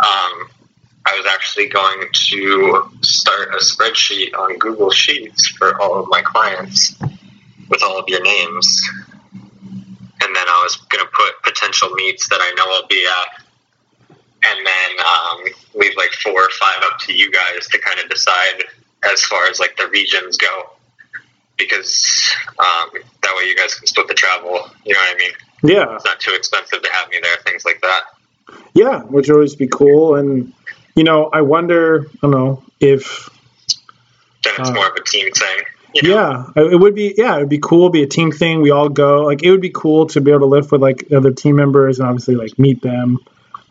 um, 0.00 0.48
I 1.12 1.16
was 1.16 1.26
actually 1.26 1.68
going 1.68 2.06
to 2.10 2.90
start 3.02 3.54
a 3.54 3.58
spreadsheet 3.58 4.34
on 4.34 4.56
Google 4.56 4.90
Sheets 4.90 5.46
for 5.48 5.78
all 5.78 6.00
of 6.00 6.08
my 6.08 6.22
clients 6.22 6.98
with 7.68 7.82
all 7.82 7.98
of 7.98 8.06
your 8.08 8.22
names. 8.22 8.88
And 9.34 10.34
then 10.34 10.48
I 10.48 10.62
was 10.62 10.76
going 10.88 11.04
to 11.04 11.10
put 11.12 11.42
potential 11.42 11.90
meets 11.90 12.28
that 12.30 12.38
I 12.40 12.54
know 12.56 12.64
I'll 12.66 12.86
be 12.86 13.04
at. 13.06 13.44
And 14.44 14.66
then 14.66 15.06
um, 15.06 15.80
leave 15.80 15.92
like 15.98 16.12
four 16.12 16.32
or 16.32 16.48
five 16.58 16.82
up 16.90 16.98
to 17.00 17.12
you 17.12 17.30
guys 17.30 17.66
to 17.68 17.78
kind 17.78 18.00
of 18.00 18.08
decide 18.08 18.64
as 19.12 19.22
far 19.22 19.46
as 19.48 19.60
like 19.60 19.76
the 19.76 19.88
regions 19.88 20.38
go 20.38 20.70
because 21.58 22.34
um, 22.58 22.90
that 23.22 23.34
way 23.36 23.48
you 23.48 23.56
guys 23.56 23.74
can 23.74 23.86
split 23.86 24.08
the 24.08 24.14
travel. 24.14 24.66
You 24.86 24.94
know 24.94 25.00
what 25.00 25.14
I 25.14 25.18
mean? 25.18 25.32
Yeah. 25.76 25.94
It's 25.94 26.06
not 26.06 26.20
too 26.20 26.32
expensive 26.34 26.82
to 26.82 26.88
have 26.90 27.10
me 27.10 27.18
there, 27.22 27.36
things 27.44 27.66
like 27.66 27.82
that. 27.82 28.02
Yeah, 28.74 29.02
which 29.02 29.28
would 29.28 29.34
always 29.34 29.54
be 29.54 29.68
cool. 29.68 30.16
And, 30.16 30.52
you 30.94 31.04
know, 31.04 31.30
I 31.32 31.42
wonder, 31.42 32.06
I 32.06 32.18
don't 32.22 32.30
know, 32.30 32.64
if. 32.80 33.28
Then 34.44 34.54
it's 34.58 34.70
uh, 34.70 34.74
more 34.74 34.88
of 34.88 34.94
a 34.96 35.04
team 35.04 35.30
thing. 35.30 35.58
You 35.94 36.08
know? 36.08 36.52
Yeah, 36.56 36.62
it 36.64 36.80
would 36.80 36.94
be. 36.94 37.14
Yeah, 37.16 37.36
it 37.36 37.40
would 37.40 37.48
be 37.48 37.60
cool. 37.62 37.90
Be 37.90 38.02
a 38.02 38.06
team 38.06 38.32
thing. 38.32 38.62
We 38.62 38.70
all 38.70 38.88
go. 38.88 39.22
Like, 39.24 39.42
it 39.42 39.50
would 39.50 39.60
be 39.60 39.70
cool 39.70 40.06
to 40.08 40.20
be 40.20 40.30
able 40.30 40.40
to 40.40 40.46
lift 40.46 40.72
with 40.72 40.80
like 40.80 41.12
other 41.12 41.32
team 41.32 41.56
members 41.56 42.00
and 42.00 42.08
obviously 42.08 42.34
like 42.34 42.58
meet 42.58 42.80
them. 42.82 43.18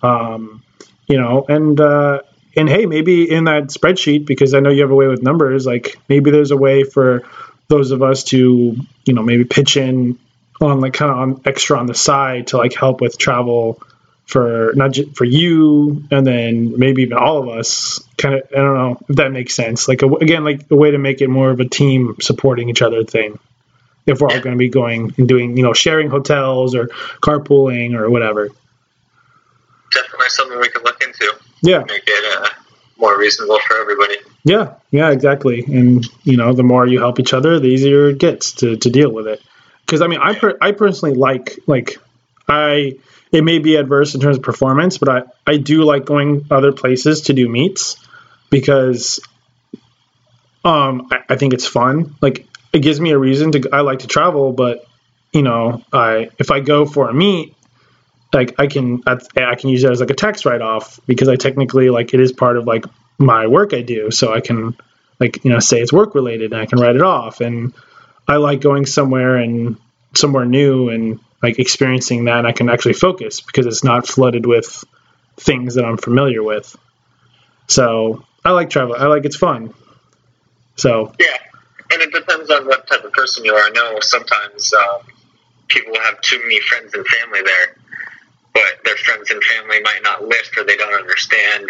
Um, 0.04 0.64
you 1.08 1.20
know, 1.20 1.46
and 1.48 1.80
uh, 1.80 2.22
and 2.56 2.70
hey, 2.70 2.86
maybe 2.86 3.30
in 3.30 3.46
that 3.46 3.66
spreadsheet 3.66 4.26
because 4.26 4.54
I 4.54 4.60
know 4.60 4.70
you 4.70 4.82
have 4.82 4.92
a 4.92 4.96
way 4.96 5.08
with 5.08 5.22
numbers. 5.22 5.66
Like 5.66 5.98
maybe 6.08 6.32
there's 6.32 6.52
a 6.52 6.58
way 6.58 6.84
for 6.84 7.24
those 7.68 7.92
of 7.92 8.04
us 8.04 8.24
to 8.26 8.76
you 9.06 9.14
know 9.14 9.24
maybe 9.24 9.46
pitch 9.46 9.78
in 9.78 10.20
on 10.62 10.80
like 10.80 10.94
kind 10.94 11.12
of 11.12 11.18
on 11.18 11.42
extra 11.46 11.78
on 11.78 11.86
the 11.86 11.94
side 11.94 12.48
to 12.48 12.58
like 12.58 12.74
help 12.74 13.02
with 13.02 13.18
travel 13.18 13.82
for 14.32 14.72
not 14.76 14.92
just 14.92 15.16
for 15.16 15.26
you 15.26 16.04
and 16.10 16.26
then 16.26 16.78
maybe 16.80 17.04
even 17.04 17.18
all 17.18 17.38
of 17.38 17.50
us 17.50 18.00
kind 18.18 18.36
of 18.36 18.42
i 18.52 18.56
don't 18.56 18.76
know 18.76 18.98
if 19.10 19.16
that 19.18 19.32
makes 19.32 19.54
sense 19.54 19.88
like 19.88 20.02
a, 20.02 20.08
again 20.08 20.44
like 20.44 20.66
a 20.72 20.76
way 20.76 20.92
to 20.92 20.98
make 20.98 21.22
it 21.22 21.28
more 21.28 21.50
of 21.50 21.60
a 21.60 21.68
team 21.68 22.16
supporting 22.22 22.70
each 22.70 22.82
other 22.82 23.04
thing 23.04 23.38
if 24.06 24.20
we're 24.20 24.30
all 24.30 24.40
going 24.40 24.56
to 24.56 24.60
be 24.60 24.70
going 24.70 25.14
and 25.18 25.28
doing 25.28 25.58
you 25.58 25.64
know 25.64 25.74
sharing 25.74 26.10
hotels 26.10 26.76
or 26.76 26.88
carpooling 27.22 27.94
or 27.94 28.10
whatever 28.10 28.50
definitely 29.92 30.30
something 30.30 30.60
we 30.60 30.70
could 30.70 30.84
look 30.84 31.02
into 31.04 31.34
yeah 31.62 31.84
make 31.88 32.04
it 32.08 32.42
uh, 32.42 32.48
more 33.02 33.18
reasonable 33.18 33.60
for 33.68 33.78
everybody. 33.78 34.16
Yeah, 34.44 34.76
yeah, 34.92 35.10
exactly. 35.10 35.64
And 35.66 36.06
you 36.24 36.38
know, 36.38 36.54
the 36.54 36.64
more 36.64 36.86
you 36.86 37.00
help 37.00 37.20
each 37.20 37.34
other, 37.34 37.60
the 37.60 37.68
easier 37.68 38.10
it 38.10 38.20
gets 38.20 38.54
to, 38.54 38.78
to 38.78 38.90
deal 38.90 39.12
with 39.12 39.28
it. 39.28 39.42
Because 39.86 40.02
I 40.02 40.08
mean, 40.08 40.20
I 40.22 40.36
per- 40.36 40.58
I 40.62 40.72
personally 40.72 41.16
like 41.16 41.58
like 41.68 41.98
I 42.48 42.98
it 43.32 43.44
may 43.44 43.60
be 43.60 43.76
adverse 43.76 44.14
in 44.14 44.22
terms 44.22 44.38
of 44.38 44.44
performance, 44.44 44.98
but 44.98 45.10
I 45.10 45.24
I 45.52 45.58
do 45.58 45.84
like 45.84 46.06
going 46.06 46.46
other 46.52 46.72
places 46.72 47.22
to 47.22 47.34
do 47.34 47.48
meets 47.48 47.96
because 48.50 49.20
um 50.64 51.08
I, 51.12 51.20
I 51.30 51.36
think 51.38 51.54
it's 51.54 51.68
fun. 51.68 52.16
Like 52.22 52.48
it 52.74 52.80
gives 52.80 53.00
me 53.00 53.12
a 53.12 53.18
reason 53.18 53.52
to 53.54 53.70
I 53.72 53.82
like 53.82 54.00
to 54.00 54.08
travel, 54.08 54.52
but 54.52 54.86
you 55.34 55.42
know, 55.42 55.84
I 55.94 56.30
if 56.40 56.52
I 56.52 56.60
go 56.60 56.86
for 56.86 57.10
a 57.10 57.14
meet, 57.14 57.56
like 58.34 58.56
I 58.60 58.68
can 58.68 59.04
I, 59.08 59.18
I 59.38 59.56
can 59.56 59.70
use 59.70 59.84
it 59.84 59.92
as 59.92 60.02
like 60.02 60.10
a 60.10 60.16
tax 60.16 60.46
write 60.46 60.62
off 60.62 61.00
because 61.08 61.30
I 61.30 61.36
technically 61.38 61.90
like 61.90 62.14
it 62.14 62.20
is 62.20 62.32
part 62.34 62.58
of 62.58 62.68
like 62.68 62.86
my 63.18 63.48
work 63.48 63.74
I 63.74 63.82
do, 63.82 64.12
so 64.12 64.34
I 64.34 64.42
can 64.42 64.76
like 65.20 65.44
you 65.46 65.52
know 65.52 65.60
say 65.60 65.82
it's 65.82 65.94
work 65.94 66.16
related 66.16 66.52
and 66.52 66.62
I 66.62 66.66
can 66.66 66.80
write 66.80 66.96
it 66.96 67.02
off. 67.02 67.40
And 67.40 67.74
I 68.28 68.38
like 68.38 68.60
going 68.60 68.86
somewhere 68.86 69.38
and 69.38 69.78
somewhere 70.16 70.46
new 70.46 70.90
and 70.90 71.20
like 71.42 71.60
experiencing 71.60 72.26
that. 72.26 72.40
And 72.40 72.48
I 72.48 72.52
can 72.52 72.70
actually 72.70 72.94
focus 72.94 73.42
because 73.42 73.66
it's 73.66 73.84
not 73.84 74.08
flooded 74.08 74.46
with 74.46 74.84
things 75.38 75.76
that 75.76 75.86
I'm 75.86 75.98
familiar 75.98 76.44
with. 76.44 76.76
So 77.68 78.26
I 78.44 78.52
like 78.52 78.70
travel. 78.70 78.96
I 78.98 79.06
like 79.06 79.26
it's 79.26 79.36
fun. 79.36 79.74
So 80.76 81.14
Yeah, 81.20 81.38
and 81.92 82.02
it 82.02 82.12
depends 82.12 82.50
on 82.50 82.66
what 82.66 82.88
type 82.88 83.04
of 83.04 83.12
person 83.14 83.46
you 83.46 83.54
are. 83.54 83.64
I 83.64 83.70
know 83.70 84.00
sometimes 84.02 84.74
um, 84.74 85.02
people 85.68 85.94
have 86.02 86.20
too 86.22 86.40
many 86.40 86.60
friends 86.62 86.94
and 86.94 87.06
family 87.06 87.42
there, 87.44 87.76
but 88.54 88.84
their 88.84 88.98
friends 88.98 89.30
and 89.32 89.44
family 89.44 89.82
might 89.82 90.02
not 90.04 90.24
lift 90.24 90.58
or 90.58 90.64
they 90.64 90.78
don't 90.78 90.94
understand. 90.94 91.70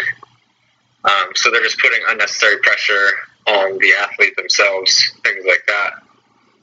Um, 1.04 1.30
so 1.34 1.50
they're 1.50 1.62
just 1.62 1.78
putting 1.80 2.00
unnecessary 2.08 2.58
pressure 2.58 3.10
on 3.46 3.78
the 3.78 3.92
athlete 4.00 4.36
themselves, 4.36 5.12
things 5.24 5.44
like 5.46 5.64
that. 5.66 6.02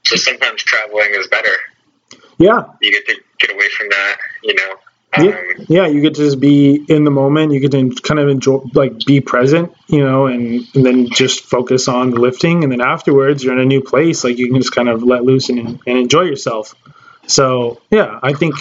So 0.06 0.16
sometimes 0.16 0.64
traveling 0.64 1.10
is 1.12 1.28
better. 1.28 1.56
Yeah, 2.40 2.64
You 2.82 2.92
get 2.92 3.06
to 3.08 3.16
get 3.40 3.52
away 3.54 3.70
from 3.78 3.90
that, 3.90 4.18
you 4.44 4.56
know. 4.56 4.76
yeah, 5.18 5.32
Um, 5.60 5.66
yeah. 5.68 5.88
You 5.88 6.02
get 6.02 6.16
to 6.16 6.22
just 6.22 6.40
be 6.40 6.84
in 6.88 7.04
the 7.04 7.12
moment. 7.12 7.52
You 7.52 7.60
get 7.60 7.72
to 7.72 7.90
kind 8.02 8.20
of 8.20 8.30
enjoy, 8.30 8.62
like, 8.74 8.98
be 9.06 9.22
present, 9.22 9.74
you 9.88 10.04
know, 10.04 10.28
and, 10.28 10.66
and 10.74 10.86
then 10.86 11.10
just 11.10 11.44
focus 11.44 11.88
on 11.88 12.12
the 12.12 12.20
lifting. 12.20 12.64
And 12.64 12.72
then 12.72 12.82
afterwards, 12.82 13.44
you're 13.44 13.54
in 13.54 13.60
a 13.60 13.66
new 13.66 13.82
place. 13.82 14.24
Like, 14.24 14.38
you 14.38 14.48
can 14.48 14.56
just 14.62 14.74
kind 14.74 14.88
of 14.90 15.04
let 15.04 15.24
loose 15.24 15.50
and, 15.50 15.80
and 15.86 15.98
enjoy 15.98 16.22
yourself. 16.22 16.76
So, 17.28 17.82
yeah, 17.92 18.20
I 18.24 18.34
think, 18.34 18.56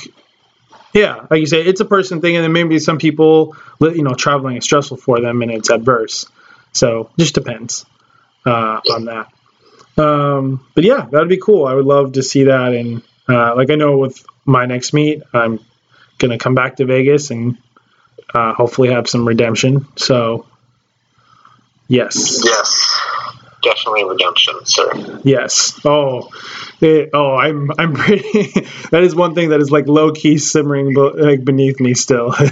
yeah, 0.93 1.27
like 1.31 1.41
you 1.41 1.47
say, 1.47 1.63
it's 1.63 1.81
a 1.81 1.85
person 1.85 2.21
thing. 2.21 2.37
And 2.37 2.45
then 2.45 2.53
maybe 2.53 2.79
some 2.79 2.99
people, 2.99 3.57
you 3.81 4.03
know, 4.03 4.15
traveling 4.15 4.57
is 4.57 4.65
stressful 4.65 4.97
for 4.97 5.21
them 5.21 5.43
and 5.43 5.51
it's 5.51 5.71
adverse. 5.71 6.27
So, 6.73 7.11
just 7.19 7.35
depends 7.35 7.87
uh, 8.47 8.81
on 8.91 9.05
that. 9.07 9.33
Um, 10.03 10.67
but 10.75 10.85
yeah, 10.85 11.07
that'd 11.11 11.29
be 11.29 11.39
cool. 11.39 11.67
I 11.67 11.75
would 11.75 11.85
love 11.87 12.13
to 12.13 12.23
see 12.23 12.45
that. 12.45 12.73
And 12.73 13.03
uh, 13.29 13.55
like 13.57 13.71
I 13.71 13.75
know 13.75 13.99
with 13.99 14.25
my 14.45 14.67
next 14.67 14.93
meet, 14.93 15.23
I'm 15.33 15.61
gonna 16.19 16.39
come 16.39 16.55
back 16.55 16.77
to 16.77 16.85
Vegas 16.87 17.31
and 17.31 17.59
uh, 18.35 18.55
hopefully 18.55 18.91
have 18.91 19.09
some 19.09 19.27
redemption. 19.27 19.87
So 19.97 20.47
yes, 21.89 22.43
yes, 22.45 23.01
definitely 23.63 24.05
redemption, 24.05 24.55
sir. 24.65 25.21
yes. 25.25 25.79
Oh, 25.85 26.29
it, 26.81 27.11
oh, 27.13 27.35
I'm 27.37 27.71
I'm 27.79 27.95
pretty. 27.95 28.51
that 28.91 29.03
is 29.03 29.15
one 29.15 29.35
thing 29.35 29.51
that 29.51 29.61
is 29.61 29.71
like 29.71 29.87
low 29.87 30.13
key 30.13 30.39
simmering 30.39 30.95
like 30.95 31.45
beneath 31.45 31.81
me 31.81 31.95
still. 31.95 32.35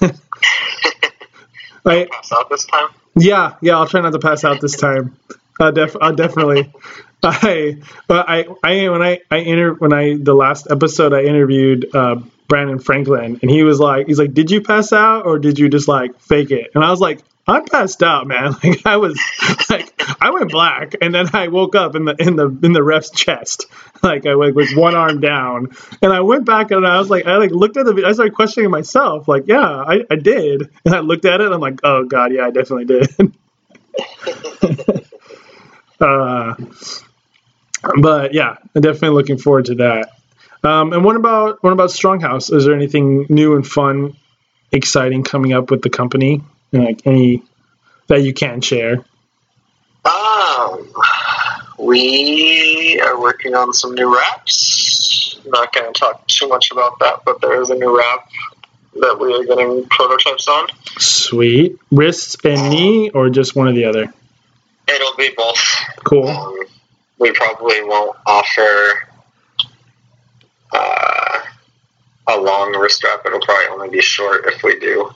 I, 1.86 2.06
Pass 2.10 2.32
out 2.32 2.48
this 2.48 2.64
time. 2.64 2.88
Yeah, 3.16 3.56
yeah, 3.60 3.76
I'll 3.76 3.86
try 3.86 4.00
not 4.00 4.12
to 4.12 4.18
pass 4.18 4.44
out 4.44 4.60
this 4.60 4.76
time. 4.76 5.16
I'll, 5.60 5.72
def- 5.72 5.96
I'll 6.00 6.14
definitely. 6.14 6.72
I, 7.22 7.78
uh, 8.08 8.22
I, 8.26 8.44
I, 8.62 8.88
when 8.90 9.02
I, 9.02 9.20
I 9.30 9.36
inter- 9.38 9.74
when 9.74 9.94
I 9.94 10.16
the 10.16 10.34
last 10.34 10.66
episode 10.70 11.14
I 11.14 11.22
interviewed 11.22 11.94
uh, 11.94 12.16
Brandon 12.48 12.78
Franklin, 12.78 13.38
and 13.40 13.50
he 13.50 13.62
was 13.62 13.80
like, 13.80 14.06
he's 14.06 14.18
like, 14.18 14.34
did 14.34 14.50
you 14.50 14.60
pass 14.60 14.92
out 14.92 15.24
or 15.24 15.38
did 15.38 15.58
you 15.58 15.68
just 15.70 15.88
like 15.88 16.20
fake 16.20 16.50
it? 16.50 16.72
And 16.74 16.84
I 16.84 16.90
was 16.90 17.00
like, 17.00 17.20
I 17.46 17.60
passed 17.60 18.02
out, 18.02 18.26
man. 18.26 18.54
Like 18.64 18.86
I 18.86 18.96
was, 18.96 19.18
like 19.70 19.92
I 20.20 20.30
went 20.30 20.50
black, 20.50 20.94
and 21.00 21.14
then 21.14 21.28
I 21.32 21.48
woke 21.48 21.74
up 21.74 21.94
in 21.94 22.04
the 22.04 22.14
in 22.18 22.36
the 22.36 22.46
in 22.62 22.72
the 22.72 22.82
ref's 22.82 23.10
chest, 23.10 23.66
like 24.02 24.26
I 24.26 24.34
like 24.34 24.54
with 24.54 24.74
one 24.74 24.94
arm 24.94 25.20
down, 25.20 25.70
and 26.02 26.12
I 26.12 26.20
went 26.20 26.44
back 26.44 26.70
and 26.70 26.86
I 26.86 26.98
was 26.98 27.08
like, 27.10 27.26
I 27.26 27.36
like 27.36 27.50
looked 27.50 27.76
at 27.76 27.86
the, 27.86 28.04
I 28.06 28.12
started 28.12 28.34
questioning 28.34 28.70
myself, 28.70 29.28
like, 29.28 29.44
yeah, 29.46 29.60
I, 29.60 30.04
I 30.10 30.16
did, 30.16 30.70
and 30.84 30.94
I 30.94 31.00
looked 31.00 31.24
at 31.24 31.40
it, 31.40 31.46
and 31.46 31.54
I'm 31.54 31.60
like, 31.60 31.80
oh 31.84 32.04
god, 32.04 32.32
yeah, 32.32 32.46
I 32.46 32.50
definitely 32.50 32.84
did. 32.86 33.34
Uh, 36.04 36.54
but 38.00 38.34
yeah, 38.34 38.56
I'm 38.74 38.82
definitely 38.82 39.10
looking 39.10 39.38
forward 39.38 39.66
to 39.66 39.74
that. 39.76 40.10
Um, 40.62 40.92
and 40.92 41.04
what 41.04 41.16
about 41.16 41.62
what 41.62 41.72
about 41.72 41.90
Stronghouse? 41.90 42.52
Is 42.52 42.64
there 42.64 42.74
anything 42.74 43.26
new 43.28 43.54
and 43.54 43.66
fun, 43.66 44.16
exciting 44.72 45.22
coming 45.22 45.52
up 45.52 45.70
with 45.70 45.82
the 45.82 45.90
company? 45.90 46.42
Like 46.72 47.06
any 47.06 47.42
that 48.08 48.22
you 48.22 48.34
can 48.34 48.60
share? 48.60 49.04
Um, 50.04 50.92
we 51.78 53.00
are 53.00 53.18
working 53.20 53.54
on 53.54 53.72
some 53.72 53.94
new 53.94 54.14
wraps. 54.14 55.40
Not 55.46 55.72
going 55.72 55.92
to 55.92 55.98
talk 55.98 56.26
too 56.26 56.48
much 56.48 56.70
about 56.70 56.98
that, 57.00 57.22
but 57.24 57.40
there 57.40 57.60
is 57.60 57.70
a 57.70 57.74
new 57.74 57.96
wrap 57.96 58.28
that 58.94 59.18
we 59.18 59.34
are 59.34 59.44
getting 59.44 59.86
prototypes 59.86 60.48
on. 60.48 60.68
Sweet 60.98 61.78
Wrists 61.90 62.36
and 62.44 62.70
knee, 62.70 63.10
or 63.10 63.28
just 63.28 63.56
one 63.56 63.68
or 63.68 63.72
the 63.72 63.84
other? 63.84 64.12
It'll 64.88 65.16
be 65.16 65.30
both. 65.36 65.58
Cool. 66.04 66.28
Um, 66.28 66.58
we 67.18 67.32
probably 67.32 67.82
won't 67.84 68.16
offer 68.26 69.08
uh, 70.72 71.38
a 72.26 72.36
long 72.38 72.76
wrist 72.76 73.02
wrap. 73.04 73.24
It'll 73.24 73.40
probably 73.40 73.66
only 73.70 73.88
be 73.90 74.00
short 74.02 74.46
if 74.46 74.62
we 74.62 74.78
do. 74.78 75.10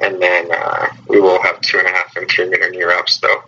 And 0.00 0.20
then 0.20 0.50
uh, 0.50 0.88
we 1.08 1.20
will 1.20 1.42
have 1.42 1.60
two 1.60 1.78
and 1.78 1.86
a 1.86 1.90
half 1.90 2.16
and 2.16 2.28
three 2.28 2.48
meter 2.48 2.70
knee 2.70 2.84
wraps, 2.84 3.18
though. 3.18 3.42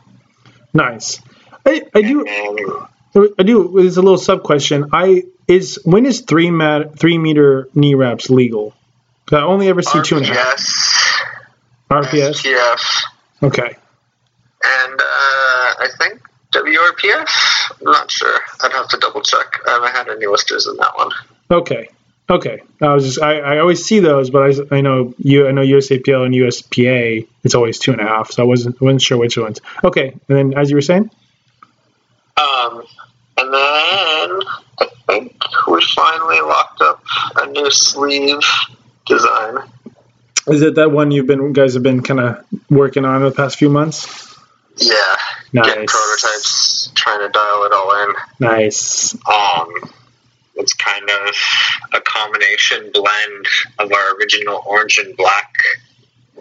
Nice. 0.75 1.21
I, 1.65 1.83
I 1.95 2.03
do 2.03 2.25
And 2.27 3.29
I 3.39 3.43
do. 3.43 3.73
There's 3.75 3.97
a 3.97 4.03
little 4.03 4.19
sub 4.19 4.43
question. 4.43 4.91
I 4.93 5.25
is 5.47 5.79
when 5.85 6.07
is 6.07 6.23
three 6.23 6.51
mat 6.51 6.99
three 6.99 7.19
meter 7.19 7.69
knee 7.75 7.95
wraps 7.95 8.31
legal? 8.31 8.75
I 9.31 9.43
only 9.43 9.69
ever 9.69 9.83
see 9.83 10.03
two 10.03 10.17
and 10.17 10.27
a 10.27 10.35
half. 10.35 10.59
RPS, 11.91 12.43
RPS. 12.43 13.03
Okay. 13.43 13.77
I 15.83 15.89
think 15.99 16.23
WRPF. 16.53 17.81
I'm 17.81 17.93
not 17.93 18.11
sure. 18.11 18.39
I'd 18.63 18.73
have 18.73 18.89
to 18.89 18.99
double 18.99 19.23
check. 19.23 19.61
I 19.67 19.73
haven't 19.73 19.93
had 19.93 20.09
any 20.09 20.27
listers 20.27 20.67
in 20.67 20.77
that 20.77 20.97
one. 20.97 21.11
Okay. 21.51 21.89
Okay. 22.31 22.63
I 22.81 22.95
was 22.95 23.05
just 23.05 23.21
I, 23.21 23.41
I 23.41 23.59
always 23.59 23.85
see 23.85 23.99
those, 23.99 24.31
but 24.31 24.43
I, 24.43 24.77
I 24.77 24.81
know 24.81 25.13
you 25.19 25.49
I 25.49 25.51
know 25.51 25.63
USAPL 25.63 26.25
and 26.25 26.35
USPA. 26.35 27.27
It's 27.43 27.55
always 27.55 27.79
two 27.79 27.93
and 27.93 28.01
a 28.01 28.05
half, 28.05 28.31
so 28.31 28.43
I 28.43 28.47
wasn't 28.47 28.77
I 28.81 28.85
wasn't 28.85 29.03
sure 29.03 29.19
which 29.19 29.37
ones. 29.37 29.61
Okay. 29.83 30.11
And 30.29 30.37
then 30.39 30.55
as 30.59 30.71
you 30.71 30.77
were 30.77 30.83
saying. 30.83 31.11
Um, 32.37 32.85
and 33.39 33.53
then 33.53 34.41
I 34.79 34.89
think 35.07 35.37
we 35.67 35.83
finally 35.95 36.41
locked 36.41 36.81
up 36.81 37.03
a 37.37 37.47
new 37.47 37.71
sleeve 37.71 38.41
design. 39.07 39.59
Is 40.47 40.63
it 40.63 40.77
that 40.77 40.91
one 40.91 41.11
you've 41.11 41.27
been 41.27 41.53
guys 41.53 41.75
have 41.75 41.83
been 41.83 42.03
kind 42.03 42.21
of 42.21 42.45
working 42.71 43.05
on 43.05 43.23
the 43.23 43.31
past 43.31 43.59
few 43.59 43.69
months? 43.69 44.37
Yeah, 44.77 45.17
getting 45.53 45.85
Nice. 45.85 45.93
prototypes, 45.93 46.93
trying 46.95 47.21
to 47.21 47.29
dial 47.29 47.65
it 47.65 47.73
all 47.73 48.05
in. 48.05 48.15
Nice. 48.41 49.15
Um, 49.27 49.91
it's 50.55 50.73
kind 50.75 51.09
of 51.09 51.35
a 51.95 52.01
combination 52.01 52.91
blend 52.93 53.47
of 53.79 53.93
our 53.93 54.17
original 54.17 54.63
orange 54.67 54.99
and 54.99 55.17
black 55.17 55.53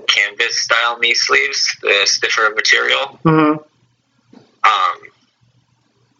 canvas 0.07 0.59
style 0.61 0.99
knee 0.99 1.13
sleeves, 1.13 1.75
the 1.81 2.01
stiffer 2.05 2.49
material, 2.55 3.19
hmm 3.23 3.53
um, 4.63 4.99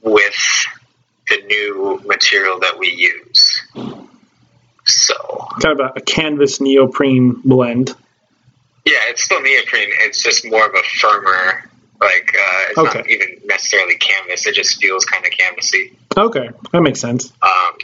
with 0.04 0.36
the 1.30 1.38
new 1.46 2.02
material 2.06 2.60
that 2.60 2.78
we 2.80 2.90
use. 2.90 3.62
So, 4.86 5.14
Kind 5.62 5.80
of 5.80 5.92
a, 5.92 5.94
a 5.98 6.02
canvas 6.02 6.60
neoprene 6.60 7.40
blend. 7.46 7.90
yeah, 8.86 8.98
it's 9.10 9.24
still 9.24 9.42
neoprene. 9.42 9.90
It's 10.00 10.24
just 10.24 10.50
more 10.50 10.66
of 10.66 10.74
a 10.74 10.82
firmer, 10.84 11.70
like, 12.02 12.36
uh, 12.36 12.66
it's 12.70 12.96
not 12.96 13.10
even 13.10 13.42
necessarily 13.46 13.96
canvas. 13.96 14.48
It 14.48 14.56
just 14.56 14.82
feels 14.82 15.06
kind 15.06 15.26
of 15.26 15.32
canvasy. 15.32 15.94
Okay, 16.18 16.50
that 16.74 16.82
makes 16.82 17.00
sense. 17.00 17.32
Um, 17.42 17.78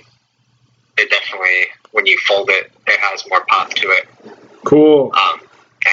it 0.98 1.10
definitely, 1.10 1.68
when 1.92 2.06
you 2.08 2.18
fold 2.28 2.50
it, 2.50 2.72
it 2.88 3.00
has 3.00 3.24
more 3.30 3.46
pop 3.46 3.70
to 3.76 3.88
it. 3.90 4.08
Cool. 4.66 5.14
Um, 5.14 5.42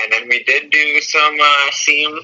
and 0.02 0.12
then 0.12 0.28
we 0.28 0.42
did 0.44 0.70
do 0.70 1.00
some 1.00 1.36
uh, 1.40 1.70
seam 1.72 2.18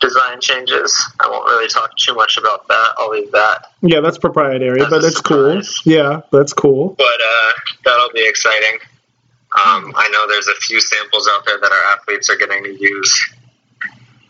design 0.00 0.40
changes. 0.40 1.12
I 1.20 1.28
won't 1.28 1.44
really 1.46 1.68
talk 1.68 1.96
too 1.96 2.14
much 2.14 2.38
about 2.38 2.68
that. 2.68 2.94
I'll 2.98 3.10
leave 3.10 3.32
that. 3.32 3.66
Yeah, 3.82 4.00
that's 4.00 4.18
proprietary, 4.18 4.78
That's 4.78 4.90
but 4.90 5.04
it's 5.04 5.20
cool. 5.20 5.60
Yeah, 5.84 6.22
that's 6.32 6.52
cool. 6.52 6.94
But 6.96 7.04
uh, 7.06 7.52
that'll 7.84 8.12
be 8.12 8.26
exciting. 8.26 8.78
Um, 9.52 9.92
I 9.96 10.08
know 10.10 10.26
there's 10.28 10.46
a 10.46 10.54
few 10.54 10.80
samples 10.80 11.28
out 11.30 11.44
there 11.44 11.58
that 11.60 11.70
our 11.70 11.84
athletes 11.92 12.30
are 12.30 12.36
getting 12.36 12.62
to 12.64 12.72
use. 12.72 13.34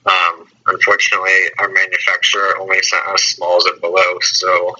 Um, 0.07 0.49
unfortunately, 0.71 1.33
our 1.59 1.69
manufacturer 1.69 2.59
only 2.59 2.83
sent 2.83 3.07
us 3.09 3.23
smalls 3.23 3.65
and 3.67 3.81
below, 3.81 4.19
so 4.23 4.77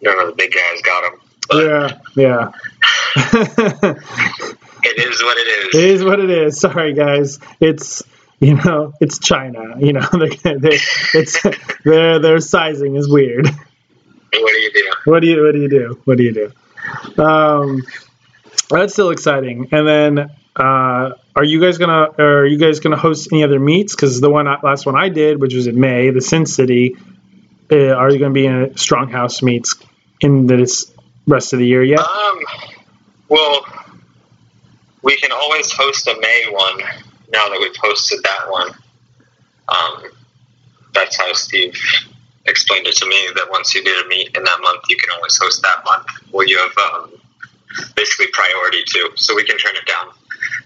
none 0.00 0.18
of 0.18 0.26
the 0.28 0.34
big 0.34 0.52
guys 0.52 0.80
got 0.82 1.02
them. 1.02 1.20
But 1.48 1.64
Yeah, 1.64 2.00
yeah. 2.14 2.52
it 4.84 4.98
is 4.98 5.22
what 5.22 5.36
it 5.36 5.46
it 5.46 5.74
is. 5.74 6.00
is 6.00 6.04
what 6.04 6.20
it 6.20 6.30
is. 6.30 6.60
Sorry, 6.60 6.92
guys. 6.94 7.38
It's 7.60 8.02
you 8.40 8.54
know, 8.54 8.92
it's 9.00 9.18
China. 9.18 9.76
You 9.78 9.92
know, 9.94 10.00
they, 10.12 10.28
they, 10.56 10.78
it's 11.14 11.42
their 11.84 12.18
their 12.18 12.40
sizing 12.40 12.96
is 12.96 13.08
weird. 13.08 13.46
What 13.46 14.52
do 14.52 14.58
you 14.60 14.72
do? 14.72 14.92
What 15.04 15.20
do 15.20 15.26
you 15.28 15.42
What 15.42 15.52
do 15.52 15.60
you 15.60 15.68
do? 15.68 16.00
What 16.04 16.16
do 16.18 16.24
you 16.24 16.32
do? 16.32 17.22
Um, 17.22 17.82
that's 18.70 18.94
still 18.94 19.10
exciting. 19.10 19.68
And 19.72 19.86
then, 19.86 20.30
uh, 20.56 21.10
are 21.34 21.44
you 21.44 21.60
guys 21.60 21.78
gonna 21.78 22.10
Are 22.18 22.46
you 22.46 22.58
guys 22.58 22.80
gonna 22.80 22.96
host 22.96 23.28
any 23.32 23.44
other 23.44 23.58
meets? 23.58 23.94
Because 23.94 24.20
the 24.20 24.30
one 24.30 24.46
last 24.62 24.86
one 24.86 24.96
I 24.96 25.08
did, 25.08 25.40
which 25.40 25.54
was 25.54 25.66
in 25.66 25.78
May, 25.78 26.10
the 26.10 26.20
Sin 26.20 26.46
City. 26.46 26.96
Uh, 27.70 27.92
are 27.92 28.10
you 28.10 28.18
gonna 28.18 28.34
be 28.34 28.46
in 28.46 28.62
a 28.64 28.66
Stronghouse 28.70 29.42
meets 29.42 29.76
in 30.20 30.46
this 30.46 30.92
rest 31.26 31.52
of 31.52 31.58
the 31.58 31.66
year 31.66 31.82
yet? 31.82 32.00
Um, 32.00 32.38
well, 33.28 33.64
we 35.02 35.16
can 35.16 35.32
always 35.32 35.72
host 35.72 36.06
a 36.06 36.14
May 36.20 36.44
one 36.50 36.78
now 37.32 37.48
that 37.48 37.58
we've 37.60 37.72
hosted 37.74 38.22
that 38.22 38.50
one. 38.50 38.70
Um, 39.68 40.10
that's 40.92 41.16
how 41.16 41.32
Steve 41.32 41.74
explained 42.44 42.86
it 42.86 42.96
to 42.96 43.06
me 43.06 43.28
that 43.36 43.46
once 43.50 43.74
you 43.74 43.82
did 43.82 44.04
a 44.04 44.08
meet 44.08 44.36
in 44.36 44.44
that 44.44 44.58
month, 44.60 44.82
you 44.88 44.96
can 44.96 45.10
always 45.12 45.38
host 45.38 45.62
that 45.62 45.82
month. 45.84 46.06
Well, 46.30 46.46
you 46.46 46.58
have 46.58 46.76
um, 46.78 47.12
basically 47.96 48.26
priority 48.32 48.82
too, 48.86 49.10
so 49.16 49.34
we 49.34 49.44
can 49.44 49.56
turn 49.56 49.76
it 49.76 49.86
down. 49.86 50.08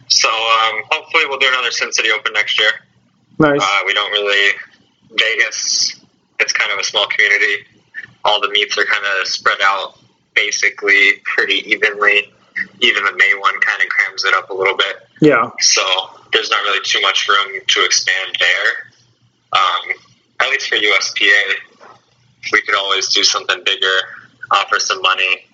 So 0.09 0.29
um, 0.29 0.83
hopefully 0.91 1.25
we'll 1.27 1.39
do 1.39 1.49
another 1.49 1.71
Sin 1.71 1.93
City 1.93 2.11
Open 2.11 2.33
next 2.33 2.59
year. 2.59 2.71
Nice. 3.39 3.61
Uh, 3.63 3.79
we 3.87 3.95
don't 3.95 4.11
really 4.13 4.55
Vegas. 5.11 6.01
It's 6.39 6.53
kind 6.53 6.73
of 6.73 6.79
a 6.79 6.85
small 6.85 7.07
community. 7.09 7.65
All 8.25 8.41
the 8.41 8.49
meets 8.49 8.77
are 8.79 8.85
kind 8.85 9.05
of 9.21 9.27
spread 9.27 9.59
out 9.63 9.99
basically 10.35 11.15
pretty 11.25 11.69
evenly. 11.71 12.33
Even 12.81 13.05
the 13.05 13.13
May 13.13 13.35
one 13.39 13.59
kind 13.61 13.83
of 13.83 13.89
crams 13.89 14.25
it 14.25 14.35
up 14.35 14.51
a 14.51 14.55
little 14.55 14.77
bit. 14.77 15.09
yeah. 15.21 15.51
So 15.61 15.83
there's 16.33 16.51
not 16.51 16.63
really 16.63 16.81
too 16.85 17.01
much 17.03 17.29
room 17.29 17.61
to 17.67 17.85
expand 17.85 18.37
there. 18.39 18.93
Um, 19.53 19.97
at 20.41 20.51
least 20.51 20.69
for 20.69 20.77
USPA, 20.77 21.55
we 22.53 22.63
could 22.63 22.75
always 22.75 23.09
do 23.09 23.25
something 23.25 23.63
bigger, 23.65 23.97
offer 24.51 24.79
some 24.79 25.01
money, 25.03 25.47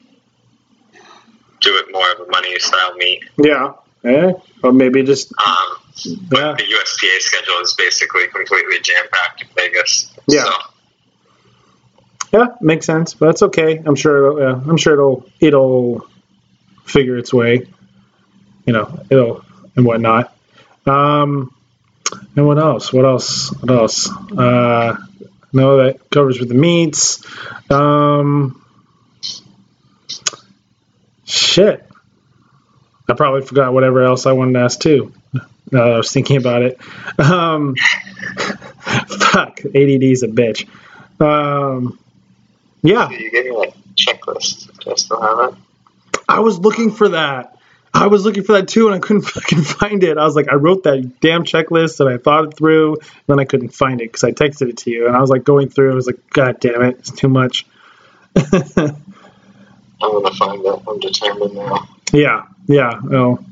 do 1.60 1.76
it 1.76 1.86
more 1.92 2.10
of 2.12 2.20
a 2.20 2.30
money 2.30 2.58
style 2.58 2.94
meet. 2.94 3.24
Yeah. 3.36 3.72
Eh? 4.04 4.32
Or 4.62 4.72
maybe 4.72 5.02
just 5.02 5.32
Um, 5.44 5.56
yeah. 6.04 6.54
the 6.58 6.64
USPA 6.64 7.20
schedule 7.20 7.60
is 7.62 7.74
basically 7.74 8.26
completely 8.28 8.80
jam 8.82 9.04
packed 9.12 9.42
in 9.42 9.48
Vegas. 9.56 10.12
Yeah. 10.26 10.44
So, 10.44 10.52
Yeah, 12.32 12.46
makes 12.60 12.86
sense. 12.86 13.14
But 13.14 13.26
that's 13.26 13.42
okay. 13.42 13.80
I'm 13.84 13.94
sure. 13.94 14.16
It'll, 14.40 14.40
yeah, 14.40 14.70
I'm 14.70 14.76
sure 14.76 14.94
it'll 14.94 15.26
it'll 15.40 16.06
figure 16.84 17.16
its 17.18 17.32
way. 17.32 17.66
You 18.66 18.72
know, 18.72 18.98
it'll 19.10 19.44
and 19.76 19.84
whatnot. 19.84 20.34
Um, 20.86 21.54
and 22.36 22.46
what 22.46 22.58
else? 22.58 22.92
What 22.92 23.04
else? 23.04 23.52
What 23.60 23.70
else? 23.70 24.10
Uh, 24.10 24.96
no, 25.52 25.76
that 25.84 26.10
covers 26.10 26.38
with 26.40 26.48
the 26.48 26.54
meets. 26.54 27.22
Um, 27.70 28.64
shit. 31.24 31.86
I 33.12 33.14
probably 33.14 33.42
forgot 33.42 33.74
whatever 33.74 34.02
else 34.02 34.24
I 34.24 34.32
wanted 34.32 34.54
to 34.54 34.60
ask 34.60 34.80
too. 34.80 35.12
Now 35.34 35.84
that 35.84 35.92
I 35.92 35.96
was 35.98 36.10
thinking 36.10 36.38
about 36.38 36.62
it. 36.62 36.80
Um, 37.20 37.74
fuck, 38.36 39.60
ADD's 39.60 40.22
a 40.22 40.28
bitch. 40.28 40.66
Um, 41.20 41.98
yeah, 42.82 43.10
you 43.10 43.30
gave 43.30 43.44
me 43.44 43.50
that 43.50 43.74
checklist. 43.94 44.78
Do 44.80 44.92
I 44.92 44.94
still 44.94 45.20
have 45.20 45.52
it? 45.52 45.58
I 46.26 46.40
was 46.40 46.58
looking 46.58 46.90
for 46.90 47.10
that. 47.10 47.58
I 47.92 48.06
was 48.06 48.24
looking 48.24 48.44
for 48.44 48.52
that 48.54 48.68
too, 48.68 48.86
and 48.86 48.94
I 48.94 48.98
couldn't 48.98 49.22
fucking 49.28 49.60
find 49.60 50.02
it. 50.02 50.16
I 50.16 50.24
was 50.24 50.34
like, 50.34 50.48
I 50.50 50.54
wrote 50.54 50.84
that 50.84 51.20
damn 51.20 51.44
checklist 51.44 52.00
and 52.00 52.08
I 52.08 52.16
thought 52.16 52.46
it 52.46 52.56
through, 52.56 52.94
and 52.94 53.10
then 53.26 53.40
I 53.40 53.44
couldn't 53.44 53.74
find 53.74 54.00
it 54.00 54.10
because 54.10 54.24
I 54.24 54.32
texted 54.32 54.70
it 54.70 54.78
to 54.78 54.90
you, 54.90 55.06
and 55.06 55.14
I 55.14 55.20
was 55.20 55.28
like 55.28 55.44
going 55.44 55.68
through. 55.68 55.92
I 55.92 55.94
was 55.94 56.06
like, 56.06 56.30
God 56.30 56.60
damn 56.60 56.80
it, 56.82 56.98
it's 57.00 57.10
too 57.10 57.28
much. 57.28 57.66
I'm 58.36 58.94
gonna 60.00 60.30
find 60.32 60.64
it. 60.64 60.82
I'm 60.88 60.98
determined 60.98 61.54
now. 61.54 61.88
yeah, 62.12 62.46
yeah. 62.66 63.00
Well, 63.02 63.44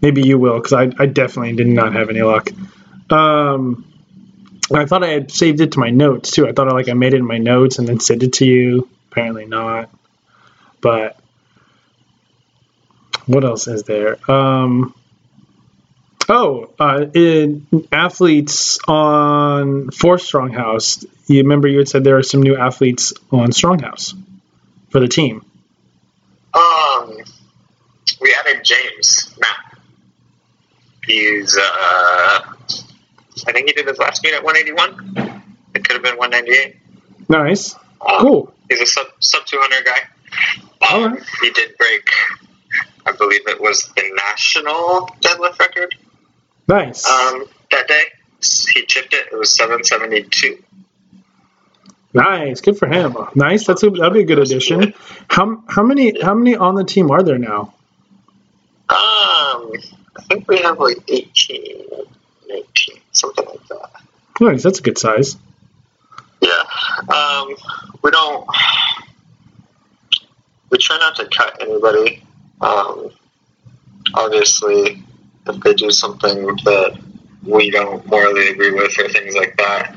maybe 0.00 0.26
you 0.26 0.38
will 0.38 0.56
because 0.56 0.72
I, 0.72 0.90
I 0.98 1.06
definitely 1.06 1.54
did 1.54 1.66
not 1.66 1.92
have 1.92 2.10
any 2.10 2.22
luck. 2.22 2.50
Um, 3.10 3.84
I 4.74 4.84
thought 4.84 5.04
I 5.04 5.08
had 5.08 5.30
saved 5.30 5.60
it 5.60 5.72
to 5.72 5.78
my 5.78 5.90
notes 5.90 6.32
too. 6.32 6.48
I 6.48 6.52
thought 6.52 6.68
I 6.68 6.72
like 6.72 6.88
I 6.88 6.94
made 6.94 7.14
it 7.14 7.18
in 7.18 7.26
my 7.26 7.38
notes 7.38 7.78
and 7.78 7.86
then 7.86 8.00
sent 8.00 8.22
it 8.22 8.34
to 8.34 8.44
you. 8.44 8.88
Apparently 9.10 9.46
not. 9.46 9.90
But 10.80 11.18
what 13.26 13.44
else 13.44 13.68
is 13.68 13.84
there? 13.84 14.18
Um, 14.30 14.94
oh, 16.28 16.72
uh, 16.78 17.06
in 17.14 17.66
athletes 17.92 18.78
on 18.88 19.90
for 19.90 20.16
Stronghouse. 20.16 21.04
You 21.26 21.38
remember 21.38 21.68
you 21.68 21.78
had 21.78 21.88
said 21.88 22.04
there 22.04 22.18
are 22.18 22.22
some 22.22 22.42
new 22.42 22.56
athletes 22.56 23.12
on 23.30 23.50
Stronghouse 23.50 24.14
for 24.90 25.00
the 25.00 25.08
team. 25.08 25.45
We 28.20 28.34
added 28.40 28.64
James 28.64 29.34
Matt. 29.38 29.78
He's, 31.06 31.56
uh, 31.56 31.62
I 31.62 33.52
think 33.52 33.68
he 33.68 33.72
did 33.74 33.86
his 33.86 33.98
last 33.98 34.22
meet 34.24 34.34
at 34.34 34.42
181. 34.42 35.42
It 35.74 35.84
could 35.84 35.94
have 35.94 36.02
been 36.02 36.16
198. 36.16 36.76
Nice, 37.28 37.74
Um, 38.00 38.20
cool. 38.20 38.54
He's 38.68 38.80
a 38.80 38.86
sub 38.86 39.06
sub 39.20 39.44
200 39.46 39.84
guy. 39.84 40.00
Um, 40.90 41.02
Alright. 41.04 41.22
He 41.42 41.50
did 41.50 41.76
break, 41.78 42.08
I 43.04 43.12
believe 43.12 43.42
it 43.46 43.60
was 43.60 43.88
the 43.96 44.02
national 44.16 45.08
deadlift 45.20 45.58
record 45.60 45.94
Nice. 46.68 47.04
um, 47.08 47.44
that 47.70 47.86
day. 47.88 48.04
He 48.74 48.84
chipped 48.86 49.12
it. 49.14 49.28
It 49.32 49.36
was 49.36 49.54
772. 49.54 50.62
Nice, 52.14 52.60
good 52.60 52.78
for 52.78 52.86
him. 52.88 53.16
Nice, 53.34 53.66
that's 53.66 53.82
a, 53.82 53.90
that'd 53.90 54.12
be 54.14 54.20
a 54.20 54.24
good 54.24 54.38
addition. 54.38 54.94
How 55.28 55.62
how 55.68 55.82
many 55.82 56.20
how 56.22 56.34
many 56.34 56.56
on 56.56 56.74
the 56.74 56.84
team 56.84 57.10
are 57.10 57.22
there 57.22 57.38
now? 57.38 57.74
Um, 58.88 59.72
I 60.16 60.22
think 60.28 60.48
we 60.48 60.58
have 60.58 60.78
like 60.78 60.98
18, 61.08 61.86
19, 62.48 63.00
something 63.12 63.44
like 63.44 63.68
that. 63.68 63.90
Nice, 64.40 64.62
that's 64.62 64.78
a 64.78 64.82
good 64.82 64.98
size. 64.98 65.36
Yeah. 66.40 67.14
Um, 67.14 67.54
we 68.02 68.10
don't. 68.10 68.46
We 70.70 70.78
try 70.78 70.98
not 70.98 71.16
to 71.16 71.26
cut 71.26 71.60
anybody. 71.62 72.22
Um, 72.60 73.10
obviously, 74.14 75.02
if 75.46 75.60
they 75.62 75.74
do 75.74 75.90
something 75.90 76.46
that 76.64 76.98
we 77.42 77.70
don't 77.70 78.04
morally 78.06 78.48
agree 78.48 78.72
with 78.72 78.98
or 78.98 79.08
things 79.08 79.34
like 79.34 79.56
that, 79.56 79.94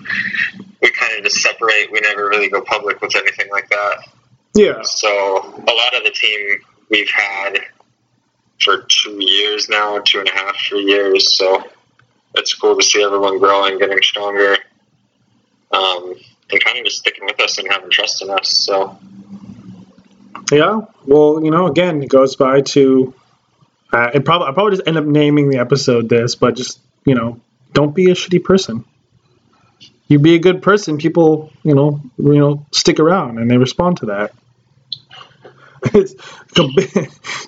we 0.82 0.92
kind 0.92 1.18
of 1.18 1.24
just 1.24 1.42
separate. 1.42 1.92
We 1.92 2.00
never 2.02 2.28
really 2.28 2.50
go 2.50 2.62
public 2.62 3.02
with 3.02 3.16
anything 3.16 3.48
like 3.52 3.70
that. 3.70 4.08
Yeah, 4.56 4.82
So 4.82 5.08
a 5.08 5.74
lot 5.74 5.96
of 5.96 6.04
the 6.04 6.12
team 6.14 6.60
we've 6.90 7.10
had 7.12 7.60
for 8.62 8.86
two 8.88 9.18
years 9.24 9.70
now, 9.70 10.00
two 10.00 10.20
and 10.20 10.30
a 10.30 10.34
half, 10.34 10.56
three 10.68 10.84
years. 10.84 11.38
So 11.38 11.64
it's 12.36 12.54
cool 12.54 12.78
to 12.78 12.84
see 12.84 13.04
everyone 13.04 13.40
growing, 13.40 13.80
getting 13.80 14.02
stronger, 14.02 14.58
um, 15.72 16.16
and 16.52 16.64
kind 16.64 16.78
of 16.80 16.86
just 16.86 17.00
sticking 17.00 17.26
with 17.26 17.40
us 17.40 17.58
and 17.58 17.68
having 17.72 17.90
trust 17.90 18.22
in 18.22 18.30
us. 18.30 18.50
So 18.50 18.98
yeah. 20.52 20.82
Well, 21.06 21.44
you 21.44 21.52
know, 21.52 21.68
again, 21.68 22.02
it 22.02 22.10
goes 22.10 22.36
by 22.36 22.62
to. 22.62 23.14
Uh, 23.92 24.20
probably 24.24 24.48
I'll 24.48 24.54
probably 24.54 24.78
just 24.78 24.88
end 24.88 24.98
up 24.98 25.06
naming 25.06 25.50
the 25.50 25.58
episode 25.58 26.10
this, 26.10 26.36
but 26.36 26.56
just 26.56 26.80
you 27.06 27.16
know, 27.16 27.40
don't 27.74 27.96
be 27.96 28.12
a 28.12 28.14
shitty 28.14 28.44
person. 28.44 28.86
You 30.08 30.20
be 30.20 30.36
a 30.36 30.40
good 30.40 30.62
person, 30.62 30.98
people, 30.98 31.52
you 31.64 31.76
know, 31.76 32.02
you 32.18 32.38
know, 32.38 32.66
stick 32.72 33.00
around 33.00 33.38
and 33.38 33.50
they 33.50 33.58
respond 33.58 33.98
to 33.98 34.08
that. 34.08 34.34
It's, 35.94 36.14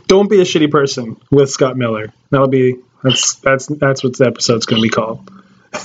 don't 0.07 0.29
be 0.29 0.39
a 0.39 0.45
shitty 0.45 0.71
person 0.71 1.17
with 1.29 1.49
Scott 1.49 1.77
Miller. 1.77 2.13
That'll 2.29 2.47
be 2.47 2.77
that's 3.03 3.35
that's 3.35 3.67
that's 3.67 4.03
what 4.03 4.17
the 4.17 4.25
episode's 4.27 4.65
going 4.65 4.81
to 4.81 4.83
be 4.83 4.89
called. 4.89 5.31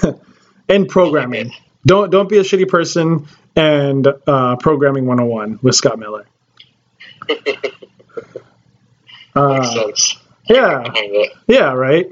and 0.68 0.88
programming. 0.88 1.52
Don't 1.84 2.10
don't 2.10 2.28
be 2.28 2.38
a 2.38 2.42
shitty 2.42 2.68
person 2.68 3.26
and 3.54 4.06
uh, 4.26 4.56
programming 4.56 5.06
101 5.06 5.60
with 5.62 5.74
Scott 5.74 5.98
Miller. 5.98 6.26
Uh, 9.34 9.92
yeah, 10.48 10.84
yeah, 11.46 11.72
right. 11.74 12.10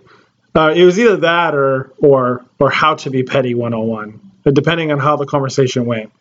Uh, 0.54 0.74
it 0.76 0.84
was 0.84 0.98
either 0.98 1.16
that 1.16 1.54
or 1.54 1.90
or 1.96 2.44
or 2.58 2.68
how 2.70 2.96
to 2.96 3.08
be 3.08 3.22
petty 3.22 3.54
101, 3.54 4.20
depending 4.52 4.92
on 4.92 4.98
how 4.98 5.16
the 5.16 5.24
conversation 5.24 5.86
went. 5.86 6.12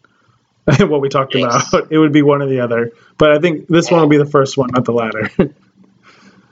what 0.80 1.02
we 1.02 1.10
talked 1.10 1.36
about, 1.36 1.92
it 1.92 1.98
would 1.98 2.14
be 2.14 2.22
one 2.22 2.42
or 2.42 2.48
the 2.48 2.62
other. 2.62 2.92
But 3.18 3.32
I 3.32 3.40
think 3.40 3.68
this 3.68 3.92
one 3.92 4.02
will 4.02 4.08
be 4.08 4.18
the 4.18 4.26
first 4.26 4.58
one, 4.58 4.70
not 4.72 4.86
the 4.86 4.94
latter. 4.94 5.30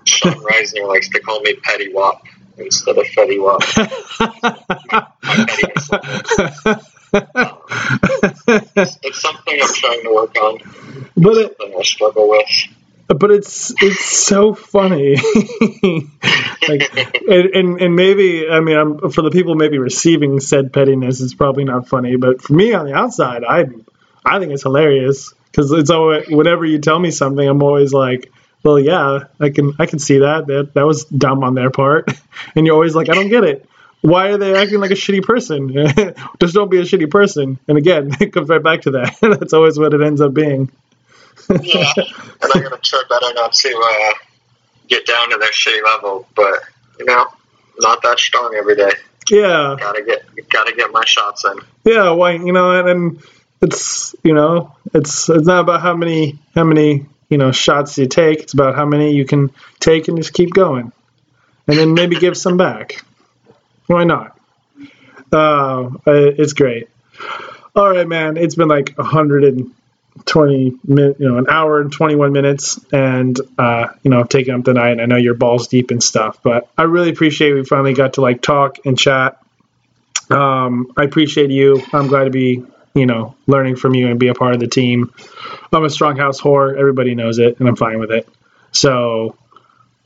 Sean 0.03 0.33
Reisner 0.33 0.87
likes 0.87 1.09
to 1.09 1.19
call 1.21 1.39
me 1.41 1.55
Petty 1.55 1.93
Wop 1.93 2.23
instead 2.57 2.97
of 2.97 3.05
Fetty 3.05 3.41
Wap. 3.41 3.61
it's, 7.13 8.97
it's 9.03 9.21
something 9.21 9.59
I'm 9.61 9.73
trying 9.73 10.03
to 10.03 10.13
work 10.13 10.35
on. 10.37 10.57
but 11.17 11.37
it, 11.37 11.57
Something 11.57 11.75
I 11.77 11.81
struggle 11.83 12.29
with. 12.29 12.47
but 13.07 13.31
it's 13.31 13.73
it's 13.81 14.05
so 14.05 14.53
funny 14.53 15.15
like 16.67 16.95
and, 17.27 17.45
and 17.53 17.81
and 17.81 17.95
maybe 17.95 18.47
i 18.49 18.61
mean 18.61 18.77
I'm, 18.77 19.11
for 19.11 19.21
the 19.21 19.31
people 19.31 19.55
maybe 19.55 19.79
receiving 19.79 20.39
said 20.39 20.71
pettiness 20.71 21.19
it's 21.19 21.33
probably 21.33 21.65
not 21.65 21.89
funny 21.89 22.15
but 22.15 22.41
for 22.41 22.53
me 22.53 22.73
on 22.73 22.85
the 22.85 22.93
outside 22.93 23.43
i 23.43 23.65
i 24.25 24.39
think 24.39 24.51
it's 24.51 24.63
hilarious. 24.63 25.33
Because 25.45 25.71
it's 25.73 25.89
always 25.89 26.27
whenever 26.29 26.65
you 26.65 26.79
tell 26.79 26.97
me 26.97 27.11
something 27.11 27.47
i'm 27.47 27.61
always 27.61 27.91
like 27.91 28.31
well 28.63 28.79
yeah 28.79 29.25
i 29.39 29.49
can 29.49 29.73
i 29.79 29.85
can 29.85 29.99
see 29.99 30.19
that. 30.19 30.47
That 30.47 30.73
that 30.73 30.85
was 30.85 31.05
dumb 31.05 31.43
on 31.43 31.55
their 31.55 31.69
part. 31.71 32.11
And 32.55 32.65
you're 32.65 32.75
always 32.75 32.95
like 32.95 33.09
i 33.09 33.13
don't 33.13 33.29
get 33.29 33.43
it. 33.43 33.67
Why 34.01 34.29
are 34.29 34.37
they 34.37 34.55
acting 34.55 34.79
like 34.79 34.89
a 34.89 34.95
shitty 34.95 35.21
person? 35.21 35.69
Just 36.39 36.55
don't 36.55 36.71
be 36.71 36.79
a 36.79 36.83
shitty 36.83 37.11
person. 37.11 37.59
And 37.67 37.77
again 37.77 38.11
it 38.19 38.33
comes 38.33 38.49
right 38.49 38.63
back 38.63 38.81
to 38.81 38.91
that. 38.91 39.17
That's 39.21 39.53
always 39.53 39.77
what 39.77 39.93
it 39.93 40.01
ends 40.01 40.21
up 40.21 40.33
being. 40.33 40.71
Yeah, 41.49 41.91
and 41.97 42.51
I'm 42.53 42.63
gonna 42.63 42.77
try 42.77 43.03
better 43.09 43.33
not 43.33 43.53
to 43.53 43.69
uh, 43.83 44.13
get 44.87 45.05
down 45.05 45.31
to 45.31 45.37
their 45.37 45.51
shitty 45.51 45.83
level, 45.83 46.27
but 46.35 46.59
you 46.99 47.05
know, 47.05 47.25
not 47.79 48.01
that 48.03 48.19
strong 48.19 48.53
every 48.55 48.75
day. 48.75 48.91
yeah. 49.29 49.75
Gotta 49.79 50.03
get, 50.03 50.23
gotta 50.49 50.73
get 50.73 50.91
my 50.91 51.03
shots 51.05 51.43
in. 51.45 51.59
Yeah, 51.83 52.11
why 52.11 52.33
you 52.33 52.51
know, 52.53 52.79
and, 52.79 52.89
and 52.89 53.23
it's 53.61 54.15
you 54.23 54.33
know, 54.33 54.75
it's 54.93 55.29
it's 55.29 55.47
not 55.47 55.61
about 55.61 55.81
how 55.81 55.95
many 55.95 56.39
how 56.55 56.63
many 56.63 57.05
you 57.29 57.37
know 57.37 57.51
shots 57.51 57.97
you 57.97 58.07
take. 58.07 58.39
It's 58.39 58.53
about 58.53 58.75
how 58.75 58.85
many 58.85 59.15
you 59.15 59.25
can 59.25 59.51
take 59.79 60.07
and 60.07 60.17
just 60.17 60.33
keep 60.33 60.53
going, 60.53 60.91
and 61.67 61.77
then 61.77 61.93
maybe 61.93 62.15
give 62.17 62.37
some 62.37 62.57
back. 62.57 63.03
Why 63.87 64.03
not? 64.03 64.37
Uh, 65.31 65.91
it's 66.05 66.53
great. 66.53 66.89
All 67.75 67.89
right, 67.89 68.07
man. 68.07 68.37
It's 68.37 68.55
been 68.55 68.67
like 68.67 68.97
a 68.97 69.03
hundred 69.03 69.43
and 69.43 69.73
twenty 70.25 70.77
minutes, 70.83 71.19
you 71.19 71.29
know, 71.29 71.37
an 71.37 71.45
hour 71.49 71.79
and 71.81 71.91
twenty 71.91 72.15
one 72.15 72.33
minutes, 72.33 72.79
and 72.91 73.39
uh, 73.57 73.87
you 74.03 74.11
know, 74.11 74.19
I've 74.19 74.29
taken 74.29 74.55
up 74.55 74.63
the 74.63 74.73
night. 74.73 74.99
I 74.99 75.05
know 75.05 75.15
you're 75.17 75.35
balls 75.35 75.67
deep 75.67 75.91
and 75.91 76.03
stuff, 76.03 76.39
but 76.43 76.69
I 76.77 76.83
really 76.83 77.09
appreciate 77.09 77.53
we 77.53 77.63
finally 77.63 77.93
got 77.93 78.13
to 78.13 78.21
like 78.21 78.41
talk 78.41 78.79
and 78.85 78.97
chat 78.97 79.41
um, 80.31 80.93
I 80.95 81.03
appreciate 81.03 81.49
you. 81.49 81.83
I'm 81.91 82.07
glad 82.07 82.23
to 82.23 82.29
be, 82.29 82.63
you 82.93 83.05
know, 83.05 83.35
learning 83.47 83.75
from 83.77 83.95
you 83.95 84.07
and 84.09 84.19
be 84.19 84.27
a 84.27 84.33
part 84.33 84.53
of 84.53 84.59
the 84.59 84.67
team. 84.67 85.13
I'm 85.71 85.83
a 85.83 85.89
strong 85.89 86.17
house 86.17 86.39
whore. 86.41 86.77
Everybody 86.77 87.15
knows 87.15 87.39
it, 87.39 87.59
and 87.59 87.67
I'm 87.67 87.75
fine 87.75 87.99
with 87.99 88.11
it. 88.11 88.27
So, 88.71 89.35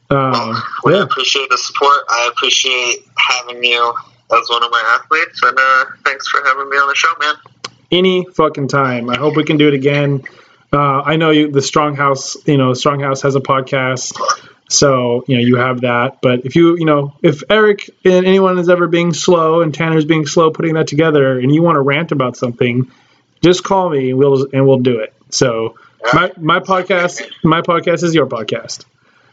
um, 0.10 0.62
Well, 0.84 1.02
I 1.02 1.04
appreciate 1.04 1.50
the 1.50 1.58
support. 1.58 2.00
I 2.10 2.30
appreciate 2.32 3.08
having 3.18 3.64
you 3.64 3.94
as 4.32 4.50
one 4.50 4.64
of 4.64 4.72
my 4.72 5.00
athletes, 5.00 5.42
and 5.44 5.58
uh, 5.60 5.86
thanks 6.04 6.28
for 6.28 6.44
having 6.46 6.70
me 6.70 6.78
on 6.78 6.88
the 6.88 6.96
show, 6.96 7.14
man. 7.20 7.36
any 7.92 8.26
fucking 8.26 8.68
time. 8.68 9.10
I 9.10 9.18
hope 9.18 9.36
we 9.36 9.44
can 9.44 9.58
do 9.58 9.68
it 9.68 9.74
again. 9.74 10.24
Uh, 10.74 11.02
I 11.02 11.16
know 11.16 11.30
you, 11.30 11.52
the 11.52 11.62
Strong 11.62 11.96
House, 11.96 12.36
you 12.48 12.58
know, 12.58 12.74
Strong 12.74 13.00
House 13.02 13.22
has 13.22 13.36
a 13.36 13.40
podcast, 13.40 14.20
so 14.70 15.24
you 15.28 15.36
know 15.36 15.42
you 15.42 15.56
have 15.58 15.82
that. 15.82 16.22
But 16.22 16.46
if 16.46 16.56
you, 16.56 16.78
you 16.78 16.86
know, 16.86 17.14
if 17.22 17.44
Eric 17.50 17.90
and 18.04 18.26
anyone 18.26 18.58
is 18.58 18.70
ever 18.70 18.88
being 18.88 19.14
slow 19.14 19.62
and 19.62 19.74
Tanner's 19.74 20.06
being 20.06 20.26
slow 20.26 20.52
putting 20.52 20.74
that 20.76 20.88
together, 20.88 21.40
and 21.40 21.54
you 21.54 21.62
want 21.62 21.76
to 21.76 21.82
rant 21.82 22.12
about 22.12 22.38
something, 22.38 22.92
just 23.42 23.64
call 23.64 23.90
me 23.90 24.10
and 24.12 24.20
we'll 24.20 24.48
and 24.52 24.66
we'll 24.68 24.80
do 24.80 25.00
it. 25.00 25.14
So 25.30 25.78
my 26.14 26.32
my 26.38 26.60
podcast, 26.60 27.30
my 27.44 27.62
podcast 27.62 28.04
is 28.04 28.14
your 28.16 28.28
podcast. 28.28 28.86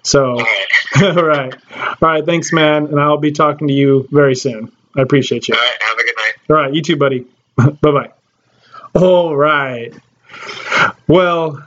So 0.03 0.33
All 0.33 0.37
right. 0.37 0.67
all 1.03 1.25
right, 1.25 1.55
all 1.77 1.97
right. 2.01 2.27
Thanks, 2.27 2.53
man, 2.53 2.87
and 2.87 3.01
I'll 3.01 3.19
be 3.19 3.33
talking 3.33 3.69
to 3.69 3.75
you 3.75 4.09
very 4.11 4.35
soon. 4.35 4.73
I 4.97 5.01
appreciate 5.03 5.49
you. 5.49 5.55
All 5.55 5.61
right. 5.61 5.83
Have 5.83 5.99
a 5.99 6.03
good 6.03 6.17
night. 6.17 6.33
All 6.51 6.57
right, 6.57 6.75
you 6.75 6.83
too, 6.83 6.97
buddy. 6.97 7.27
bye 7.57 7.71
bye. 7.81 8.11
All 8.95 9.35
right. 9.35 9.95
Well, 11.07 11.65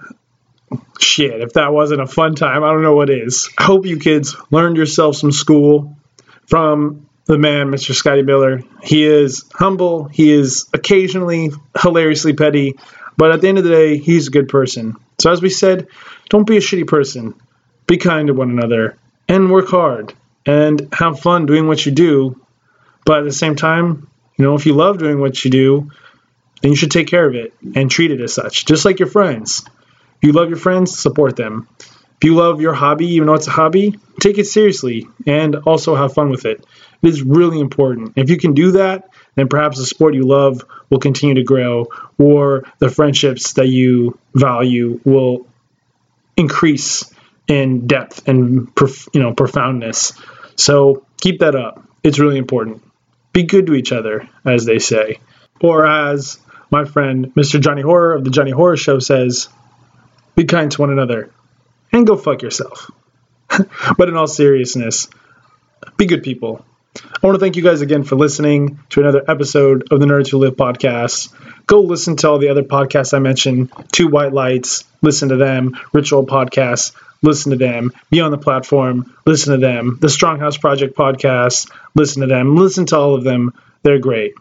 shit, 1.00 1.42
if 1.42 1.54
that 1.54 1.74
wasn't 1.74 2.02
a 2.02 2.08
fun 2.08 2.36
time, 2.36 2.64
I 2.64 2.72
don't 2.72 2.82
know 2.82 2.96
what 2.96 3.10
is. 3.10 3.50
I 3.58 3.64
hope 3.64 3.86
you 3.86 4.00
kids 4.00 4.36
learned 4.52 4.78
yourself 4.78 5.16
some 5.16 5.32
school 5.32 5.98
from 6.48 7.08
the 7.26 7.38
man, 7.38 7.68
Mr. 7.68 7.94
Scotty 7.94 8.22
Miller. 8.22 8.62
He 8.84 9.06
is 9.06 9.46
humble, 9.54 10.06
he 10.06 10.32
is 10.32 10.68
occasionally 10.74 11.52
hilariously 11.80 12.34
petty, 12.34 12.76
but 13.18 13.32
at 13.32 13.42
the 13.42 13.48
end 13.48 13.58
of 13.58 13.64
the 13.64 13.72
day, 13.72 13.98
he's 13.98 14.28
a 14.28 14.32
good 14.32 14.50
person. 14.50 14.96
So, 15.20 15.32
as 15.32 15.42
we 15.42 15.50
said, 15.50 15.88
don't 16.30 16.48
be 16.48 16.58
a 16.58 16.62
shitty 16.62 16.88
person. 16.88 17.34
Be 17.88 17.98
kind 17.98 18.28
to 18.28 18.34
one 18.34 18.50
another 18.50 18.98
and 19.28 19.52
work 19.52 19.68
hard 19.70 20.14
and 20.46 20.90
have 20.94 21.20
fun 21.20 21.46
doing 21.46 21.68
what 21.68 21.86
you 21.86 21.92
do. 21.92 22.42
But 23.06 23.20
at 23.20 23.24
the 23.24 23.32
same 23.32 23.56
time, 23.56 24.10
you 24.38 24.46
know, 24.46 24.56
if 24.56 24.66
you 24.66 24.74
love 24.74 24.98
doing 24.98 25.20
what 25.20 25.44
you 25.46 25.52
do, 25.52 25.92
then 26.62 26.72
you 26.72 26.76
should 26.76 26.92
take 26.92 27.08
care 27.08 27.28
of 27.28 27.36
it 27.36 27.54
and 27.76 27.90
treat 27.90 28.12
it 28.12 28.22
as 28.22 28.34
such, 28.34 28.66
just 28.66 28.86
like 28.86 29.00
your 29.00 29.08
friends. 29.08 29.64
If 30.18 30.28
you 30.28 30.32
love 30.32 30.50
your 30.50 30.58
friends, 30.58 30.98
support 30.98 31.36
them. 31.36 31.68
If 31.80 32.24
you 32.24 32.36
love 32.36 32.62
your 32.62 32.74
hobby, 32.74 33.08
even 33.16 33.28
though 33.28 33.34
it's 33.34 33.48
a 33.48 33.52
hobby, 33.52 34.00
take 34.20 34.38
it 34.38 34.46
seriously 34.46 35.08
and 35.28 35.56
also 35.56 35.96
have 35.96 36.14
fun 36.14 36.30
with 36.30 36.46
it. 36.46 36.66
It 37.02 37.10
is 37.10 37.22
really 37.22 37.60
important. 37.60 38.14
If 38.16 38.30
you 38.30 38.38
can 38.38 38.54
do 38.54 38.72
that, 38.72 39.10
then 39.36 39.48
perhaps 39.48 39.78
the 39.78 39.86
sport 39.86 40.16
you 40.16 40.24
love 40.24 40.64
will 40.90 41.00
continue 41.00 41.36
to 41.36 41.44
grow, 41.44 41.88
or 42.18 42.64
the 42.80 42.90
friendships 42.90 43.54
that 43.54 43.68
you 43.68 44.18
value 44.34 45.00
will 45.04 45.46
increase 46.38 47.14
in 47.48 47.86
depth 47.86 48.28
and 48.28 48.70
you 49.14 49.22
know 49.22 49.34
profoundness. 49.34 50.14
So 50.56 51.06
keep 51.20 51.40
that 51.40 51.56
up. 51.56 51.84
It's 52.04 52.18
really 52.18 52.38
important. 52.38 52.82
Be 53.34 53.44
good 53.44 53.68
to 53.68 53.74
each 53.74 53.92
other, 53.92 54.30
as 54.46 54.66
they 54.66 54.80
say, 54.80 55.20
or 55.60 55.86
as 55.86 56.40
my 56.72 56.86
friend 56.86 57.34
Mr. 57.36 57.60
Johnny 57.60 57.82
Horror 57.82 58.14
of 58.14 58.24
the 58.24 58.30
Johnny 58.30 58.52
Horror 58.52 58.78
Show 58.78 59.00
says, 59.00 59.50
"Be 60.36 60.46
kind 60.46 60.72
to 60.72 60.82
one 60.82 60.92
another, 60.92 61.32
and 61.92 62.06
go 62.06 62.16
fuck 62.16 62.42
yourself." 62.42 62.92
but 63.98 64.10
in 64.10 64.16
all 64.16 64.28
seriousness, 64.28 65.08
be 65.98 66.06
good 66.06 66.24
people. 66.24 66.66
I 67.22 67.28
want 67.28 67.36
to 67.36 67.40
thank 67.40 67.58
you 67.58 67.64
guys 67.64 67.82
again 67.82 68.04
for 68.04 68.16
listening 68.16 68.80
to 68.92 69.02
another 69.02 69.24
episode 69.30 69.92
of 69.92 70.00
the 70.00 70.06
Nerds 70.06 70.30
Who 70.30 70.38
Live 70.38 70.56
podcast. 70.56 71.34
Go 71.68 71.82
listen 71.82 72.16
to 72.18 72.30
all 72.30 72.38
the 72.38 72.50
other 72.50 72.64
podcasts 72.64 73.14
I 73.14 73.20
mentioned 73.20 73.72
Two 73.92 74.08
White 74.08 74.34
Lights, 74.34 74.86
listen 75.02 75.30
to 75.30 75.36
them, 75.36 75.78
Ritual 75.92 76.26
Podcasts, 76.26 76.94
listen 77.22 77.52
to 77.52 77.58
them, 77.58 77.92
Be 78.12 78.22
on 78.22 78.32
the 78.32 78.38
Platform, 78.38 79.14
listen 79.26 79.54
to 79.54 79.60
them, 79.60 79.98
the 80.00 80.08
Stronghouse 80.08 80.60
Project 80.60 80.96
podcast, 80.96 81.70
listen 81.96 82.22
to 82.22 82.28
them, 82.28 82.56
listen 82.56 82.86
to 82.88 82.98
all 82.98 83.16
of 83.16 83.24
them. 83.24 83.54
They're 83.84 84.00
great. 84.00 84.34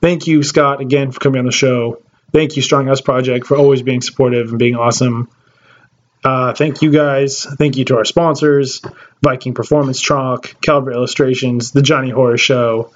Thank 0.00 0.26
you, 0.26 0.42
Scott, 0.42 0.80
again 0.80 1.12
for 1.12 1.20
coming 1.20 1.38
on 1.38 1.46
the 1.46 1.52
show. 1.52 2.02
Thank 2.32 2.56
you, 2.56 2.62
Stronghouse 2.62 3.04
Project, 3.04 3.46
for 3.46 3.56
always 3.56 3.82
being 3.82 4.00
supportive 4.00 4.50
and 4.50 4.58
being 4.58 4.76
awesome. 4.76 5.28
Uh, 6.24 6.54
thank 6.54 6.82
you 6.82 6.92
guys. 6.92 7.44
Thank 7.44 7.76
you 7.76 7.84
to 7.86 7.96
our 7.96 8.04
sponsors 8.04 8.80
Viking 9.22 9.54
Performance 9.54 10.00
Chalk, 10.00 10.54
Calvert 10.60 10.94
Illustrations, 10.94 11.72
The 11.72 11.82
Johnny 11.82 12.10
Horror 12.10 12.38
Show, 12.38 12.92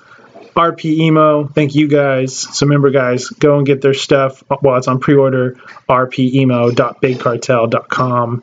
RP 0.55 0.85
Emo. 0.85 1.47
Thank 1.47 1.75
you 1.75 1.89
guys. 1.89 2.37
So 2.37 2.67
remember, 2.67 2.91
guys, 2.91 3.29
go 3.29 3.59
and 3.59 3.67
get 3.67 3.83
their 3.83 3.95
stuff 3.95 4.43
while 4.61 4.79
it's 4.79 4.89
on 4.89 5.01
pre 5.01 5.15
order 5.15 5.59
rpemo.bigcartel.com. 5.89 8.43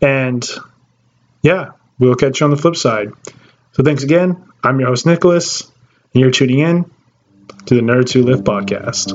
And 0.00 0.48
yeah, 1.42 1.72
we'll 1.98 2.16
catch 2.16 2.40
you 2.40 2.44
on 2.44 2.50
the 2.50 2.56
flip 2.56 2.76
side. 2.76 3.12
So 3.72 3.82
thanks 3.82 4.02
again. 4.02 4.50
I'm 4.62 4.78
your 4.80 4.88
host, 4.88 5.06
Nicholas, 5.06 5.62
and 6.12 6.20
you're 6.20 6.30
tuning 6.30 6.58
in 6.58 6.90
to 7.66 7.74
the 7.74 7.80
Nerds 7.80 8.12
Who 8.12 8.22
Live 8.22 8.40
podcast. 8.40 9.12